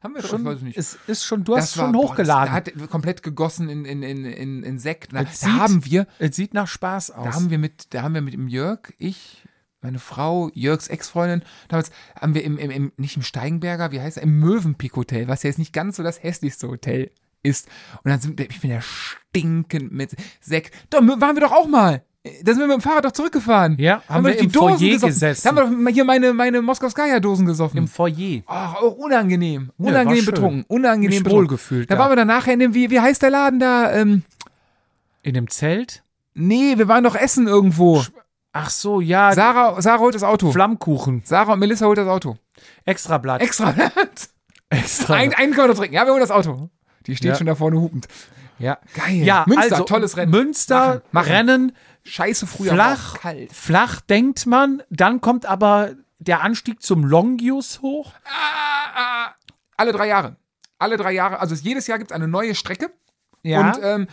haben 0.00 0.14
wir 0.14 0.22
doch, 0.22 0.28
schon, 0.30 0.40
ich 0.42 0.46
weiß 0.46 0.62
nicht. 0.62 0.78
es 0.78 0.96
ist 1.08 1.24
schon, 1.24 1.42
du 1.44 1.56
hast 1.56 1.72
Das 1.72 1.78
war- 1.78 1.84
schon 1.86 1.92
boah, 1.92 2.02
hochgeladen. 2.10 2.54
Das, 2.54 2.72
da 2.74 2.80
hat 2.80 2.90
komplett 2.90 3.22
gegossen 3.22 3.68
in, 3.68 3.84
in, 3.84 4.02
in, 4.02 4.24
in, 4.24 4.62
in 4.62 4.78
Sekt. 4.78 5.12
Es 5.12 5.40
da 5.40 5.46
sieht- 5.48 5.58
haben 5.58 5.84
wir, 5.84 6.06
es 6.20 6.36
sieht 6.36 6.54
nach 6.54 6.68
Spaß 6.68 7.10
aus. 7.10 7.24
da 7.24 7.34
haben 7.34 7.50
wir 7.50 7.58
mit, 7.58 7.92
da 7.94 8.02
haben 8.02 8.14
wir 8.14 8.20
mit 8.22 8.32
dem 8.32 8.46
Jörg, 8.48 8.92
ich, 8.98 9.42
meine 9.82 9.98
Frau, 9.98 10.50
Jörgs 10.54 10.86
Ex-Freundin, 10.88 11.42
damals 11.68 11.90
haben 12.20 12.34
wir 12.34 12.44
im, 12.44 12.58
im, 12.58 12.70
im, 12.70 12.92
nicht 12.96 13.16
im 13.16 13.22
Steigenberger, 13.22 13.90
wie 13.92 14.00
heißt 14.00 14.16
er, 14.18 14.22
im 14.22 14.38
Mövenpick 14.38 14.94
Hotel, 14.96 15.28
was 15.28 15.42
ja 15.42 15.48
jetzt 15.48 15.58
nicht 15.58 15.72
ganz 15.72 15.96
so 15.96 16.02
das 16.02 16.22
hässlichste 16.22 16.68
Hotel 16.68 17.10
ist. 17.42 17.68
Und 18.04 18.10
dann 18.10 18.20
sind 18.20 18.38
wir, 18.38 18.48
ich 18.50 18.60
bin 18.60 18.70
ja 18.70 18.80
stinkend 18.80 19.92
mit 19.92 20.14
Sekt. 20.40 20.74
Da 20.90 20.98
waren 20.98 21.36
wir 21.36 21.40
doch 21.42 21.52
auch 21.52 21.66
mal. 21.66 22.02
Da 22.42 22.52
sind 22.52 22.60
wir 22.60 22.66
mit 22.66 22.76
dem 22.76 22.82
Fahrrad 22.82 23.04
doch 23.06 23.12
zurückgefahren. 23.12 23.76
Ja, 23.78 24.02
haben 24.08 24.24
wir 24.26 24.34
doch 24.34 24.42
im 24.42 24.50
Foyer 24.50 24.76
gesoffen. 24.76 25.08
gesessen. 25.08 25.42
Da 25.44 25.48
haben 25.62 25.78
wir 25.78 25.84
doch 25.86 25.94
hier 25.94 26.04
meine, 26.04 26.34
meine 26.34 26.60
Moskowskaja-Dosen 26.60 27.46
gesoffen. 27.46 27.78
Im 27.78 27.88
Foyer. 27.88 28.42
Ach, 28.46 28.74
auch 28.74 28.96
unangenehm. 28.96 29.70
Unangenehm 29.78 30.24
schön. 30.24 30.34
betrunken. 30.34 30.64
Unangenehm 30.68 31.10
Mich 31.10 31.22
betrunken. 31.22 31.44
wohlgefühlt 31.50 31.90
Da 31.90 31.94
da. 31.94 32.00
waren 32.00 32.10
wir 32.10 32.16
dann 32.16 32.26
nachher 32.28 32.52
in 32.52 32.58
dem, 32.58 32.74
wie, 32.74 32.90
wie 32.90 33.00
heißt 33.00 33.22
der 33.22 33.30
Laden 33.30 33.60
da? 33.60 33.92
Ähm, 33.92 34.24
In 35.22 35.34
dem 35.34 35.48
Zelt? 35.48 36.02
nee, 36.34 36.76
wir 36.76 36.86
waren 36.88 37.02
doch 37.04 37.14
essen 37.16 37.46
irgendwo. 37.48 38.04
Ach 38.52 38.70
so, 38.70 39.00
ja. 39.00 39.32
Sarah, 39.32 39.80
Sarah 39.80 39.98
holt 40.00 40.14
das 40.14 40.22
Auto. 40.22 40.50
Flammkuchen. 40.52 41.22
Sarah 41.24 41.52
und 41.54 41.58
Melissa 41.60 41.86
holt 41.86 41.98
das 41.98 42.08
Auto. 42.08 42.36
Extrablatt. 42.84 43.40
Extra. 43.40 43.74
Extra. 44.70 45.14
Ein, 45.14 45.32
einen 45.34 45.52
können 45.52 45.64
wir 45.68 45.72
noch 45.74 45.78
trinken. 45.78 45.94
Ja, 45.94 46.04
wir 46.04 46.12
holen 46.12 46.20
das 46.20 46.30
Auto. 46.30 46.68
Die 47.08 47.16
steht 47.16 47.30
Ja. 47.30 47.34
schon 47.36 47.46
da 47.48 47.54
vorne 47.56 47.80
hupend. 47.80 48.06
ja. 48.58 48.78
Geil. 48.94 49.16
Ja, 49.24 49.44
Münster, 49.48 49.72
also, 49.72 49.84
tolles 49.84 50.16
Rennen. 50.16 50.30
Münster, 50.30 50.86
Machen, 50.86 51.02
machen. 51.12 51.32
Rennen, 51.32 51.72
Scheiße 52.04 52.46
früher 52.46 52.70
war 52.76 52.96
flach, 52.96 53.18
kalt. 53.20 53.52
flach 53.52 54.00
denkt 54.02 54.46
man, 54.46 54.82
dann 54.90 55.20
kommt 55.20 55.44
aber 55.46 55.94
der 56.20 56.42
Anstieg 56.42 56.82
zum 56.82 57.04
Longius 57.04 57.80
hoch. 57.82 58.12
Ah, 58.24 59.26
ah. 59.26 59.34
Alle 59.76 59.92
drei 59.92 60.06
Jahre. 60.08 60.36
Alle 60.78 60.96
drei 60.96 61.12
Jahre. 61.12 61.40
Also 61.40 61.54
jedes 61.54 61.86
Jahr 61.86 61.98
gibt 61.98 62.10
es 62.10 62.14
eine 62.14 62.28
neue 62.28 62.54
Strecke. 62.54 62.90
Ja. 63.42 63.60
Und 63.72 63.80
ähm, 63.82 64.06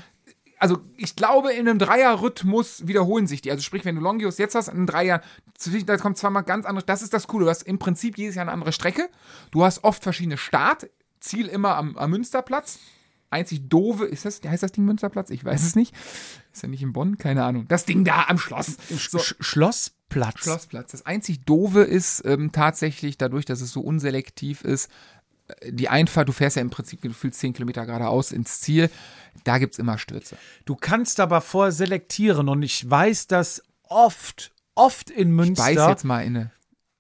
also 0.60 0.80
ich 0.98 1.16
glaube, 1.16 1.52
in 1.54 1.68
einem 1.68 1.80
Dreierrhythmus 1.80 2.88
wiederholen 2.88 3.28
sich 3.28 3.42
die. 3.42 3.52
Also 3.52 3.62
sprich, 3.64 3.86
wenn 3.86 3.96
du 3.96 4.02
Longius 4.02 4.38
jetzt 4.38 4.56
hast, 4.56 4.68
in 4.68 4.76
einem 4.76 4.88
Dreier, 4.88 5.22
da 5.86 5.98
kommt 5.98 6.18
zweimal 6.18 6.44
ganz 6.44 6.66
andere. 6.66 6.86
Das 6.86 7.02
ist 7.02 7.14
das 7.14 7.28
Coole. 7.28 7.46
Du 7.46 7.50
hast 7.50 7.64
im 7.64 7.80
Prinzip 7.80 8.18
jedes 8.18 8.36
Jahr 8.36 8.44
eine 8.44 8.52
andere 8.52 8.72
Strecke. 8.72 9.10
Du 9.52 9.64
hast 9.64 9.84
oft 9.84 10.04
verschiedene 10.04 10.38
Start. 10.38 10.88
Ziel 11.26 11.48
immer 11.48 11.76
am, 11.76 11.98
am 11.98 12.10
Münsterplatz. 12.10 12.80
Einzig 13.30 13.68
doofe, 13.68 14.06
ist 14.06 14.24
das, 14.24 14.40
heißt 14.46 14.64
das 14.64 14.72
Ding 14.72 14.86
Münsterplatz? 14.86 15.30
Ich 15.30 15.44
weiß 15.44 15.64
es 15.64 15.76
nicht. 15.76 15.94
Ist 16.54 16.64
ja 16.64 16.70
nicht 16.70 16.84
in 16.84 16.94
Bonn? 16.94 17.18
Keine 17.18 17.44
Ahnung. 17.44 17.68
Das 17.68 17.86
Ding 17.86 18.06
da 18.06 18.26
am 18.28 18.38
Schloss. 18.38 18.78
So, 18.90 19.18
Sch 19.20 19.36
Schlossplatz. 19.40 20.40
Schlossplatz. 20.40 20.92
Das 20.92 21.06
einzig 21.06 21.44
Doofe 21.44 21.82
ist 21.82 22.24
ähm, 22.26 22.52
tatsächlich, 22.52 23.18
dadurch, 23.18 23.46
dass 23.46 23.62
es 23.62 23.72
so 23.72 23.82
unselektiv 23.82 24.64
ist, 24.64 24.90
äh, 25.48 25.74
die 25.74 25.90
Einfahrt, 25.90 26.30
du 26.30 26.34
fährst 26.34 26.56
ja 26.56 26.62
im 26.62 26.70
Prinzip 26.70 27.02
gefühlt 27.02 27.36
10 27.36 27.54
Kilometer 27.54 27.86
geradeaus 27.86 28.32
ins 28.32 28.62
Ziel, 28.62 28.90
da 29.44 29.58
gibt 29.58 29.74
es 29.74 29.80
immer 29.80 29.98
Stürze. 29.98 30.38
Du 30.64 30.76
kannst 30.76 31.20
aber 31.20 31.42
vorher 31.42 31.72
selektieren 31.72 32.48
und 32.48 32.64
ich 32.64 32.90
weiß, 32.90 33.28
dass 33.28 33.64
oft, 33.84 34.54
oft 34.76 35.10
in 35.10 35.32
Münster. 35.32 35.64
Beiß 35.64 35.90
jetzt 35.90 36.04
mal 36.06 36.22
inne. 36.22 36.52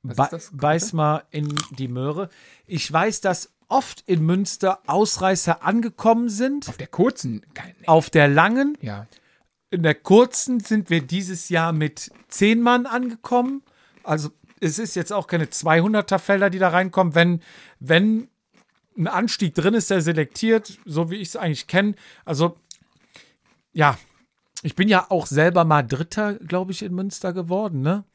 Was 0.04 0.18
Be 0.18 0.24
ist 0.24 0.32
das? 0.32 0.52
beiß 0.52 0.94
mal 0.94 1.24
in 1.32 1.56
die 1.78 1.88
Möhre. 1.88 2.30
Ich 2.68 2.92
weiß, 2.92 3.22
dass 3.22 3.55
oft 3.68 4.04
in 4.06 4.26
Münster 4.26 4.80
Ausreißer 4.88 5.64
angekommen 5.64 6.30
sind. 6.30 6.70
Auf 6.70 6.78
der 6.78 6.88
kurzen, 6.88 7.46
Auf 7.86 8.10
der 8.10 8.28
langen. 8.28 8.78
ja. 8.82 9.08
In 9.72 9.84
der 9.84 9.96
kurzen 9.96 10.62
sind 10.62 10.90
wir 10.90 11.02
dieses 11.02 11.50
Jahr 11.50 11.74
mit 11.74 12.10
zehn 12.30 12.62
Mann 12.62 12.86
angekommen. 12.86 13.62
Also 14.04 14.30
es 14.62 14.80
ist 14.80 14.96
jetzt 14.96 15.12
auch 15.12 15.28
keine 15.28 15.46
200er 15.46 16.18
Felder, 16.20 16.50
die 16.50 16.60
da 16.60 16.70
reinkommen. 16.70 17.14
Wenn, 17.14 17.42
wenn 17.80 18.30
ein 18.98 19.08
Anstieg 19.08 19.54
drin 19.54 19.74
ist, 19.74 19.90
der 19.90 20.02
selektiert, 20.02 20.80
so 20.86 21.10
wie 21.12 21.16
ich 21.16 21.30
es 21.30 21.36
eigentlich 21.36 21.68
kenne. 21.68 21.96
Also 22.24 22.58
ja, 23.74 23.98
ich 24.62 24.76
bin 24.76 24.88
ja 24.88 25.08
auch 25.10 25.26
selber 25.26 25.66
mal 25.66 25.84
Dritter, 25.84 26.36
glaube 26.36 26.72
ich, 26.72 26.82
in 26.82 26.94
Münster 26.94 27.34
geworden, 27.34 27.82
ne? 27.82 28.06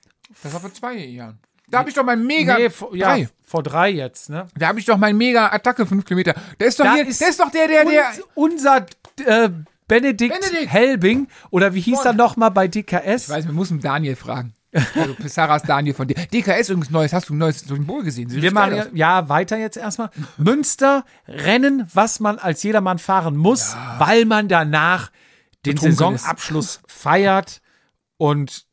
Das 0.43 0.53
war 0.55 0.61
vor 0.61 0.73
zwei 0.73 0.97
Jahren. 0.97 1.41
Da 1.71 1.79
habe 1.79 1.89
ich 1.89 1.95
doch 1.95 2.05
mein 2.05 2.25
mega. 2.27 2.57
Nee, 2.57 2.71
vor, 2.71 2.95
ja, 2.95 3.09
drei. 3.09 3.29
vor 3.43 3.63
drei 3.63 3.91
jetzt, 3.91 4.31
ne? 4.31 4.47
Da 4.57 4.69
habe 4.69 4.79
ich 4.81 4.87
doch 4.87 4.97
mein 4.97 5.17
mega 5.17 5.49
Attacke 5.49 5.87
5 5.87 6.05
Kilometer. 6.05 6.35
Der 6.59 6.67
ist 6.67 6.81
doch 6.81 6.85
Da 6.85 6.95
hier, 6.95 7.07
ist 7.07 7.21
der 7.21 7.29
ist 7.29 7.41
doch 7.41 7.51
der, 7.51 7.69
der, 7.69 7.85
der. 7.85 8.09
Uns, 8.35 8.65
unser 8.65 8.87
äh, 9.25 9.51
Benedikt, 9.87 10.41
Benedikt. 10.41 10.73
Helbing, 10.73 11.29
oder 11.51 11.75
wie 11.75 11.81
hieß 11.81 12.05
er 12.05 12.13
noch 12.13 12.37
mal 12.37 12.51
bei 12.51 12.69
DKS? 12.69 13.25
Ich 13.25 13.29
weiß, 13.29 13.47
wir 13.47 13.53
müssen 13.53 13.81
Daniel 13.81 14.17
fragen. 14.17 14.55
Also 14.73 15.15
Pissaras 15.15 15.63
Daniel 15.63 15.95
von 15.95 16.07
dir. 16.07 16.15
DKS 16.15 16.69
übrigens 16.69 16.91
neues. 16.91 17.13
Hast 17.13 17.29
du 17.29 17.35
ein 17.35 17.39
neues 17.39 17.61
Symbol 17.61 18.05
gesehen? 18.05 18.31
Wir 18.31 18.53
machen 18.53 18.77
ja, 18.77 18.87
ja 18.95 19.29
weiter 19.29 19.57
jetzt 19.59 19.77
erstmal. 19.77 20.11
Münster, 20.39 21.05
Rennen, 21.27 21.89
was 21.93 22.21
man 22.21 22.39
als 22.39 22.63
jedermann 22.63 22.99
fahren 22.99 23.37
muss, 23.37 23.77
weil 23.99 24.27
man 24.27 24.47
danach 24.47 25.11
den 25.67 25.75
Betrunken 25.75 25.97
Saisonabschluss 25.97 26.81
feiert 26.87 27.61
und 28.17 28.67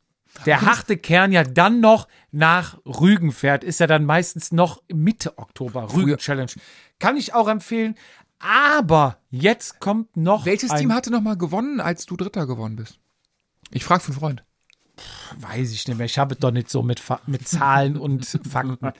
der 0.45 0.61
harte 0.61 0.97
Kern 0.97 1.31
ja 1.31 1.43
dann 1.43 1.79
noch 1.79 2.07
nach 2.37 2.77
Rügen 2.85 3.31
fährt, 3.31 3.63
ist 3.63 3.79
ja 3.79 3.87
dann 3.87 4.05
meistens 4.05 4.51
noch 4.51 4.83
Mitte 4.93 5.37
Oktober, 5.39 5.91
Rügen 5.93 6.17
Challenge. 6.17 6.51
Kann 6.99 7.17
ich 7.17 7.33
auch 7.33 7.47
empfehlen. 7.47 7.95
Aber 8.39 9.17
jetzt 9.31 9.79
kommt 9.79 10.15
noch 10.15 10.45
Welches 10.45 10.71
Team 10.71 10.93
hatte 10.93 11.09
nochmal 11.09 11.37
gewonnen, 11.37 11.81
als 11.81 12.05
du 12.05 12.15
Dritter 12.15 12.45
geworden 12.45 12.75
bist? 12.75 12.99
Ich 13.71 13.83
frage 13.83 14.01
für 14.01 14.11
einen 14.11 14.19
Freund. 14.19 14.43
Weiß 15.39 15.71
ich 15.71 15.87
nicht 15.87 15.97
mehr. 15.97 16.05
Ich 16.05 16.19
habe 16.19 16.35
es 16.35 16.39
doch 16.39 16.51
nicht 16.51 16.69
so 16.69 16.83
mit, 16.83 17.01
mit 17.25 17.47
Zahlen 17.47 17.97
und 17.97 18.23
Fakten. 18.25 18.91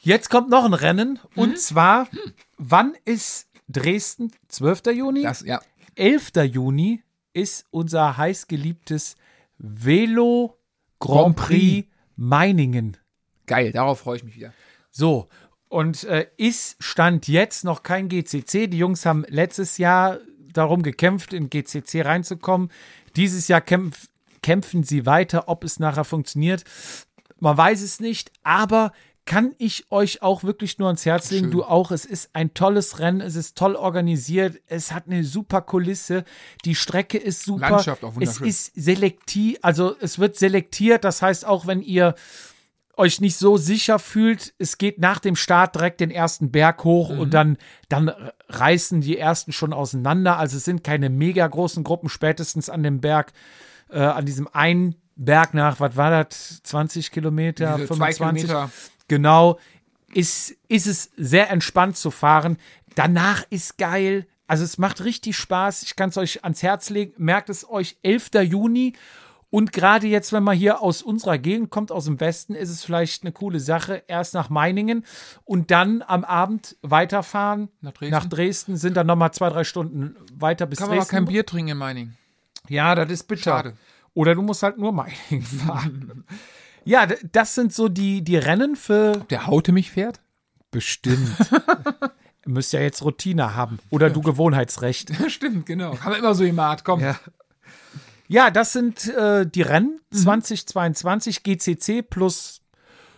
Jetzt 0.00 0.30
kommt 0.30 0.50
noch 0.50 0.64
ein 0.64 0.74
Rennen. 0.74 1.20
Und 1.36 1.60
zwar, 1.60 2.08
wann 2.58 2.94
ist 3.04 3.48
Dresden? 3.68 4.32
12. 4.48 4.86
Juni? 4.94 5.22
Das, 5.22 5.42
ja. 5.42 5.60
11. 5.94 6.32
Juni 6.50 7.04
ist 7.32 7.66
unser 7.70 8.16
heißgeliebtes 8.16 9.14
Velo 9.58 10.58
Grand. 10.98 11.36
Prix 11.36 11.88
Meiningen. 12.16 12.96
Geil, 13.46 13.72
darauf 13.72 14.00
freue 14.00 14.16
ich 14.16 14.24
mich 14.24 14.36
wieder. 14.36 14.52
So, 14.90 15.28
und 15.68 16.04
äh, 16.04 16.28
ist 16.36 16.76
Stand 16.78 17.26
jetzt 17.28 17.64
noch 17.64 17.82
kein 17.82 18.08
GCC. 18.08 18.68
Die 18.68 18.78
Jungs 18.78 19.04
haben 19.04 19.24
letztes 19.28 19.78
Jahr 19.78 20.20
darum 20.52 20.82
gekämpft, 20.82 21.32
in 21.32 21.50
GCC 21.50 22.02
reinzukommen. 22.02 22.70
Dieses 23.16 23.48
Jahr 23.48 23.60
kämpf, 23.60 24.08
kämpfen 24.42 24.84
sie 24.84 25.04
weiter, 25.04 25.48
ob 25.48 25.64
es 25.64 25.80
nachher 25.80 26.04
funktioniert. 26.04 26.64
Man 27.40 27.56
weiß 27.56 27.82
es 27.82 27.98
nicht, 28.00 28.30
aber 28.44 28.92
kann 29.26 29.54
ich 29.58 29.90
euch 29.90 30.20
auch 30.22 30.44
wirklich 30.44 30.78
nur 30.78 30.88
ans 30.88 31.06
Herz 31.06 31.30
legen. 31.30 31.44
Schön. 31.46 31.50
Du 31.52 31.64
auch. 31.64 31.90
Es 31.90 32.04
ist 32.04 32.30
ein 32.34 32.52
tolles 32.52 32.98
Rennen. 32.98 33.20
Es 33.22 33.36
ist 33.36 33.56
toll 33.56 33.74
organisiert. 33.74 34.60
Es 34.66 34.92
hat 34.92 35.04
eine 35.06 35.24
super 35.24 35.62
Kulisse. 35.62 36.24
Die 36.66 36.74
Strecke 36.74 37.16
ist 37.16 37.42
super. 37.42 37.70
Landschaft 37.70 38.04
auch 38.04 38.10
es 38.10 38.16
wunderschön. 38.16 38.46
ist 38.48 38.72
selektiv, 38.74 39.58
also 39.62 39.96
es 39.98 40.18
wird 40.18 40.36
selektiert. 40.36 41.04
Das 41.04 41.22
heißt, 41.22 41.46
auch 41.46 41.66
wenn 41.66 41.80
ihr 41.80 42.14
euch 42.96 43.20
nicht 43.20 43.36
so 43.36 43.56
sicher 43.56 43.98
fühlt, 43.98 44.54
es 44.58 44.78
geht 44.78 44.98
nach 45.00 45.18
dem 45.18 45.34
Start 45.36 45.74
direkt 45.74 46.00
den 46.00 46.10
ersten 46.12 46.52
Berg 46.52 46.84
hoch 46.84 47.10
Mhm. 47.10 47.18
und 47.18 47.34
dann, 47.34 47.56
dann 47.88 48.12
reißen 48.48 49.00
die 49.00 49.18
ersten 49.18 49.52
schon 49.52 49.72
auseinander. 49.72 50.38
Also 50.38 50.58
es 50.58 50.64
sind 50.64 50.84
keine 50.84 51.10
mega 51.10 51.46
großen 51.46 51.82
Gruppen, 51.82 52.08
spätestens 52.08 52.68
an 52.70 52.82
dem 52.84 53.00
Berg, 53.00 53.32
äh, 53.90 53.98
an 53.98 54.26
diesem 54.26 54.46
einen 54.52 54.94
Berg 55.16 55.54
nach, 55.54 55.80
was 55.80 55.96
war 55.96 56.24
das, 56.24 56.62
20 56.62 57.10
Kilometer, 57.10 57.74
Diese 57.76 57.86
zwei 57.88 58.12
25? 58.12 58.46
Kilometer. 58.48 58.70
Genau, 59.08 59.58
ist, 60.12 60.54
ist 60.68 60.86
es 60.86 61.10
sehr 61.16 61.50
entspannt 61.50 61.96
zu 61.96 62.10
fahren. 62.10 62.56
Danach 62.94 63.44
ist 63.50 63.78
geil. 63.78 64.26
Also 64.46 64.64
es 64.64 64.78
macht 64.78 65.02
richtig 65.04 65.36
Spaß. 65.36 65.82
Ich 65.82 65.96
kann 65.96 66.10
es 66.10 66.16
euch 66.16 66.44
ans 66.44 66.62
Herz 66.62 66.90
legen. 66.90 67.12
Merkt 67.16 67.48
es 67.50 67.68
euch 67.68 67.96
11. 68.02 68.30
Juni. 68.42 68.92
Und 69.50 69.72
gerade 69.72 70.08
jetzt, 70.08 70.32
wenn 70.32 70.42
man 70.42 70.56
hier 70.56 70.82
aus 70.82 71.00
unserer 71.00 71.38
Gegend 71.38 71.70
kommt, 71.70 71.92
aus 71.92 72.06
dem 72.06 72.18
Westen, 72.18 72.54
ist 72.54 72.70
es 72.70 72.82
vielleicht 72.84 73.22
eine 73.22 73.30
coole 73.30 73.60
Sache. 73.60 74.02
Erst 74.08 74.34
nach 74.34 74.50
Meiningen 74.50 75.04
und 75.44 75.70
dann 75.70 76.02
am 76.02 76.24
Abend 76.24 76.76
weiterfahren. 76.82 77.68
Nach 77.80 77.92
Dresden? 77.92 78.10
Nach 78.12 78.26
Dresden 78.26 78.76
sind 78.76 78.96
dann 78.96 79.06
nochmal 79.06 79.32
zwei, 79.32 79.50
drei 79.50 79.62
Stunden 79.62 80.16
weiter 80.34 80.66
bis 80.66 80.80
Kann 80.80 80.88
man 80.88 80.98
aber 80.98 81.02
Dresden. 81.04 81.16
kein 81.16 81.24
Bier 81.26 81.46
trinken 81.46 81.70
in 81.70 81.78
Meiningen. 81.78 82.16
Ja, 82.68 82.94
das 82.96 83.10
ist 83.10 83.28
bitter. 83.28 83.42
Schade. 83.42 83.76
Oder 84.12 84.34
du 84.34 84.42
musst 84.42 84.62
halt 84.64 84.76
nur 84.76 84.92
Meiningen 84.92 85.42
fahren. 85.66 86.24
Ja, 86.84 87.06
das 87.32 87.54
sind 87.54 87.72
so 87.72 87.88
die, 87.88 88.22
die 88.22 88.36
Rennen 88.36 88.76
für 88.76 89.24
Der 89.30 89.46
Haute 89.46 89.72
mich 89.72 89.90
fährt? 89.90 90.20
Bestimmt. 90.70 91.34
Müsst 92.46 92.72
ja 92.72 92.80
jetzt 92.80 93.02
Routine 93.02 93.54
haben. 93.54 93.78
Oder 93.90 94.10
du 94.10 94.20
Gewohnheitsrecht. 94.20 95.10
Stimmt, 95.28 95.66
genau. 95.66 95.98
Haben 96.00 96.12
wir 96.12 96.18
immer 96.18 96.34
so 96.34 96.44
gemacht, 96.44 96.84
komm. 96.84 97.00
Ja. 97.00 97.18
Ja, 98.28 98.50
das 98.50 98.72
sind 98.72 99.08
äh, 99.08 99.46
die 99.46 99.62
Rennen 99.62 100.00
2022 100.10 101.42
GCC 101.42 102.02
plus 102.02 102.62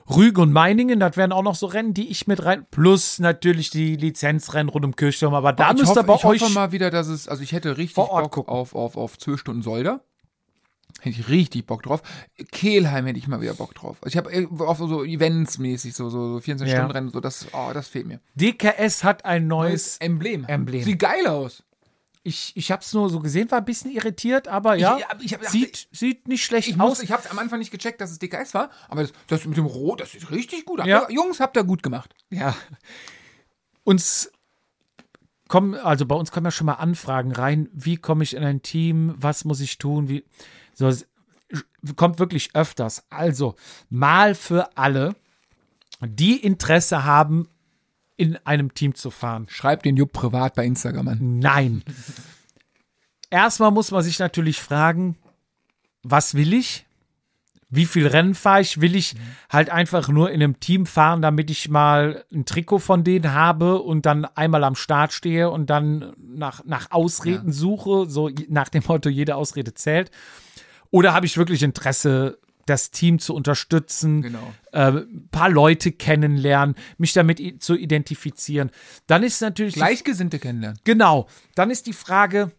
Rügen 0.08 0.40
und 0.42 0.52
Meiningen. 0.52 1.00
Das 1.00 1.16
wären 1.16 1.32
auch 1.32 1.42
noch 1.42 1.54
so 1.54 1.66
Rennen, 1.66 1.94
die 1.94 2.08
ich 2.08 2.26
mit 2.26 2.44
rein. 2.44 2.66
Plus 2.70 3.18
natürlich 3.18 3.70
die 3.70 3.96
Lizenzrennen 3.96 4.68
rund 4.68 4.84
um 4.84 4.94
Kirchturm. 4.94 5.34
Aber 5.34 5.52
da 5.52 5.70
ich 5.72 5.78
müsst 5.78 5.96
ihr 5.96 6.02
bei 6.02 6.14
ich 6.14 6.24
euch. 6.24 6.40
hoffe 6.42 6.52
mal 6.52 6.72
wieder, 6.72 6.90
dass 6.90 7.08
es, 7.08 7.28
also 7.28 7.42
ich 7.42 7.52
hätte 7.52 7.76
richtig 7.76 7.96
Bock 7.96 8.30
gucken. 8.32 8.52
auf, 8.52 8.74
auf, 8.74 8.96
auf 8.96 9.18
12 9.18 9.40
Stunden 9.40 9.62
Solder. 9.62 10.00
Hätte 11.00 11.20
ich 11.20 11.28
richtig 11.28 11.66
Bock 11.66 11.82
drauf. 11.82 12.02
Kehlheim 12.52 13.06
hätte 13.06 13.18
ich 13.18 13.28
mal 13.28 13.40
wieder 13.40 13.54
Bock 13.54 13.74
drauf. 13.74 13.98
Also 14.02 14.08
ich 14.08 14.16
habe 14.16 14.48
auf 14.66 14.78
so 14.78 15.04
Events 15.04 15.58
mäßig, 15.58 15.94
so, 15.94 16.08
so, 16.08 16.34
so 16.34 16.40
24 16.40 16.72
Ja. 16.72 16.78
Stunden 16.80 16.92
Rennen, 16.92 17.10
so 17.10 17.20
das, 17.20 17.46
oh, 17.52 17.70
das 17.74 17.88
fehlt 17.88 18.06
mir. 18.06 18.20
DKS 18.34 19.04
hat 19.04 19.24
ein 19.24 19.46
neues. 19.46 19.98
Emblem. 19.98 20.44
Emblem. 20.46 20.82
Sieht 20.82 20.98
geil 20.98 21.26
aus. 21.26 21.62
Ich, 22.22 22.56
ich 22.56 22.72
habe 22.72 22.82
es 22.82 22.92
nur 22.92 23.08
so 23.08 23.20
gesehen, 23.20 23.48
war 23.52 23.58
ein 23.58 23.64
bisschen 23.64 23.92
irritiert, 23.92 24.48
aber 24.48 24.74
ja, 24.74 24.98
ich 25.20 25.26
ich 25.26 25.34
hab- 25.34 25.46
sieht, 25.46 25.86
sieht 25.92 26.26
nicht 26.26 26.44
schlecht 26.44 26.66
Ich, 26.66 26.74
aus. 26.80 26.88
muss, 26.88 27.02
ich 27.02 27.12
habe 27.12 27.22
am 27.30 27.38
Anfang 27.38 27.60
nicht 27.60 27.70
gecheckt, 27.70 28.00
dass 28.00 28.10
es 28.10 28.18
DKS 28.18 28.52
war, 28.54 28.70
aber 28.88 29.02
das, 29.02 29.12
das 29.28 29.44
mit 29.44 29.56
dem 29.56 29.66
Rot, 29.66 30.00
das 30.00 30.10
sieht 30.10 30.28
richtig 30.32 30.64
gut 30.64 30.80
aus. 30.80 30.86
Ja. 30.88 31.08
Jungs, 31.08 31.38
habt 31.38 31.56
ihr 31.56 31.62
gut 31.62 31.84
gemacht. 31.84 32.16
Ja. 32.30 32.56
Uns 33.84 34.32
kommen, 35.48 35.74
also 35.74 36.06
bei 36.06 36.16
uns 36.16 36.32
kommen 36.32 36.46
ja 36.46 36.50
schon 36.50 36.66
mal 36.66 36.74
Anfragen 36.74 37.30
rein. 37.32 37.68
Wie 37.72 37.96
komme 37.96 38.24
ich 38.24 38.34
in 38.34 38.42
ein 38.42 38.62
Team? 38.62 39.14
Was 39.16 39.44
muss 39.44 39.60
ich 39.60 39.78
tun? 39.78 40.08
Wie, 40.08 40.24
so, 40.76 40.86
es 40.88 41.06
kommt 41.96 42.18
wirklich 42.18 42.54
öfters. 42.54 43.04
Also, 43.10 43.56
mal 43.88 44.34
für 44.34 44.76
alle, 44.76 45.16
die 46.00 46.36
Interesse 46.36 47.04
haben, 47.04 47.48
in 48.16 48.38
einem 48.44 48.72
Team 48.74 48.94
zu 48.94 49.10
fahren. 49.10 49.46
Schreibt 49.48 49.84
den 49.84 49.96
Jupp 49.96 50.12
privat 50.12 50.54
bei 50.54 50.64
Instagram 50.64 51.08
an. 51.08 51.38
Nein. 51.38 51.82
Erstmal 53.30 53.70
muss 53.70 53.90
man 53.90 54.02
sich 54.02 54.18
natürlich 54.18 54.60
fragen, 54.60 55.16
was 56.02 56.34
will 56.34 56.54
ich? 56.54 56.86
Wie 57.68 57.84
viel 57.84 58.06
Rennen 58.06 58.34
fahre 58.34 58.60
ich? 58.60 58.80
Will 58.80 58.94
ich 58.94 59.16
halt 59.50 59.70
einfach 59.70 60.08
nur 60.08 60.30
in 60.30 60.42
einem 60.42 60.60
Team 60.60 60.86
fahren, 60.86 61.20
damit 61.20 61.50
ich 61.50 61.68
mal 61.68 62.24
ein 62.32 62.46
Trikot 62.46 62.78
von 62.78 63.02
denen 63.02 63.32
habe 63.34 63.82
und 63.82 64.06
dann 64.06 64.24
einmal 64.24 64.62
am 64.64 64.76
Start 64.76 65.12
stehe 65.12 65.50
und 65.50 65.68
dann 65.68 66.14
nach, 66.18 66.64
nach 66.64 66.90
Ausreden 66.92 67.52
suche, 67.52 68.08
so 68.08 68.30
nach 68.48 68.68
dem 68.68 68.84
Motto, 68.86 69.08
jede 69.08 69.34
Ausrede 69.34 69.74
zählt? 69.74 70.10
Oder 70.90 71.12
habe 71.14 71.26
ich 71.26 71.36
wirklich 71.36 71.62
Interesse, 71.62 72.38
das 72.66 72.90
Team 72.90 73.18
zu 73.20 73.32
unterstützen, 73.34 74.22
Genau. 74.22 74.52
äh, 74.72 74.90
ein 74.90 75.28
paar 75.30 75.48
Leute 75.50 75.92
kennenlernen, 75.92 76.74
mich 76.98 77.12
damit 77.12 77.38
i- 77.38 77.58
zu 77.58 77.76
identifizieren? 77.76 78.70
Dann 79.06 79.22
ist 79.22 79.40
natürlich 79.40 79.74
Gleichgesinnte 79.74 80.38
kennenlernen. 80.38 80.78
Genau. 80.84 81.28
Dann 81.54 81.70
ist 81.70 81.86
die 81.86 81.92
Frage, 81.92 82.50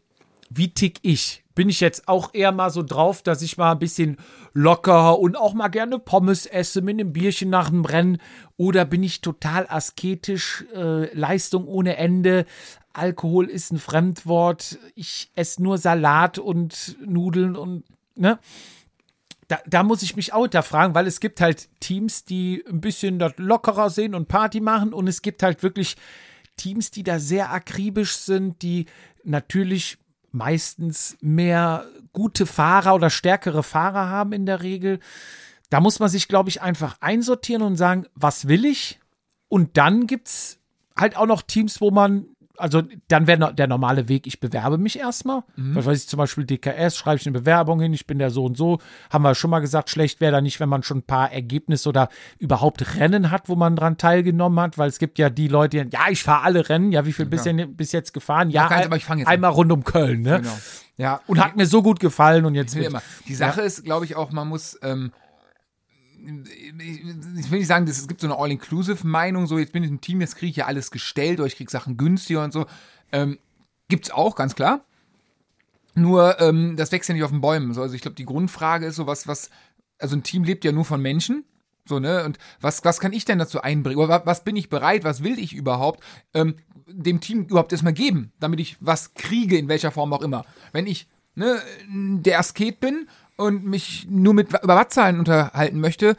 wie 0.50 0.74
tick 0.74 1.00
ich? 1.02 1.44
Bin 1.56 1.68
ich 1.70 1.80
jetzt 1.82 2.08
auch 2.08 2.34
eher 2.34 2.52
mal 2.52 2.70
so 2.70 2.84
drauf, 2.84 3.22
dass 3.24 3.42
ich 3.42 3.58
mal 3.58 3.72
ein 3.74 3.80
bisschen 3.80 4.18
locker 4.54 5.20
und 5.20 5.36
auch 5.36 5.54
mal 5.56 5.68
gerne 5.70 6.00
Pommes 6.00 6.46
esse 6.46 6.82
mit 6.82 6.94
einem 7.00 7.12
Bierchen 7.12 7.50
nach 7.50 7.70
dem 7.70 7.84
Rennen? 7.84 8.20
Oder 8.56 8.86
bin 8.86 9.04
ich 9.04 9.20
total 9.22 9.66
asketisch, 9.68 10.64
äh, 10.74 11.14
Leistung 11.18 11.68
ohne 11.68 11.98
Ende? 11.98 12.46
Alkohol 12.94 13.50
ist 13.50 13.72
ein 13.74 13.80
Fremdwort. 13.80 14.78
Ich 14.96 15.32
esse 15.36 15.62
nur 15.62 15.78
Salat 15.80 16.40
und 16.40 16.96
Nudeln 17.06 17.56
und, 17.56 17.84
ne? 18.18 18.40
Da, 19.48 19.60
da 19.66 19.84
muss 19.84 20.02
ich 20.02 20.18
mich 20.18 20.34
auch 20.34 20.42
hinterfragen, 20.42 20.94
weil 20.94 21.08
es 21.08 21.22
gibt 21.22 21.40
halt 21.40 21.70
Teams, 21.80 22.26
die 22.26 22.66
ein 22.68 22.82
bisschen 22.82 23.18
das 23.18 23.34
lockerer 23.38 23.90
sehen 23.90 24.14
und 24.14 24.28
Party 24.28 24.60
machen 24.60 24.94
und 24.94 25.08
es 25.08 25.22
gibt 25.22 25.42
halt 25.42 25.64
wirklich 25.64 25.96
Teams, 26.58 26.92
die 26.92 27.04
da 27.04 27.18
sehr 27.20 27.54
akribisch 27.54 28.18
sind, 28.18 28.62
die 28.62 28.88
natürlich 29.24 30.00
meistens 30.32 31.18
mehr 31.22 31.86
gute 32.12 32.46
Fahrer 32.46 32.96
oder 32.96 33.10
stärkere 33.10 33.64
Fahrer 33.64 34.10
haben 34.10 34.34
in 34.34 34.46
der 34.46 34.62
Regel. 34.64 35.00
Da 35.70 35.80
muss 35.80 36.00
man 36.00 36.10
sich, 36.10 36.28
glaube 36.28 36.50
ich, 36.50 36.62
einfach 36.62 36.98
einsortieren 37.00 37.62
und 37.62 37.76
sagen, 37.76 38.06
was 38.16 38.48
will 38.48 38.66
ich? 38.66 39.00
Und 39.50 39.78
dann 39.78 40.08
gibt's 40.08 40.60
halt 40.96 41.16
auch 41.16 41.26
noch 41.26 41.42
Teams, 41.42 41.80
wo 41.82 41.92
man, 41.92 42.26
also 42.58 42.82
dann 43.08 43.28
wäre 43.28 43.54
der 43.54 43.68
normale 43.68 44.10
Weg, 44.10 44.28
ich 44.28 44.40
bewerbe 44.40 44.78
mich 44.78 45.00
erstmal. 45.00 45.44
Was 45.56 45.86
weiß 45.86 46.02
ich, 46.04 46.08
zum 46.10 46.18
Beispiel 46.18 46.44
DKS, 46.46 46.98
schreibe 46.98 47.18
ich 47.22 47.28
eine 47.28 47.40
Bewerbung 47.40 47.80
hin, 47.82 47.94
ich 47.94 48.08
bin 48.08 48.20
der 48.20 48.30
so 48.32 48.46
und 48.46 48.58
so. 48.58 48.80
Haben 49.12 49.24
wir 49.24 49.36
schon 49.36 49.50
mal 49.50 49.60
gesagt, 49.60 49.90
schlecht 49.90 50.20
wäre 50.22 50.32
da 50.32 50.42
nicht, 50.42 50.60
wenn 50.60 50.70
man 50.70 50.84
schon 50.84 50.98
ein 51.00 51.04
paar 51.04 51.32
Ergebnisse 51.32 51.90
oder 51.90 52.10
überhaupt 52.40 52.96
Rennen 52.98 53.32
hat, 53.32 53.48
wo 53.50 53.56
man 53.56 53.76
dran 53.76 53.98
teilgenommen 53.98 54.60
hat, 54.60 54.78
weil 54.78 54.90
es 54.90 55.00
gibt 55.00 55.20
ja 55.20 55.30
die 55.30 55.48
Leute, 55.48 55.86
die, 55.86 55.96
ja, 55.96 56.02
ich 56.10 56.24
fahre 56.24 56.44
alle 56.44 56.68
Rennen, 56.68 56.92
ja, 56.92 57.06
wie 57.06 57.14
viel 57.14 57.26
bis, 57.26 57.44
denn, 57.44 57.76
bis 57.76 57.92
jetzt 57.92 58.14
gefahren? 58.14 58.50
Ja, 58.50 58.68
ein- 58.68 58.86
aber 58.86 58.98
ich 58.98 59.08
jetzt 59.08 59.28
an. 59.28 59.34
einmal 59.34 59.52
rund 59.52 59.72
um 59.72 59.84
Köln, 59.84 60.22
ne? 60.22 60.38
Genau. 60.42 60.58
Ja, 60.98 61.22
und 61.28 61.40
hat 61.44 61.56
mir 61.56 61.68
so 61.68 61.84
gut 61.84 62.00
gefallen 62.00 62.46
und 62.46 62.56
jetzt 62.56 62.76
immer. 62.76 63.02
Die 63.28 63.36
Sache 63.36 63.62
ist, 63.62 63.84
glaube 63.86 64.06
ich, 64.06 64.16
auch, 64.16 64.32
man 64.32 64.48
muss, 64.48 64.80
ähm, 64.82 65.12
ich 66.28 67.52
will 67.52 67.60
nicht 67.60 67.68
sagen, 67.68 67.88
es 67.88 68.08
gibt 68.08 68.22
so 68.22 68.28
eine 68.28 68.38
All-Inclusive-Meinung, 68.38 69.48
so 69.48 69.58
jetzt 69.58 69.72
bin 69.72 69.84
ich 69.84 69.90
im 69.90 70.02
Team, 70.02 70.20
jetzt 70.20 70.36
kriege 70.36 70.50
ich 70.50 70.58
ja 70.58 70.66
alles 70.66 70.92
gestellt 70.92 71.40
oder 71.40 71.48
ich 71.48 71.56
kriege 71.56 71.72
Sachen 71.72 71.96
günstiger 71.96 72.44
und 72.44 72.52
so. 72.52 72.66
Ähm, 73.12 73.40
gibt's 73.88 74.12
auch, 74.12 74.36
ganz 74.36 74.56
klar. 74.56 74.84
Nur, 75.96 76.40
ähm, 76.42 76.76
das 76.76 76.92
wächst 76.92 77.08
ja 77.10 77.16
nicht 77.16 77.24
auf 77.24 77.32
den 77.32 77.42
Bäumen. 77.42 77.74
So, 77.74 77.82
also 77.82 77.96
ich 77.96 78.02
glaube, 78.02 78.16
die 78.16 78.26
Grundfrage 78.26 78.86
ist 78.86 78.98
so, 78.98 79.08
was, 79.08 79.28
was, 79.28 79.50
also 80.00 80.16
ein 80.16 80.24
Team 80.24 80.44
lebt 80.44 80.66
ja 80.66 80.72
nur 80.72 80.86
von 80.86 81.02
Menschen. 81.02 81.46
So, 81.86 82.00
ne? 82.00 82.26
Und 82.26 82.38
was, 82.60 82.84
was 82.84 83.00
kann 83.00 83.14
ich 83.14 83.24
denn 83.24 83.40
dazu 83.40 83.62
einbringen? 83.62 83.98
Oder 83.98 84.10
wa- 84.10 84.26
was 84.26 84.44
bin 84.44 84.58
ich 84.58 84.70
bereit? 84.70 85.06
Was 85.06 85.24
will 85.24 85.40
ich 85.40 85.54
überhaupt 85.54 86.04
ähm, 86.34 86.56
dem 86.88 87.22
Team 87.22 87.46
überhaupt 87.46 87.72
erstmal 87.72 87.94
geben, 87.94 88.34
damit 88.40 88.60
ich 88.60 88.78
was 88.82 89.14
kriege, 89.14 89.58
in 89.58 89.70
welcher 89.70 89.92
Form 89.92 90.12
auch 90.14 90.22
immer? 90.22 90.46
Wenn 90.74 90.86
ich 90.86 91.08
ne, 91.36 91.62
der 91.90 92.40
Asket 92.40 92.82
bin 92.82 93.08
und 93.38 93.64
mich 93.66 94.08
nur 94.10 94.34
mit 94.34 94.50
über 94.50 94.76
Wattzahlen 94.76 95.20
unterhalten 95.20 95.80
möchte, 95.80 96.18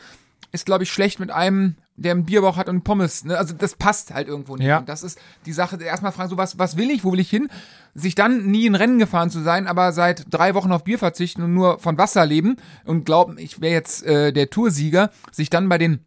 ist, 0.53 0.66
glaube 0.66 0.85
ich, 0.85 0.93
schlecht 0.93 1.20
mit 1.20 1.31
einem, 1.31 1.74
der 1.97 2.12
einen 2.12 2.24
Bierbauch 2.24 2.57
hat 2.57 2.69
und 2.69 2.85
Pommes. 2.85 3.24
Ne? 3.24 3.36
Also 3.36 3.55
das 3.55 3.74
passt 3.74 4.15
halt 4.15 4.28
irgendwo 4.28 4.57
nicht. 4.57 4.66
Ja. 4.66 4.78
Und 4.78 4.89
das 4.89 5.03
ist 5.03 5.19
die 5.45 5.53
Sache, 5.53 5.82
erstmal 5.82 6.12
fragen, 6.12 6.31
so 6.31 6.36
was, 6.39 6.59
was 6.59 6.77
will 6.77 6.90
ich, 6.90 7.05
wo 7.05 7.12
will 7.12 7.20
ich 7.20 7.28
hin? 7.28 7.49
Sich 7.95 8.15
dann 8.15 8.47
nie 8.47 8.66
in 8.66 8.74
Rennen 8.74 8.99
gefahren 8.99 9.31
zu 9.31 9.40
sein, 9.40 9.66
aber 9.66 9.93
seit 9.93 10.32
drei 10.32 10.55
Wochen 10.55 10.73
auf 10.73 10.85
Bier 10.85 10.99
verzichten 10.99 11.43
und 11.43 11.53
nur 11.53 11.81
von 11.81 11.99
Wasser 11.99 12.24
leben 12.24 12.57
und 12.85 13.05
glauben, 13.05 13.36
ich 13.36 13.61
wäre 13.61 13.74
jetzt 13.74 14.05
äh, 14.05 14.32
der 14.32 14.49
Toursieger, 14.49 15.11
sich 15.32 15.51
dann 15.51 15.69
bei 15.69 15.78
den 15.78 16.05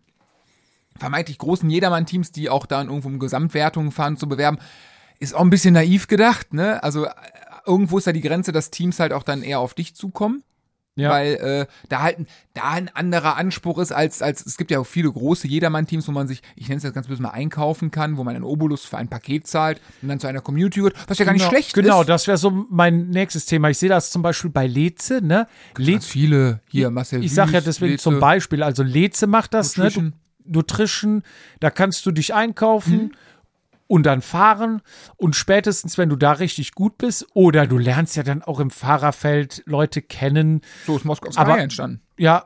vermeintlich 0.98 1.38
großen 1.38 1.70
Jedermann-Teams, 1.70 2.32
die 2.32 2.50
auch 2.50 2.66
dann 2.66 2.88
irgendwo 2.88 3.10
um 3.10 3.20
Gesamtwertungen 3.20 3.92
fahren, 3.92 4.18
zu 4.18 4.30
bewerben, 4.30 4.60
ist 5.20 5.36
auch 5.36 5.42
ein 5.42 5.50
bisschen 5.50 5.74
naiv 5.74 6.08
gedacht, 6.08 6.54
ne? 6.54 6.82
Also 6.84 7.06
äh, 7.06 7.12
irgendwo 7.66 7.98
ist 7.98 8.08
da 8.08 8.12
die 8.12 8.22
Grenze, 8.22 8.52
dass 8.52 8.72
Teams 8.72 9.00
halt 9.00 9.14
auch 9.14 9.24
dann 9.24 9.44
eher 9.44 9.60
auf 9.60 9.74
dich 9.74 9.96
zukommen. 9.96 10.44
Ja. 10.96 11.10
Weil 11.10 11.34
äh, 11.36 11.66
da 11.88 12.02
halt 12.02 12.18
da 12.54 12.72
ein 12.72 12.90
anderer 12.94 13.38
Anspruch 13.38 13.80
ist, 13.80 13.94
als, 13.94 14.22
als 14.22 14.46
es 14.46 14.58
gibt 14.58 14.72
ja 14.72 14.80
auch 14.80 14.86
viele 14.86 15.10
große 15.10 15.48
Jedermann-Teams, 15.48 16.06
wo 16.08 16.12
man 16.12 16.28
sich, 16.28 16.42
ich 16.56 16.68
nenne 16.68 16.78
es 16.80 16.84
jetzt 16.84 16.94
ganz 16.94 17.08
böse 17.08 17.22
mal, 17.22 17.30
einkaufen 17.30 17.92
kann, 17.92 18.18
wo 18.18 18.26
man 18.26 18.36
einen 18.36 18.44
Obolus 18.44 18.84
für 18.84 18.98
ein 18.98 19.08
Paket 19.08 19.48
zahlt 19.48 19.80
und 20.02 20.10
dann 20.10 20.20
zu 20.20 20.28
einer 20.28 20.42
Community 20.42 20.80
gehört, 20.82 20.96
was 21.08 21.18
ja 21.18 21.24
gar 21.24 21.32
nicht 21.32 21.44
genau, 21.44 21.50
schlecht 21.52 21.74
Genau, 21.74 22.02
ist. 22.02 22.08
das 22.10 22.28
wäre 22.28 22.38
so 22.38 22.66
mein 22.70 23.08
nächstes 23.10 23.46
Thema. 23.46 23.70
Ich 23.70 23.78
sehe 23.78 23.88
das 23.88 24.12
zum 24.12 24.22
Beispiel 24.22 24.50
bei 24.52 24.68
Leze, 24.68 25.22
ne? 25.22 25.48
Leze, 25.78 26.08
viele 26.08 26.60
hier, 26.68 26.90
Marcel 26.90 27.24
ich 27.24 27.34
sage 27.34 27.52
ja 27.52 27.58
Wüst, 27.60 27.68
deswegen 27.68 27.92
Leze. 27.94 28.04
zum 28.04 28.20
Beispiel, 28.20 28.62
also 28.62 28.84
Leze 28.84 29.28
macht 29.28 29.54
das, 29.54 29.78
ne? 29.78 29.86
Nutrition. 29.86 30.14
Du, 30.44 30.60
Nutrition, 30.60 31.24
da 31.62 31.70
kannst 31.70 32.06
du 32.06 32.12
dich 32.12 32.34
einkaufen 32.34 33.16
und 33.92 34.04
dann 34.04 34.22
fahren 34.22 34.82
und 35.18 35.36
spätestens, 35.36 35.98
wenn 35.98 36.08
du 36.08 36.16
da 36.16 36.32
richtig 36.32 36.74
gut 36.76 36.98
bist 36.98 37.28
oder 37.34 37.68
du 37.68 37.78
lernst 37.78 38.16
ja 38.16 38.24
dann 38.24 38.42
auch 38.42 38.62
im 38.62 38.70
Fahrerfeld 38.70 39.64
Leute 39.66 40.02
kennen, 40.02 40.62
So 40.88 40.96
ist 40.96 41.04
Moskau 41.04 41.30
Sky 41.30 41.60
entstanden. 41.60 42.00
ja, 42.18 42.46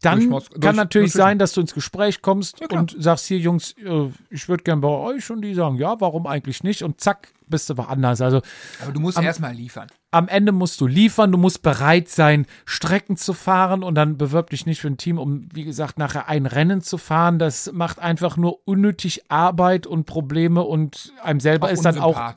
dann 0.00 0.20
Durchmaß- 0.20 0.50
kann 0.50 0.60
durch- 0.60 0.76
natürlich 0.76 1.08
dazwischen. 1.12 1.18
sein, 1.18 1.38
dass 1.38 1.52
du 1.52 1.60
ins 1.60 1.74
Gespräch 1.74 2.22
kommst 2.22 2.56
klar. 2.56 2.80
und 2.80 2.96
sagst, 2.98 3.26
hier 3.26 3.38
Jungs, 3.38 3.72
äh, 3.84 4.08
ich 4.30 4.48
würde 4.48 4.64
gern 4.64 4.80
bei 4.80 4.88
euch 4.88 5.30
und 5.30 5.42
die 5.42 5.54
sagen, 5.54 5.76
ja, 5.76 6.00
warum 6.00 6.26
eigentlich 6.26 6.64
nicht? 6.64 6.82
Und 6.82 7.00
zack, 7.00 7.32
bist 7.50 7.70
du 7.70 7.76
woanders. 7.76 8.20
Also 8.20 8.42
Aber 8.82 8.92
du 8.92 9.00
musst 9.00 9.18
erstmal 9.18 9.54
liefern. 9.54 9.88
am 10.10 10.28
Ende 10.28 10.52
musst 10.52 10.80
du 10.80 10.86
liefern, 10.86 11.32
du 11.32 11.38
musst 11.38 11.62
bereit 11.62 12.08
sein, 12.08 12.46
Strecken 12.64 13.16
zu 13.16 13.32
fahren 13.32 13.82
und 13.82 13.94
dann 13.94 14.16
bewirb 14.16 14.50
dich 14.50 14.66
nicht 14.66 14.80
für 14.80 14.88
ein 14.88 14.96
Team, 14.96 15.18
um, 15.18 15.48
wie 15.52 15.64
gesagt, 15.64 15.98
nachher 15.98 16.28
ein 16.28 16.46
Rennen 16.46 16.80
zu 16.80 16.98
fahren. 16.98 17.38
Das 17.38 17.72
macht 17.72 17.98
einfach 17.98 18.36
nur 18.36 18.66
unnötig 18.66 19.30
Arbeit 19.30 19.86
und 19.86 20.04
Probleme 20.04 20.62
und 20.62 21.12
einem 21.22 21.40
selber 21.40 21.70
ist 21.70 21.84
dann 21.84 21.98
auch 21.98 22.34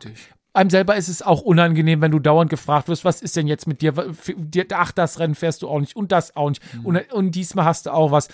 einem 0.54 0.70
selber 0.70 0.96
ist 0.96 1.08
es 1.08 1.22
auch 1.22 1.42
unangenehm, 1.42 2.02
wenn 2.02 2.12
du 2.12 2.20
dauernd 2.20 2.50
gefragt 2.50 2.88
wirst, 2.88 3.06
was 3.06 3.22
ist 3.22 3.36
denn 3.36 3.48
jetzt 3.48 3.68
mit 3.68 3.82
dir? 3.82 3.94
Ach, 4.74 4.92
das 4.92 5.20
Rennen 5.20 5.36
fährst 5.36 5.62
du 5.62 5.70
auch 5.70 5.80
nicht 5.80 5.96
und 5.96 6.12
das 6.12 6.36
auch 6.36 6.50
nicht. 6.50 6.62
Und, 6.84 7.12
und 7.14 7.32
diesmal 7.32 7.66
hast 7.66 7.86
du 7.86 7.94
auch 7.94 8.12
was. 8.12 8.28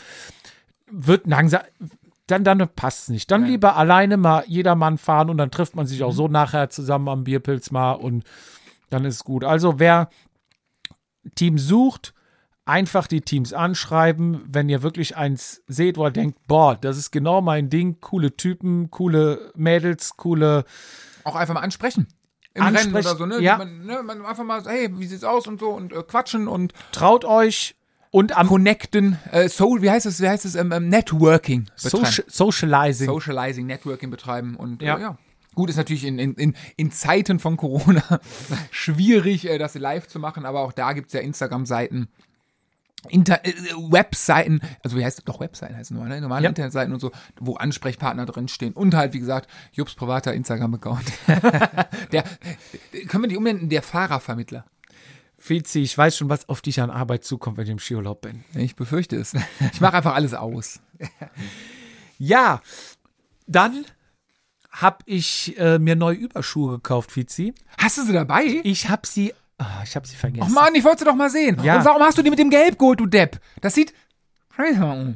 Wird 0.90 1.28
langsam. 1.28 1.62
Dann, 2.28 2.44
dann 2.44 2.68
passt 2.76 3.04
es 3.04 3.10
nicht. 3.10 3.32
Dann 3.32 3.46
lieber 3.46 3.78
alleine 3.78 4.18
mal 4.18 4.44
jedermann 4.48 4.98
fahren 4.98 5.30
und 5.30 5.38
dann 5.38 5.52
trifft 5.52 5.76
man 5.76 5.88
sich 5.88 6.04
auch 6.04 6.12
so 6.12 6.28
nachher 6.28 6.70
zusammen 6.70 7.08
am 7.08 7.24
Bierpilz 7.24 7.72
mal 7.72 7.94
und 7.94 8.26
dann 8.90 9.06
ist 9.06 9.16
es 9.16 9.24
gut. 9.24 9.44
Also 9.44 9.80
wer 9.80 10.10
Team 11.36 11.58
sucht, 11.58 12.14
einfach 12.66 13.08
die 13.08 13.22
Teams 13.22 13.54
anschreiben, 13.54 14.42
wenn 14.48 14.70
ihr 14.70 14.84
wirklich 14.84 15.16
eins 15.16 15.64
seht, 15.68 15.98
wo 15.98 16.06
ihr 16.06 16.12
denkt, 16.12 16.40
boah, 16.48 16.76
das 16.76 16.98
ist 16.98 17.12
genau 17.12 17.42
mein 17.42 17.70
Ding, 17.70 18.02
coole 18.02 18.36
Typen, 18.36 18.92
coole 18.92 19.52
Mädels, 19.56 20.18
coole 20.18 20.66
Auch 21.24 21.36
einfach 21.36 21.54
mal 21.54 21.62
ansprechen. 21.62 22.08
Im 22.54 22.64
Ansprechen, 22.64 22.96
Rennen 22.96 23.08
oder 23.08 23.18
so, 23.18 23.26
ne? 23.26 23.40
ja. 23.40 23.58
Man, 23.58 23.86
ne? 23.86 24.04
Man 24.04 24.26
einfach 24.26 24.44
mal, 24.44 24.64
hey, 24.66 24.90
wie 24.98 25.06
sieht's 25.06 25.24
aus 25.24 25.48
und 25.48 25.60
so 25.60 25.70
und 25.70 25.94
äh, 25.94 26.04
quatschen 26.04 26.48
und 26.48 26.74
traut 26.92 27.24
euch 27.24 27.77
und 28.18 28.36
am 28.36 28.48
connecten. 28.48 29.20
Äh, 29.32 29.48
so, 29.48 29.80
wie 29.80 29.92
heißt 29.92 30.08
es? 30.08 30.20
Wie 30.20 30.28
heißt 30.28 30.44
es? 30.46 30.56
Ähm, 30.56 30.72
ähm, 30.72 30.90
Networking. 30.90 31.66
betreiben. 31.82 32.06
Soci 32.06 32.24
Socializing. 32.28 33.06
Socializing, 33.06 33.68
Networking 33.68 34.10
betreiben 34.10 34.56
und 34.56 34.82
Ja. 34.82 34.98
Äh, 34.98 35.02
ja. 35.02 35.18
Gut, 35.54 35.70
ist 35.70 35.78
natürlich 35.78 36.04
in, 36.04 36.18
in, 36.18 36.56
in, 36.76 36.92
Zeiten 36.92 37.40
von 37.40 37.58
Corona 37.58 38.04
schwierig, 38.72 39.48
äh, 39.48 39.60
das 39.60 39.76
live 39.76 40.08
zu 40.08 40.20
machen, 40.20 40.46
aber 40.46 40.62
auch 40.62 40.72
da 40.72 40.94
gibt's 40.94 41.14
ja 41.14 41.20
Instagram-Seiten, 41.20 42.10
Inter 43.10 43.46
äh, 43.46 43.54
Webseiten, 43.90 44.62
also 44.84 44.98
wie 44.98 45.06
heißt? 45.06 45.22
Doch, 45.26 45.40
Webseiten 45.40 45.76
heißen 45.76 45.96
normal, 45.96 46.16
ne? 46.16 46.22
normale 46.22 46.44
Ja. 46.44 46.50
Internetseiten 46.50 46.94
und 46.94 47.00
so, 47.00 47.12
wo 47.40 47.56
Ansprechpartner 47.56 48.26
drinstehen 48.26 48.74
und 48.74 48.96
halt, 48.96 49.14
wie 49.14 49.20
gesagt, 49.20 49.48
Jobs 49.74 49.94
privater 49.94 50.34
Instagram-Account. 50.34 51.06
der, 52.12 52.24
können 53.08 53.24
wir 53.24 53.28
die 53.28 53.38
umnennen? 53.38 53.70
Der 53.70 53.84
Fahrervermittler. 53.84 54.66
Fizi, 55.48 55.80
ich 55.82 55.98
weiß 55.98 56.16
schon, 56.18 56.30
was 56.30 56.48
auf 56.50 56.62
dich 56.62 56.80
an 56.82 56.90
Arbeit 56.90 57.24
zukommt, 57.24 57.58
wenn 57.58 57.64
ich 57.66 57.72
im 57.72 57.80
Skiurlaub 57.80 58.22
bin. 58.22 58.44
Ich 58.54 58.76
befürchte 58.76 59.16
es. 59.16 59.34
Ich 59.74 59.82
mache 59.82 59.96
einfach 59.98 60.14
alles 60.16 60.34
aus. 60.34 60.80
Ja, 62.20 62.62
dann 63.46 63.86
habe 64.72 64.98
ich 65.06 65.56
äh, 65.60 65.78
mir 65.80 65.96
neue 65.96 66.16
Überschuhe 66.18 66.74
gekauft, 66.78 67.12
Fizi. 67.12 67.54
Hast 67.78 67.98
du 68.00 68.04
sie 68.04 68.14
dabei? 68.14 68.60
Ich 68.64 68.90
habe 68.90 69.06
sie, 69.06 69.34
ah, 69.60 69.82
ich 69.84 69.96
habe 69.96 70.08
sie 70.08 70.16
vergessen. 70.16 70.48
Ach 70.50 70.54
Mann, 70.54 70.74
ich 70.76 70.84
wollte 70.84 71.00
sie 71.00 71.06
doch 71.06 71.16
mal 71.16 71.30
sehen. 71.30 71.62
Ja. 71.64 71.78
Und 71.78 71.86
warum 71.86 72.02
hast 72.02 72.18
du 72.18 72.22
die 72.24 72.30
mit 72.32 72.40
dem 72.40 72.50
Gelb 72.50 72.78
geholt, 72.80 73.00
du 73.00 73.06
Depp? 73.06 73.40
Das 73.62 73.76
sieht. 73.76 73.94
ja, 74.58 75.14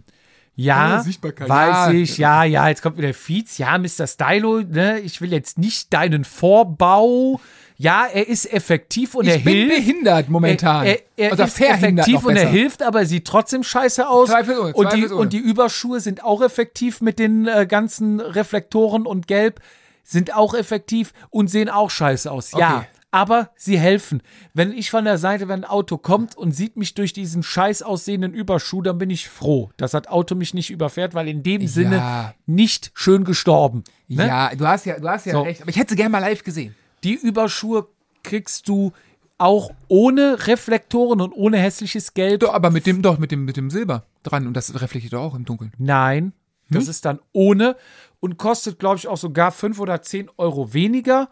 Ja, 0.55 1.01
Sichtbarkeit. 1.03 1.49
weiß 1.49 1.87
Ja. 1.87 1.91
ich, 1.91 2.17
ja, 2.19 2.43
ja, 2.43 2.69
jetzt 2.69 2.81
kommt 2.83 2.97
wieder 2.97 3.13
Fietz, 3.15 3.57
ja, 3.57 3.77
Mr. 3.77 4.05
Stylo, 4.07 4.61
ne, 4.61 4.99
ich 4.99 5.21
will 5.21 5.31
jetzt 5.31 5.57
nicht 5.57 5.91
deinen 5.93 6.23
Vorbau, 6.23 7.41
ja, 7.81 8.05
er 8.05 8.27
ist 8.27 8.51
effektiv 8.53 9.15
und 9.15 9.25
er 9.27 9.37
Ich 9.37 9.43
bin 9.43 9.53
hilft. 9.55 9.75
behindert 9.75 10.29
momentan. 10.29 10.85
Er, 10.85 10.99
er, 11.17 11.31
er 11.31 11.39
ist 11.45 11.57
verhindert 11.57 12.07
effektiv 12.07 12.25
und 12.27 12.35
er 12.35 12.47
hilft, 12.49 12.83
aber 12.83 12.99
er 12.99 13.05
sieht 13.05 13.25
trotzdem 13.25 13.63
scheiße 13.63 14.07
aus. 14.07 14.29
Zweifelsohne, 14.29 14.73
und, 14.73 14.93
die, 14.93 15.05
und 15.07 15.33
die 15.33 15.39
Überschuhe 15.39 15.99
sind 15.99 16.23
auch 16.23 16.41
effektiv 16.41 17.01
mit 17.01 17.17
den 17.17 17.47
äh, 17.47 17.65
ganzen 17.67 18.19
Reflektoren 18.19 19.05
und 19.05 19.27
Gelb 19.27 19.61
sind 20.03 20.35
auch 20.35 20.53
effektiv 20.53 21.13
und 21.29 21.49
sehen 21.49 21.69
auch 21.69 21.89
scheiße 21.89 22.31
aus. 22.31 22.51
Ja, 22.51 22.77
Okay. 22.77 22.87
aber 23.11 23.49
sie 23.55 23.77
helfen. 23.79 24.21
Wenn 24.53 24.71
ich 24.71 24.89
von 24.91 25.03
der 25.05 25.17
Seite, 25.17 25.47
wenn 25.47 25.63
ein 25.63 25.69
Auto 25.69 25.97
kommt 25.97 26.37
und 26.37 26.51
sieht 26.53 26.77
mich 26.77 26.93
durch 26.93 27.13
diesen 27.13 27.41
scheiß 27.43 27.81
aussehenden 27.81 28.33
Überschuh, 28.33 28.81
dann 28.81 28.97
bin 28.97 29.09
ich 29.09 29.27
froh, 29.27 29.69
dass 29.77 29.91
das 29.91 30.07
Auto 30.07 30.35
mich 30.35 30.53
nicht 30.53 30.69
überfährt, 30.69 31.13
weil 31.13 31.27
in 31.27 31.43
dem 31.43 31.65
Sinne 31.67 32.33
nicht 32.45 32.91
schön 32.93 33.23
gestorben. 33.23 33.83
Ne? 34.07 34.27
Ja, 34.27 34.51
du 34.55 34.67
hast 34.67 34.85
ja, 34.85 34.99
du 34.99 35.07
hast 35.09 35.25
ja 35.25 35.33
So. 35.33 35.41
recht. 35.41 35.61
Aber 35.61 35.69
ich 35.69 35.77
hätte 35.77 35.89
sie 35.91 35.95
gerne 35.95 36.09
mal 36.11 36.19
live 36.19 36.43
gesehen. 36.43 36.75
Die 37.03 37.15
Überschuhe 37.15 37.87
kriegst 38.23 38.67
du 38.67 38.91
auch 39.37 39.71
ohne 39.87 40.47
Reflektoren 40.47 41.19
und 41.19 41.33
ohne 41.33 41.57
hässliches 41.57 42.13
Gelb. 42.13 42.41
Doch, 42.41 42.53
aber 42.53 42.69
mit 42.69 42.85
dem, 42.85 43.01
doch, 43.01 43.17
mit 43.17 43.31
dem, 43.31 43.43
mit 43.45 43.57
dem 43.57 43.69
Silber 43.71 44.05
dran. 44.23 44.45
Und 44.45 44.53
das 44.53 44.79
reflektiert 44.79 45.13
doch 45.13 45.21
auch 45.23 45.35
im 45.35 45.45
Dunkeln. 45.45 45.71
Nein, 45.79 46.33
das 46.69 46.83
Hm? 46.83 46.89
ist 46.91 47.05
dann 47.05 47.19
ohne 47.31 47.75
und 48.19 48.37
kostet, 48.37 48.77
glaube 48.77 48.97
ich, 48.97 49.07
auch 49.07 49.17
sogar 49.17 49.51
5 49.51 49.79
oder 49.79 50.01
10 50.01 50.29
Euro 50.37 50.73
weniger. 50.73 51.29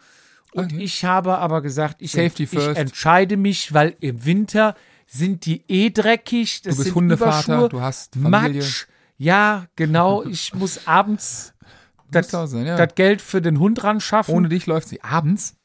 Und 0.53 0.65
Okay. 0.73 0.81
ich 0.83 1.05
habe 1.05 1.37
aber 1.37 1.61
gesagt, 1.61 1.97
ich, 1.99 2.17
ich 2.17 2.53
entscheide 2.75 3.37
mich, 3.37 3.71
weil 3.75 3.95
im 3.99 4.25
Winter 4.25 4.75
sind 5.05 5.45
die 5.45 5.63
eh 5.67 5.91
dreckig. 5.91 6.63
Das 6.63 6.77
Du 6.77 6.83
bist 6.83 6.95
Hundevater, 6.95 7.45
Überschuhe, 7.53 7.69
du 7.69 7.81
hast 7.81 8.15
Familie. 8.15 8.61
Matsch. 8.61 8.87
Ja, 9.17 9.67
genau. 9.75 10.23
Ich 10.29 10.55
muss 10.55 10.87
abends 10.87 11.53
das, 12.09 12.31
ja. 12.31 12.75
das 12.75 12.95
Geld 12.95 13.21
für 13.21 13.39
den 13.41 13.59
Hund 13.59 13.83
ran 13.83 13.99
schaffen. 14.01 14.33
Ohne 14.33 14.49
dich 14.49 14.65
läuft 14.65 14.87
sie 14.87 15.03
abends. 15.03 15.55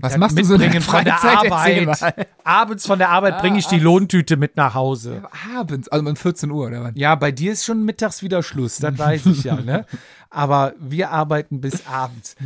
Was 0.00 0.16
machst 0.16 0.38
du 0.38 0.44
so 0.44 0.54
in 0.54 0.60
der 0.60 0.70
mitbringen 0.70 0.82
von 0.84 1.04
der 1.04 1.14
Freizeit? 1.14 1.88
Arbeit. 2.12 2.28
Abends 2.44 2.86
von 2.86 2.98
der 2.98 3.08
Arbeit 3.10 3.38
bringe 3.40 3.58
ich 3.58 3.66
die 3.66 3.78
Lohntüte 3.78 4.36
mit 4.36 4.56
nach 4.56 4.74
Hause. 4.74 5.22
Abends, 5.56 5.88
also 5.88 6.08
um 6.08 6.16
14 6.16 6.50
Uhr 6.50 6.66
oder 6.68 6.82
wann? 6.84 6.94
Ja, 6.94 7.14
bei 7.14 7.32
dir 7.32 7.52
ist 7.52 7.64
schon 7.64 7.84
mittags 7.84 8.22
wieder 8.22 8.42
Schluss, 8.42 8.76
das 8.78 8.96
weiß 8.96 9.26
ich 9.26 9.44
ja, 9.44 9.56
ne? 9.56 9.84
Aber 10.30 10.74
wir 10.78 11.10
arbeiten 11.10 11.60
bis 11.60 11.86
abends. 11.86 12.36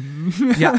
Ja. 0.59 0.75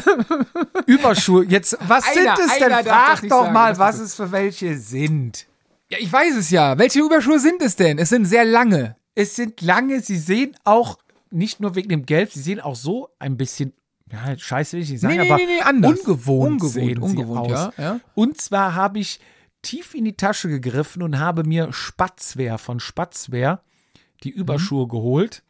Überschuhe. 0.86 1.44
Jetzt, 1.44 1.76
was 1.86 2.04
Einer- 2.04 2.36
sind 2.36 2.46
es 2.46 2.58
denn? 2.58 2.70
Frag 2.86 3.20
doch 3.28 3.42
sagen, 3.42 3.52
mal, 3.52 3.78
was 3.78 3.98
es 3.98 4.14
für 4.14 4.32
welche 4.32 4.76
sind. 4.78 5.46
Ja, 5.90 5.98
ich 6.00 6.12
weiß 6.12 6.34
es 6.36 6.50
ja. 6.50 6.78
Welche 6.78 7.00
Überschuhe 7.00 7.38
sind 7.38 7.60
es 7.62 7.76
denn? 7.76 7.98
Es 7.98 8.08
sind 8.08 8.24
sehr 8.24 8.44
lange. 8.44 8.96
Es 9.14 9.36
sind 9.36 9.60
lange, 9.60 10.00
sie 10.00 10.16
sehen 10.18 10.56
auch, 10.64 10.98
nicht 11.30 11.60
nur 11.60 11.74
wegen 11.74 11.88
dem 11.88 12.06
Gelb, 12.06 12.32
sie 12.32 12.40
sehen 12.40 12.60
auch 12.60 12.74
so 12.76 13.10
ein 13.18 13.36
bisschen, 13.36 13.72
ja, 14.12 14.38
scheiße 14.38 14.76
will 14.76 14.82
ich 14.84 14.90
nicht 14.90 15.00
sagen, 15.00 15.16
Nee, 15.16 15.28
aber 15.30 15.36
nee, 15.38 15.46
nee, 15.46 15.60
anders. 15.62 16.00
ungewohnt, 16.00 16.62
Ungewohnt, 16.62 16.98
ungewohnt, 17.00 17.50
ja, 17.50 17.72
ja. 17.78 18.00
Und 18.14 18.40
zwar 18.40 18.74
habe 18.74 18.98
ich 18.98 19.18
tief 19.62 19.94
in 19.94 20.04
die 20.04 20.16
Tasche 20.16 20.48
gegriffen 20.48 21.02
und 21.02 21.18
habe 21.18 21.42
mir 21.44 21.72
Spatzwehr 21.72 22.58
von 22.58 22.80
Spatzwehr 22.80 23.62
die 24.22 24.32
Mhm. 24.32 24.38
Überschuhe 24.40 24.86
geholt. 24.88 25.42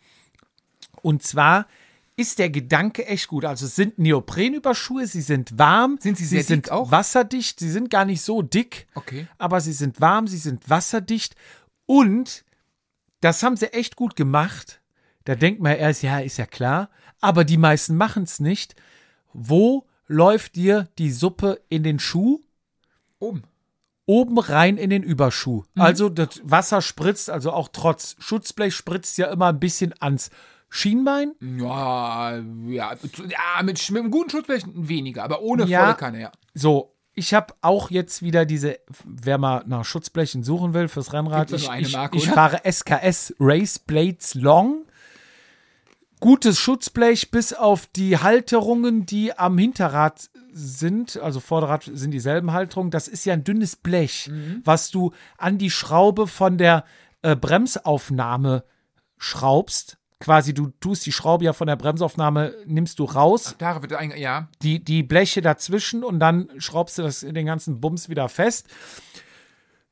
Und 1.03 1.23
zwar 1.23 1.67
ist 2.17 2.39
der 2.39 2.49
Gedanke 2.49 3.07
echt 3.07 3.27
gut. 3.27 3.45
Also 3.45 3.67
es 3.67 3.75
sind 3.75 3.99
Neoprenüberschuhe, 3.99 5.07
sie 5.09 5.21
sind 5.21 5.59
warm. 5.59 5.99
Sind 6.01 6.17
sie 6.17 6.25
sehr 6.25 6.43
sie 6.43 6.47
sind 6.47 6.67
dick 6.67 6.73
auch? 6.73 6.91
wasserdicht, 6.93 7.59
sie 7.59 7.71
sind 7.71 7.91
gar 7.91 8.05
nicht 8.05 8.23
so 8.23 8.41
dick. 8.41 8.87
Okay. 8.95 9.27
Aber 9.37 9.61
sie 9.61 9.73
sind 9.73 10.01
warm, 10.01 10.29
sie 10.29 10.39
sind 10.39 10.71
wasserdicht 10.71 11.35
und 11.87 12.45
das 13.21 13.43
haben 13.43 13.57
sie 13.57 13.73
echt 13.73 13.97
gut 13.97 14.15
gemacht. 14.17 14.81
Da 15.25 15.35
denkt 15.35 15.61
man 15.61 15.77
erst, 15.77 16.03
ja, 16.03 16.21
ist 16.21 16.37
ja 16.37 16.47
klar. 16.47 16.89
Aber 17.21 17.45
die 17.45 17.57
meisten 17.57 17.97
machen 17.97 18.25
es 18.25 18.41
nicht. 18.41 18.75
Wo 19.33 19.87
läuft 20.07 20.57
dir 20.57 20.89
die 20.99 21.11
Suppe 21.11 21.61
in 21.69 21.83
den 21.83 21.99
Schuh? 21.99 22.41
Oben. 23.19 23.43
Oben 24.07 24.39
rein 24.39 24.77
in 24.77 24.91
den 24.91 25.03
Überschuh. 25.03 25.65
Mhm. 25.75 25.83
Also 25.83 26.09
das 26.11 26.41
Wasser 26.45 26.83
spritzt, 26.83 27.31
also 27.31 27.53
auch 27.53 27.69
trotz 27.73 28.17
Schutzblech 28.19 28.75
spritzt 28.75 29.17
ja 29.19 29.29
immer 29.29 29.47
ein 29.47 29.61
bisschen 29.61 29.95
ans 30.01 30.31
Schienbein. 30.69 31.33
Ja, 31.41 32.37
ja, 32.37 32.43
ja 32.67 33.63
mit, 33.63 33.91
mit 33.91 34.01
einem 34.01 34.11
guten 34.11 34.31
Schutzblech 34.31 34.65
weniger, 34.75 35.23
aber 35.25 35.41
ohne 35.41 35.65
Ja. 35.67 35.85
volle 35.85 35.95
Kanne, 35.95 36.21
ja. 36.21 36.33
So, 36.53 36.95
ich 37.15 37.33
habe 37.33 37.55
auch 37.61 37.91
jetzt 37.91 38.23
wieder 38.23 38.45
diese, 38.45 38.79
wer 39.05 39.39
mal 39.39 39.63
nach 39.67 39.85
Schutzblechen 39.85 40.43
suchen 40.43 40.75
will 40.75 40.89
fürs 40.89 41.13
Rennrad, 41.13 41.53
ich, 41.53 41.71
ich, 41.71 41.93
Marke, 41.93 42.19
ich 42.19 42.29
fahre 42.29 42.61
SKS 42.71 43.35
Race 43.39 43.79
Blades 43.79 44.35
Long. 44.35 44.85
Gutes 46.25 46.59
Schutzblech 46.59 47.31
bis 47.31 47.53
auf 47.53 47.87
die 47.87 48.17
Halterungen, 48.17 49.05
die 49.05 49.37
am 49.37 49.59
Hinterrad 49.59 50.31
sind, 50.53 51.19
also 51.19 51.39
Vorderrad 51.39 51.83
sind 51.93 52.13
dieselben 52.13 52.53
Halterungen. 52.53 52.91
Das 52.91 53.09
ist 53.09 53.27
ja 53.27 53.35
ein 53.35 53.45
dünnes 53.45 53.77
Blech, 53.77 54.31
Mhm. 54.31 54.63
was 54.65 54.91
du 54.91 55.13
an 55.37 55.59
die 55.59 55.71
Schraube 55.71 56.27
von 56.27 56.57
der 56.57 56.85
äh, 57.21 57.37
Bremsaufnahme 57.37 58.65
schraubst. 59.19 59.99
Quasi, 60.19 60.55
du 60.55 60.69
tust 60.81 61.05
die 61.05 61.13
Schraube 61.13 61.45
ja 61.45 61.53
von 61.53 61.67
der 61.67 61.77
Bremsaufnahme, 61.77 62.55
nimmst 62.65 62.99
du 63.01 63.05
raus 63.05 63.55
Da 63.59 63.83
wird 63.83 63.93
ein, 63.93 64.17
ja. 64.17 64.49
die, 64.63 64.83
die 64.83 65.03
Bleche 65.03 65.43
dazwischen 65.43 66.03
und 66.05 66.21
dann 66.21 66.49
schraubst 66.57 66.97
du 66.97 67.03
das 67.03 67.23
in 67.23 67.35
den 67.35 67.45
ganzen 67.45 67.83
Bums 67.83 68.09
wieder 68.09 68.31
fest. 68.31 68.67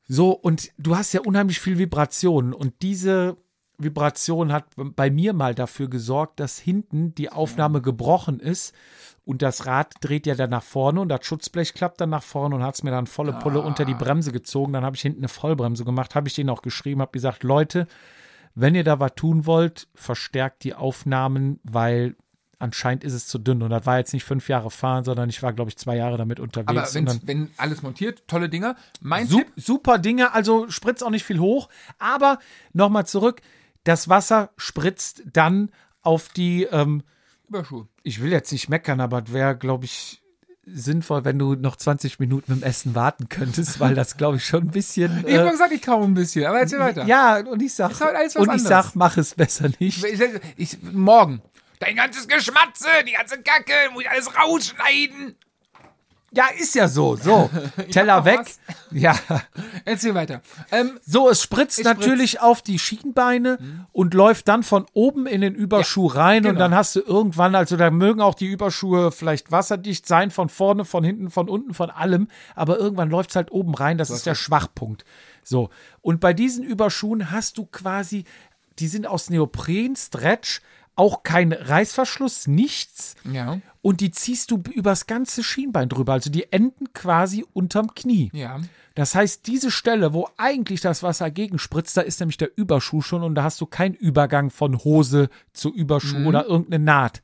So, 0.07 0.31
und 0.31 0.71
du 0.79 0.97
hast 0.97 1.13
ja 1.13 1.21
unheimlich 1.21 1.59
viel 1.59 1.77
Vibrationen 1.77 2.53
und 2.53 2.73
diese 2.81 3.37
Vibration 3.83 4.51
hat 4.51 4.65
bei 4.75 5.09
mir 5.09 5.33
mal 5.33 5.55
dafür 5.55 5.89
gesorgt, 5.89 6.39
dass 6.39 6.59
hinten 6.59 7.13
die 7.15 7.31
Aufnahme 7.31 7.81
gebrochen 7.81 8.39
ist 8.39 8.73
und 9.25 9.41
das 9.41 9.65
Rad 9.65 9.93
dreht 10.01 10.25
ja 10.25 10.35
dann 10.35 10.49
nach 10.49 10.63
vorne 10.63 10.99
und 10.99 11.09
das 11.09 11.25
Schutzblech 11.25 11.73
klappt 11.73 12.01
dann 12.01 12.09
nach 12.09 12.23
vorne 12.23 12.55
und 12.55 12.63
hat 12.63 12.75
es 12.75 12.83
mir 12.83 12.91
dann 12.91 13.07
volle 13.07 13.33
Pulle 13.33 13.61
unter 13.61 13.85
die 13.85 13.93
Bremse 13.93 14.31
gezogen. 14.31 14.73
Dann 14.73 14.83
habe 14.83 14.95
ich 14.95 15.01
hinten 15.01 15.21
eine 15.21 15.29
Vollbremse 15.29 15.85
gemacht, 15.85 16.15
habe 16.15 16.27
ich 16.27 16.35
denen 16.35 16.49
auch 16.49 16.61
geschrieben, 16.61 17.01
habe 17.01 17.11
gesagt, 17.11 17.43
Leute, 17.43 17.87
wenn 18.53 18.75
ihr 18.75 18.83
da 18.83 18.99
was 18.99 19.15
tun 19.15 19.45
wollt, 19.45 19.87
verstärkt 19.95 20.63
die 20.63 20.73
Aufnahmen, 20.73 21.59
weil 21.63 22.15
anscheinend 22.59 23.03
ist 23.03 23.13
es 23.13 23.27
zu 23.27 23.39
dünn. 23.39 23.61
Und 23.61 23.69
das 23.69 23.85
war 23.85 23.97
jetzt 23.97 24.13
nicht 24.13 24.25
fünf 24.25 24.49
Jahre 24.49 24.71
fahren, 24.71 25.03
sondern 25.03 25.29
ich 25.29 25.41
war, 25.41 25.53
glaube 25.53 25.69
ich, 25.69 25.77
zwei 25.77 25.95
Jahre 25.97 26.17
damit 26.17 26.39
unterwegs. 26.39 26.95
Aber 26.95 27.17
wenn 27.23 27.49
alles 27.57 27.81
montiert, 27.81 28.27
tolle 28.27 28.49
Dinger. 28.49 28.75
Mein 29.01 29.27
Sup 29.27 29.39
Tipp, 29.39 29.53
super 29.55 29.97
Dinge, 29.99 30.33
also 30.33 30.69
spritzt 30.69 31.03
auch 31.03 31.09
nicht 31.09 31.25
viel 31.25 31.39
hoch. 31.39 31.69
Aber 31.97 32.39
nochmal 32.73 33.05
zurück, 33.05 33.41
das 33.83 34.09
Wasser 34.09 34.51
spritzt 34.57 35.23
dann 35.31 35.71
auf 36.01 36.29
die, 36.29 36.63
ähm, 36.63 37.03
Überschuhe. 37.49 37.87
ich 38.03 38.21
will 38.21 38.31
jetzt 38.31 38.51
nicht 38.51 38.69
meckern, 38.69 38.99
aber 39.01 39.23
es 39.25 39.33
wäre, 39.33 39.57
glaube 39.57 39.85
ich, 39.85 40.21
sinnvoll, 40.65 41.25
wenn 41.25 41.37
du 41.37 41.55
noch 41.55 41.75
20 41.75 42.19
Minuten 42.19 42.53
mit 42.53 42.61
dem 42.61 42.65
Essen 42.67 42.95
warten 42.95 43.27
könntest, 43.27 43.81
weil 43.81 43.95
das, 43.95 44.15
glaube 44.15 44.37
ich, 44.37 44.45
schon 44.45 44.63
ein 44.63 44.71
bisschen. 44.71 45.23
Ich 45.27 45.37
habe 45.37 45.47
Äh, 45.49 45.51
gesagt, 45.51 45.71
ich 45.73 45.81
kaum 45.81 46.03
ein 46.03 46.13
bisschen, 46.13 46.45
aber 46.45 46.59
erzähl 46.59 46.79
weiter. 46.79 47.05
ja, 47.05 47.39
und 47.39 47.61
ich 47.61 47.73
sag, 47.73 47.99
halt 47.99 48.35
und 48.37 48.53
ich 48.55 48.63
sag, 48.63 48.95
mach 48.95 49.17
es 49.17 49.35
besser 49.35 49.69
nicht. 49.79 50.03
Ich, 50.03 50.21
ich, 50.55 50.81
morgen. 50.81 51.41
Dein 51.79 51.97
ganzes 51.97 52.29
Geschmatze, 52.29 52.87
die 53.05 53.11
ganze 53.11 53.41
Kacke, 53.41 53.73
muss 53.91 54.03
ich 54.03 54.09
alles 54.09 54.29
rausschneiden. 54.37 55.35
Ja, 56.35 56.45
ist 56.57 56.75
ja 56.75 56.87
so. 56.87 57.15
So, 57.15 57.49
Teller 57.91 58.17
mach 58.17 58.25
weg. 58.25 58.39
was. 58.39 58.59
Ja, 58.91 59.15
Erzähl 59.85 60.15
weiter. 60.15 60.41
Ähm, 60.71 60.99
so, 61.05 61.29
es 61.29 61.41
spritzt 61.41 61.79
Es 61.79 61.85
natürlich 61.85 62.41
auf 62.41 62.61
die 62.61 62.79
Schienbeine 62.79 63.57
und 63.91 64.13
läuft 64.13 64.47
dann 64.47 64.63
von 64.63 64.85
oben 64.93 65.27
in 65.27 65.41
den 65.41 65.55
Überschuh 65.55 66.07
rein 66.07 66.43
und 66.43 66.53
genau. 66.53 66.59
dann 66.59 66.75
hast 66.75 66.95
du 66.95 67.01
irgendwann, 67.01 67.55
also 67.55 67.75
da 67.75 67.91
mögen 67.91 68.21
auch 68.21 68.35
die 68.35 68.47
Überschuhe 68.47 69.11
vielleicht 69.11 69.51
wasserdicht 69.51 70.07
sein, 70.07 70.31
von 70.31 70.49
vorne, 70.49 70.85
von 70.85 71.03
hinten, 71.03 71.29
von 71.29 71.49
unten, 71.49 71.73
von 71.73 71.89
allem, 71.89 72.27
aber 72.55 72.77
irgendwann 72.77 73.09
läuft 73.09 73.31
es 73.31 73.35
halt 73.35 73.51
oben 73.51 73.75
rein, 73.75 73.97
das 73.97 74.09
ist 74.09 74.25
der 74.25 74.35
Schwachpunkt. 74.35 75.05
So, 75.43 75.69
und 76.01 76.19
bei 76.19 76.33
diesen 76.33 76.63
Überschuhen 76.63 77.31
hast 77.31 77.57
du 77.57 77.65
quasi, 77.65 78.23
die 78.79 78.87
sind 78.87 79.05
aus 79.05 79.29
Neopren, 79.29 79.95
Stretch, 79.95 80.61
auch 80.95 81.23
kein 81.23 81.53
Reißverschluss, 81.53 82.47
nichts. 82.47 83.15
ja, 83.31 83.59
Und 83.81 83.99
die 84.01 84.11
ziehst 84.11 84.51
du 84.51 84.61
übers 84.71 85.07
ganze 85.07 85.43
Schienbein 85.43 85.89
drüber. 85.89 86.13
Also 86.13 86.29
die 86.29 86.51
enden 86.51 86.93
quasi 86.93 87.45
unterm 87.53 87.93
Knie. 87.95 88.29
ja. 88.33 88.59
Das 88.95 89.15
heißt, 89.15 89.47
diese 89.47 89.71
Stelle, 89.71 90.13
wo 90.13 90.29
eigentlich 90.37 90.79
das 90.79 91.01
Wasser 91.01 91.31
gegenspritzt, 91.31 91.97
da 91.97 92.01
ist 92.01 92.19
nämlich 92.19 92.37
der 92.37 92.55
Überschuh 92.55 93.01
schon 93.01 93.23
und 93.23 93.33
da 93.33 93.41
hast 93.41 93.59
du 93.59 93.65
keinen 93.65 93.95
Übergang 93.95 94.51
von 94.51 94.83
Hose 94.83 95.29
zu 95.51 95.73
Überschuh 95.73 96.27
oder 96.27 96.45
irgendeine 96.45 96.83
Naht. 96.83 97.23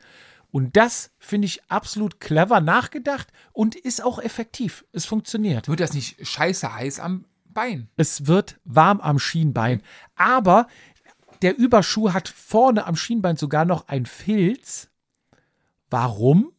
Und 0.50 0.76
das 0.76 1.12
finde 1.20 1.46
ich 1.46 1.62
absolut 1.70 2.20
clever 2.20 2.60
nachgedacht 2.60 3.28
und 3.54 3.76
ist 3.76 4.04
auch 4.04 4.18
effektiv. 4.18 4.84
Es 4.94 5.06
funktioniert. 5.06 5.68
Wird 5.68 5.80
das 5.80 5.94
nicht 5.94 6.26
scheiße 6.28 6.74
heiß 6.74 7.00
am 7.02 7.26
Bein? 7.46 7.88
Es 7.98 8.26
wird 8.26 8.60
warm 8.66 9.00
am 9.00 9.20
Schienbein. 9.20 9.84
Aber 10.16 10.68
der 11.41 11.57
Überschuh 11.57 12.14
hat 12.14 12.28
vorne 12.28 12.86
am 12.86 12.95
Schienbein 12.95 13.38
sogar 13.38 13.66
noch 13.66 13.88
ein 13.88 14.06
Filz. 14.06 14.90
Warum? 15.90 16.52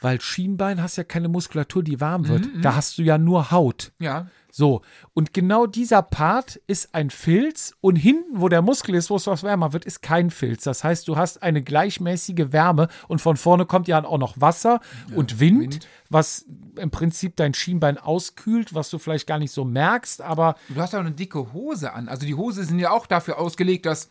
Weil 0.00 0.20
Schienbein 0.20 0.82
hast 0.82 0.96
ja 0.96 1.04
keine 1.04 1.28
Muskulatur, 1.28 1.82
die 1.82 2.00
warm 2.00 2.28
wird. 2.28 2.48
Da 2.62 2.74
hast 2.74 2.98
du 2.98 3.02
ja 3.02 3.18
nur 3.18 3.50
Haut. 3.50 3.92
Ja. 3.98 4.26
So, 4.50 4.80
und 5.12 5.34
genau 5.34 5.66
dieser 5.66 6.00
Part 6.00 6.56
ist 6.66 6.94
ein 6.94 7.10
Filz 7.10 7.74
und 7.82 7.96
hinten, 7.96 8.40
wo 8.40 8.48
der 8.48 8.62
Muskel 8.62 8.94
ist, 8.94 9.10
wo 9.10 9.16
es 9.16 9.26
was 9.26 9.42
wärmer 9.42 9.74
wird, 9.74 9.84
ist 9.84 10.00
kein 10.00 10.30
Filz. 10.30 10.64
Das 10.64 10.82
heißt, 10.82 11.06
du 11.08 11.18
hast 11.18 11.42
eine 11.42 11.62
gleichmäßige 11.62 12.52
Wärme 12.52 12.88
und 13.06 13.20
von 13.20 13.36
vorne 13.36 13.66
kommt 13.66 13.86
ja 13.86 14.02
auch 14.02 14.16
noch 14.16 14.40
Wasser 14.40 14.80
und 15.14 15.40
Wind, 15.40 15.60
Wind. 15.74 15.88
was 16.08 16.46
im 16.76 16.90
Prinzip 16.90 17.36
dein 17.36 17.52
Schienbein 17.52 17.98
auskühlt, 17.98 18.74
was 18.74 18.88
du 18.88 18.98
vielleicht 18.98 19.26
gar 19.26 19.38
nicht 19.38 19.52
so 19.52 19.66
merkst, 19.66 20.22
aber 20.22 20.54
Du 20.70 20.80
hast 20.80 20.94
auch 20.94 21.00
eine 21.00 21.12
dicke 21.12 21.52
Hose 21.52 21.92
an. 21.92 22.08
Also 22.08 22.24
die 22.26 22.34
Hose 22.34 22.64
sind 22.64 22.78
ja 22.78 22.92
auch 22.92 23.06
dafür 23.06 23.38
ausgelegt, 23.38 23.84
dass 23.84 24.08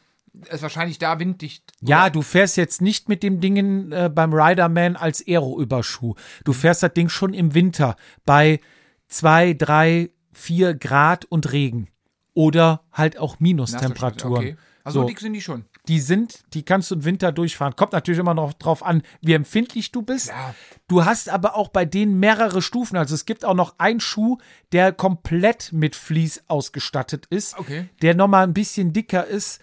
es 0.50 0.62
wahrscheinlich 0.62 0.98
da 1.00 1.20
winddicht. 1.20 1.72
ja, 1.82 2.10
du 2.10 2.22
fährst 2.22 2.58
jetzt 2.58 2.82
nicht 2.82 3.10
mit 3.10 3.24
dem 3.24 3.40
Dingen 3.42 3.92
äh, 3.92 4.10
beim 4.14 4.34
Riderman 4.34 4.96
als 4.96 5.24
Aero-Überschuh. 5.28 6.16
Du 6.44 6.54
fährst 6.54 6.84
das 6.84 6.94
Ding 6.94 7.10
schon 7.10 7.34
im 7.34 7.54
Winter 7.54 7.96
bei 8.26 8.60
zwei, 9.08 9.54
drei, 9.54 10.12
vier 10.34 10.74
Grad 10.74 11.26
und 11.26 11.52
Regen. 11.52 11.90
Oder 12.34 12.84
halt 12.92 13.18
auch 13.18 13.40
Minustemperaturen. 13.40 14.38
Okay. 14.38 14.58
Also 14.84 15.02
So. 15.02 15.08
dick 15.08 15.20
sind 15.20 15.34
die 15.34 15.42
schon. 15.42 15.66
die 15.88 16.00
sind, 16.00 16.44
die 16.54 16.64
kannst 16.64 16.92
du 16.92 16.96
im 16.96 17.06
Winter 17.06 17.32
durchfahren. 17.32 17.76
Kommt 17.76 17.94
natürlich 17.94 18.20
immer 18.20 18.34
noch 18.36 18.54
drauf 18.54 18.84
an, 18.86 19.02
wie 19.22 19.34
empfindlich 19.34 19.92
du 19.92 20.02
bist. 20.04 20.28
Ja. 20.28 20.54
Du 20.88 21.06
hast 21.06 21.30
aber 21.30 21.56
auch 21.56 21.70
bei 21.70 21.86
denen 21.86 22.20
mehrere 22.20 22.62
Stufen. 22.62 22.98
Also 22.98 23.16
es 23.16 23.26
gibt 23.26 23.46
auch 23.46 23.54
noch 23.56 23.80
einen 23.80 24.00
Schuh, 24.00 24.38
der 24.74 24.92
komplett 24.92 25.72
mit 25.74 25.96
Vlies 25.96 26.44
ausgestattet 26.48 27.26
ist, 27.32 27.58
Okay. 27.58 27.90
der 28.04 28.14
nochmal 28.16 28.44
ein 28.44 28.54
bisschen 28.54 28.94
dicker 28.94 29.26
ist 29.26 29.60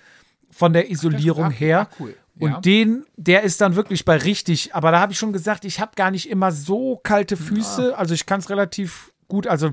von 0.53 0.73
der 0.73 0.91
Isolierung 0.91 1.47
ah, 1.47 1.51
her. 1.51 1.81
ah, 1.81 1.97
cool. 1.99 2.15
Und 2.39 2.51
Ja. 2.51 2.61
den, 2.61 3.05
der 3.17 3.43
ist 3.43 3.61
dann 3.61 3.77
wirklich 3.77 4.05
bei 4.05 4.17
richtig. 4.17 4.75
Aber 4.75 4.91
da 4.91 5.01
habe 5.01 5.13
ich 5.13 5.19
schon 5.19 5.33
gesagt, 5.33 5.65
ich 5.65 5.81
habe 5.81 5.93
gar 5.97 6.11
nicht 6.11 6.29
immer 6.31 6.53
so 6.53 6.97
kalte 7.03 7.37
Füße. 7.37 7.97
Also 7.97 8.15
ich 8.15 8.27
kann 8.27 8.41
es 8.41 8.49
relativ 8.49 9.13
gut. 9.29 9.47
Also 9.47 9.73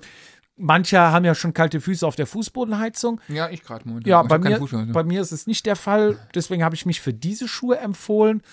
manche 0.57 0.99
haben 0.99 1.25
ja 1.25 1.35
schon 1.35 1.53
kalte 1.53 1.79
Füße 1.79 2.05
auf 2.05 2.15
der 2.15 2.27
Fußbodenheizung. 2.27 3.21
Ja, 3.29 3.49
ich 3.49 3.63
gerade 3.63 3.87
momentan. 3.87 4.09
Ja, 4.09 4.23
bei 4.23 4.37
mir, 4.37 4.59
bei 4.91 5.03
mir 5.03 5.21
ist 5.21 5.31
es 5.31 5.47
nicht 5.47 5.65
der 5.65 5.75
Fall. 5.75 6.17
Deswegen 6.35 6.63
habe 6.63 6.75
ich 6.75 6.85
mich 6.85 7.01
für 7.01 7.13
diese 7.13 7.47
Schuhe 7.47 7.77
empfohlen 7.77 8.43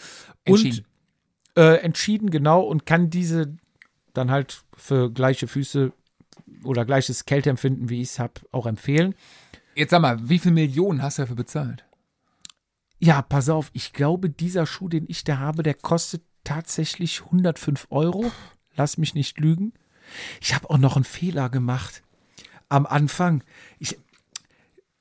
Entschieden. 0.45 0.87
und 1.57 1.63
äh, 1.63 1.77
entschieden, 1.79 2.31
genau, 2.31 2.61
und 2.61 2.87
kann 2.87 3.11
diese 3.11 3.57
dann 4.15 4.31
halt 4.31 4.63
für 4.77 5.11
gleiche 5.11 5.49
Füße 5.49 5.93
oder 6.65 6.85
gleiches 6.85 7.25
Kälteempfinden, 7.25 7.89
wie 7.89 8.01
ich 8.01 8.11
es 8.11 8.19
habe, 8.19 8.35
auch 8.53 8.67
empfehlen. 8.67 9.15
Jetzt 9.75 9.91
sag 9.91 10.01
mal, 10.01 10.17
wie 10.29 10.39
viel 10.39 10.53
Millionen 10.53 11.03
hast 11.03 11.19
du 11.19 11.23
dafür 11.23 11.37
bezahlt? 11.37 11.85
Ja, 12.99 13.23
pass 13.23 13.49
auf, 13.49 13.71
ich 13.73 13.93
glaube, 13.93 14.31
dieser 14.31 14.67
Schuh, 14.67 14.89
den 14.89 15.05
ich 15.09 15.25
da 15.25 15.39
habe, 15.39 15.63
der 15.63 15.75
kostet 15.75 16.23
tatsächlich 16.45 17.23
105 17.25 17.87
Euro. 17.91 18.31
Lass 18.75 18.97
mich 18.99 19.15
nicht 19.15 19.39
lügen. 19.39 19.73
Ich 20.41 20.55
habe 20.55 20.71
auch 20.71 20.79
noch 20.79 20.97
einen 20.97 21.05
Fehler 21.05 21.51
gemacht. 21.51 22.03
Am 22.69 22.87
Anfang. 22.87 23.43
Ich, 23.79 23.99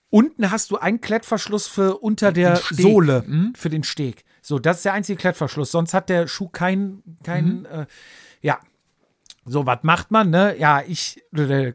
unten 0.09 0.51
hast 0.51 0.71
du 0.71 0.77
einen 0.77 1.01
Klettverschluss 1.01 1.67
für 1.67 1.97
unter 1.99 2.31
der. 2.31 2.57
Sohle, 2.57 3.23
Mhm. 3.27 3.53
für 3.55 3.69
den 3.69 3.83
Steg. 3.83 4.23
So, 4.41 4.59
das 4.59 4.77
ist 4.77 4.85
der 4.85 4.93
einzige 4.93 5.17
Klettverschluss. 5.17 5.71
Sonst 5.71 5.93
hat 5.93 6.09
der 6.09 6.27
Schuh 6.27 6.49
keinen, 6.49 7.17
kein, 7.23 7.59
Mhm. 7.61 7.65
äh, 7.65 7.85
ja. 8.41 8.59
So, 9.45 9.65
was 9.65 9.79
macht 9.83 10.11
man, 10.11 10.29
ne? 10.31 10.55
Ja, 10.59 10.81
ich, 10.85 11.21
äh, 11.35 11.73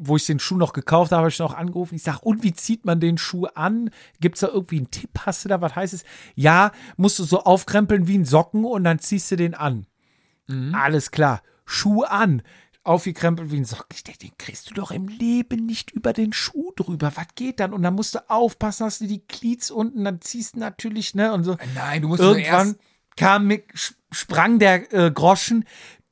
wo 0.00 0.16
ich 0.16 0.26
den 0.26 0.38
Schuh 0.38 0.56
noch 0.56 0.72
gekauft 0.72 1.12
habe, 1.12 1.20
habe 1.20 1.28
ich 1.28 1.38
noch 1.38 1.54
angerufen. 1.54 1.94
Ich 1.96 2.02
sage, 2.02 2.20
und 2.22 2.42
wie 2.42 2.52
zieht 2.52 2.84
man 2.84 3.00
den 3.00 3.18
Schuh 3.18 3.46
an? 3.46 3.90
Gibt 4.20 4.36
es 4.36 4.40
da 4.40 4.48
irgendwie 4.48 4.78
einen 4.78 4.90
Tipp? 4.90 5.10
Hast 5.26 5.44
du 5.44 5.48
da 5.48 5.60
was 5.60 5.74
heißt 5.76 5.94
es? 5.94 6.04
Ja, 6.34 6.72
musst 6.96 7.18
du 7.18 7.24
so 7.24 7.40
aufkrempeln 7.42 8.06
wie 8.06 8.18
ein 8.18 8.24
Socken 8.24 8.64
und 8.64 8.84
dann 8.84 8.98
ziehst 8.98 9.30
du 9.30 9.36
den 9.36 9.54
an. 9.54 9.86
Alles 10.72 11.10
klar. 11.10 11.42
Schuh 11.66 12.02
an. 12.04 12.42
Aufgekrempelt 12.84 13.50
wie 13.52 13.58
ein 13.58 13.66
Socken. 13.66 13.88
Ich 13.94 14.02
denke, 14.04 14.20
den 14.20 14.38
kriegst 14.38 14.70
du 14.70 14.74
doch 14.74 14.90
im 14.90 15.08
Leben 15.08 15.66
nicht 15.66 15.90
über 15.90 16.14
den 16.14 16.32
Schuh 16.32 16.72
drüber. 16.74 17.12
Was 17.16 17.26
geht 17.34 17.60
dann? 17.60 17.74
Und 17.74 17.82
dann 17.82 17.92
musst 17.94 18.14
du 18.14 18.30
aufpassen, 18.30 18.86
hast 18.86 19.02
du 19.02 19.06
die 19.06 19.26
Glieds 19.26 19.70
unten, 19.70 20.04
dann 20.04 20.22
ziehst 20.22 20.54
du 20.54 20.60
natürlich, 20.60 21.14
ne? 21.14 21.34
Und 21.34 21.44
so. 21.44 21.58
Nein, 21.74 22.00
du 22.00 22.08
musst 22.08 22.22
Irgendwann 22.22 22.68
erst. 22.68 22.78
kam, 23.18 23.52
sprang 24.10 24.58
der 24.58 24.90
äh, 24.94 25.10
Groschen. 25.10 25.66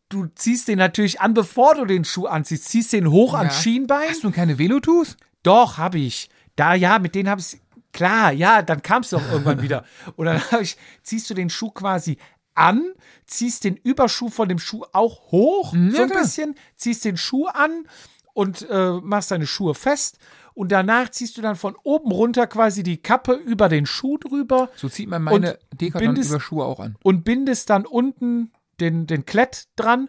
Du 0.08 0.26
ziehst 0.34 0.68
den 0.68 0.78
natürlich 0.78 1.20
an, 1.20 1.34
bevor 1.34 1.74
du 1.74 1.84
den 1.84 2.04
Schuh 2.04 2.26
anziehst. 2.26 2.66
Ziehst 2.68 2.92
den 2.92 3.10
hoch 3.10 3.34
ans 3.34 3.54
Ja. 3.56 3.60
Schienbein. 3.62 4.08
Hast 4.08 4.22
du 4.24 4.30
keine 4.30 4.58
Velotus? 4.58 5.16
Doch, 5.42 5.78
habe 5.78 5.98
ich. 5.98 6.28
Da, 6.54 6.74
ja, 6.74 6.98
mit 6.98 7.14
denen 7.14 7.28
habe 7.28 7.40
ich 7.40 7.60
Klar, 7.92 8.30
ja, 8.30 8.60
dann 8.60 8.82
kam 8.82 9.00
es 9.02 9.08
doch 9.10 9.22
irgendwann 9.32 9.62
wieder. 9.62 9.82
Und 10.16 10.26
dann 10.26 10.42
ich, 10.60 10.76
ziehst 11.02 11.30
du 11.30 11.34
den 11.34 11.48
Schuh 11.48 11.70
quasi 11.70 12.18
an, 12.54 12.82
ziehst 13.26 13.64
den 13.64 13.76
Überschuh 13.76 14.28
von 14.28 14.50
dem 14.50 14.58
Schuh 14.58 14.82
auch 14.92 15.30
hoch, 15.32 15.70
so 15.72 15.76
ein 15.78 15.90
klar. 15.92 16.08
bisschen, 16.08 16.56
ziehst 16.74 17.06
den 17.06 17.16
Schuh 17.16 17.46
an 17.46 17.86
und 18.34 18.68
äh, 18.68 18.92
machst 19.02 19.30
deine 19.30 19.46
Schuhe 19.46 19.74
fest. 19.74 20.18
Und 20.52 20.72
danach 20.72 21.08
ziehst 21.10 21.38
du 21.38 21.42
dann 21.42 21.56
von 21.56 21.74
oben 21.84 22.10
runter 22.12 22.46
quasi 22.46 22.82
die 22.82 22.98
Kappe 22.98 23.32
über 23.32 23.70
den 23.70 23.86
Schuh 23.86 24.18
drüber 24.18 24.68
So 24.76 24.90
zieht 24.90 25.08
man 25.08 25.22
meine 25.22 25.54
Und 25.54 25.80
Decathlon 25.80 26.12
bindest- 26.14 26.30
Überschuhe 26.30 26.64
auch 26.66 26.80
an. 26.80 26.96
und 27.02 27.24
bindest 27.24 27.70
dann 27.70 27.86
unten 27.86 28.52
den, 28.80 29.06
den 29.06 29.24
Klett 29.26 29.68
dran. 29.76 30.08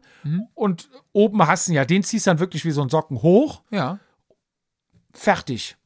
Und 0.54 0.90
oben 1.14 1.46
hast 1.46 1.68
du 1.68 1.74
ja, 1.74 1.86
den 1.86 2.04
ziehst 2.04 2.28
du 2.28 2.32
dann 2.32 2.40
wirklich 2.40 2.66
wie 2.66 2.72
so 2.72 2.82
ein 2.82 2.90
Socken 2.90 3.22
hoch. 3.22 3.62
Ja. 3.72 4.00
Fertig. 5.14 5.78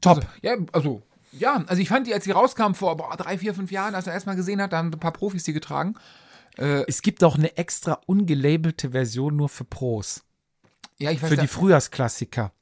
Top. 0.00 0.18
Also, 0.18 0.28
ja, 0.42 0.56
also, 0.72 1.02
ja, 1.32 1.64
also 1.66 1.82
ich 1.82 1.88
fand 1.88 2.06
die, 2.06 2.14
als 2.14 2.24
die 2.24 2.30
rauskamen 2.30 2.74
vor 2.74 2.96
boah, 2.96 3.16
drei, 3.16 3.38
vier, 3.38 3.54
fünf 3.54 3.70
Jahren, 3.70 3.94
als 3.94 4.06
man 4.06 4.14
erstmal 4.14 4.36
gesehen 4.36 4.60
hat, 4.60 4.72
da 4.72 4.78
haben 4.78 4.92
ein 4.92 5.00
paar 5.00 5.12
Profis 5.12 5.44
die 5.44 5.52
getragen. 5.52 5.94
Es 6.58 7.02
gibt 7.02 7.22
auch 7.22 7.36
eine 7.36 7.58
extra 7.58 8.00
ungelabelte 8.06 8.92
Version 8.92 9.36
nur 9.36 9.50
für 9.50 9.64
Pros. 9.64 10.24
Ja, 10.96 11.10
ich 11.10 11.20
weiß 11.20 11.28
Für 11.28 11.36
die 11.36 11.48
Frühjahrsklassiker. 11.48 12.52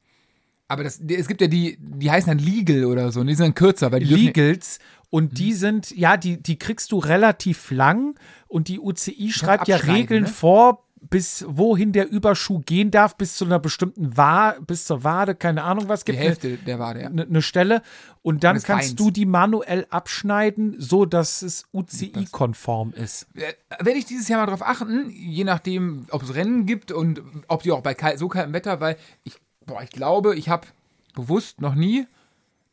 Aber 0.68 0.82
das, 0.84 0.98
es 1.00 1.28
gibt 1.28 1.40
ja 1.40 1.46
die, 1.46 1.76
die 1.78 2.10
heißen 2.10 2.28
dann 2.28 2.38
Legal 2.38 2.84
oder 2.86 3.12
so, 3.12 3.20
und 3.20 3.26
die 3.26 3.34
sind 3.34 3.44
dann 3.46 3.54
kürzer, 3.54 3.92
weil 3.92 4.00
die 4.00 4.14
Legals 4.14 4.78
und 5.10 5.32
Mhm. 5.32 5.34
die 5.36 5.52
sind, 5.52 5.90
ja, 5.90 6.16
die, 6.16 6.42
die 6.42 6.58
kriegst 6.58 6.90
du 6.92 6.98
relativ 6.98 7.70
lang 7.70 8.18
und 8.48 8.68
die 8.68 8.80
UCI 8.80 9.30
schreibt 9.32 9.68
ja 9.68 9.76
Regeln 9.76 10.24
ne? 10.24 10.28
vor, 10.28 10.84
bis 11.10 11.44
wohin 11.46 11.92
der 11.92 12.10
Überschuh 12.10 12.60
gehen 12.60 12.90
darf, 12.90 13.16
bis 13.16 13.36
zu 13.36 13.44
einer 13.44 13.58
bestimmten 13.58 14.16
Wade, 14.16 14.62
bis 14.62 14.86
zur 14.86 15.04
Wade, 15.04 15.34
keine 15.34 15.62
Ahnung 15.62 15.86
was 15.88 16.02
die 16.04 16.12
gibt. 16.12 16.24
Hälfte 16.24 16.56
der 16.56 16.78
Wade, 16.78 17.02
ja. 17.02 17.08
Eine 17.08 17.26
ne 17.26 17.42
Stelle 17.42 17.82
und 18.22 18.42
dann 18.42 18.54
Des 18.54 18.64
kannst 18.64 18.88
Beins. 18.88 18.96
du 18.96 19.10
die 19.10 19.26
manuell 19.26 19.86
abschneiden, 19.90 20.76
so 20.78 21.04
dass 21.04 21.42
es 21.42 21.66
UCI-konform 21.74 22.92
ist. 22.94 23.26
Äh, 23.34 23.52
Werde 23.84 23.98
ich 23.98 24.06
dieses 24.06 24.28
Jahr 24.28 24.40
mal 24.40 24.46
drauf 24.50 24.62
achten, 24.66 25.10
je 25.10 25.44
nachdem, 25.44 26.06
ob 26.10 26.22
es 26.22 26.34
Rennen 26.34 26.64
gibt 26.66 26.90
und 26.90 27.22
ob 27.48 27.62
die 27.62 27.72
auch 27.72 27.82
bei 27.82 27.94
so 28.16 28.28
kaltem 28.28 28.52
Wetter, 28.54 28.80
weil 28.80 28.96
ich, 29.24 29.34
boah, 29.66 29.82
ich 29.82 29.90
glaube, 29.90 30.34
ich 30.36 30.48
habe 30.48 30.66
bewusst 31.14 31.60
noch 31.60 31.74
nie 31.74 32.06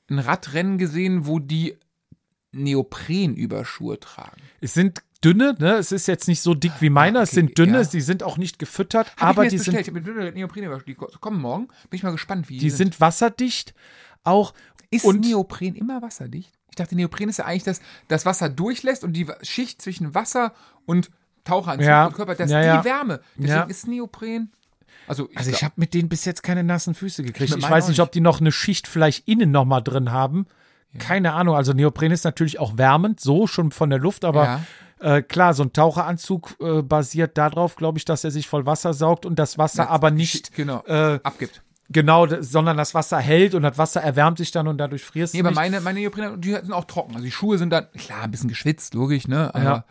ein 0.09 0.19
Radrennen 0.19 0.77
gesehen, 0.77 1.25
wo 1.25 1.39
die 1.39 1.77
Neoprenüberschuhe 2.51 3.99
tragen. 3.99 4.41
Es 4.59 4.73
sind 4.73 5.01
dünne, 5.23 5.55
ne? 5.59 5.73
Es 5.75 5.91
ist 5.91 6.07
jetzt 6.07 6.27
nicht 6.27 6.41
so 6.41 6.53
dick 6.53 6.73
wie 6.79 6.89
meiner, 6.89 7.21
es 7.21 7.29
okay, 7.29 7.35
sind 7.41 7.57
dünne, 7.57 7.77
ja. 7.79 7.83
sie 7.83 8.01
sind 8.01 8.23
auch 8.23 8.37
nicht 8.37 8.59
gefüttert, 8.59 9.11
Hab 9.17 9.29
aber 9.29 9.45
die 9.47 9.55
jetzt 9.55 9.65
sind, 9.65 9.75
bestellt. 9.75 9.97
Ich 10.05 10.05
hab 10.05 10.15
mit 10.25 10.35
Neoprenüberschuhe, 10.35 10.85
die 10.85 10.95
ko- 10.95 11.09
kommen 11.19 11.39
morgen. 11.41 11.67
Bin 11.89 11.97
ich 11.97 12.03
mal 12.03 12.11
gespannt, 12.11 12.49
wie 12.49 12.57
die 12.57 12.69
sind 12.69 12.99
wasserdicht 12.99 13.73
auch. 14.23 14.53
Ist 14.93 15.05
und 15.05 15.21
Neopren 15.21 15.75
immer 15.75 16.01
wasserdicht? 16.01 16.51
Ich 16.69 16.75
dachte, 16.75 16.95
Neopren 16.95 17.29
ist 17.29 17.37
ja 17.37 17.45
eigentlich 17.45 17.63
das, 17.63 17.79
das 18.09 18.25
Wasser 18.25 18.49
durchlässt 18.49 19.03
und 19.05 19.13
die 19.13 19.25
Schicht 19.41 19.81
zwischen 19.81 20.13
Wasser 20.15 20.53
und 20.85 21.11
Taucheranzug 21.45 21.87
Ja, 21.87 22.07
und 22.07 22.13
Körper, 22.13 22.35
das 22.35 22.51
ja, 22.51 22.79
die 22.79 22.85
Wärme. 22.85 23.21
Deswegen 23.35 23.69
ist 23.69 23.87
Neopren. 23.87 24.51
Also, 25.07 25.29
ich 25.31 25.37
Also 25.37 25.51
ich 25.51 25.63
habe 25.63 25.73
mit 25.77 25.93
denen 25.93 26.09
bis 26.09 26.25
jetzt 26.25 26.43
keine 26.43 26.63
nassen 26.63 26.93
Füße 26.93 27.23
gekriegt. 27.23 27.53
Ich 27.55 27.61
meinen 27.61 27.71
weiß 27.71 27.87
nicht, 27.89 27.99
ob 27.99 28.11
die 28.11 28.21
noch 28.21 28.39
eine 28.39 28.51
Schicht 28.51 28.87
vielleicht 28.87 29.27
innen 29.27 29.51
noch 29.51 29.65
mal 29.65 29.81
drin 29.81 30.11
haben. 30.11 30.45
Keine 30.99 31.33
Ahnung. 31.33 31.55
Also 31.55 31.73
Neopren 31.73 32.11
ist 32.11 32.25
natürlich 32.25 32.59
auch 32.59 32.77
wärmend, 32.77 33.19
so 33.21 33.47
schon 33.47 33.71
von 33.71 33.89
der 33.89 33.99
Luft, 33.99 34.25
aber 34.25 34.61
äh, 34.99 35.21
klar, 35.21 35.53
so 35.53 35.63
ein 35.63 35.71
Taucheranzug 35.73 36.55
äh, 36.59 36.81
basiert 36.81 37.37
darauf, 37.37 37.75
glaube 37.77 37.97
ich, 37.97 38.05
dass 38.05 38.23
er 38.23 38.31
sich 38.31 38.47
voll 38.47 38.65
Wasser 38.65 38.93
saugt 38.93 39.25
und 39.25 39.39
das 39.39 39.57
Wasser 39.57 39.89
aber 39.89 40.11
nicht 40.11 40.53
genau, 40.53 40.83
äh, 40.85 41.19
abgibt. 41.23 41.63
genau, 41.89 42.27
sondern 42.41 42.75
das 42.77 42.93
Wasser 42.93 43.19
hält 43.19 43.55
und 43.55 43.63
das 43.63 43.77
Wasser 43.77 44.01
erwärmt 44.01 44.37
sich 44.37 44.51
dann 44.51 44.67
und 44.67 44.77
dadurch 44.77 45.03
frierst 45.03 45.33
Nee, 45.33 45.39
du 45.41 45.47
aber 45.47 45.51
nicht. 45.51 45.71
meine, 45.71 45.81
meine 45.81 45.99
Neopren, 46.01 46.39
die 46.41 46.51
sind 46.51 46.71
auch 46.73 46.85
trocken. 46.85 47.13
Also 47.13 47.23
die 47.25 47.31
Schuhe 47.31 47.57
sind 47.57 47.71
dann, 47.71 47.87
klar, 47.97 48.23
ein 48.23 48.31
bisschen 48.31 48.49
geschwitzt, 48.49 48.93
logisch, 48.93 49.27
ne? 49.27 49.55
Aber, 49.55 49.85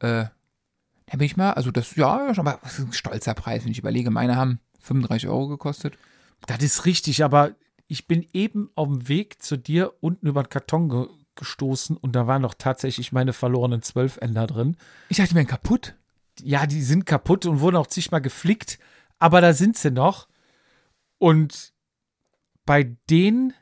äh, 0.00 0.24
da 1.10 1.16
bin 1.16 1.26
ich 1.26 1.36
mal, 1.36 1.52
also 1.52 1.72
das, 1.72 1.96
ja, 1.96 2.32
schon 2.34 2.44
mal, 2.44 2.58
das 2.62 2.78
ist 2.78 2.86
ein 2.86 2.92
stolzer 2.92 3.34
Preis, 3.34 3.64
wenn 3.64 3.72
ich 3.72 3.80
überlege. 3.80 4.10
Meine 4.10 4.36
haben 4.36 4.60
35 4.78 5.28
Euro 5.28 5.48
gekostet. 5.48 5.98
Das 6.46 6.62
ist 6.62 6.86
richtig, 6.86 7.24
aber 7.24 7.56
ich 7.88 8.06
bin 8.06 8.26
eben 8.32 8.70
auf 8.76 8.86
dem 8.86 9.08
Weg 9.08 9.42
zu 9.42 9.56
dir 9.56 9.92
unten 10.00 10.28
über 10.28 10.42
den 10.44 10.50
Karton 10.50 10.88
ge 10.88 11.06
gestoßen 11.36 11.96
und 11.96 12.14
da 12.14 12.26
waren 12.26 12.42
noch 12.42 12.52
tatsächlich 12.52 13.12
meine 13.12 13.32
verlorenen 13.32 13.80
Zwölfender 13.80 14.46
drin. 14.46 14.76
Ich 15.08 15.16
dachte, 15.16 15.30
die 15.30 15.36
wären 15.36 15.46
kaputt. 15.46 15.94
ja, 16.42 16.66
die 16.66 16.82
sind 16.82 17.06
kaputt 17.06 17.46
und 17.46 17.60
wurden 17.60 17.76
auch 17.76 17.86
zigmal 17.86 18.20
geflickt, 18.20 18.78
aber 19.18 19.40
da 19.40 19.54
sind 19.54 19.78
sie 19.78 19.90
noch. 19.90 20.28
Und 21.18 21.72
bei 22.66 22.94
denen 23.08 23.54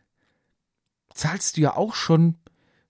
zahlst 1.14 1.56
du 1.56 1.60
ja 1.60 1.76
auch 1.76 1.94
schon 1.94 2.36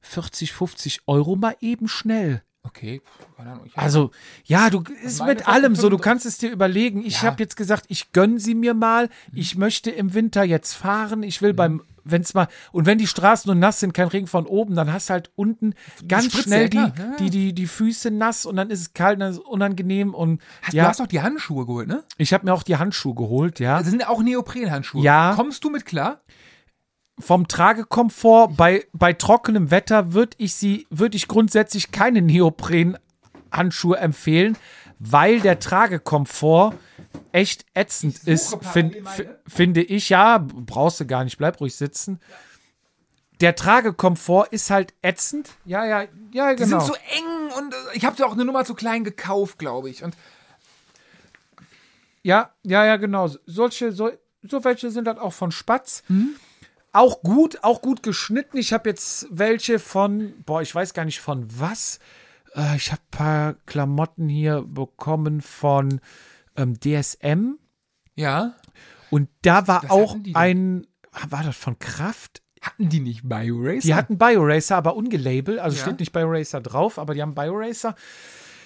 40, 0.01 0.53
50 0.53 1.03
Euro 1.07 1.37
mal 1.37 1.57
eben 1.61 1.87
schnell. 1.87 2.43
Okay, 2.69 3.01
keine 3.37 3.53
Ahnung. 3.53 3.67
Also, 3.75 4.11
ja, 4.45 4.71
du 4.71 4.83
ist 5.03 5.25
mit 5.25 5.49
allem 5.49 5.75
so, 5.75 5.89
du 5.89 5.97
35. 5.97 6.01
kannst 6.05 6.27
es 6.27 6.39
dir 6.39 6.51
überlegen. 6.51 7.05
Ich 7.05 7.23
Ja. 7.23 7.31
habe 7.31 7.43
jetzt 7.43 7.57
gesagt, 7.57 7.85
ich 7.89 8.13
gönn 8.13 8.39
sie 8.39 8.55
mir 8.55 8.75
mal. 8.75 9.07
Mhm. 9.33 9.39
Ich 9.39 9.57
möchte 9.57 9.91
im 9.91 10.15
Winter 10.15 10.45
jetzt 10.45 10.75
fahren. 10.75 11.23
Ich 11.23 11.43
will 11.43 11.55
beim 11.55 11.83
wenn 12.11 12.23
es 12.23 12.33
mal 12.33 12.49
und 12.73 12.87
wenn 12.87 12.97
die 12.97 13.07
Straßen 13.07 13.49
nur 13.51 13.55
nass 13.55 13.81
sind, 13.81 13.93
kein 13.93 14.09
Regen 14.09 14.27
von 14.27 14.47
oben, 14.47 14.75
dann 14.75 14.91
hast 14.91 15.11
du 15.11 15.13
halt 15.13 15.31
unten 15.37 15.75
ganz 16.07 16.25
Spritze, 16.27 16.43
schnell 16.45 16.69
die, 16.71 16.77
ja, 16.79 16.93
die 17.19 17.29
die 17.29 17.53
die 17.53 17.67
Füße 17.67 18.11
nass 18.11 18.47
und 18.47 18.57
dann 18.57 18.71
ist 18.71 18.81
es 18.81 18.93
kalt, 18.95 19.17
und 19.17 19.21
dann 19.21 19.31
ist 19.33 19.39
es 19.39 19.45
unangenehm 19.45 20.15
und 20.15 20.41
Hast, 20.63 20.73
ja, 20.73 20.85
Du 20.85 20.89
hast 20.89 21.01
doch 21.01 21.07
die 21.07 21.21
Handschuhe 21.21 21.67
geholt, 21.67 21.87
ne? 21.89 22.05
ich 22.17 22.33
habe 22.33 22.47
mir 22.47 22.55
auch 22.55 22.63
die 22.63 22.77
Handschuhe 22.77 23.15
geholt, 23.15 23.61
ja. 23.61 23.79
Das 23.79 23.89
sind 23.89 24.09
auch 24.09 24.23
Neoprenhandschuhe. 24.23 25.03
Ja. 25.03 25.35
Kommst 25.37 25.63
du 25.65 25.69
mit 25.71 25.85
klar? 25.85 26.23
Vom 27.21 27.49
Tragekomfort 27.49 28.49
bei 28.57 28.87
bei 28.93 29.13
trockenem 29.13 29.71
Wetter 29.71 30.13
würde 30.13 30.37
ich 30.39 30.55
sie 30.55 30.87
würde 30.91 31.17
ich 31.17 31.27
grundsätzlich 31.29 31.91
keine 31.91 32.23
Neopren 32.23 32.97
Handschuhe 33.51 33.97
empfehlen, 33.99 34.57
weil 34.99 35.41
der 35.41 35.59
Tragekomfort 35.59 36.75
echt 37.33 37.65
ätzend 37.75 38.19
ist, 38.27 38.51
fin, 38.63 38.91
parallel 38.91 38.93
fi- 38.93 39.23
meine. 39.25 39.39
finde 39.47 39.83
ich. 39.83 40.09
Ja, 40.11 40.39
brauchst 40.39 41.01
du 41.01 41.07
gar 41.07 41.25
nicht, 41.25 41.39
bleib 41.39 41.61
ruhig 41.61 41.75
sitzen. 41.75 42.21
Der 43.41 43.55
Tragekomfort 43.55 44.49
ist 44.51 44.71
halt 44.71 44.95
ätzend. 45.03 45.51
Ja, 45.65 45.85
ja, 45.87 46.05
ja, 46.33 46.55
Die 46.55 46.63
genau. 46.65 46.81
sind 46.81 46.89
so 46.89 46.95
eng 46.95 47.53
und 47.57 47.73
äh, 47.73 47.77
ich 47.95 48.05
habe 48.05 48.17
dir 48.17 48.27
auch 48.27 48.33
eine 48.33 48.45
Nummer 48.45 48.65
zu 48.65 48.75
klein 48.75 49.05
gekauft, 49.05 49.59
glaube 49.59 49.89
ich. 49.91 50.03
Und 50.03 50.17
Ja, 52.23 52.51
ja, 52.63 52.85
ja, 52.85 52.97
genau. 52.97 53.29
Solche, 53.47 53.93
so, 53.93 54.11
so 54.43 54.65
welche 54.65 54.91
sind 54.91 55.07
halt 55.09 55.19
auch 55.19 55.33
von 55.33 55.51
Spatz. 55.53 56.03
Auch 56.99 57.23
gut, 57.23 57.63
auch 57.63 57.81
gut 57.81 58.03
geschnitten. 58.03 58.57
Ich 58.57 58.73
habe 58.73 58.89
jetzt 58.89 59.29
welche 59.31 59.79
von, 59.79 60.35
boah, 60.45 60.63
ich 60.63 60.75
weiß 60.75 60.95
gar 60.95 61.05
nicht 61.05 61.21
von 61.21 61.47
was. 61.59 62.01
Äh, 62.57 62.75
ich 62.77 62.91
habe 62.91 63.01
ein 63.03 63.11
paar 63.17 63.55
Klamotten 63.67 64.29
hier 64.29 64.63
bekommen 64.63 65.41
von 65.41 66.01
ähm, 66.57 66.79
DSM. 66.81 67.53
ja, 68.17 68.55
Und 69.11 69.29
da 69.43 69.69
war 69.69 69.85
was 69.85 69.91
auch 69.91 70.17
ein, 70.35 70.87
war 71.29 71.45
das 71.45 71.57
von 71.57 71.79
Kraft? 71.79 72.43
hatten 72.61 72.89
die 72.89 72.99
nicht 72.99 73.23
BioRacer? 73.29 73.81
Die 73.87 73.95
hatten 73.95 74.19
BioRacer, 74.19 74.77
aber 74.77 74.97
ungelabelt. 74.97 75.61
Also 75.61 75.77
Ja. 75.77 75.85
steht 75.85 76.01
nicht 76.01 76.13
BioRacer 76.13 76.61
drauf, 76.61 76.99
aber 76.99 77.15
die 77.15 77.23
haben 77.23 77.35
BioRacer. 77.35 77.95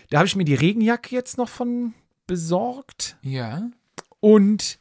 Da 0.08 0.18
habe 0.18 0.26
ich 0.26 0.36
mir 0.36 0.46
die 0.46 0.54
Regenjacke 0.54 1.14
jetzt 1.14 1.36
noch 1.36 1.50
von 1.50 1.92
besorgt. 2.26 3.18
ja. 3.22 3.68
Und 4.20 4.78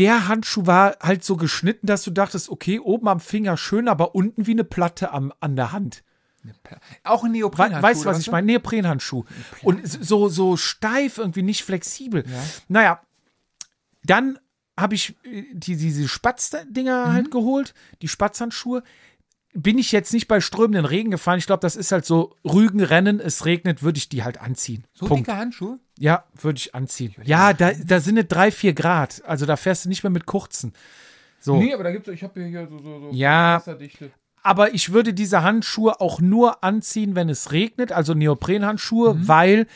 der 0.00 0.26
Handschuh 0.26 0.66
war 0.66 0.96
halt 1.00 1.22
so 1.22 1.36
geschnitten, 1.36 1.86
dass 1.86 2.02
du 2.02 2.10
dachtest, 2.10 2.48
okay, 2.48 2.80
oben 2.80 3.06
am 3.06 3.20
Finger 3.20 3.56
schön, 3.56 3.86
aber 3.86 4.14
unten 4.16 4.46
wie 4.48 4.52
eine 4.52 4.64
Platte 4.64 5.12
am, 5.12 5.32
an 5.38 5.54
der 5.54 5.70
Hand. 5.70 6.02
Auch 7.04 7.22
ein 7.24 7.32
Neoprenhandschuh. 7.32 7.82
weißt 7.82 8.02
du, 8.02 8.06
was 8.08 8.18
ich 8.18 8.30
meine? 8.32 8.46
Neoprenhandschuh. 8.46 9.24
Und 9.62 9.86
so, 9.86 10.28
so 10.30 10.56
steif, 10.56 11.18
irgendwie 11.18 11.42
nicht 11.42 11.62
flexibel. 11.64 12.24
Ja. 12.26 12.42
Naja, 12.68 13.00
dann 14.04 14.38
habe 14.78 14.94
ich 14.94 15.14
äh, 15.24 15.44
die, 15.52 15.76
diese 15.76 16.08
Spatzdinger 16.08 17.06
Mhm. 17.08 17.12
halt 17.12 17.30
geholt, 17.30 17.74
die 18.00 18.08
Spatzhandschuhe. 18.08 18.82
Bin 19.52 19.76
ich 19.78 19.92
jetzt 19.92 20.12
nicht 20.14 20.28
bei 20.28 20.40
strömenden 20.40 20.84
Regen 20.86 21.10
gefahren. 21.10 21.38
Ich 21.38 21.46
glaube, 21.46 21.60
das 21.60 21.76
ist 21.76 21.92
halt 21.92 22.06
so 22.06 22.34
Rügenrennen, 22.44 23.20
es 23.20 23.44
regnet, 23.44 23.82
würde 23.82 23.98
ich 23.98 24.08
die 24.08 24.22
halt 24.24 24.40
anziehen. 24.40 24.84
So 24.94 25.06
Punkt. 25.06 25.26
dicke 25.26 25.36
Handschuhe? 25.36 25.78
Ja, 26.02 26.24
würde 26.40 26.56
ich 26.56 26.74
anziehen. 26.74 27.14
Ja, 27.24 27.52
da, 27.52 27.72
da 27.72 28.00
sind 28.00 28.16
es 28.16 28.26
drei, 28.26 28.50
vier 28.50 28.72
Grad. 28.72 29.22
Also 29.26 29.44
da 29.44 29.56
fährst 29.56 29.84
du 29.84 29.90
nicht 29.90 30.02
mehr 30.02 30.10
mit 30.10 30.24
kurzen. 30.24 30.72
So. 31.40 31.58
Nee, 31.58 31.74
aber 31.74 31.84
da 31.84 31.92
gibt's, 31.92 32.08
ich 32.08 32.22
habe 32.22 32.42
hier 32.42 32.66
so, 32.68 32.78
so, 32.78 33.00
so 33.00 33.08
Ja. 33.12 33.56
Wasserdichte. 33.56 34.10
Aber 34.42 34.72
ich 34.72 34.92
würde 34.94 35.12
diese 35.12 35.42
Handschuhe 35.42 36.00
auch 36.00 36.18
nur 36.20 36.64
anziehen, 36.64 37.14
wenn 37.16 37.28
es 37.28 37.52
regnet, 37.52 37.92
also 37.92 38.14
Neoprenhandschuhe, 38.14 39.12
Mhm. 39.14 39.28
weil 39.28 39.66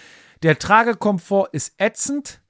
der 0.42 0.58
Tragekomfort 0.58 1.50
ist 1.52 1.74
ätzend. 1.78 2.40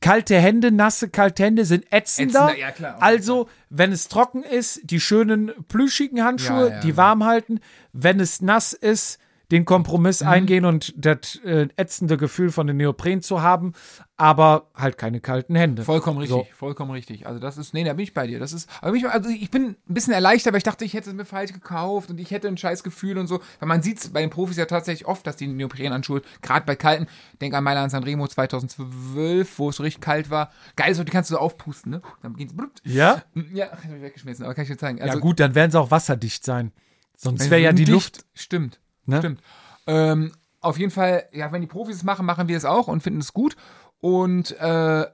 Kalte 0.00 0.36
Hände, 0.38 0.72
nasse, 0.72 1.08
kalte 1.08 1.44
Hände 1.44 1.64
sind 1.64 1.84
ätzender. 1.92 2.46
Ätzender, 2.46 2.58
ja, 2.58 2.70
klar. 2.72 2.96
Also, 3.00 3.48
wenn 3.70 3.92
es 3.92 4.08
trocken 4.08 4.42
ist, 4.42 4.80
die 4.84 4.98
schönen 5.00 5.52
plüschigen 5.68 6.24
Handschuhe, 6.24 6.68
Ja, 6.68 6.74
ja, 6.74 6.80
die 6.80 6.96
warm 6.96 7.24
halten. 7.24 7.60
Wenn 7.92 8.18
es 8.20 8.40
nass 8.40 8.72
ist, 8.72 9.18
den 9.50 9.64
Kompromiss 9.64 10.20
Mhm. 10.22 10.28
eingehen 10.28 10.64
und 10.66 10.92
das 10.96 11.36
äh, 11.44 11.68
ätzende 11.76 12.16
Gefühl 12.18 12.50
von 12.52 12.66
den 12.66 12.76
Neopren 12.76 13.22
zu 13.22 13.40
haben, 13.40 13.72
aber 14.18 14.68
halt 14.74 14.98
keine 14.98 15.20
kalten 15.20 15.54
Hände. 15.54 15.84
Vollkommen 15.84 16.18
richtig, 16.18 16.36
So. 16.36 16.46
vollkommen 16.54 16.90
richtig. 16.90 17.26
Also 17.26 17.40
das 17.40 17.56
ist, 17.56 17.72
nee, 17.72 17.82
da 17.84 17.94
bin 17.94 18.02
ich 18.02 18.12
bei 18.12 18.26
dir. 18.26 18.38
Das 18.40 18.52
ist, 18.52 18.68
aber 18.82 18.92
mich, 18.92 19.08
also 19.08 19.30
ich 19.30 19.50
bin 19.50 19.76
ein 19.88 19.94
bisschen 19.94 20.12
erleichtert, 20.12 20.52
weil 20.52 20.58
ich 20.58 20.64
dachte, 20.64 20.84
ich 20.84 20.92
hätte 20.92 21.08
es 21.10 21.16
mir 21.16 21.24
falsch 21.24 21.52
gekauft 21.54 22.10
und 22.10 22.20
ich 22.20 22.30
hätte 22.30 22.46
ein 22.48 22.58
scheiß 22.58 22.82
Gefühl 22.82 23.16
und 23.16 23.26
so. 23.26 23.40
Weil 23.58 23.68
man 23.68 23.80
sieht 23.80 23.98
es 23.98 24.08
bei 24.12 24.20
den 24.20 24.28
Profis 24.30 24.56
ja 24.58 24.66
tatsächlich 24.66 25.06
oft, 25.08 25.26
dass 25.26 25.36
die 25.36 25.46
Neoprenhandschuhe, 25.46 26.20
gerade 26.42 26.66
bei 26.66 26.76
kalten, 26.76 27.06
denk 27.40 27.54
an 27.54 27.64
Mailand 27.64 27.90
Sanremo 27.90 28.26
2012, 28.28 29.58
wo 29.58 29.70
es 29.70 29.76
so 29.76 29.82
richtig 29.82 30.02
kalt 30.02 30.30
war. 30.30 30.50
Geil, 30.76 30.94
so, 30.94 31.04
die 31.04 31.12
kannst 31.12 31.30
du 31.30 31.34
so 31.36 31.40
aufpusten, 31.40 31.90
ne? 31.92 32.02
Dann 32.22 32.34
geht's, 32.36 32.54
blub. 32.54 32.70
Ja? 32.84 33.22
Ja, 33.52 33.70
hab 33.70 33.84
ich 33.84 34.02
weggeschmissen, 34.02 34.44
aber 34.44 34.54
kann 34.54 34.62
ich 34.64 34.70
dir 34.70 34.76
zeigen. 34.78 34.98
ja, 34.98 35.04
Also, 35.04 35.20
gut, 35.20 35.40
dann 35.40 35.54
werden 35.54 35.70
sie 35.70 35.80
auch 35.80 35.90
wasserdicht 35.90 36.44
sein. 36.44 36.72
Sonst 37.16 37.50
wäre 37.50 37.60
ja 37.60 37.72
die 37.72 37.84
dicht- 37.84 37.92
Luft. 37.92 38.24
Stimmt. 38.34 38.78
Ne? 39.08 39.18
Stimmt. 39.18 39.40
Ähm, 39.86 40.32
auf 40.60 40.78
jeden 40.78 40.90
Fall, 40.90 41.24
ja, 41.32 41.50
wenn 41.52 41.60
die 41.60 41.66
Profis 41.66 41.96
es 41.96 42.04
machen, 42.04 42.26
machen 42.26 42.48
wir 42.48 42.56
es 42.56 42.64
auch 42.64 42.88
und 42.88 43.02
finden 43.02 43.20
es 43.20 43.32
gut. 43.32 43.56
Und 44.00 44.52
äh, 44.60 45.06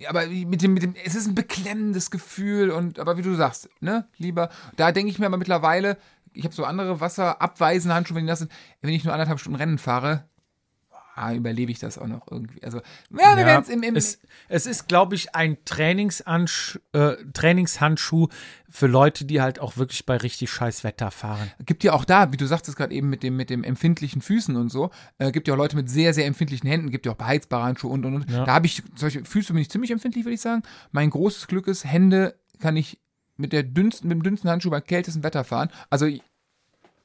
ja, 0.00 0.10
aber 0.10 0.26
mit 0.26 0.62
dem, 0.62 0.74
mit 0.74 0.82
dem, 0.82 0.94
es 1.04 1.14
ist 1.14 1.26
ein 1.26 1.34
beklemmendes 1.34 2.10
Gefühl 2.10 2.70
und 2.70 3.00
aber 3.00 3.18
wie 3.18 3.22
du 3.22 3.34
sagst, 3.34 3.68
ne, 3.80 4.06
lieber, 4.16 4.48
da 4.76 4.92
denke 4.92 5.10
ich 5.10 5.18
mir 5.18 5.26
aber 5.26 5.36
mittlerweile, 5.36 5.96
ich 6.32 6.44
habe 6.44 6.54
so 6.54 6.64
andere 6.64 7.00
wasserabweisende 7.00 7.94
Handschuhe, 7.94 8.16
wenn 8.16 8.24
die 8.24 8.30
nass 8.30 8.38
sind, 8.38 8.52
wenn 8.80 8.94
ich 8.94 9.04
nur 9.04 9.12
anderthalb 9.12 9.40
Stunden 9.40 9.58
Rennen 9.58 9.78
fahre, 9.78 10.28
ah, 11.18 11.34
überlebe 11.34 11.70
ich 11.70 11.78
das 11.78 11.98
auch 11.98 12.06
noch 12.06 12.26
irgendwie. 12.30 12.62
Also, 12.62 12.78
ja, 12.78 12.82
wir 13.10 13.22
Ja, 13.40 13.46
werden 13.46 13.62
es 13.62 13.68
im, 13.68 13.82
im 13.82 13.96
es, 13.96 14.20
es 14.48 14.66
ist, 14.66 14.88
glaube 14.88 15.14
ich, 15.14 15.34
ein 15.34 15.58
Trainingshandschuh, 15.64 16.78
äh, 16.92 17.16
Trainingshandschuh 17.32 18.28
für 18.68 18.86
Leute, 18.86 19.24
die 19.24 19.40
halt 19.40 19.60
auch 19.60 19.76
wirklich 19.76 20.06
bei 20.06 20.16
richtig 20.16 20.50
scheiß 20.50 20.84
Wetter 20.84 21.10
fahren. 21.10 21.50
gibt 21.64 21.84
ja 21.84 21.92
auch 21.92 22.04
da, 22.04 22.32
wie 22.32 22.36
du 22.36 22.46
sagtest 22.46 22.76
gerade 22.76 22.94
eben 22.94 23.08
mit 23.08 23.22
dem, 23.22 23.36
mit 23.36 23.50
dem 23.50 23.64
empfindlichen 23.64 24.22
Füßen 24.22 24.56
und 24.56 24.70
so, 24.70 24.90
äh, 25.18 25.32
gibt 25.32 25.48
ja 25.48 25.54
auch 25.54 25.58
Leute 25.58 25.76
mit 25.76 25.88
sehr, 25.90 26.14
sehr 26.14 26.26
empfindlichen 26.26 26.68
Händen, 26.68 26.90
gibt 26.90 27.06
ja 27.06 27.12
auch 27.12 27.16
beheizbare 27.16 27.64
Handschuhe 27.64 27.90
und 27.90 28.04
und 28.04 28.14
und. 28.14 28.30
Ja. 28.30 28.44
Da 28.44 28.54
habe 28.54 28.66
ich, 28.66 28.82
solche 28.96 29.24
Füße 29.24 29.52
bin 29.52 29.62
ich 29.62 29.70
ziemlich 29.70 29.90
empfindlich, 29.90 30.24
würde 30.24 30.34
ich 30.34 30.40
sagen. 30.40 30.62
Mein 30.92 31.10
großes 31.10 31.46
Glück 31.46 31.66
ist, 31.66 31.84
Hände 31.84 32.38
kann 32.60 32.76
ich 32.76 33.00
mit 33.36 33.52
der 33.52 33.62
dünnsten, 33.62 34.08
mit 34.08 34.16
dem 34.18 34.22
dünnsten 34.22 34.50
Handschuh 34.50 34.70
bei 34.70 34.80
kältestem 34.80 35.22
Wetter 35.22 35.44
fahren. 35.44 35.70
Also 35.90 36.06
ich, 36.06 36.22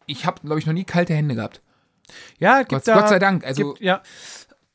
ich 0.06 0.26
habe, 0.26 0.41
glaube 0.41 0.60
ich, 0.60 0.65
noch 0.65 0.73
nie 0.73 0.84
kalte 0.84 1.14
Hände 1.14 1.35
gehabt. 1.35 1.61
Ja, 2.40 2.60
gibt 2.60 2.70
Gott, 2.70 2.88
da, 2.88 3.00
Gott 3.00 3.10
sei 3.10 3.20
Dank. 3.20 3.46
Also 3.46 3.74
gibt, 3.74 3.82
ja. 3.82 4.02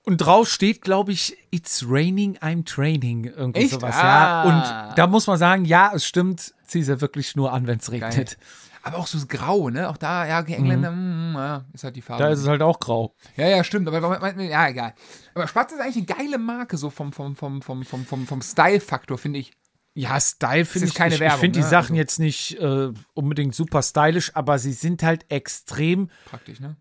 Und 0.05 0.19
drauf 0.19 0.49
steht, 0.49 0.81
glaube 0.83 1.13
ich, 1.13 1.37
It's 1.51 1.85
raining, 1.87 2.39
I'm 2.39 2.65
training. 2.65 3.25
Irgendwie 3.25 3.61
Echt? 3.61 3.71
sowas, 3.73 3.95
Ah. 3.97 4.03
ja. 4.03 4.43
Und 4.91 4.97
da 4.99 5.07
muss 5.07 5.27
man 5.27 5.37
sagen, 5.39 5.65
ja, 5.67 5.93
es 5.95 6.07
stimmt, 6.07 6.55
zieh 6.67 6.83
sie 6.83 7.01
wirklich 7.03 7.37
nur 7.37 7.53
an, 7.53 7.67
wenn 7.67 7.79
es 7.79 7.91
regnet. 7.93 8.39
aber 8.83 8.97
auch 8.97 9.07
so 9.07 9.19
Grau, 9.27 9.69
ne? 9.69 9.91
Auch 9.91 9.99
da, 9.99 10.27
ja, 10.27 10.41
die 10.43 10.55
Engländer, 10.55 10.91
mm, 10.93 11.35
ja, 11.35 11.65
ist 11.75 11.85
halt 11.85 11.95
die 11.97 12.01
Farbe. 12.01 12.23
Da 12.23 12.31
ist 12.31 12.39
es 12.41 12.49
halt 12.49 12.63
auch 12.63 12.81
grau. 12.81 13.15
Ja, 13.37 13.47
ja, 13.49 13.63
stimmt. 13.63 13.87
Aber 13.87 13.99
ja, 14.43 14.69
egal. 14.69 14.95
Aber 15.35 15.47
Spatz 15.47 15.73
ist 15.73 15.81
eigentlich 15.81 15.97
eine 15.97 16.07
geile 16.07 16.39
Marke, 16.39 16.79
so 16.79 16.89
vom, 16.89 17.13
vom, 17.13 17.37
vom, 17.37 17.61
vom, 17.61 17.85
vom, 17.85 18.07
vom, 18.07 18.27
vom 18.27 18.41
Style-Faktor, 18.41 19.19
finde 19.19 19.41
ich. 19.41 19.53
Ja, 19.93 20.19
Style 20.21 20.65
finde 20.65 20.89
ich, 20.89 20.95
keine 20.95 21.09
ich, 21.11 21.15
ich 21.17 21.21
Werbung, 21.21 21.41
finde 21.41 21.59
die 21.59 21.65
ne? 21.65 21.69
Sachen 21.71 21.83
Also- 21.93 21.95
jetzt 21.97 22.19
nicht 22.19 22.59
äh, 22.61 22.93
unbedingt 23.13 23.55
super 23.55 23.83
stylisch, 23.83 24.35
aber 24.35 24.59
sie 24.59 24.73
sind 24.73 25.03
halt 25.03 25.27
extrem 25.29 26.09
Praktisch, 26.25 26.61
ne? 26.61 26.77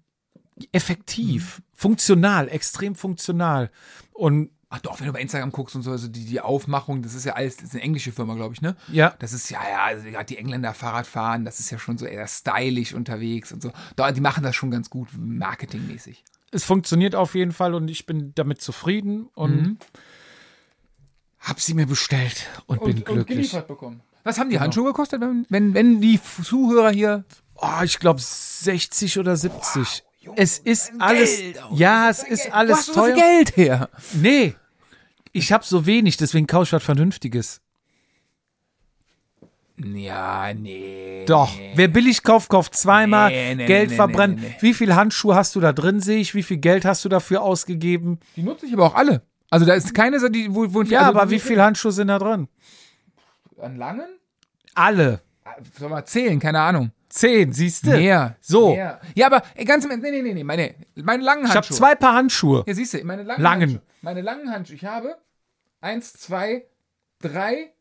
Effektiv, 0.72 1.62
funktional, 1.74 2.50
extrem 2.50 2.96
funktional. 2.96 3.72
Und 4.14 4.50
Ach 4.70 4.80
doch, 4.80 5.00
wenn 5.00 5.08
du 5.08 5.14
bei 5.14 5.22
Instagram 5.22 5.54
guckst 5.54 5.78
und 5.78 5.82
so, 5.84 5.92
also 5.92 6.10
die, 6.10 6.26
die 6.26 6.42
Aufmachung, 6.42 7.02
das 7.02 7.14
ist 7.14 7.24
ja 7.24 7.36
alles, 7.36 7.56
das 7.56 7.68
ist 7.70 7.74
eine 7.76 7.84
englische 7.84 8.12
Firma, 8.12 8.36
glaube 8.36 8.54
ich, 8.54 8.60
ne? 8.62 8.76
ja, 8.92 9.16
Das 9.20 9.32
ist 9.32 9.50
ja, 9.50 9.62
ja, 9.70 9.86
also 9.86 10.04
gerade 10.10 10.26
die 10.26 10.36
Engländer 10.38 10.74
Fahrrad 10.74 11.08
fahren, 11.08 11.46
das 11.46 11.62
ist 11.62 11.70
ja 11.70 11.80
schon 11.80 11.98
so 11.98 12.06
eher 12.06 12.28
stylisch 12.28 12.94
unterwegs 12.94 13.54
und 13.54 13.62
so. 13.62 13.72
Da, 13.96 14.12
die 14.12 14.20
machen 14.20 14.44
das 14.44 14.58
schon 14.58 14.70
ganz 14.70 14.90
gut, 14.90 15.08
marketingmäßig. 15.18 16.22
es 16.52 16.66
funktioniert 16.66 17.16
auf 17.16 17.34
jeden 17.34 17.54
Fall 17.54 17.74
und 17.76 17.88
ich 17.88 18.06
bin 18.06 18.34
damit 18.36 18.62
zufrieden 18.62 19.28
und 19.36 19.56
Mhm. 19.62 19.78
habe 21.40 21.62
sie 21.62 21.74
mir 21.74 21.88
bestellt 21.88 22.48
und, 22.66 22.84
bin 22.84 23.06
glücklich. 23.06 23.54
bekommen. 23.68 24.02
Was 24.26 24.38
haben 24.38 24.50
die 24.50 24.60
Handschuhe 24.60 24.88
gekostet, 24.88 25.22
wenn, 25.22 25.46
wenn, 25.48 25.74
wenn 25.76 26.02
die 26.02 26.20
Zuhörer 26.44 26.92
hier. 26.92 27.24
Oh, 27.56 27.82
ich 27.84 28.00
glaube 28.00 28.20
60 28.22 29.18
oder 29.20 29.38
70. 29.38 29.76
Junge, 29.76 29.88
es 30.36 30.58
ist 30.60 30.92
alles, 31.00 31.38
Geld 31.38 31.60
ja, 31.74 32.10
es 32.10 32.24
ist 32.24 32.44
Geld. 32.44 32.54
alles 32.56 32.72
Wo 32.72 32.78
hast 32.80 32.88
du 32.90 32.94
teuer. 32.94 33.06
viel 33.06 33.16
Geld 33.16 33.58
her? 33.58 33.90
Nee, 34.14 34.56
ich 35.32 35.52
habe 35.52 35.64
so 35.66 35.86
wenig, 35.86 36.18
deswegen 36.18 36.48
kaufe 36.48 36.64
ich 36.64 36.74
was 36.74 36.84
Vernünftiges. 36.84 37.62
Ja, 39.80 40.52
nee. 40.56 41.24
Doch, 41.28 41.52
wer 41.76 41.88
billig 41.88 42.24
kauft, 42.24 42.50
kauft 42.50 42.76
zweimal, 42.76 43.30
Nee, 43.30 43.54
nee, 43.56 43.66
Geld 43.68 43.92
nee, 43.92 43.96
verbrennt. 43.96 44.42
nee, 44.42 44.48
nee. 44.50 44.56
Wie 44.60 44.74
viel 44.74 44.96
Handschuhe 44.96 45.36
hast 45.36 45.56
du 45.56 45.60
da 45.60 45.72
drin, 45.72 46.00
sehe 46.00 46.18
ich? 46.18 46.34
Wie 46.34 46.42
viel 46.42 46.58
Geld 46.58 46.84
hast 46.84 47.06
du 47.06 47.10
dafür 47.10 47.44
ausgegeben? 47.44 48.20
Die 48.36 48.42
nutze 48.42 48.66
ich 48.66 48.74
aber 48.74 48.86
auch 48.88 48.96
alle. 48.96 49.22
Also 49.52 49.66
da 49.68 49.76
ist 49.76 49.94
keine, 49.94 50.20
so 50.20 50.30
die, 50.30 50.54
wo, 50.54 50.74
wo 50.74 50.82
Ja, 50.82 51.02
also, 51.08 51.20
aber 51.20 51.30
wie 51.30 51.40
viel 51.40 51.62
Handschuhe 51.62 51.92
sind 51.92 52.08
da 52.08 52.18
drin? 52.18 52.48
An 53.62 53.76
langen? 53.78 54.08
Alle. 54.74 55.22
Soll 55.78 55.90
mal 55.90 56.06
zählen, 56.06 56.40
keine 56.40 56.60
Ahnung. 56.60 56.92
Zehn, 57.10 57.54
siehst 57.54 57.86
du? 57.86 57.92
Mehr. 57.92 58.36
So. 58.42 58.72
Mehr. 58.76 59.00
Ja, 59.16 59.28
aber 59.28 59.42
ey, 59.56 59.64
ganz 59.66 59.86
im 59.86 59.92
Ernst, 59.92 60.04
nee, 60.04 60.12
nee, 60.12 60.22
nee, 60.22 60.34
nee, 60.34 60.44
meine, 60.44 60.76
meine 60.96 61.24
langen 61.24 61.44
Ich 61.44 61.50
habe 61.50 61.60
Handschuhe. 61.60 61.78
zwei 61.78 61.96
Paar 61.96 62.14
Handschuhe. 62.16 62.64
Ja, 62.68 62.74
siehst 62.74 62.94
du, 62.94 63.04
meine 63.06 63.24
langen, 63.24 63.42
Langen. 63.42 63.62
Handschuhe. 63.62 63.82
Meine 64.02 64.22
langen 64.22 64.52
Handschuhe. 64.52 64.76
Ich 64.76 64.86
habe 64.86 65.18
eins, 65.80 66.14
zwei, 66.14 66.66
drei, 67.20 67.72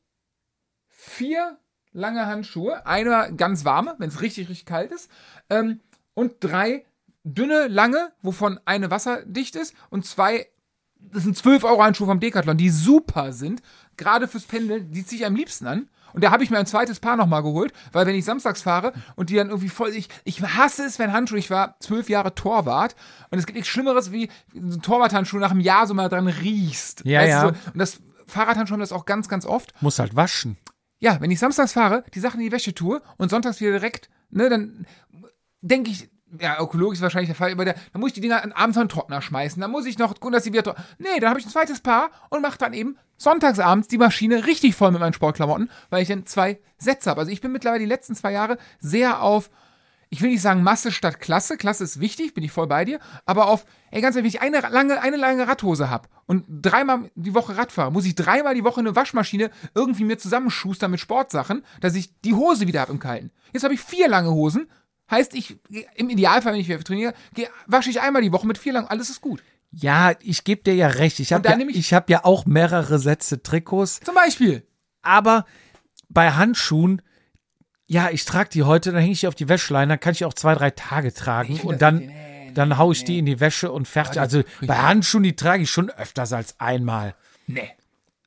vier 0.89 1.59
lange 1.93 2.27
Handschuhe. 2.27 2.87
Einer 2.87 3.33
ganz 3.33 3.65
warme, 3.65 3.95
wenn 3.99 4.09
es 4.09 4.21
richtig, 4.21 4.49
richtig 4.49 4.67
kalt 4.67 4.93
ist. 4.93 5.11
Ähm, 5.51 5.81
und 6.15 6.35
drei 6.41 6.85
dünne, 7.25 7.67
lange, 7.67 8.13
wovon 8.23 8.61
eine 8.65 8.91
wasserdicht 8.91 9.57
ist. 9.57 9.75
Und 9.91 10.07
zwei, 10.07 10.47
das 10.99 11.25
sind 11.25 11.37
12 11.37 11.65
Euro 11.65 11.83
Handschuhe 11.83 12.07
vom 12.07 12.21
Decathlon, 12.21 12.57
die 12.57 12.71
super 12.71 13.33
sind. 13.33 13.61
Gerade 13.97 14.29
fürs 14.29 14.45
Pendeln, 14.45 14.93
die 14.93 15.05
ziehe 15.05 15.21
ich 15.23 15.27
am 15.27 15.35
liebsten 15.35 15.67
an. 15.67 15.89
Und 16.13 16.25
da 16.25 16.31
habe 16.31 16.45
ich 16.45 16.51
mir 16.51 16.59
ein 16.59 16.67
zweites 16.67 17.01
Paar 17.01 17.17
nochmal 17.17 17.43
geholt, 17.43 17.73
weil 17.93 18.07
wenn 18.07 18.15
ich 18.15 18.25
samstags 18.25 18.63
fahre 18.63 18.93
und 19.17 19.31
die 19.31 19.37
dann 19.37 19.49
irgendwie 19.49 19.69
voll, 19.69 19.91
ich, 19.91 20.09
ich 20.25 20.43
hasse 20.43 20.85
es, 20.85 20.99
wenn 20.99 21.13
Handschuhe, 21.13 21.39
ich 21.39 21.51
war 21.51 21.77
zwölf 21.81 22.09
Jahre 22.09 22.35
Torwart 22.35 22.97
und 23.31 23.39
es 23.39 23.47
gibt 23.47 23.57
nichts 23.57 23.69
Schlimmeres, 23.69 24.13
wie 24.13 24.31
so 24.55 24.79
ein 24.79 24.83
Torwarthandschuh 24.83 25.39
nach 25.39 25.51
einem 25.51 25.61
Jahr 25.61 25.87
so 25.87 25.95
mal 25.95 26.09
dran 26.09 26.27
riechst. 26.27 27.03
Ja, 27.05 27.21
Weißt 27.21 27.31
ja. 27.31 27.41
So, 27.43 27.49
und 27.49 27.79
das 27.79 28.01
Fahrradhandschuhe 28.27 28.75
haben 28.75 28.81
das 28.81 28.93
auch 28.93 29.07
ganz, 29.07 29.29
ganz 29.29 29.47
oft. 29.47 29.73
Muss 29.83 29.99
halt 29.99 30.17
waschen. 30.17 30.57
Ja, 30.99 31.21
wenn 31.21 31.31
ich 31.31 31.39
samstags 31.39 31.73
fahre, 31.73 32.05
die 32.15 32.21
Sachen 32.21 32.41
in 32.41 32.47
die 32.47 32.53
Wäsche 32.53 32.75
tue 32.75 33.03
und 33.19 33.31
sonntags 33.31 33.61
wieder 33.61 33.73
direkt, 33.73 34.09
ne, 34.31 34.49
dann 34.49 34.87
denke 35.61 35.91
ich, 35.91 36.09
ja, 36.41 36.61
ökologisch 36.61 36.99
ist 36.99 37.03
wahrscheinlich 37.03 37.29
der 37.29 37.37
Fall, 37.37 37.53
aber 37.53 37.65
der, 37.65 37.75
dann 37.93 38.01
muss 38.01 38.09
ich 38.09 38.15
die 38.15 38.21
Dinger 38.21 38.43
abends 38.57 38.77
auf 38.77 38.83
den 38.85 38.89
Trockner 38.89 39.23
schmeißen. 39.23 39.61
Dann 39.61 39.71
muss 39.71 39.87
ich 39.87 39.99
noch 39.99 40.15
gucken, 40.15 40.33
dass 40.33 40.45
sie 40.45 40.53
wieder. 40.53 40.63
tro- 40.65 40.75
Nee, 40.99 41.21
dann 41.21 41.31
habe 41.31 41.39
ich 41.41 41.47
ein 41.47 41.51
zweites 41.53 41.81
Paar 41.81 42.11
und 42.31 42.43
mache 42.43 42.59
dann 42.59 42.73
eben 42.73 42.97
sonntagsabends 43.17 43.89
die 43.89 43.99
Maschine 43.99 44.47
richtig 44.47 44.75
voll 44.75 44.91
mit 44.91 45.01
meinen 45.01 45.13
Sportklamotten, 45.15 45.71
weil 45.91 46.03
ich 46.03 46.09
dann 46.09 46.27
zwei 46.27 46.59
Sätze 46.79 47.09
habe. 47.11 47.21
Also 47.21 47.33
ich 47.33 47.41
bin 47.41 47.53
mittlerweile 47.53 47.81
die 47.81 47.87
letzten 47.87 48.15
zwei 48.15 48.33
Jahre 48.33 48.59
sehr 48.81 49.23
auf, 49.23 49.51
ich 50.11 50.21
will 50.23 50.31
nicht 50.31 50.43
sagen 50.43 50.63
Masse 50.63 50.93
statt 50.93 51.19
Klasse. 51.21 51.57
Klasse 51.57 51.83
ist 51.85 51.99
wichtig, 52.01 52.35
bin 52.35 52.45
ich 52.45 52.53
voll 52.53 52.67
bei 52.67 52.85
dir. 52.85 53.01
Aber 53.25 53.49
auf, 53.49 53.65
ey, 53.91 54.01
ganz 54.03 54.17
ehrlich, 54.17 54.35
wenn 54.35 54.49
ich 54.49 54.57
eine 54.57 54.69
lange, 54.73 55.01
eine 55.01 55.17
lange 55.17 55.49
Radhose 55.49 55.89
habe 55.91 56.09
und 56.27 56.45
dreimal 56.49 57.11
die 57.15 57.35
Woche 57.35 57.57
Rad 57.57 57.73
fahre, 57.73 57.91
muss 57.91 58.05
ich 58.05 58.15
dreimal 58.15 58.55
die 58.55 58.65
Woche 58.65 58.81
eine 58.81 58.95
Waschmaschine 58.95 59.51
irgendwie 59.75 60.05
mir 60.05 60.19
zusammenschustern 60.19 60.91
mit 60.91 61.01
Sportsachen, 61.01 61.65
dass 61.81 61.95
ich 61.95 62.21
die 62.21 62.35
Hose 62.35 62.67
wieder 62.67 62.81
habe 62.83 62.93
im 62.93 62.99
Kalten. 62.99 63.31
Jetzt 63.53 63.65
habe 63.65 63.75
ich 63.75 63.81
vier 63.81 64.09
lange 64.09 64.31
Hosen. 64.31 64.69
Heißt, 65.11 65.35
ich, 65.35 65.57
im 65.95 66.11
Idealfall, 66.11 66.53
wenn 66.53 66.61
ich 66.61 66.69
wieder 66.69 66.83
trainiere, 66.83 67.15
wasche 67.67 67.91
ich 67.91 68.01
einmal 68.01 68.23
die 68.23 68.33
Woche 68.33 68.47
mit 68.47 68.59
vier 68.59 68.73
langen, 68.73 68.89
alles 68.89 69.09
ist 69.11 69.21
gut. 69.21 69.43
Ja, 69.71 70.13
ich 70.21 70.45
gebe 70.45 70.63
dir 70.63 70.75
ja 70.75 70.89
recht. 70.89 71.21
Ich 71.21 71.33
habe 71.33 71.49
ja, 71.49 71.57
nehm 71.57 71.69
ich- 71.69 71.77
ich 71.77 71.95
hab 71.95 72.09
ja 72.11 72.25
auch 72.25 72.47
mehrere 72.47 72.99
Sätze 72.99 73.43
Trikots. 73.43 74.01
Zum 74.01 74.15
Beispiel. 74.15 74.67
Aber 75.03 75.45
bei 76.09 76.33
Handschuhen, 76.33 77.03
ja, 77.87 78.11
ich 78.11 78.25
trage 78.25 78.49
die 78.51 78.63
heute, 78.65 78.91
dann 78.93 79.01
hänge 79.01 79.13
ich 79.13 79.21
die 79.21 79.29
auf 79.29 79.35
die 79.35 79.49
Wäschleine, 79.49 79.93
dann 79.95 80.01
kann 80.01 80.13
ich 80.13 80.25
auch 80.25 80.35
zwei, 80.35 80.55
drei 80.55 80.71
Tage 80.71 81.13
tragen 81.15 81.61
und 81.61 81.83
dann, 81.83 81.99
richtig- 81.99 82.15
nee, 82.15 82.51
dann 82.55 82.79
hau 82.79 82.91
ich 82.91 83.05
die 83.05 83.19
in 83.19 83.27
die 83.27 83.39
Wäsche 83.39 83.71
und 83.71 83.87
fertig. 83.87 84.19
Also 84.21 84.43
bei 84.63 84.77
Handschuhen, 84.77 85.23
die 85.23 85.37
trage 85.37 85.63
ich 85.65 85.71
schon 85.71 85.91
öfters 85.91 86.33
als 86.33 86.59
einmal. 86.59 87.15
Nee. 87.47 87.71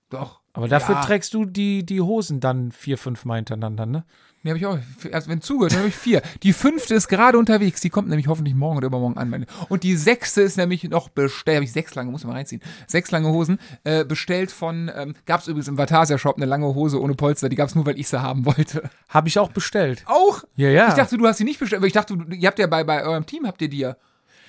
Doch. 0.09 0.39
Aber 0.53 0.67
dafür 0.67 0.95
Ja. 0.95 1.01
trägst 1.01 1.33
du 1.33 1.45
die, 1.45 1.85
die 1.85 2.01
Hosen 2.01 2.39
dann 2.39 2.71
vier, 2.71 2.97
fünf 2.97 3.25
Mal 3.25 3.35
hintereinander, 3.37 3.85
ne? 3.85 4.05
Nee, 4.41 4.51
habe 4.51 4.57
ich 4.57 4.65
auch. 4.65 4.77
Also 5.11 5.29
wenn 5.29 5.41
zugehört, 5.41 5.73
dann 5.73 5.79
habe 5.79 5.89
ich 5.89 5.95
vier. 5.95 6.21
Die 6.43 6.53
fünfte 6.53 6.95
ist 6.95 7.09
gerade 7.09 7.37
unterwegs. 7.37 7.81
Die 7.81 7.89
kommt 7.89 8.07
nämlich 8.07 8.27
hoffentlich 8.27 8.55
morgen 8.55 8.77
oder 8.77 8.87
übermorgen 8.87 9.17
an. 9.17 9.29
meine- 9.29 9.45
Und 9.67 9.83
die 9.83 9.97
sechste 9.97 10.41
ist 10.41 10.55
nämlich 10.57 10.83
noch 10.85 11.09
bestellt. 11.09 11.57
Habe 11.57 11.65
ich 11.65 11.73
sechs 11.73 11.93
lange, 11.95 12.09
muss 12.09 12.23
man 12.23 12.31
mal 12.31 12.37
reinziehen. 12.37 12.61
Sechs 12.87 13.11
lange 13.11 13.27
Hosen. 13.29 13.59
Äh, 13.83 14.05
bestellt 14.05 14.51
von, 14.51 14.89
ähm, 14.95 15.15
gab 15.25 15.41
es 15.41 15.47
übrigens 15.47 15.67
im 15.67 15.77
Vatasia-Shop 15.77 16.37
eine 16.37 16.45
lange 16.45 16.67
Hose 16.73 17.01
ohne 17.01 17.15
Polster. 17.15 17.49
Die 17.49 17.57
gab 17.57 17.67
es 17.67 17.75
nur, 17.75 17.85
weil 17.85 17.99
ich 17.99 18.07
sie 18.07 18.21
haben 18.21 18.45
wollte. 18.45 18.89
Habe 19.09 19.27
ich 19.27 19.37
auch 19.39 19.51
bestellt. 19.51 20.03
Auch? 20.05 20.43
Ja, 20.55 20.69
ja. 20.69 20.87
Ich 20.87 20.93
dachte, 20.93 21.17
du 21.17 21.27
hast 21.27 21.37
sie 21.37 21.43
nicht 21.43 21.59
bestellt. 21.59 21.79
Aber 21.79 21.87
ich 21.87 21.93
dachte, 21.93 22.15
du- 22.15 22.33
ihr 22.33 22.47
habt 22.47 22.59
ja 22.59 22.67
bei, 22.67 22.85
bei 22.85 23.03
eurem 23.03 23.25
Team, 23.25 23.45
habt 23.45 23.61
ihr 23.61 23.69
die 23.69 23.79
ja 23.79 23.97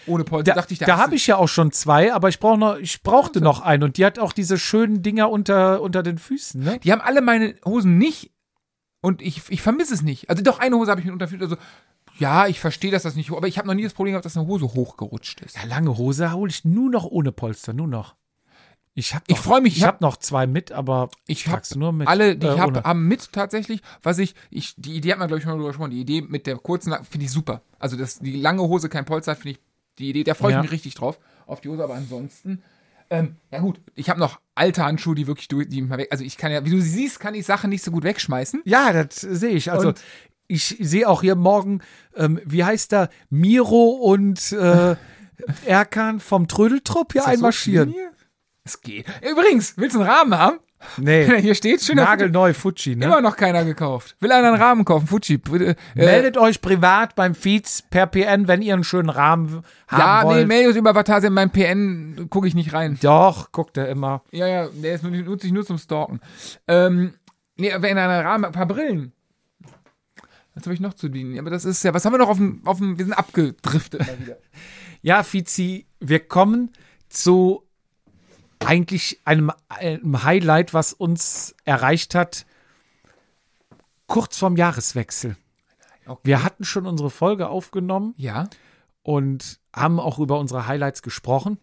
ohne 0.07 0.23
Polster. 0.25 0.53
Da, 0.55 0.61
dachte 0.61 0.73
ich, 0.73 0.79
da 0.79 0.99
habe 0.99 1.15
ich 1.17 1.27
ja 1.27 1.37
auch 1.37 1.49
schon 1.49 1.73
zwei, 1.73 2.13
aber 2.15 2.29
ich 2.29 2.39
brauch 2.39 2.57
noch, 2.57 2.77
ich 2.79 3.03
brauchte 3.03 3.41
noch 3.41 3.61
einen 3.61 3.83
und 3.83 3.97
die 3.99 4.07
hat 4.07 4.19
auch 4.21 4.33
diese 4.33 4.57
schönen 4.57 5.03
Dinger 5.03 5.31
unter, 5.31 5.83
unter 5.83 6.03
den 6.03 6.17
Füßen, 6.19 6.63
ne? 6.63 6.79
Die 6.83 6.91
haben 6.93 7.01
alle 7.03 7.21
meine 7.21 7.55
Hosen 7.67 7.99
nicht 7.99 8.31
und 9.01 9.23
ich, 9.23 9.43
ich 9.49 9.63
vermisse 9.63 9.95
es 9.95 10.03
nicht. 10.03 10.29
Also 10.31 10.43
doch, 10.43 10.59
eine 10.59 10.77
Hose 10.77 10.91
habe 10.91 11.01
ich 11.01 11.05
mit 11.07 11.13
unterführt. 11.13 11.43
Also, 11.43 11.57
ja, 12.19 12.47
ich 12.49 12.61
verstehe, 12.61 12.91
dass 12.91 13.03
das 13.05 13.15
nicht 13.17 13.31
hoch, 13.31 13.37
aber 13.39 13.49
ich 13.49 13.57
habe 13.59 13.67
noch 13.69 13.75
nie 13.75 13.83
das 13.85 13.95
Problem 13.95 14.13
gehabt, 14.13 14.25
dass 14.27 14.37
eine 14.37 14.47
Hose 14.47 14.67
hochgerutscht 14.75 15.41
ist. 15.41 15.57
Ja, 15.57 15.65
lange 15.65 15.97
Hose 15.97 16.33
hole 16.33 16.51
ich 16.51 16.65
nur 16.65 16.91
noch 16.91 17.05
ohne 17.05 17.33
Polster, 17.33 17.73
nur 17.73 17.87
noch. 17.87 18.15
Ich 18.95 19.15
habe 19.15 19.25
Ich 19.29 19.39
freu 19.39 19.61
mich, 19.61 19.75
ich 19.75 19.79
ich 19.79 19.85
habe 19.85 19.95
hab- 19.95 20.01
noch 20.01 20.17
zwei 20.17 20.47
mit, 20.47 20.73
aber 20.73 21.09
Ich 21.27 21.47
habe 21.47 21.63
nur 21.77 21.93
mit. 21.93 22.09
alle, 22.09 22.37
die 22.37 22.47
äh, 22.47 22.55
ich 22.55 22.61
habe, 22.61 22.83
haben 22.83 23.07
mit 23.07 23.33
tatsächlich, 23.33 23.81
was 24.03 24.19
ich, 24.19 24.35
ich, 24.51 24.75
die 24.77 24.95
Idee 24.97 25.13
hat 25.13 25.19
man, 25.21 25.29
glaube 25.29 25.39
ich, 25.39 25.45
schon 25.45 25.53
mal 25.53 25.57
drüber 25.59 25.69
gesprochen. 25.71 25.93
Die 25.93 26.01
Idee 26.01 26.23
mit 26.23 26.47
der 26.47 26.57
kurzen, 26.57 26.93
finde 27.09 27.25
ich 27.27 27.31
super. 27.33 27.63
Also, 27.79 27.97
dass 27.97 28.19
die 28.19 28.37
lange 28.37 28.63
Hose 28.63 28.89
kein 28.89 29.05
Polster 29.05 29.31
hat, 29.33 29.39
finde 29.39 29.53
ich, 29.53 29.65
die 29.99 30.11
Idee, 30.11 30.25
da 30.25 30.35
freue 30.35 30.51
ich 30.51 30.57
Ja. 30.57 30.63
mich 30.63 30.73
richtig 30.73 30.95
drauf, 30.95 31.19
auf 31.47 31.61
die 31.61 31.69
Hose, 31.69 31.85
aber 31.85 31.95
ansonsten, 31.95 32.63
ähm, 33.11 33.37
ja 33.51 33.59
gut, 33.61 33.81
ich 33.95 34.09
habe 34.09 34.21
noch 34.21 34.41
alte 34.55 34.85
Handschuhe, 34.85 35.15
die 35.15 35.27
wirklich, 35.27 35.49
durch- 35.49 35.69
die 35.69 35.83
mal 35.83 35.99
weg, 35.99 36.09
also 36.11 36.25
ich 36.25 36.37
kann 36.37 36.51
ja, 36.53 36.65
wie 36.65 36.71
du 36.71 36.81
siehst, 36.81 37.21
kann 37.21 37.35
ich 37.35 37.45
Sachen 37.47 37.71
nicht 37.71 37.83
so 37.85 37.91
gut 37.91 38.05
wegschmeißen. 38.05 38.63
Ja, 38.65 38.93
das 38.93 39.21
sehe 39.21 39.51
ich. 39.51 39.71
Also 39.73 39.89
Und- 39.89 40.01
ich 40.47 40.77
sehe 40.81 41.09
auch 41.09 41.21
hier 41.21 41.37
morgen, 41.37 41.81
ähm, 42.17 42.41
wie 42.45 42.65
heißt 42.65 42.93
da, 42.93 43.09
Miro 43.29 43.91
und 43.91 44.51
äh, 44.53 44.97
Erkan 45.67 46.21
vom 46.21 46.49
Trödeltrupp 46.49 47.13
hier 47.13 47.23
so 47.23 47.29
einmarschieren. 47.29 47.93
viel? 47.93 48.11
Es 48.65 48.81
geht. 48.81 49.07
Übrigens, 49.29 49.77
willst 49.77 49.97
du 49.97 50.01
einen 50.01 50.11
Rahmen 50.11 50.39
haben? 50.39 50.59
Nee, 50.97 51.41
Hier 51.41 51.55
steht 51.55 51.83
schon. 51.83 51.97
nagelneu 51.97 52.55
Fuji, 52.55 52.97
ne? 52.97 53.07
Immer 53.07 53.21
noch 53.21 53.37
keiner 53.37 53.65
gekauft. 53.65 54.17
Will 54.21 54.33
einer 54.33 54.49
einen 54.49 54.61
Rahmen 54.61 54.85
kaufen? 54.85 55.07
Fuji. 55.07 55.41
Äh, 55.53 55.75
Meldet 55.95 56.37
euch 56.37 56.61
privat 56.61 57.15
beim 57.15 57.35
Feeds 57.35 57.83
per 57.83 58.07
PN, 58.07 58.49
wenn 58.49 58.63
ihr 58.63 58.75
einen 58.75 58.85
schönen 58.85 59.11
Rahmen 59.11 59.63
ja, 59.91 59.99
haben 59.99 60.29
nee, 60.29 60.35
wollt. 60.37 60.49
Melius 60.49 60.77
über 60.77 60.95
Vatasia 60.95 61.29
in 61.29 61.35
meinem 61.35 61.51
PN 61.51 62.27
gucke 62.31 62.49
ich 62.49 62.55
nicht 62.55 62.73
rein. 62.73 62.99
Doch, 63.03 63.53
guckt 63.53 63.77
er 63.77 63.89
immer. 63.89 64.23
Ja, 64.31 64.47
ja, 64.47 64.69
der 64.69 64.95
ist, 64.95 65.05
nutze 65.05 65.47
ich 65.47 65.53
nur 65.53 65.67
zum 65.67 65.79
Stalken. 65.79 66.21
Ähm, 66.67 67.15
nee, 67.57 67.73
aber 67.73 67.89
in 67.89 67.99
einer 67.99 68.25
Rahmen, 68.25 68.47
ein 68.47 68.53
paar 68.53 68.67
Brillen. 68.67 69.13
Was 70.55 70.65
habe 70.65 70.75
ich 70.75 70.81
noch 70.81 70.95
zu 70.95 71.09
dienen? 71.09 71.39
Aber 71.39 71.51
das 71.51 71.65
ist 71.65 71.83
ja, 71.85 71.95
was 71.95 72.05
haben 72.05 72.13
wir 72.13 72.19
noch 72.19 72.29
auf 72.29 72.37
dem, 72.39 72.63
auf 72.65 72.79
dem, 72.79 72.99
wir 72.99 73.05
sind 73.05 73.15
abgedriftet. 73.15 74.03
Ja, 75.03 75.23
Fizi, 75.23 75.87
wir 75.99 76.21
kommen 76.21 76.73
zu 77.09 77.67
eigentlich 78.61 79.21
einem, 79.25 79.51
einem 79.69 80.23
Highlight, 80.23 80.75
was 80.75 80.93
uns 80.93 81.55
erreicht 81.65 82.15
hat, 82.15 82.47
kurz 84.07 84.39
vorm 84.39 84.57
Jahreswechsel. 84.57 85.37
Okay. 86.07 86.21
Wir 86.25 86.43
hatten 86.43 86.65
schon 86.65 86.87
unsere 86.87 87.11
Folge 87.11 87.49
aufgenommen 87.49 88.15
Ja, 88.17 88.49
und 89.03 89.61
haben 89.75 90.01
auch 90.01 90.19
über 90.19 90.39
unsere 90.39 90.67
Highlights 90.67 91.03
gesprochen. 91.03 91.59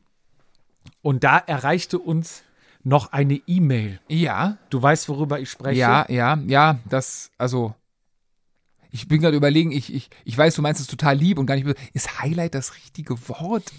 Und 1.01 1.23
da 1.23 1.37
erreichte 1.37 1.99
uns 1.99 2.43
noch 2.83 3.11
eine 3.11 3.41
E-Mail. 3.47 3.99
ja, 4.07 4.57
Du 4.69 4.81
weißt, 4.81 5.09
worüber 5.09 5.39
ich 5.39 5.49
spreche? 5.49 5.79
ja, 5.79 6.05
ja, 6.09 6.37
ja, 6.47 6.79
das, 6.89 7.31
also, 7.37 7.75
ich 8.91 9.07
bin 9.09 9.21
gerade 9.21 9.35
überlegen, 9.35 9.71
ich, 9.71 9.93
ich, 9.93 10.09
ich 10.23 10.37
weiß, 10.37 10.55
du 10.55 10.61
meinst 10.61 10.79
es 10.79 10.87
total 10.87 11.17
lieb 11.17 11.37
und 11.37 11.45
gar 11.45 11.55
nicht, 11.55 11.67
ist 11.93 12.21
Highlight 12.21 12.55
das 12.55 12.75
richtige 12.77 13.27
Wort? 13.27 13.73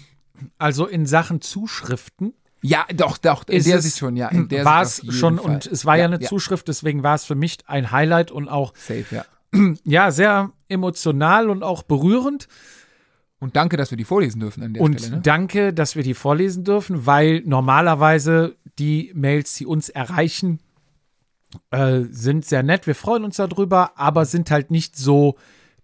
Also 0.59 0.85
in 0.85 1.07
Sachen 1.07 1.41
Zuschriften 1.41 2.33
Ja, 2.61 2.85
doch, 2.93 3.17
doch, 3.17 3.47
in 3.47 3.57
ist 3.57 3.67
der 3.67 3.81
Sicht 3.81 3.97
schon, 3.97 4.15
ja. 4.15 4.27
In 4.27 4.49
der 4.49 4.65
war 4.65 4.81
es 4.81 5.01
schon 5.09 5.37
Fall. 5.37 5.45
und 5.45 5.65
es 5.65 5.85
war 5.85 5.97
ja, 5.97 6.05
eine 6.05 6.21
ja. 6.21 6.27
Zuschrift, 6.27 6.67
deswegen 6.67 7.03
war 7.03 7.15
es 7.15 7.23
für 7.23 7.35
mich 7.35 7.57
ein 7.67 7.91
Highlight 7.91 8.31
und 8.31 8.49
auch 8.49 8.73
Safe, 8.75 9.05
ja. 9.11 9.25
ja 9.83 10.11
sehr 10.11 10.51
emotional 10.67 11.49
und 11.49 11.63
auch 11.63 11.83
berührend. 11.83 12.47
Und 13.39 13.55
danke, 13.55 13.77
dass 13.77 13.91
wir 13.91 13.97
die 13.97 14.03
vorlesen 14.03 14.41
dürfen 14.41 14.63
an 14.63 14.73
der 14.73 14.83
Und 14.83 14.99
Stelle. 14.99 15.17
Ne? 15.17 15.21
danke, 15.21 15.73
dass 15.73 15.95
wir 15.95 16.03
die 16.03 16.13
vorlesen 16.13 16.65
dürfen, 16.65 17.05
weil 17.05 17.41
normalerweise 17.45 18.57
die 18.77 19.11
Mails, 19.15 19.53
die 19.53 19.65
uns 19.65 19.87
erreichen, 19.87 20.59
äh, 21.71 22.01
sind 22.11 22.45
sehr 22.45 22.63
nett. 22.63 22.85
Wir 22.85 22.95
freuen 22.95 23.23
uns 23.23 23.37
darüber, 23.37 23.97
aber 23.97 24.25
sind 24.25 24.51
halt 24.51 24.71
nicht 24.71 24.97
so 24.97 25.35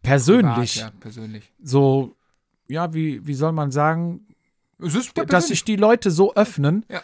persönlich. 0.02 0.78
Ja, 0.78 0.92
persönlich. 1.00 1.52
So, 1.64 2.16
ja, 2.68 2.94
wie, 2.94 3.26
wie 3.26 3.34
soll 3.34 3.54
man 3.54 3.72
sagen, 3.72 4.28
dass 5.28 5.48
sich 5.48 5.64
die 5.64 5.76
Leute 5.76 6.12
so 6.12 6.34
öffnen, 6.36 6.86
Ja. 6.90 7.02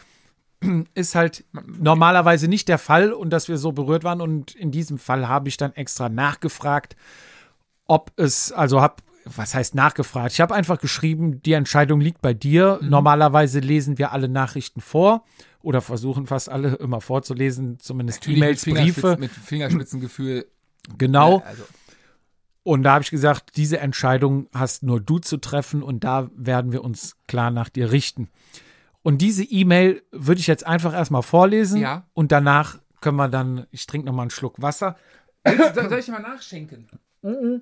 ist 0.93 1.15
halt 1.15 1.43
normalerweise 1.53 2.47
nicht 2.47 2.67
der 2.67 2.77
Fall 2.77 3.13
und 3.13 3.31
dass 3.31 3.47
wir 3.47 3.57
so 3.57 3.71
berührt 3.71 4.03
waren. 4.03 4.21
Und 4.21 4.53
in 4.55 4.71
diesem 4.71 4.97
Fall 4.97 5.27
habe 5.27 5.49
ich 5.49 5.57
dann 5.57 5.73
extra 5.73 6.09
nachgefragt, 6.09 6.95
ob 7.87 8.11
es, 8.15 8.51
also 8.51 8.81
habe, 8.81 8.95
was 9.25 9.53
heißt 9.53 9.75
nachgefragt? 9.75 10.33
Ich 10.33 10.41
habe 10.41 10.53
einfach 10.53 10.79
geschrieben, 10.79 11.41
die 11.43 11.53
Entscheidung 11.53 11.99
liegt 11.99 12.21
bei 12.21 12.33
dir. 12.33 12.79
Mhm. 12.81 12.89
Normalerweise 12.89 13.59
lesen 13.59 13.97
wir 13.97 14.11
alle 14.11 14.29
Nachrichten 14.29 14.81
vor 14.81 15.23
oder 15.61 15.81
versuchen 15.81 16.27
fast 16.27 16.49
alle 16.49 16.75
immer 16.75 17.01
vorzulesen, 17.01 17.79
zumindest 17.79 18.27
E-Mails, 18.27 18.65
Briefe. 18.65 19.17
Mit 19.19 19.31
Fingerspitzengefühl. 19.31 20.47
Genau. 20.97 21.39
Ja, 21.39 21.45
also, 21.45 21.63
Und 22.63 22.83
da 22.83 22.93
habe 22.93 23.03
ich 23.03 23.09
gesagt, 23.09 23.55
diese 23.57 23.79
Entscheidung 23.79 24.47
hast 24.53 24.83
nur 24.83 24.99
du 25.01 25.17
zu 25.19 25.37
treffen 25.37 25.81
und 25.81 26.03
da 26.03 26.29
werden 26.35 26.71
wir 26.71 26.83
uns 26.83 27.15
klar 27.27 27.49
nach 27.49 27.69
dir 27.69 27.91
richten. 27.91 28.29
Und 29.01 29.19
diese 29.19 29.43
E-Mail 29.43 30.03
würde 30.11 30.39
ich 30.41 30.47
jetzt 30.47 30.65
einfach 30.67 30.93
erstmal 30.93 31.23
vorlesen 31.23 31.81
Ja. 31.81 32.05
und 32.13 32.31
danach 32.31 32.77
können 33.01 33.17
wir 33.17 33.29
dann, 33.29 33.65
ich 33.71 33.87
trinke 33.87 34.05
nochmal 34.05 34.25
einen 34.25 34.29
Schluck 34.29 34.61
Wasser. 34.61 34.95
soll, 35.73 35.89
soll 35.89 35.99
ich 35.99 36.07
mal 36.09 36.19
nachschenken? 36.21 36.87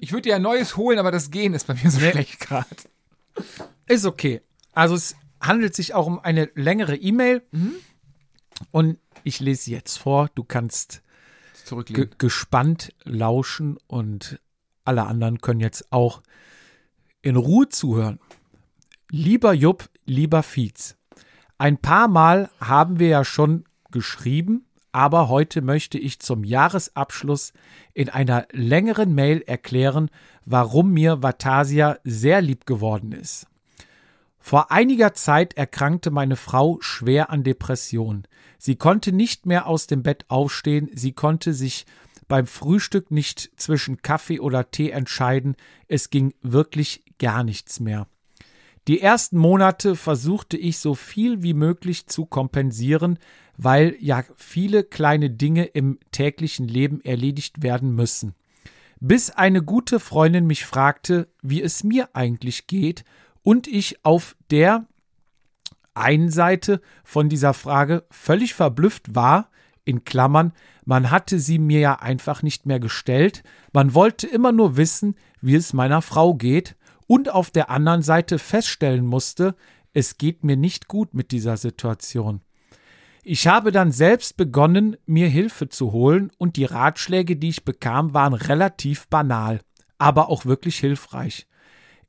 Ich 0.02 0.12
würde 0.12 0.24
dir 0.24 0.36
ein 0.36 0.42
neues 0.42 0.76
holen, 0.76 1.00
aber 1.00 1.12
das 1.12 1.32
Gehen 1.32 1.54
ist 1.54 1.68
bei 1.68 1.76
mir 1.76 1.90
so 1.92 2.00
schlecht 2.00 2.42
gerade. 2.42 2.68
Ist 3.88 4.06
okay. 4.06 4.42
Also 4.74 4.96
es 4.96 5.16
handelt 5.40 5.76
sich 5.76 5.94
auch 5.94 6.08
um 6.08 6.20
eine 6.20 6.50
längere 6.56 6.98
E-Mail 6.98 7.42
und 8.72 8.98
ich 9.24 9.40
lese 9.40 9.64
sie 9.64 9.72
jetzt 9.72 9.98
vor. 9.98 10.30
Du 10.36 10.44
kannst 10.44 11.02
gespannt 12.18 12.94
lauschen 13.04 13.78
und 13.88 14.40
alle 14.90 15.06
anderen 15.06 15.38
können 15.40 15.60
jetzt 15.60 15.94
auch 15.94 16.24
in 17.22 17.36
Ruhe 17.36 17.70
zuhören. 17.70 18.20
Lieber 19.12 19.54
Jupp, 19.54 19.88
lieber 20.06 20.42
Fietz, 20.42 20.98
ein 21.60 21.78
paar 21.78 22.08
Mal 22.08 22.50
haben 22.60 22.98
wir 22.98 23.10
ja 23.10 23.24
schon 23.24 23.66
geschrieben, 23.92 24.66
aber 24.92 25.30
heute 25.30 25.62
möchte 25.62 26.00
ich 26.00 26.20
zum 26.20 26.44
Jahresabschluss 26.44 27.54
in 27.94 28.10
einer 28.10 28.48
längeren 28.52 29.14
Mail 29.14 29.44
erklären, 29.46 30.10
warum 30.46 30.92
mir 30.92 31.22
Vatasia 31.22 32.00
sehr 32.04 32.42
lieb 32.42 32.66
geworden 32.66 33.12
ist. 33.12 33.46
Vor 34.40 34.72
einiger 34.72 35.14
Zeit 35.14 35.54
erkrankte 35.56 36.10
meine 36.10 36.36
Frau 36.36 36.78
schwer 36.82 37.30
an 37.30 37.44
Depression. 37.44 38.24
Sie 38.58 38.76
konnte 38.76 39.12
nicht 39.12 39.46
mehr 39.46 39.68
aus 39.68 39.86
dem 39.86 40.02
Bett 40.02 40.26
aufstehen, 40.30 40.90
sie 40.94 41.12
konnte 41.12 41.54
sich 41.54 41.86
beim 42.30 42.48
Frühstück 42.48 43.12
nicht 43.12 43.52
zwischen 43.58 44.02
Kaffee 44.02 44.40
oder 44.40 44.72
Tee 44.72 44.92
entscheiden, 44.92 45.58
es 45.90 46.10
ging 46.10 46.34
wirklich 46.42 47.04
gar 47.18 47.44
nichts 47.44 47.82
mehr. 47.82 48.08
Die 48.88 49.02
ersten 49.02 49.38
Monate 49.38 49.98
versuchte 49.98 50.56
ich 50.56 50.78
so 50.78 50.96
viel 50.96 51.44
wie 51.44 51.54
möglich 51.54 52.08
zu 52.08 52.26
kompensieren, 52.26 53.20
weil 53.58 53.96
ja 54.00 54.24
viele 54.38 54.84
kleine 54.84 55.30
Dinge 55.30 55.66
im 55.66 56.00
täglichen 56.12 56.68
Leben 56.68 57.02
erledigt 57.02 57.62
werden 57.62 57.94
müssen. 57.94 58.36
Bis 59.02 59.32
eine 59.32 59.62
gute 59.62 60.00
Freundin 60.00 60.48
mich 60.48 60.66
fragte, 60.66 61.28
wie 61.42 61.62
es 61.62 61.84
mir 61.84 62.16
eigentlich 62.16 62.68
geht, 62.68 63.04
und 63.42 63.68
ich 63.68 64.06
auf 64.06 64.36
der 64.52 64.86
einen 65.94 66.30
Seite 66.30 66.82
von 67.04 67.30
dieser 67.30 67.54
Frage 67.54 68.06
völlig 68.12 68.54
verblüfft 68.54 69.16
war, 69.16 69.50
in 69.86 70.04
Klammern, 70.04 70.54
man 70.90 71.12
hatte 71.12 71.38
sie 71.38 71.60
mir 71.60 71.80
ja 71.82 71.94
einfach 72.00 72.42
nicht 72.42 72.66
mehr 72.66 72.80
gestellt, 72.80 73.44
man 73.74 73.94
wollte 73.94 74.26
immer 74.26 74.52
nur 74.52 74.76
wissen, 74.76 75.14
wie 75.40 75.54
es 75.54 75.72
meiner 75.72 76.02
Frau 76.02 76.34
geht, 76.34 76.76
und 77.06 77.30
auf 77.30 77.52
der 77.52 77.70
anderen 77.70 78.02
Seite 78.02 78.40
feststellen 78.40 79.06
musste, 79.06 79.54
es 79.94 80.18
geht 80.18 80.44
mir 80.44 80.58
nicht 80.58 80.88
gut 80.88 81.14
mit 81.14 81.32
dieser 81.32 81.58
Situation. 81.58 82.42
Ich 83.22 83.48
habe 83.48 83.72
dann 83.72 83.92
selbst 83.92 84.36
begonnen, 84.36 84.98
mir 85.06 85.28
Hilfe 85.28 85.70
zu 85.70 85.92
holen, 85.92 86.32
und 86.40 86.56
die 86.56 86.66
Ratschläge, 86.66 87.36
die 87.36 87.50
ich 87.50 87.66
bekam, 87.66 88.16
waren 88.16 88.34
relativ 88.34 89.10
banal, 89.10 89.62
aber 90.00 90.28
auch 90.28 90.48
wirklich 90.48 90.80
hilfreich. 90.80 91.46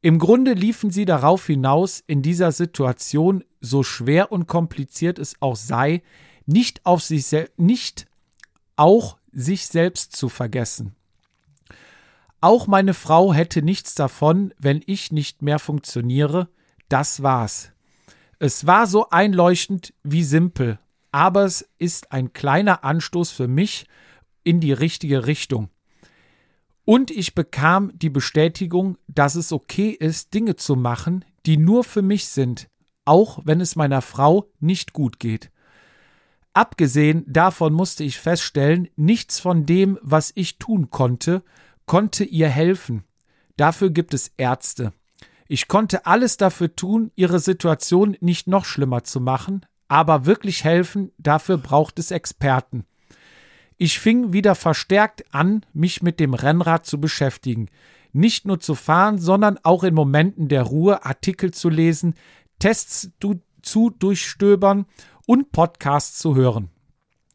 Im 0.00 0.18
Grunde 0.18 0.54
liefen 0.54 0.90
sie 0.90 1.04
darauf 1.04 1.46
hinaus, 1.46 2.02
in 2.06 2.22
dieser 2.22 2.50
Situation, 2.50 3.44
so 3.60 3.82
schwer 3.82 4.32
und 4.32 4.46
kompliziert 4.46 5.18
es 5.18 5.34
auch 5.40 5.56
sei, 5.56 6.00
nicht 6.46 6.86
auf 6.86 7.02
sich 7.02 7.26
nicht 7.58 8.06
auch 8.80 9.18
sich 9.30 9.66
selbst 9.66 10.16
zu 10.16 10.30
vergessen. 10.30 10.96
Auch 12.40 12.66
meine 12.66 12.94
Frau 12.94 13.34
hätte 13.34 13.60
nichts 13.60 13.94
davon, 13.94 14.54
wenn 14.58 14.82
ich 14.86 15.12
nicht 15.12 15.42
mehr 15.42 15.58
funktioniere. 15.58 16.48
Das 16.88 17.22
war's. 17.22 17.72
Es 18.38 18.66
war 18.66 18.86
so 18.86 19.10
einleuchtend 19.10 19.92
wie 20.02 20.24
simpel, 20.24 20.78
aber 21.12 21.44
es 21.44 21.68
ist 21.76 22.10
ein 22.10 22.32
kleiner 22.32 22.82
Anstoß 22.82 23.30
für 23.30 23.48
mich 23.48 23.86
in 24.44 24.60
die 24.60 24.72
richtige 24.72 25.26
Richtung. 25.26 25.68
Und 26.86 27.10
ich 27.10 27.34
bekam 27.34 27.92
die 27.94 28.08
Bestätigung, 28.08 28.96
dass 29.08 29.34
es 29.34 29.52
okay 29.52 29.90
ist, 29.90 30.32
Dinge 30.32 30.56
zu 30.56 30.74
machen, 30.74 31.26
die 31.44 31.58
nur 31.58 31.84
für 31.84 32.00
mich 32.00 32.28
sind, 32.28 32.70
auch 33.04 33.40
wenn 33.44 33.60
es 33.60 33.76
meiner 33.76 34.00
Frau 34.00 34.48
nicht 34.58 34.94
gut 34.94 35.18
geht. 35.20 35.50
Abgesehen 36.52 37.24
davon 37.26 37.72
musste 37.72 38.02
ich 38.02 38.18
feststellen, 38.18 38.88
nichts 38.96 39.38
von 39.38 39.66
dem, 39.66 39.98
was 40.02 40.32
ich 40.34 40.58
tun 40.58 40.90
konnte, 40.90 41.42
konnte 41.86 42.24
ihr 42.24 42.48
helfen. 42.48 43.04
Dafür 43.56 43.90
gibt 43.90 44.14
es 44.14 44.32
Ärzte. 44.36 44.92
Ich 45.46 45.68
konnte 45.68 46.06
alles 46.06 46.36
dafür 46.36 46.74
tun, 46.74 47.10
ihre 47.14 47.40
Situation 47.40 48.16
nicht 48.20 48.46
noch 48.46 48.64
schlimmer 48.64 49.04
zu 49.04 49.20
machen, 49.20 49.66
aber 49.88 50.26
wirklich 50.26 50.64
helfen, 50.64 51.12
dafür 51.18 51.58
braucht 51.58 51.98
es 51.98 52.10
Experten. 52.10 52.84
Ich 53.76 53.98
fing 53.98 54.32
wieder 54.32 54.54
verstärkt 54.54 55.24
an, 55.32 55.64
mich 55.72 56.02
mit 56.02 56.20
dem 56.20 56.34
Rennrad 56.34 56.86
zu 56.86 57.00
beschäftigen. 57.00 57.68
Nicht 58.12 58.44
nur 58.44 58.60
zu 58.60 58.74
fahren, 58.74 59.18
sondern 59.18 59.58
auch 59.62 59.84
in 59.84 59.94
Momenten 59.94 60.48
der 60.48 60.62
Ruhe 60.62 61.04
Artikel 61.04 61.52
zu 61.52 61.68
lesen, 61.68 62.14
Tests 62.58 63.10
zu 63.62 63.90
durchstöbern 63.90 64.86
und 65.30 65.52
Podcasts 65.52 66.18
zu 66.18 66.34
hören. 66.34 66.70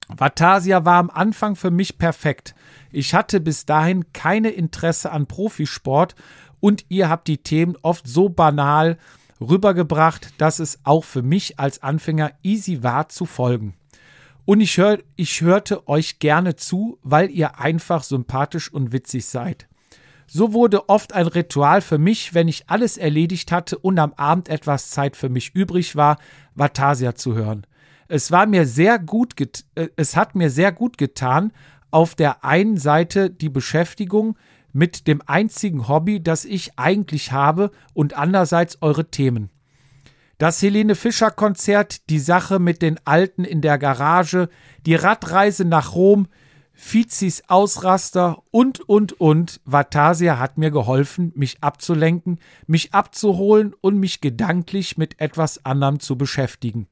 Vatasia 0.09 0.83
war 0.83 0.97
am 0.97 1.09
Anfang 1.09 1.55
für 1.55 1.71
mich 1.71 1.97
perfekt. 1.97 2.53
Ich 2.91 3.13
hatte 3.13 3.39
bis 3.39 3.65
dahin 3.65 4.11
keine 4.11 4.49
Interesse 4.49 5.13
an 5.13 5.27
Profisport 5.27 6.13
und 6.59 6.83
ihr 6.89 7.07
habt 7.07 7.29
die 7.29 7.37
Themen 7.37 7.77
oft 7.83 8.05
so 8.05 8.27
banal 8.27 8.97
rübergebracht, 9.39 10.33
dass 10.41 10.59
es 10.59 10.79
auch 10.83 11.05
für 11.05 11.21
mich 11.21 11.57
als 11.57 11.83
Anfänger 11.83 12.33
easy 12.43 12.83
war 12.83 13.07
zu 13.07 13.25
folgen. 13.25 13.75
Und 14.43 14.59
ich, 14.59 14.75
hör, 14.75 14.99
ich 15.15 15.39
hörte 15.39 15.87
euch 15.87 16.19
gerne 16.19 16.57
zu, 16.57 16.99
weil 17.01 17.29
ihr 17.31 17.61
einfach 17.61 18.03
sympathisch 18.03 18.69
und 18.73 18.91
witzig 18.91 19.25
seid. 19.25 19.69
So 20.27 20.51
wurde 20.51 20.89
oft 20.89 21.13
ein 21.13 21.27
Ritual 21.27 21.79
für 21.79 21.97
mich, 21.97 22.33
wenn 22.33 22.49
ich 22.49 22.69
alles 22.69 22.97
erledigt 22.97 23.53
hatte 23.53 23.77
und 23.77 23.97
am 23.99 24.11
Abend 24.15 24.49
etwas 24.49 24.89
Zeit 24.89 25.15
für 25.15 25.29
mich 25.29 25.55
übrig 25.55 25.95
war, 25.95 26.17
Vatasia 26.55 27.15
zu 27.15 27.35
hören. 27.35 27.65
Es 28.07 28.31
war 28.31 28.45
mir 28.45 28.65
sehr 28.65 28.99
gut, 28.99 29.33
äh, 29.75 29.87
es 29.95 30.15
hat 30.15 30.35
mir 30.35 30.49
sehr 30.49 30.71
gut 30.71 30.97
getan, 30.97 31.51
auf 31.91 32.15
der 32.15 32.43
einen 32.43 32.77
Seite 32.77 33.29
die 33.29 33.49
Beschäftigung 33.49 34.37
mit 34.73 35.07
dem 35.07 35.21
einzigen 35.25 35.87
Hobby, 35.87 36.21
das 36.21 36.43
ich 36.45 36.77
eigentlich 36.77 37.31
habe, 37.31 37.71
und 37.93 38.17
andererseits 38.17 38.81
eure 38.81 39.09
Themen. 39.09 39.49
Das 40.37 40.61
Helene 40.61 40.95
Fischer 40.95 41.31
Konzert, 41.31 42.09
die 42.09 42.19
Sache 42.19 42.59
mit 42.59 42.81
den 42.81 42.99
Alten 43.05 43.45
in 43.45 43.61
der 43.61 43.77
Garage, 43.77 44.49
die 44.85 44.95
Radreise 44.95 45.63
nach 45.63 45.95
Rom, 45.95 46.27
Fizis 46.73 47.43
Ausraster 47.47 48.43
und, 48.51 48.81
und, 48.81 49.13
und. 49.13 49.61
Vatasia 49.63 50.37
hat 50.37 50.57
mir 50.57 50.71
geholfen, 50.71 51.31
mich 51.35 51.63
abzulenken, 51.63 52.39
mich 52.67 52.93
abzuholen 52.93 53.73
und 53.79 53.97
mich 53.97 54.19
gedanklich 54.19 54.97
mit 54.97 55.21
etwas 55.21 55.63
anderem 55.63 56.01
zu 56.01 56.17
beschäftigen. 56.17 56.89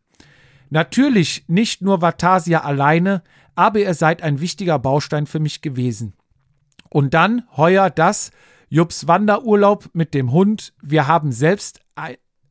Natürlich 0.73 1.45
nicht 1.47 1.83
nur 1.83 2.01
Vatasia 2.01 2.61
alleine, 2.61 3.21
aber 3.53 3.77
ihr 3.77 3.93
seid 3.93 4.23
ein 4.23 4.39
wichtiger 4.39 4.79
Baustein 4.79 5.27
für 5.27 5.39
mich 5.39 5.61
gewesen. 5.61 6.13
Und 6.89 7.13
dann 7.13 7.43
heuer 7.55 7.91
das, 7.91 8.31
Jups 8.69 9.07
Wanderurlaub 9.07 9.91
mit 9.93 10.15
dem 10.15 10.31
Hund. 10.31 10.73
Wir 10.81 11.05
haben 11.05 11.31
selbst, 11.31 11.81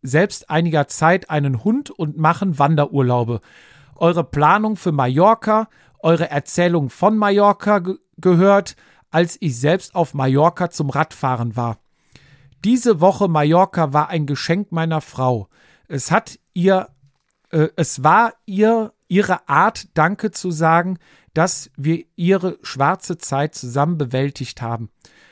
selbst 0.03 0.51
einiger 0.51 0.87
Zeit 0.87 1.31
einen 1.31 1.65
Hund 1.65 1.91
und 1.91 2.17
machen 2.17 2.61
Wanderurlaube. 2.61 3.41
Eure 3.97 4.23
Planung 4.23 4.77
für 4.77 4.93
Mallorca, 4.93 5.69
eure 5.99 6.31
Erzählung 6.31 6.91
von 6.91 7.17
Mallorca 7.17 7.81
ge 7.81 7.97
gehört, 8.19 8.77
als 9.11 9.37
ich 9.41 9.59
selbst 9.59 9.97
auf 9.97 10.15
Mallorca 10.15 10.71
zum 10.71 10.91
Radfahren 10.91 11.57
war. 11.57 11.79
Diese 12.65 13.01
Woche 13.01 13.27
Mallorca 13.27 13.93
war 13.93 14.11
ein 14.11 14.27
Geschenk 14.27 14.71
meiner 14.71 15.01
Frau. 15.01 15.49
Es 15.89 16.13
hat 16.13 16.39
ihr, 16.55 16.87
äh, 17.53 17.69
es 17.77 18.03
war 18.03 18.35
ihr 18.45 18.93
ihre 19.09 19.49
Art, 19.49 19.89
Danke 19.95 20.31
zu 20.31 20.51
sagen, 20.51 20.99
dass 21.35 21.71
wir 21.77 22.05
ihre 22.17 22.59
schwarze 22.63 23.19
Zeit 23.19 23.55
zusammen 23.55 23.99
bewältigt 23.99 24.63
haben. 24.63 24.89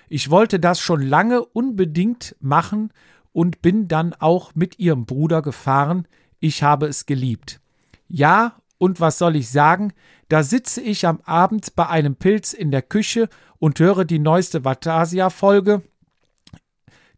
Ich 0.09 0.31
wollte 0.31 0.61
das 0.61 0.81
schon 0.81 1.01
lange 1.01 1.43
unbedingt 1.45 2.37
machen 2.41 2.93
und 3.33 3.63
bin 3.63 3.89
dann 3.89 4.13
auch 4.13 4.55
mit 4.55 4.79
ihrem 4.79 5.07
Bruder 5.07 5.41
gefahren. 5.41 6.07
Ich 6.41 6.63
habe 6.63 6.87
es 6.87 7.07
geliebt. 7.07 7.61
Ja, 8.07 8.57
und 8.77 9.01
was 9.01 9.19
soll 9.19 9.37
ich 9.37 9.51
sagen? 9.51 9.93
Da 10.29 10.43
sitze 10.43 10.81
ich 10.81 11.07
am 11.07 11.21
Abend 11.25 11.75
bei 11.75 11.87
einem 11.89 12.17
Pilz 12.17 12.53
in 12.53 12.71
der 12.71 12.83
Küche 12.83 13.29
und 13.59 13.79
höre 13.79 14.05
die 14.05 14.19
neueste 14.19 14.65
Vatasia-Folge 14.65 15.83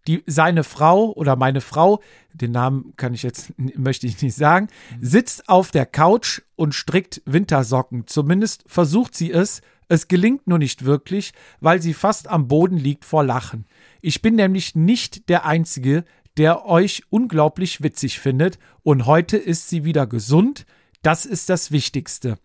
die, 0.07 0.23
seine 0.27 0.65
Frau 0.65 1.13
oder 1.13 1.37
meine 1.37 1.61
Frau, 1.61 2.01
den 2.33 2.53
Namen 2.53 2.95
kann 2.97 3.15
ich 3.15 3.23
jetzt, 3.23 3.53
möchte 3.57 4.07
ich 4.07 4.21
nicht 4.23 4.35
sagen, 4.35 4.69
sitzt 5.01 5.49
auf 5.49 5.71
der 5.71 5.87
Couch 5.87 6.43
und 6.57 6.75
strickt 6.75 7.23
Wintersocken. 7.25 8.07
Zumindest 8.07 8.65
versucht 8.67 9.15
sie 9.15 9.31
es. 9.31 9.61
Es 9.89 10.09
gelingt 10.09 10.47
nur 10.47 10.59
nicht 10.59 10.85
wirklich, 10.85 11.33
weil 11.61 11.83
sie 11.83 11.93
fast 11.95 12.29
am 12.29 12.49
Boden 12.49 12.79
liegt 12.79 13.05
vor 13.05 13.25
Lachen. 13.25 13.67
Ich 14.01 14.23
bin 14.23 14.37
nämlich 14.37 14.75
nicht 14.75 15.29
der 15.29 15.45
Einzige, 15.45 16.05
der 16.37 16.65
euch 16.67 17.03
unglaublich 17.11 17.83
witzig 17.83 18.19
findet 18.19 18.59
und 18.83 19.07
heute 19.07 19.37
ist 19.37 19.69
sie 19.69 19.85
wieder 19.85 20.07
gesund. 20.07 20.65
Das 21.03 21.27
ist 21.27 21.51
das 21.51 21.71
Wichtigste. 21.73 22.39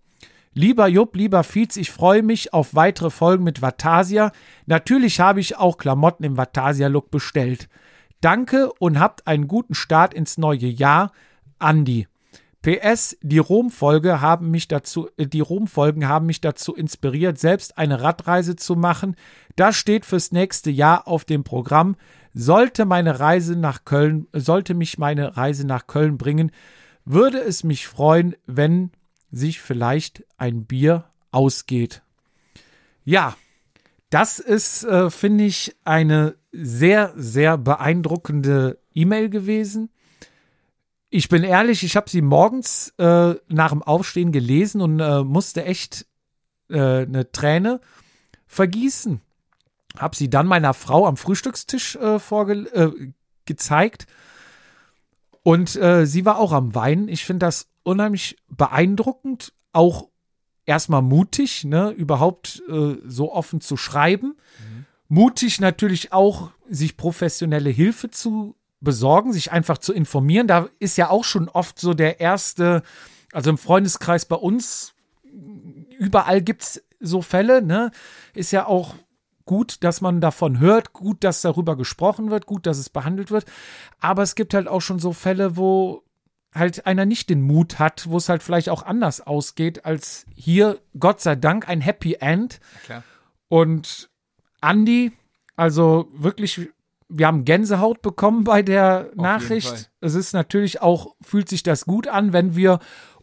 Lieber 0.57 0.87
Jupp, 0.87 1.15
lieber 1.15 1.43
Fietz, 1.43 1.77
ich 1.77 1.91
freue 1.91 2.23
mich 2.23 2.51
auf 2.51 2.73
weitere 2.73 3.11
Folgen 3.11 3.43
mit 3.43 3.61
Vatasia. 3.61 4.31
Natürlich 4.65 5.19
habe 5.19 5.39
ich 5.39 5.55
auch 5.55 5.77
Klamotten 5.77 6.23
im 6.23 6.35
Vatasia-Look 6.35 7.11
bestellt. 7.11 7.69
Danke 8.21 8.71
und 8.79 8.99
habt 8.99 9.27
einen 9.27 9.47
guten 9.47 9.75
Start 9.75 10.15
ins 10.15 10.39
neue 10.39 10.65
Jahr. 10.65 11.11
Andi. 11.59 12.07
PS, 12.63 13.17
die 13.21 13.37
Rom-Folge 13.37 14.19
haben 14.19 14.49
mich 14.49 14.67
dazu, 14.67 15.09
äh, 15.17 15.27
die 15.27 15.41
Rom-Folgen 15.41 16.07
haben 16.07 16.25
mich 16.25 16.41
dazu 16.41 16.73
inspiriert, 16.73 17.37
selbst 17.37 17.77
eine 17.77 18.01
Radreise 18.01 18.55
zu 18.55 18.75
machen. 18.75 19.15
Das 19.55 19.75
steht 19.75 20.07
fürs 20.07 20.31
nächste 20.31 20.71
Jahr 20.71 21.07
auf 21.07 21.23
dem 21.23 21.43
Programm. 21.43 21.97
Sollte 22.33 22.85
meine 22.85 23.19
Reise 23.19 23.55
nach 23.55 23.85
Köln, 23.85 24.25
sollte 24.33 24.73
mich 24.73 24.97
meine 24.97 25.37
Reise 25.37 25.67
nach 25.67 25.85
Köln 25.85 26.17
bringen, 26.17 26.49
würde 27.05 27.37
es 27.37 27.63
mich 27.63 27.87
freuen, 27.87 28.35
wenn 28.47 28.89
sich 29.31 29.61
vielleicht 29.61 30.23
ein 30.37 30.65
Bier 30.65 31.05
ausgeht. 31.31 32.01
Ja, 33.03 33.35
das 34.09 34.39
ist, 34.39 34.83
äh, 34.83 35.09
finde 35.09 35.45
ich, 35.45 35.75
eine 35.83 36.35
sehr, 36.51 37.13
sehr 37.15 37.57
beeindruckende 37.57 38.79
E-Mail 38.93 39.29
gewesen. 39.29 39.89
Ich 41.09 41.29
bin 41.29 41.43
ehrlich, 41.43 41.83
ich 41.83 41.95
habe 41.95 42.09
sie 42.09 42.21
morgens 42.21 42.93
äh, 42.97 43.35
nach 43.47 43.69
dem 43.71 43.83
Aufstehen 43.83 44.31
gelesen 44.31 44.81
und 44.81 44.99
äh, 44.99 45.23
musste 45.23 45.63
echt 45.63 46.05
äh, 46.69 47.03
eine 47.03 47.31
Träne 47.31 47.79
vergießen. 48.45 49.21
Habe 49.97 50.15
sie 50.15 50.29
dann 50.29 50.47
meiner 50.47 50.73
Frau 50.73 51.07
am 51.07 51.17
Frühstückstisch 51.17 51.95
äh, 51.95 52.15
äh, 52.17 53.11
gezeigt 53.45 54.07
und 55.43 55.69
sie 55.69 56.25
war 56.25 56.39
auch 56.39 56.51
am 56.51 56.75
Weinen. 56.75 57.07
Ich 57.07 57.23
finde 57.23 57.45
das 57.45 57.69
unheimlich 57.87 58.37
beeindruckend, 58.49 59.53
auch 59.71 60.09
erstmal 60.65 61.01
mutig, 61.01 61.63
ne, 61.63 61.89
überhaupt 61.91 62.61
äh, 62.69 62.97
so 63.05 63.33
offen 63.33 63.61
zu 63.61 63.77
schreiben. 63.77 64.35
Mhm. 64.59 64.85
Mutig 65.07 65.61
natürlich 65.61 66.11
auch, 66.11 66.51
sich 66.69 66.97
professionelle 66.97 67.69
Hilfe 67.69 68.11
zu 68.11 68.55
besorgen, 68.81 69.31
sich 69.31 69.51
einfach 69.51 69.77
zu 69.77 69.93
informieren. 69.93 70.47
Da 70.47 70.67
ist 70.79 70.97
ja 70.97 71.09
auch 71.09 71.23
schon 71.23 71.47
oft 71.47 71.79
so 71.79 71.93
der 71.93 72.19
erste, 72.19 72.83
also 73.31 73.49
im 73.49 73.57
Freundeskreis 73.57 74.25
bei 74.25 74.35
uns, 74.35 74.93
überall 75.97 76.41
gibt 76.41 76.63
es 76.63 76.83
so 76.99 77.21
Fälle, 77.21 77.61
ne? 77.61 77.91
Ist 78.33 78.51
ja 78.51 78.65
auch 78.65 78.95
gut, 79.45 79.83
dass 79.83 80.01
man 80.01 80.19
davon 80.19 80.59
hört, 80.59 80.91
gut, 80.91 81.23
dass 81.23 81.41
darüber 81.41 81.77
gesprochen 81.77 82.29
wird, 82.29 82.45
gut, 82.45 82.65
dass 82.65 82.77
es 82.77 82.89
behandelt 82.89 83.31
wird. 83.31 83.45
Aber 84.01 84.23
es 84.23 84.35
gibt 84.35 84.53
halt 84.53 84.67
auch 84.67 84.81
schon 84.81 84.99
so 84.99 85.13
Fälle, 85.13 85.55
wo 85.55 86.03
halt 86.53 86.85
einer 86.85 87.05
nicht 87.05 87.29
den 87.29 87.41
Mut 87.41 87.79
hat, 87.79 88.09
wo 88.09 88.17
es 88.17 88.29
halt 88.29 88.43
vielleicht 88.43 88.69
auch 88.69 88.83
anders 88.83 89.21
ausgeht, 89.21 89.85
als 89.85 90.25
hier, 90.35 90.79
Gott 90.99 91.21
sei 91.21 91.35
Dank, 91.35 91.67
ein 91.67 91.81
Happy 91.81 92.15
End. 92.19 92.59
Klar. 92.85 93.03
Und 93.49 94.09
Andy, 94.61 95.11
also 95.55 96.09
wirklich, 96.13 96.69
wir 97.09 97.27
haben 97.27 97.45
Gänsehaut 97.45 98.01
bekommen 98.01 98.43
bei 98.43 98.61
der 98.61 99.09
Auf 99.11 99.15
Nachricht. 99.15 99.91
Es 100.01 100.15
ist 100.15 100.33
natürlich 100.33 100.81
auch, 100.81 101.15
fühlt 101.21 101.49
sich 101.49 101.63
das 101.63 101.85
gut 101.85 102.07
an, 102.07 102.33
wenn 102.33 102.55
wir 102.55 102.79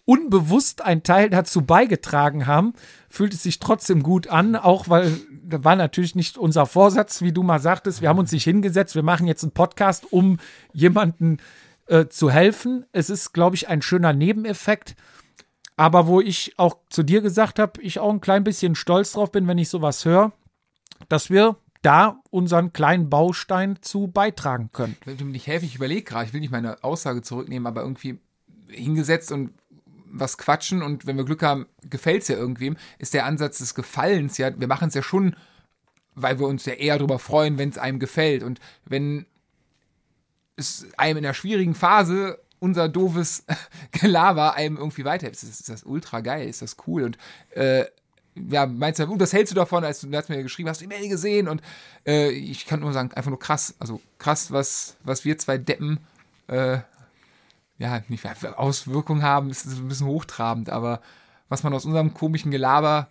unbewusst 0.06 0.82
einen 0.82 1.02
Teil 1.02 1.30
dazu 1.30 1.62
beigetragen 1.62 2.46
haben, 2.46 2.74
fühlt 3.08 3.32
es 3.32 3.42
sich 3.42 3.58
trotzdem 3.58 4.02
gut 4.02 4.26
an, 4.28 4.54
auch 4.54 4.88
weil 4.88 5.16
da 5.42 5.64
war 5.64 5.76
natürlich 5.76 6.14
nicht 6.14 6.36
unser 6.36 6.66
Vorsatz, 6.66 7.22
wie 7.22 7.32
du 7.32 7.42
mal 7.42 7.58
sagtest, 7.58 8.02
wir 8.02 8.08
haben 8.08 8.18
uns 8.18 8.32
nicht 8.32 8.44
hingesetzt, 8.44 8.94
wir 8.94 9.02
machen 9.02 9.26
jetzt 9.26 9.42
einen 9.44 9.52
Podcast, 9.52 10.12
um 10.12 10.38
jemanden 10.72 11.38
äh, 11.86 12.06
zu 12.06 12.30
helfen. 12.30 12.86
Es 12.92 13.10
ist, 13.10 13.32
glaube 13.32 13.56
ich, 13.56 13.68
ein 13.68 13.82
schöner 13.82 14.12
Nebeneffekt. 14.12 14.96
Aber 15.76 16.06
wo 16.06 16.20
ich 16.20 16.54
auch 16.56 16.76
zu 16.88 17.02
dir 17.02 17.20
gesagt 17.20 17.58
habe, 17.58 17.82
ich 17.82 17.98
auch 17.98 18.12
ein 18.12 18.20
klein 18.20 18.44
bisschen 18.44 18.74
stolz 18.74 19.12
drauf 19.12 19.32
bin, 19.32 19.48
wenn 19.48 19.58
ich 19.58 19.68
sowas 19.68 20.04
höre, 20.04 20.32
dass 21.08 21.30
wir 21.30 21.56
da 21.82 22.22
unseren 22.30 22.72
kleinen 22.72 23.10
Baustein 23.10 23.78
zu 23.82 24.06
beitragen 24.06 24.70
können. 24.72 24.96
Wenn 25.04 25.18
du 25.18 25.24
mir 25.24 25.32
nicht 25.32 25.46
helfen, 25.46 25.66
ich 25.66 25.74
überlege 25.74 26.02
gerade, 26.02 26.26
ich 26.26 26.32
will 26.32 26.40
nicht 26.40 26.52
meine 26.52 26.82
Aussage 26.82 27.22
zurücknehmen, 27.22 27.66
aber 27.66 27.82
irgendwie 27.82 28.20
hingesetzt 28.68 29.32
und 29.32 29.52
was 30.06 30.38
quatschen 30.38 30.82
und 30.82 31.06
wenn 31.06 31.16
wir 31.16 31.24
Glück 31.24 31.42
haben, 31.42 31.66
gefällt 31.82 32.22
es 32.22 32.28
ja 32.28 32.36
irgendwem, 32.36 32.76
ist 32.98 33.14
der 33.14 33.26
Ansatz 33.26 33.58
des 33.58 33.74
Gefallens 33.74 34.38
ja, 34.38 34.58
wir 34.58 34.68
machen 34.68 34.88
es 34.88 34.94
ja 34.94 35.02
schon, 35.02 35.36
weil 36.14 36.38
wir 36.38 36.46
uns 36.46 36.64
ja 36.64 36.74
eher 36.74 36.96
darüber 36.96 37.18
freuen, 37.18 37.58
wenn 37.58 37.68
es 37.68 37.78
einem 37.78 37.98
gefällt. 37.98 38.42
Und 38.44 38.60
wenn 38.84 39.26
es 40.56 40.86
einem 40.96 41.18
in 41.18 41.24
einer 41.26 41.34
schwierigen 41.34 41.74
Phase 41.74 42.38
unser 42.58 42.88
doofes 42.88 43.44
Gelaber 43.92 44.54
einem 44.54 44.76
irgendwie 44.76 45.04
weiterhilft. 45.04 45.42
Ist, 45.42 45.60
ist 45.60 45.68
das 45.68 45.84
ultra 45.84 46.20
geil, 46.20 46.48
ist 46.48 46.62
das 46.62 46.76
cool. 46.86 47.04
Und 47.04 47.18
äh, 47.50 47.84
ja, 48.34 48.66
meinst 48.66 48.98
du, 48.98 49.20
was 49.20 49.32
hältst 49.32 49.52
du 49.52 49.54
davon, 49.54 49.84
als 49.84 50.00
du, 50.00 50.12
hast 50.16 50.28
mir 50.28 50.42
geschrieben, 50.42 50.68
hast 50.68 50.80
du 50.80 50.86
die 50.86 50.94
Mail 50.94 51.08
gesehen? 51.08 51.48
Und 51.48 51.62
äh, 52.06 52.30
ich 52.30 52.66
kann 52.66 52.80
nur 52.80 52.92
sagen, 52.92 53.12
einfach 53.12 53.30
nur 53.30 53.38
krass, 53.38 53.74
also 53.78 54.00
krass, 54.18 54.50
was, 54.50 54.96
was 55.04 55.24
wir 55.24 55.38
zwei 55.38 55.58
Deppen 55.58 56.00
äh, 56.48 56.78
ja, 57.78 58.02
nicht 58.08 58.24
Auswirkungen 58.56 59.22
haben, 59.22 59.50
ist 59.50 59.66
ein 59.66 59.88
bisschen 59.88 60.06
hochtrabend, 60.06 60.70
aber 60.70 61.00
was 61.48 61.62
man 61.62 61.74
aus 61.74 61.84
unserem 61.84 62.14
komischen 62.14 62.50
Gelaber 62.50 63.08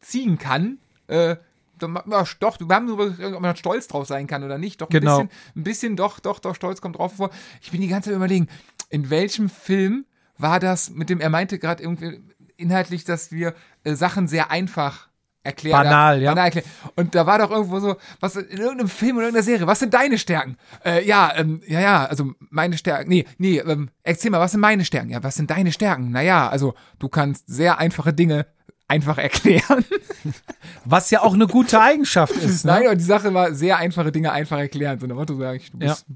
ziehen 0.00 0.38
kann, 0.38 0.78
äh, 1.06 1.36
doch, 1.78 2.60
wir 2.60 2.74
haben 2.74 2.86
darüber, 2.86 3.36
ob 3.36 3.40
man 3.40 3.56
stolz 3.56 3.88
drauf 3.88 4.06
sein 4.06 4.26
kann 4.26 4.42
oder 4.42 4.58
nicht. 4.58 4.80
Doch, 4.80 4.88
ein, 4.88 5.00
genau. 5.00 5.22
bisschen, 5.22 5.30
ein 5.56 5.62
bisschen, 5.64 5.96
doch, 5.96 6.20
doch, 6.20 6.38
doch, 6.38 6.54
stolz 6.54 6.80
kommt 6.80 6.98
drauf 6.98 7.14
vor. 7.16 7.30
Ich 7.60 7.70
bin 7.70 7.80
die 7.80 7.88
ganze 7.88 8.10
Zeit 8.10 8.16
überlegen, 8.16 8.48
in 8.90 9.10
welchem 9.10 9.48
Film 9.48 10.06
war 10.38 10.60
das 10.60 10.90
mit 10.90 11.10
dem, 11.10 11.20
er 11.20 11.30
meinte 11.30 11.58
gerade 11.58 11.82
irgendwie, 11.82 12.20
inhaltlich, 12.56 13.04
dass 13.04 13.32
wir 13.32 13.54
äh, 13.84 13.94
Sachen 13.94 14.28
sehr 14.28 14.50
einfach 14.50 15.08
erklären. 15.42 15.84
Banal, 15.84 16.22
ja. 16.22 16.30
Banal 16.30 16.46
erklären. 16.46 16.66
Und 16.96 17.14
da 17.14 17.26
war 17.26 17.38
doch 17.38 17.50
irgendwo 17.50 17.78
so, 17.78 17.96
was 18.20 18.36
in 18.36 18.58
irgendeinem 18.58 18.88
Film 18.88 19.16
oder 19.16 19.26
irgendeiner 19.26 19.44
Serie, 19.44 19.66
was 19.66 19.78
sind 19.78 19.92
deine 19.92 20.18
Stärken? 20.18 20.56
Äh, 20.84 21.06
ja, 21.06 21.32
ähm, 21.36 21.60
ja, 21.66 21.80
ja, 21.80 22.06
also 22.06 22.32
meine 22.50 22.78
Stärken. 22.78 23.10
Nee, 23.10 23.26
nee, 23.38 23.58
ähm, 23.58 23.90
erzähl 24.02 24.30
mal, 24.30 24.40
was 24.40 24.52
sind 24.52 24.60
meine 24.60 24.84
Stärken? 24.84 25.10
Ja, 25.10 25.22
was 25.22 25.34
sind 25.34 25.50
deine 25.50 25.70
Stärken? 25.70 26.10
Naja, 26.10 26.48
also 26.48 26.74
du 26.98 27.08
kannst 27.08 27.46
sehr 27.46 27.78
einfache 27.78 28.14
Dinge 28.14 28.46
einfach 28.88 29.18
erklären. 29.18 29.84
Was 30.84 31.10
ja 31.10 31.22
auch 31.22 31.34
eine 31.34 31.46
gute 31.46 31.80
Eigenschaft 31.80 32.34
ist. 32.36 32.64
Ne? 32.64 32.72
Nein, 32.72 32.88
und 32.88 32.98
die 32.98 33.04
Sache 33.04 33.32
war 33.32 33.54
sehr 33.54 33.78
einfache 33.78 34.12
Dinge 34.12 34.32
einfach 34.32 34.58
erklären. 34.58 35.00
So, 35.00 35.06
Motto 35.06 35.36
sag 35.36 35.56
ich, 35.56 35.70
du 35.70 35.78
bist. 35.78 36.06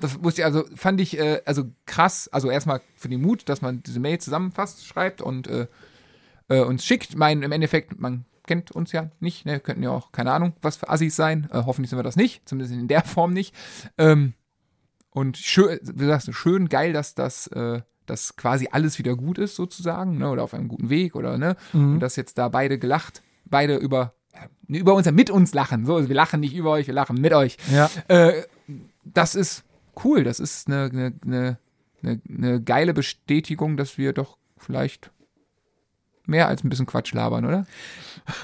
Das 0.00 0.18
musste 0.18 0.42
ich, 0.42 0.44
also 0.44 0.64
fand 0.76 1.00
ich 1.00 1.18
äh, 1.18 1.40
also 1.44 1.64
krass, 1.86 2.28
also 2.28 2.50
erstmal 2.50 2.82
für 2.94 3.08
den 3.08 3.22
Mut, 3.22 3.48
dass 3.48 3.62
man 3.62 3.82
diese 3.82 3.98
Mail 3.98 4.18
zusammenfasst, 4.18 4.86
schreibt 4.86 5.22
und 5.22 5.48
äh, 5.48 5.66
äh, 6.48 6.60
uns 6.60 6.84
schickt. 6.84 7.16
Mein, 7.16 7.42
im 7.42 7.50
Endeffekt, 7.50 7.98
man 7.98 8.26
kennt 8.46 8.70
uns 8.70 8.92
ja 8.92 9.10
nicht, 9.18 9.44
ne? 9.44 9.60
Könnten 9.60 9.82
ja 9.82 9.90
auch, 9.90 10.12
keine 10.12 10.32
Ahnung, 10.32 10.54
was 10.62 10.76
für 10.76 10.88
Assis 10.88 11.16
sein. 11.16 11.48
Äh, 11.50 11.62
hoffentlich 11.66 11.90
sind 11.90 11.98
wir 11.98 12.04
das 12.04 12.16
nicht, 12.16 12.48
zumindest 12.48 12.74
in 12.78 12.88
der 12.88 13.02
Form 13.04 13.32
nicht. 13.32 13.54
Ähm, 13.98 14.34
und 15.10 15.36
schön, 15.36 15.78
wie 15.82 16.06
sagst 16.06 16.28
du, 16.28 16.32
schön 16.32 16.68
geil, 16.68 16.92
dass 16.92 17.14
das, 17.14 17.46
äh, 17.48 17.80
dass 18.06 18.36
quasi 18.36 18.68
alles 18.70 18.98
wieder 18.98 19.16
gut 19.16 19.38
ist, 19.38 19.56
sozusagen, 19.56 20.18
ne? 20.18 20.30
Oder 20.30 20.42
auf 20.42 20.54
einem 20.54 20.68
guten 20.68 20.90
Weg, 20.90 21.14
oder 21.14 21.38
ne? 21.38 21.56
Und 21.72 22.00
dass 22.00 22.16
jetzt 22.16 22.38
da 22.38 22.48
beide 22.48 22.78
gelacht, 22.78 23.22
beide 23.44 23.76
über, 23.76 24.14
ja, 24.34 24.48
über 24.68 24.94
uns, 24.94 25.10
mit 25.10 25.30
uns 25.30 25.54
lachen. 25.54 25.86
So, 25.86 25.96
also 25.96 26.08
wir 26.08 26.16
lachen 26.16 26.40
nicht 26.40 26.54
über 26.54 26.70
euch, 26.70 26.86
wir 26.86 26.94
lachen 26.94 27.20
mit 27.20 27.32
euch. 27.32 27.56
Ja. 27.70 27.90
Äh, 28.08 28.42
das 29.04 29.34
ist 29.34 29.64
cool. 30.04 30.24
Das 30.24 30.40
ist 30.40 30.68
eine, 30.68 30.90
eine, 30.92 31.12
eine, 31.24 31.58
eine, 32.02 32.20
eine 32.28 32.62
geile 32.62 32.94
Bestätigung, 32.94 33.76
dass 33.76 33.98
wir 33.98 34.12
doch 34.12 34.38
vielleicht 34.56 35.10
mehr 36.26 36.48
als 36.48 36.64
ein 36.64 36.68
bisschen 36.68 36.86
Quatsch 36.86 37.12
labern, 37.12 37.44
oder? 37.44 37.66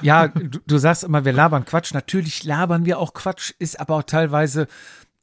Ja, 0.03 0.29
du, 0.29 0.61
du 0.65 0.79
sagst 0.79 1.05
immer, 1.05 1.25
wir 1.25 1.33
labern 1.33 1.65
Quatsch. 1.65 1.93
Natürlich 1.95 2.45
labern 2.45 2.87
wir 2.87 2.99
auch 2.99 3.13
Quatsch, 3.13 3.53
ist 3.59 3.81
aber 3.81 3.97
auch 3.97 4.03
teilweise 4.05 4.69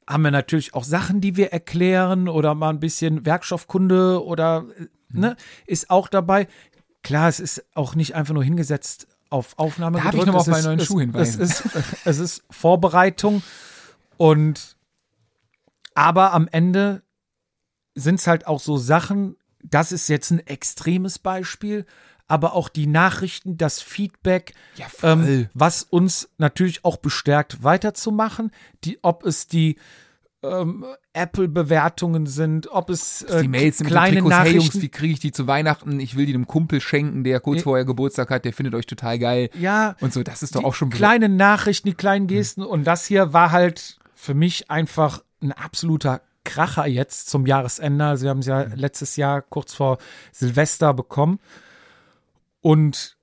haben 0.10 0.24
wir 0.24 0.32
natürlich 0.32 0.74
auch 0.74 0.84
Sachen, 0.84 1.22
die 1.22 1.38
wir 1.38 1.54
erklären 1.54 2.28
oder 2.28 2.56
mal 2.56 2.70
ein 2.70 2.80
bisschen 2.80 3.26
Werkstoffkunde 3.26 4.24
oder 4.26 4.66
äh, 4.78 4.88
ne, 5.10 5.38
ist 5.68 5.90
auch 5.90 6.08
dabei. 6.08 6.48
Klar, 7.04 7.30
es 7.30 7.40
ist 7.40 7.64
auch 7.76 7.96
nicht 7.96 8.16
einfach 8.16 8.34
nur 8.34 8.44
hingesetzt 8.44 9.08
auf 9.30 9.58
Aufnahme 9.58 9.98
Darf 10.00 10.08
ich 10.08 10.12
gedrückt. 10.12 10.28
noch 10.28 10.34
mal 10.34 10.42
Es 10.42 10.48
auf 10.48 10.52
meinen 10.52 10.78
neuen 10.78 10.86
Schuh 10.86 11.00
hinweisen? 11.00 11.42
Es 11.42 11.62
ist, 11.62 11.76
es 12.06 12.20
ist 12.20 12.44
Vorbereitung 12.50 13.44
und 14.18 14.76
aber 15.94 16.34
am 16.34 16.48
Ende 16.48 17.04
sind 17.94 18.20
es 18.20 18.28
halt 18.28 18.48
auch 18.48 18.60
so 18.60 18.78
Sachen, 18.78 19.36
das 19.62 19.92
ist 19.92 20.08
jetzt 20.08 20.32
ein 20.32 20.40
extremes 20.40 21.20
Beispiel, 21.20 21.86
aber 22.30 22.54
auch 22.54 22.70
die 22.70 22.88
Nachrichten, 22.88 23.58
das 23.58 23.82
Feedback, 23.82 24.54
Ja, 24.78 24.86
ähm, 25.04 25.50
was 25.54 25.84
uns 25.84 26.30
natürlich 26.38 26.86
auch 26.86 26.96
bestärkt, 26.98 27.64
weiterzumachen. 27.64 28.52
Die, 28.86 29.00
ob 29.02 29.26
es 29.26 29.48
die 29.48 29.78
ähm, 30.42 30.86
Apple-Bewertungen 31.12 32.26
sind, 32.26 32.72
ob 32.72 32.90
es 32.90 33.24
äh, 33.24 33.42
die 33.42 33.48
Mails 33.48 33.80
mit 33.80 33.90
kleine 33.90 34.18
Trikots, 34.18 34.36
hey 34.38 34.52
Jungs, 34.54 34.66
Nachrichten. 34.68 34.82
wie 34.82 34.90
kriege 34.90 35.14
ich 35.14 35.20
die 35.20 35.32
zu 35.32 35.48
Weihnachten? 35.48 36.00
Ich 36.00 36.16
will 36.16 36.26
die 36.26 36.34
einem 36.34 36.48
Kumpel 36.48 36.80
schenken, 36.82 37.24
der 37.24 37.40
kurz 37.40 37.58
Ja. 37.58 37.64
vorher 37.64 37.86
Geburtstag 37.86 38.30
hat, 38.30 38.46
der 38.46 38.54
findet 38.54 38.76
euch 38.76 38.86
total 38.86 39.20
geil. 39.20 39.50
ja, 39.60 39.96
Und 40.00 40.14
so, 40.14 40.24
das 40.24 40.44
ist 40.44 40.56
doch 40.56 40.64
auch 40.64 40.76
schon 40.76 40.90
kleine 40.90 41.30
Nachrichten, 41.30 41.90
die 41.90 41.94
kleinen 41.96 42.28
Gesten. 42.28 42.64
Und 42.64 42.86
das 42.86 43.06
hier 43.06 43.34
war 43.34 43.52
halt 43.52 44.00
für 44.14 44.34
mich 44.34 44.70
einfach 44.72 45.24
ein 45.42 45.52
absoluter 45.52 46.22
Kracher 46.46 46.88
jetzt 46.88 47.30
zum 47.30 47.46
Jahresende. 47.46 48.06
Also 48.06 48.24
wir 48.24 48.30
haben 48.30 48.40
es 48.40 48.46
ja 48.48 48.62
letztes 48.76 49.16
Jahr 49.18 49.42
kurz 49.42 49.74
vor 49.74 49.98
Silvester 50.32 50.94
bekommen. 50.94 51.40
Und 52.62 53.18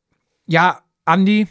ja, 0.47 0.81
Andi, 1.05 1.49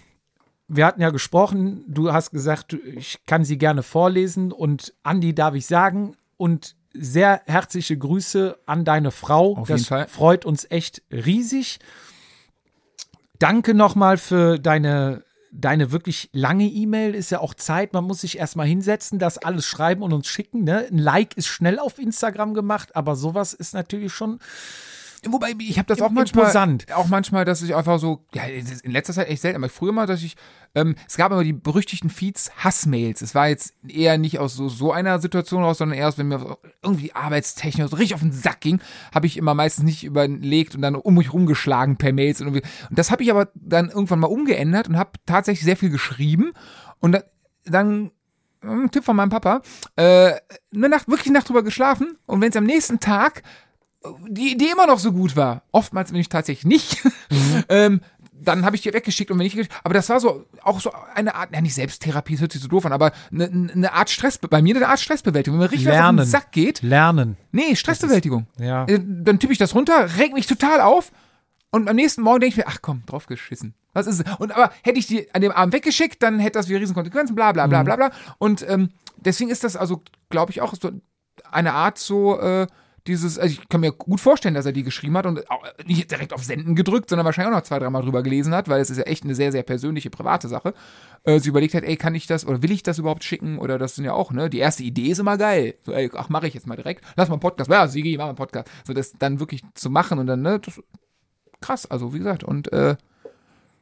wir 0.67 0.85
hatten 0.85 1.01
ja 1.01 1.11
gesprochen, 1.11 1.83
du 1.87 2.11
hast 2.11 2.31
gesagt, 2.31 2.73
ich 2.73 3.19
kann 3.25 3.45
sie 3.45 3.57
gerne 3.57 3.83
vorlesen. 3.83 4.51
Und 4.51 4.93
Andi 5.03 5.35
darf 5.35 5.53
ich 5.55 5.65
sagen. 5.65 6.15
Und 6.37 6.75
sehr 6.93 7.41
herzliche 7.45 7.97
Grüße 7.97 8.57
an 8.65 8.85
deine 8.85 9.11
Frau. 9.11 9.57
Auf 9.57 9.67
das 9.67 9.81
jeden 9.81 9.87
Fall. 9.87 10.07
freut 10.07 10.45
uns 10.45 10.69
echt 10.69 11.03
riesig. 11.11 11.79
Danke 13.37 13.73
nochmal 13.73 14.17
für 14.17 14.57
deine, 14.59 15.23
deine 15.51 15.91
wirklich 15.91 16.29
lange 16.31 16.65
E-Mail. 16.65 17.13
Ist 17.13 17.31
ja 17.31 17.39
auch 17.39 17.53
Zeit. 17.53 17.93
Man 17.93 18.05
muss 18.05 18.21
sich 18.21 18.37
erstmal 18.37 18.67
hinsetzen, 18.67 19.19
das 19.19 19.37
alles 19.37 19.65
schreiben 19.65 20.01
und 20.03 20.13
uns 20.13 20.27
schicken. 20.27 20.63
Ne? 20.63 20.87
Ein 20.89 20.97
Like 20.97 21.37
ist 21.37 21.47
schnell 21.47 21.79
auf 21.79 21.99
Instagram 21.99 22.53
gemacht, 22.53 22.95
aber 22.95 23.15
sowas 23.15 23.53
ist 23.53 23.73
natürlich 23.73 24.13
schon. 24.13 24.39
Wobei, 25.27 25.53
ich 25.59 25.77
habe 25.77 25.87
das 25.87 26.01
auch 26.01 26.11
manchmal, 26.11 26.45
imposant. 26.45 26.93
auch 26.93 27.07
manchmal, 27.07 27.45
dass 27.45 27.61
ich 27.61 27.75
einfach 27.75 27.99
so, 27.99 28.25
ja, 28.33 28.43
in 28.43 28.91
letzter 28.91 29.13
Zeit 29.13 29.27
echt 29.29 29.41
selten, 29.41 29.57
aber 29.57 29.69
früher 29.69 29.91
mal, 29.91 30.05
dass 30.05 30.21
ich, 30.21 30.35
ähm, 30.75 30.95
es 31.07 31.17
gab 31.17 31.31
immer 31.31 31.43
die 31.43 31.53
berüchtigten 31.53 32.09
Feeds 32.09 32.51
Hassmails. 32.57 33.21
Es 33.21 33.33
war 33.33 33.47
jetzt 33.47 33.73
eher 33.87 34.17
nicht 34.17 34.39
aus 34.39 34.55
so, 34.55 34.69
so 34.69 34.91
einer 34.91 35.19
Situation 35.19 35.63
raus, 35.63 35.79
sondern 35.79 35.97
erst, 35.97 36.17
wenn 36.17 36.27
mir 36.27 36.57
irgendwie 36.83 37.13
arbeitstechnisch 37.13 37.89
so 37.89 37.95
richtig 37.95 38.13
auf 38.15 38.21
den 38.21 38.31
Sack 38.31 38.61
ging, 38.61 38.79
habe 39.13 39.25
ich 39.25 39.37
immer 39.37 39.53
meistens 39.53 39.85
nicht 39.85 40.03
überlegt 40.03 40.75
und 40.75 40.81
dann 40.81 40.95
um 40.95 41.15
mich 41.15 41.33
rumgeschlagen 41.33 41.97
per 41.97 42.13
Mails 42.13 42.41
und 42.41 42.47
irgendwie. 42.47 42.67
Und 42.89 42.99
das 42.99 43.09
habe 43.09 43.23
ich 43.23 43.31
aber 43.31 43.49
dann 43.55 43.89
irgendwann 43.89 44.19
mal 44.19 44.27
umgeändert 44.27 44.87
und 44.87 44.97
habe 44.97 45.11
tatsächlich 45.25 45.65
sehr 45.65 45.77
viel 45.77 45.89
geschrieben 45.89 46.53
und 46.99 47.13
da, 47.13 47.23
dann 47.65 48.11
ein 48.61 48.91
Tipp 48.91 49.03
von 49.03 49.15
meinem 49.15 49.29
Papa, 49.29 49.61
äh, 49.95 50.33
eine 50.73 50.89
Nacht, 50.89 51.07
wirklich 51.07 51.27
eine 51.27 51.37
Nacht 51.37 51.49
drüber 51.49 51.63
geschlafen 51.63 52.17
und 52.25 52.41
wenn 52.41 52.49
es 52.49 52.55
am 52.55 52.63
nächsten 52.63 52.99
Tag 52.99 53.43
die 54.27 54.51
Idee 54.53 54.71
immer 54.71 54.87
noch 54.87 54.99
so 54.99 55.11
gut 55.11 55.35
war, 55.35 55.63
oftmals 55.71 56.11
bin 56.11 56.21
ich 56.21 56.29
tatsächlich 56.29 56.65
nicht, 56.65 57.03
ähm, 57.69 58.01
dann 58.33 58.65
habe 58.65 58.75
ich 58.75 58.81
die 58.81 58.93
weggeschickt 58.93 59.31
und 59.31 59.39
wenn 59.39 59.45
ich, 59.45 59.57
aber 59.83 59.93
das 59.93 60.09
war 60.09 60.19
so, 60.19 60.45
auch 60.61 60.79
so 60.79 60.91
eine 61.13 61.35
Art, 61.35 61.51
ja 61.53 61.61
nicht 61.61 61.73
Selbsttherapie, 61.73 62.33
das 62.33 62.41
hört 62.41 62.51
sich 62.51 62.61
so 62.61 62.67
doof 62.67 62.85
an, 62.85 62.93
aber 62.93 63.11
eine, 63.31 63.45
eine 63.73 63.93
Art 63.93 64.09
Stress, 64.09 64.37
bei 64.37 64.61
mir 64.61 64.75
eine 64.75 64.87
Art 64.87 64.99
Stressbewältigung, 64.99 65.59
wenn 65.59 65.65
mir 65.67 65.71
richtig 65.71 65.87
was 65.87 65.93
auf 65.93 65.99
Lernen. 66.01 66.17
den 66.17 66.25
Sack 66.25 66.51
geht, 66.51 66.81
Lernen. 66.81 67.37
nee, 67.51 67.75
Stressbewältigung. 67.75 68.47
Ja. 68.59 68.85
Äh, 68.85 68.99
Dann 69.03 69.39
tippe 69.39 69.53
ich 69.53 69.59
das 69.59 69.73
runter, 69.73 70.17
reg 70.17 70.33
mich 70.33 70.47
total 70.47 70.81
auf 70.81 71.11
und 71.71 71.89
am 71.89 71.95
nächsten 71.95 72.21
Morgen 72.21 72.41
denke 72.41 72.51
ich 72.53 72.57
mir, 72.57 72.67
ach 72.67 72.79
komm, 72.81 73.03
draufgeschissen. 73.05 73.73
Was 73.93 74.07
ist 74.07 74.19
es? 74.25 74.35
Und 74.39 74.51
aber 74.51 74.71
hätte 74.83 74.99
ich 74.99 75.07
die 75.07 75.33
an 75.33 75.41
dem 75.41 75.51
Abend 75.53 75.73
weggeschickt, 75.73 76.21
dann 76.21 76.39
hätte 76.39 76.59
das 76.59 76.67
wieder 76.67 76.81
Riesenkonsequenzen, 76.81 77.35
bla 77.35 77.53
bla 77.53 77.67
bla 77.67 77.83
bla 77.83 77.95
bla. 77.95 78.11
Und 78.37 78.67
ähm, 78.69 78.89
deswegen 79.17 79.49
ist 79.49 79.63
das 79.63 79.77
also, 79.77 80.03
glaube 80.29 80.51
ich, 80.51 80.61
auch 80.61 80.73
so 80.79 80.91
eine 81.51 81.73
Art 81.73 81.97
so, 81.97 82.37
äh, 82.39 82.67
dieses, 83.07 83.37
also 83.37 83.53
ich 83.53 83.69
kann 83.69 83.81
mir 83.81 83.91
gut 83.91 84.19
vorstellen, 84.19 84.55
dass 84.55 84.65
er 84.65 84.71
die 84.71 84.83
geschrieben 84.83 85.15
hat 85.17 85.25
und 85.25 85.43
nicht 85.85 86.09
direkt 86.09 86.33
auf 86.33 86.43
Senden 86.43 86.75
gedrückt, 86.75 87.09
sondern 87.09 87.25
wahrscheinlich 87.25 87.53
auch 87.53 87.57
noch 87.59 87.65
zwei, 87.65 87.79
dreimal 87.79 88.01
drüber 88.01 88.23
gelesen 88.23 88.53
hat, 88.53 88.67
weil 88.67 88.81
es 88.81 88.89
ist 88.89 88.97
ja 88.97 89.03
echt 89.03 89.23
eine 89.23 89.35
sehr, 89.35 89.51
sehr 89.51 89.63
persönliche, 89.63 90.09
private 90.09 90.47
Sache. 90.47 90.73
Äh, 91.23 91.39
sie 91.39 91.49
überlegt 91.49 91.73
hat, 91.75 91.83
ey, 91.83 91.97
kann 91.97 92.15
ich 92.15 92.25
das 92.27 92.45
oder 92.47 92.63
will 92.63 92.71
ich 92.71 92.83
das 92.83 92.97
überhaupt 92.97 93.23
schicken? 93.23 93.59
Oder 93.59 93.77
das 93.77 93.95
sind 93.95 94.05
ja 94.05 94.13
auch, 94.13 94.31
ne? 94.31 94.49
Die 94.49 94.59
erste 94.59 94.83
Idee 94.83 95.09
ist 95.09 95.19
immer 95.19 95.37
geil. 95.37 95.75
So, 95.83 95.91
ey, 95.91 96.09
ach, 96.15 96.29
mache 96.29 96.47
ich 96.47 96.53
jetzt 96.53 96.67
mal 96.67 96.75
direkt. 96.75 97.03
Lass 97.15 97.29
mal 97.29 97.35
einen 97.35 97.41
Podcast. 97.41 97.69
Ja, 97.69 97.87
Sigi, 97.87 98.17
mach 98.17 98.25
mal 98.25 98.29
einen 98.29 98.37
Podcast. 98.37 98.69
So, 98.85 98.93
das 98.93 99.13
dann 99.19 99.39
wirklich 99.39 99.63
zu 99.75 99.89
machen 99.89 100.17
und 100.19 100.27
dann, 100.27 100.41
ne, 100.41 100.59
das 100.59 100.81
krass, 101.61 101.89
also 101.89 102.13
wie 102.13 102.19
gesagt, 102.19 102.43
und 102.43 102.71
äh, 102.73 102.95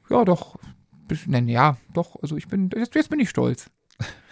ja, 0.09 0.25
doch, 0.25 0.57
bisschen, 1.07 1.31
nein, 1.31 1.47
ja, 1.47 1.77
doch, 1.93 2.21
also 2.21 2.37
ich 2.37 2.47
bin, 2.47 2.69
jetzt, 2.75 2.95
jetzt 2.95 3.09
bin 3.09 3.19
ich 3.19 3.29
stolz. 3.29 3.69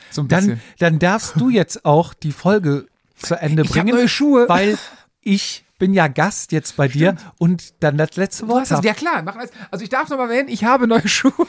So 0.10 0.22
ein. 0.22 0.28
Dann, 0.28 0.62
dann 0.80 1.00
darfst 1.00 1.40
du 1.40 1.50
jetzt 1.50 1.86
auch 1.86 2.14
die 2.14 2.32
Folge 2.32 2.88
zu 3.22 3.40
Ende 3.40 3.64
ich 3.64 3.70
bringen, 3.70 3.96
neue 3.96 4.08
Schuhe. 4.08 4.48
weil 4.50 4.78
ich 5.22 5.66
bin 5.80 5.94
ja 5.94 6.08
Gast 6.08 6.52
jetzt 6.52 6.78
bei 6.78 6.88
dir 6.88 7.16
und 7.40 7.74
dann 7.82 7.98
das 7.98 8.16
letzte 8.16 8.48
Wort. 8.48 8.70
das, 8.70 8.84
ja 8.84 8.94
klar, 8.94 9.24
mach 9.24 9.36
alles. 9.36 9.52
Also 9.72 9.84
ich 9.84 9.90
darf 9.90 10.10
noch 10.10 10.18
mal 10.18 10.30
erwähnen, 10.30 10.50
ich 10.50 10.64
habe 10.64 10.88
neue 10.88 11.08
Schuhe. 11.08 11.34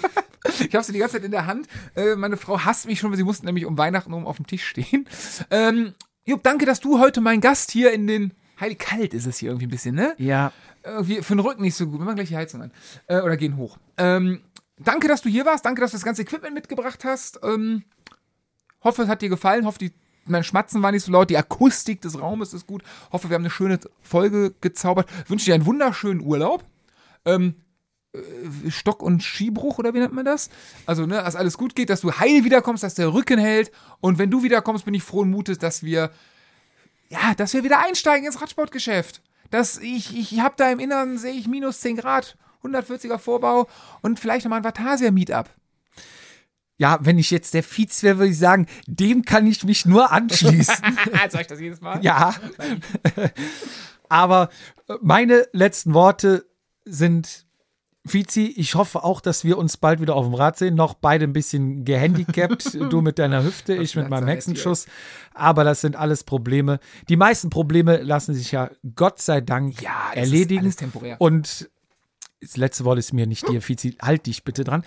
Ich 0.58 0.74
habe 0.74 0.82
sie 0.82 0.92
die 0.92 0.98
ganze 0.98 1.16
Zeit 1.16 1.24
in 1.24 1.30
der 1.30 1.46
Hand. 1.46 1.68
Äh, 1.94 2.16
meine 2.16 2.36
Frau 2.36 2.58
hasst 2.58 2.86
mich 2.86 2.98
schon, 2.98 3.10
weil 3.10 3.16
sie 3.16 3.22
mussten 3.22 3.46
nämlich 3.46 3.64
um 3.64 3.78
Weihnachten 3.78 4.12
oben 4.12 4.26
auf 4.26 4.38
dem 4.38 4.46
Tisch 4.48 4.66
stehen. 4.66 5.06
Ähm, 5.50 5.94
Jupp, 6.24 6.42
danke, 6.42 6.66
dass 6.66 6.80
du 6.80 6.98
heute 6.98 7.20
mein 7.20 7.40
Gast 7.40 7.70
hier 7.70 7.92
in 7.92 8.08
den 8.08 8.32
Heilig 8.58 8.78
kalt 8.78 9.14
ist 9.14 9.26
es 9.26 9.38
hier 9.38 9.50
irgendwie 9.50 9.66
ein 9.66 9.70
bisschen, 9.70 9.94
ne? 9.94 10.14
Ja, 10.18 10.52
Irgendwie 10.84 11.22
für 11.22 11.34
den 11.34 11.40
Rücken 11.40 11.62
nicht 11.62 11.74
so 11.76 11.86
gut. 11.86 12.00
Wir 12.00 12.04
machen 12.04 12.16
gleich 12.16 12.28
die 12.28 12.36
Heizung 12.36 12.62
an. 12.62 12.72
Äh, 13.06 13.20
oder 13.20 13.36
gehen 13.36 13.56
hoch. 13.56 13.78
Ähm, 13.98 14.40
danke, 14.78 15.06
dass 15.08 15.22
du 15.22 15.28
hier 15.28 15.44
warst. 15.46 15.64
Danke, 15.64 15.80
dass 15.80 15.92
du 15.92 15.96
das 15.96 16.04
ganze 16.04 16.22
Equipment 16.22 16.54
mitgebracht 16.54 17.04
hast. 17.04 17.40
Ähm, 17.44 17.84
hoffe, 18.82 19.02
es 19.02 19.08
hat 19.08 19.22
dir 19.22 19.28
gefallen. 19.28 19.64
Hoffe, 19.64 19.78
die, 19.78 19.92
mein 20.26 20.44
Schmatzen 20.44 20.82
war 20.82 20.92
nicht 20.92 21.04
so 21.04 21.12
laut. 21.12 21.30
Die 21.30 21.36
Akustik 21.36 22.00
des 22.00 22.20
Raumes 22.20 22.54
ist 22.54 22.66
gut. 22.66 22.82
Hoffe, 23.10 23.28
wir 23.28 23.34
haben 23.34 23.42
eine 23.42 23.50
schöne 23.50 23.80
Folge 24.02 24.54
gezaubert. 24.60 25.08
Wünsche 25.28 25.46
dir 25.46 25.54
einen 25.54 25.66
wunderschönen 25.66 26.20
Urlaub. 26.20 26.64
Ähm, 27.24 27.56
äh, 28.12 28.70
Stock- 28.70 29.02
und 29.02 29.22
Skibruch 29.22 29.78
oder 29.78 29.94
wie 29.94 29.98
nennt 29.98 30.12
man 30.12 30.24
das? 30.24 30.50
Also, 30.86 31.06
ne, 31.06 31.16
dass 31.16 31.36
alles 31.36 31.56
gut 31.58 31.74
geht, 31.74 31.90
dass 31.90 32.02
du 32.02 32.12
heil 32.12 32.44
wiederkommst, 32.44 32.82
dass 32.82 32.94
der 32.94 33.12
Rücken 33.12 33.38
hält. 33.38 33.72
Und 34.00 34.18
wenn 34.18 34.30
du 34.30 34.42
wiederkommst, 34.42 34.84
bin 34.84 34.94
ich 34.94 35.02
frohen 35.02 35.30
Mutes, 35.30 35.58
dass 35.58 35.82
wir, 35.82 36.10
ja, 37.08 37.34
dass 37.36 37.54
wir 37.54 37.64
wieder 37.64 37.80
einsteigen 37.80 38.26
ins 38.26 38.40
Radsportgeschäft. 38.40 39.22
Dass 39.50 39.78
ich, 39.78 40.16
ich 40.16 40.40
habe 40.40 40.54
da 40.56 40.70
im 40.70 40.78
Inneren, 40.78 41.18
sehe 41.18 41.34
ich 41.34 41.46
minus 41.46 41.80
10 41.80 41.96
Grad, 41.96 42.36
140er 42.64 43.18
Vorbau 43.18 43.68
und 44.00 44.18
vielleicht 44.18 44.44
nochmal 44.44 44.60
ein 44.60 44.64
Vatasia-Meetup. 44.64 45.50
Ja, 46.78 46.98
wenn 47.02 47.18
ich 47.18 47.30
jetzt 47.30 47.54
der 47.54 47.62
Fietz 47.62 48.02
wäre, 48.02 48.18
würde 48.18 48.32
ich 48.32 48.38
sagen, 48.38 48.66
dem 48.86 49.24
kann 49.24 49.46
ich 49.46 49.62
mich 49.64 49.86
nur 49.86 50.10
anschließen. 50.10 50.74
Sag 51.30 51.42
ich 51.42 51.46
das 51.46 51.60
jedes 51.60 51.80
Mal? 51.80 52.02
ja. 52.02 52.34
Aber 54.08 54.50
äh, 54.88 54.94
meine 55.00 55.46
letzten 55.52 55.94
Worte 55.94 56.44
sind 56.84 57.46
Fizi, 58.04 58.52
ich 58.56 58.74
hoffe 58.74 59.04
auch, 59.04 59.20
dass 59.20 59.44
wir 59.44 59.56
uns 59.58 59.76
bald 59.76 60.00
wieder 60.00 60.16
auf 60.16 60.26
dem 60.26 60.34
Rad 60.34 60.58
sehen. 60.58 60.74
Noch 60.74 60.94
beide 60.94 61.24
ein 61.24 61.32
bisschen 61.32 61.84
gehandicapt. 61.84 62.74
du 62.90 63.00
mit 63.00 63.18
deiner 63.18 63.44
Hüfte, 63.44 63.74
ich 63.74 63.94
mit 63.94 64.10
meinem 64.10 64.26
Hexenschuss. 64.26 64.86
Aber 65.34 65.62
das 65.62 65.80
sind 65.80 65.94
alles 65.94 66.24
Probleme. 66.24 66.80
Die 67.08 67.16
meisten 67.16 67.48
Probleme 67.48 67.98
lassen 67.98 68.34
sich 68.34 68.50
ja 68.50 68.70
Gott 68.96 69.20
sei 69.20 69.40
Dank 69.40 69.80
Ja, 69.80 70.10
erledigen. 70.14 70.60
ist 70.60 70.64
alles 70.64 70.76
temporär. 70.76 71.16
Und 71.20 71.70
das 72.40 72.56
letzte 72.56 72.84
Wort 72.84 72.98
ist 72.98 73.12
mir 73.12 73.26
nicht 73.28 73.48
dir, 73.48 73.62
Fizi. 73.62 73.96
Halt 74.02 74.26
dich 74.26 74.42
bitte 74.42 74.64
dran. 74.64 74.84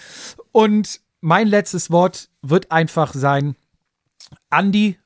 Und 0.51 0.99
mein 1.25 1.47
letztes 1.47 1.89
Wort 1.89 2.29
wird 2.43 2.71
einfach 2.71 3.15
sein, 3.15 3.55
Andi 4.51 4.99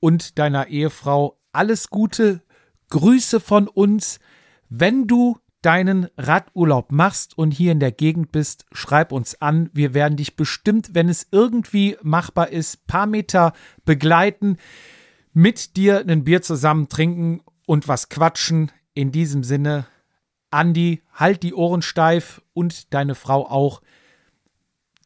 und 0.00 0.38
deiner 0.38 0.66
Ehefrau 0.66 1.40
alles 1.50 1.88
Gute, 1.88 2.42
Grüße 2.90 3.40
von 3.40 3.68
uns. 3.68 4.20
Wenn 4.68 5.06
du 5.06 5.38
deinen 5.62 6.08
Radurlaub 6.18 6.92
machst 6.92 7.38
und 7.38 7.52
hier 7.52 7.72
in 7.72 7.80
der 7.80 7.90
Gegend 7.90 8.32
bist, 8.32 8.66
schreib 8.72 9.12
uns 9.12 9.40
an. 9.40 9.70
Wir 9.72 9.94
werden 9.94 10.18
dich 10.18 10.36
bestimmt, 10.36 10.90
wenn 10.92 11.08
es 11.08 11.28
irgendwie 11.30 11.96
machbar 12.02 12.50
ist, 12.50 12.86
paar 12.86 13.06
Meter 13.06 13.54
begleiten, 13.86 14.58
mit 15.32 15.78
dir 15.78 16.04
ein 16.06 16.24
Bier 16.24 16.42
zusammen 16.42 16.90
trinken 16.90 17.40
und 17.64 17.88
was 17.88 18.10
quatschen. 18.10 18.70
In 18.92 19.10
diesem 19.10 19.42
Sinne, 19.42 19.86
Andi, 20.50 21.00
halt 21.14 21.42
die 21.42 21.54
Ohren 21.54 21.80
steif 21.80 22.42
und 22.52 22.92
deine 22.92 23.14
Frau 23.14 23.48
auch. 23.48 23.80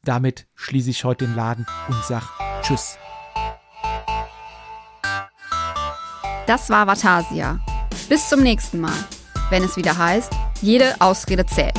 Damit 0.07 0.47
schließe 0.55 0.89
ich 0.91 1.03
heute 1.03 1.27
den 1.27 1.35
Laden 1.35 1.67
und 1.89 1.97
sag 2.05 2.23
Tschüss. 2.63 2.97
Das 6.47 6.71
war 6.71 6.87
Vatasia. 6.87 7.59
Bis 8.09 8.29
zum 8.29 8.41
nächsten 8.41 8.81
Mal, 8.81 8.95
wenn 9.51 9.65
es 9.65 9.77
wieder 9.77 9.99
heißt, 9.99 10.33
jede 10.63 10.95
Ausrede 11.01 11.45
zählt. 11.45 11.75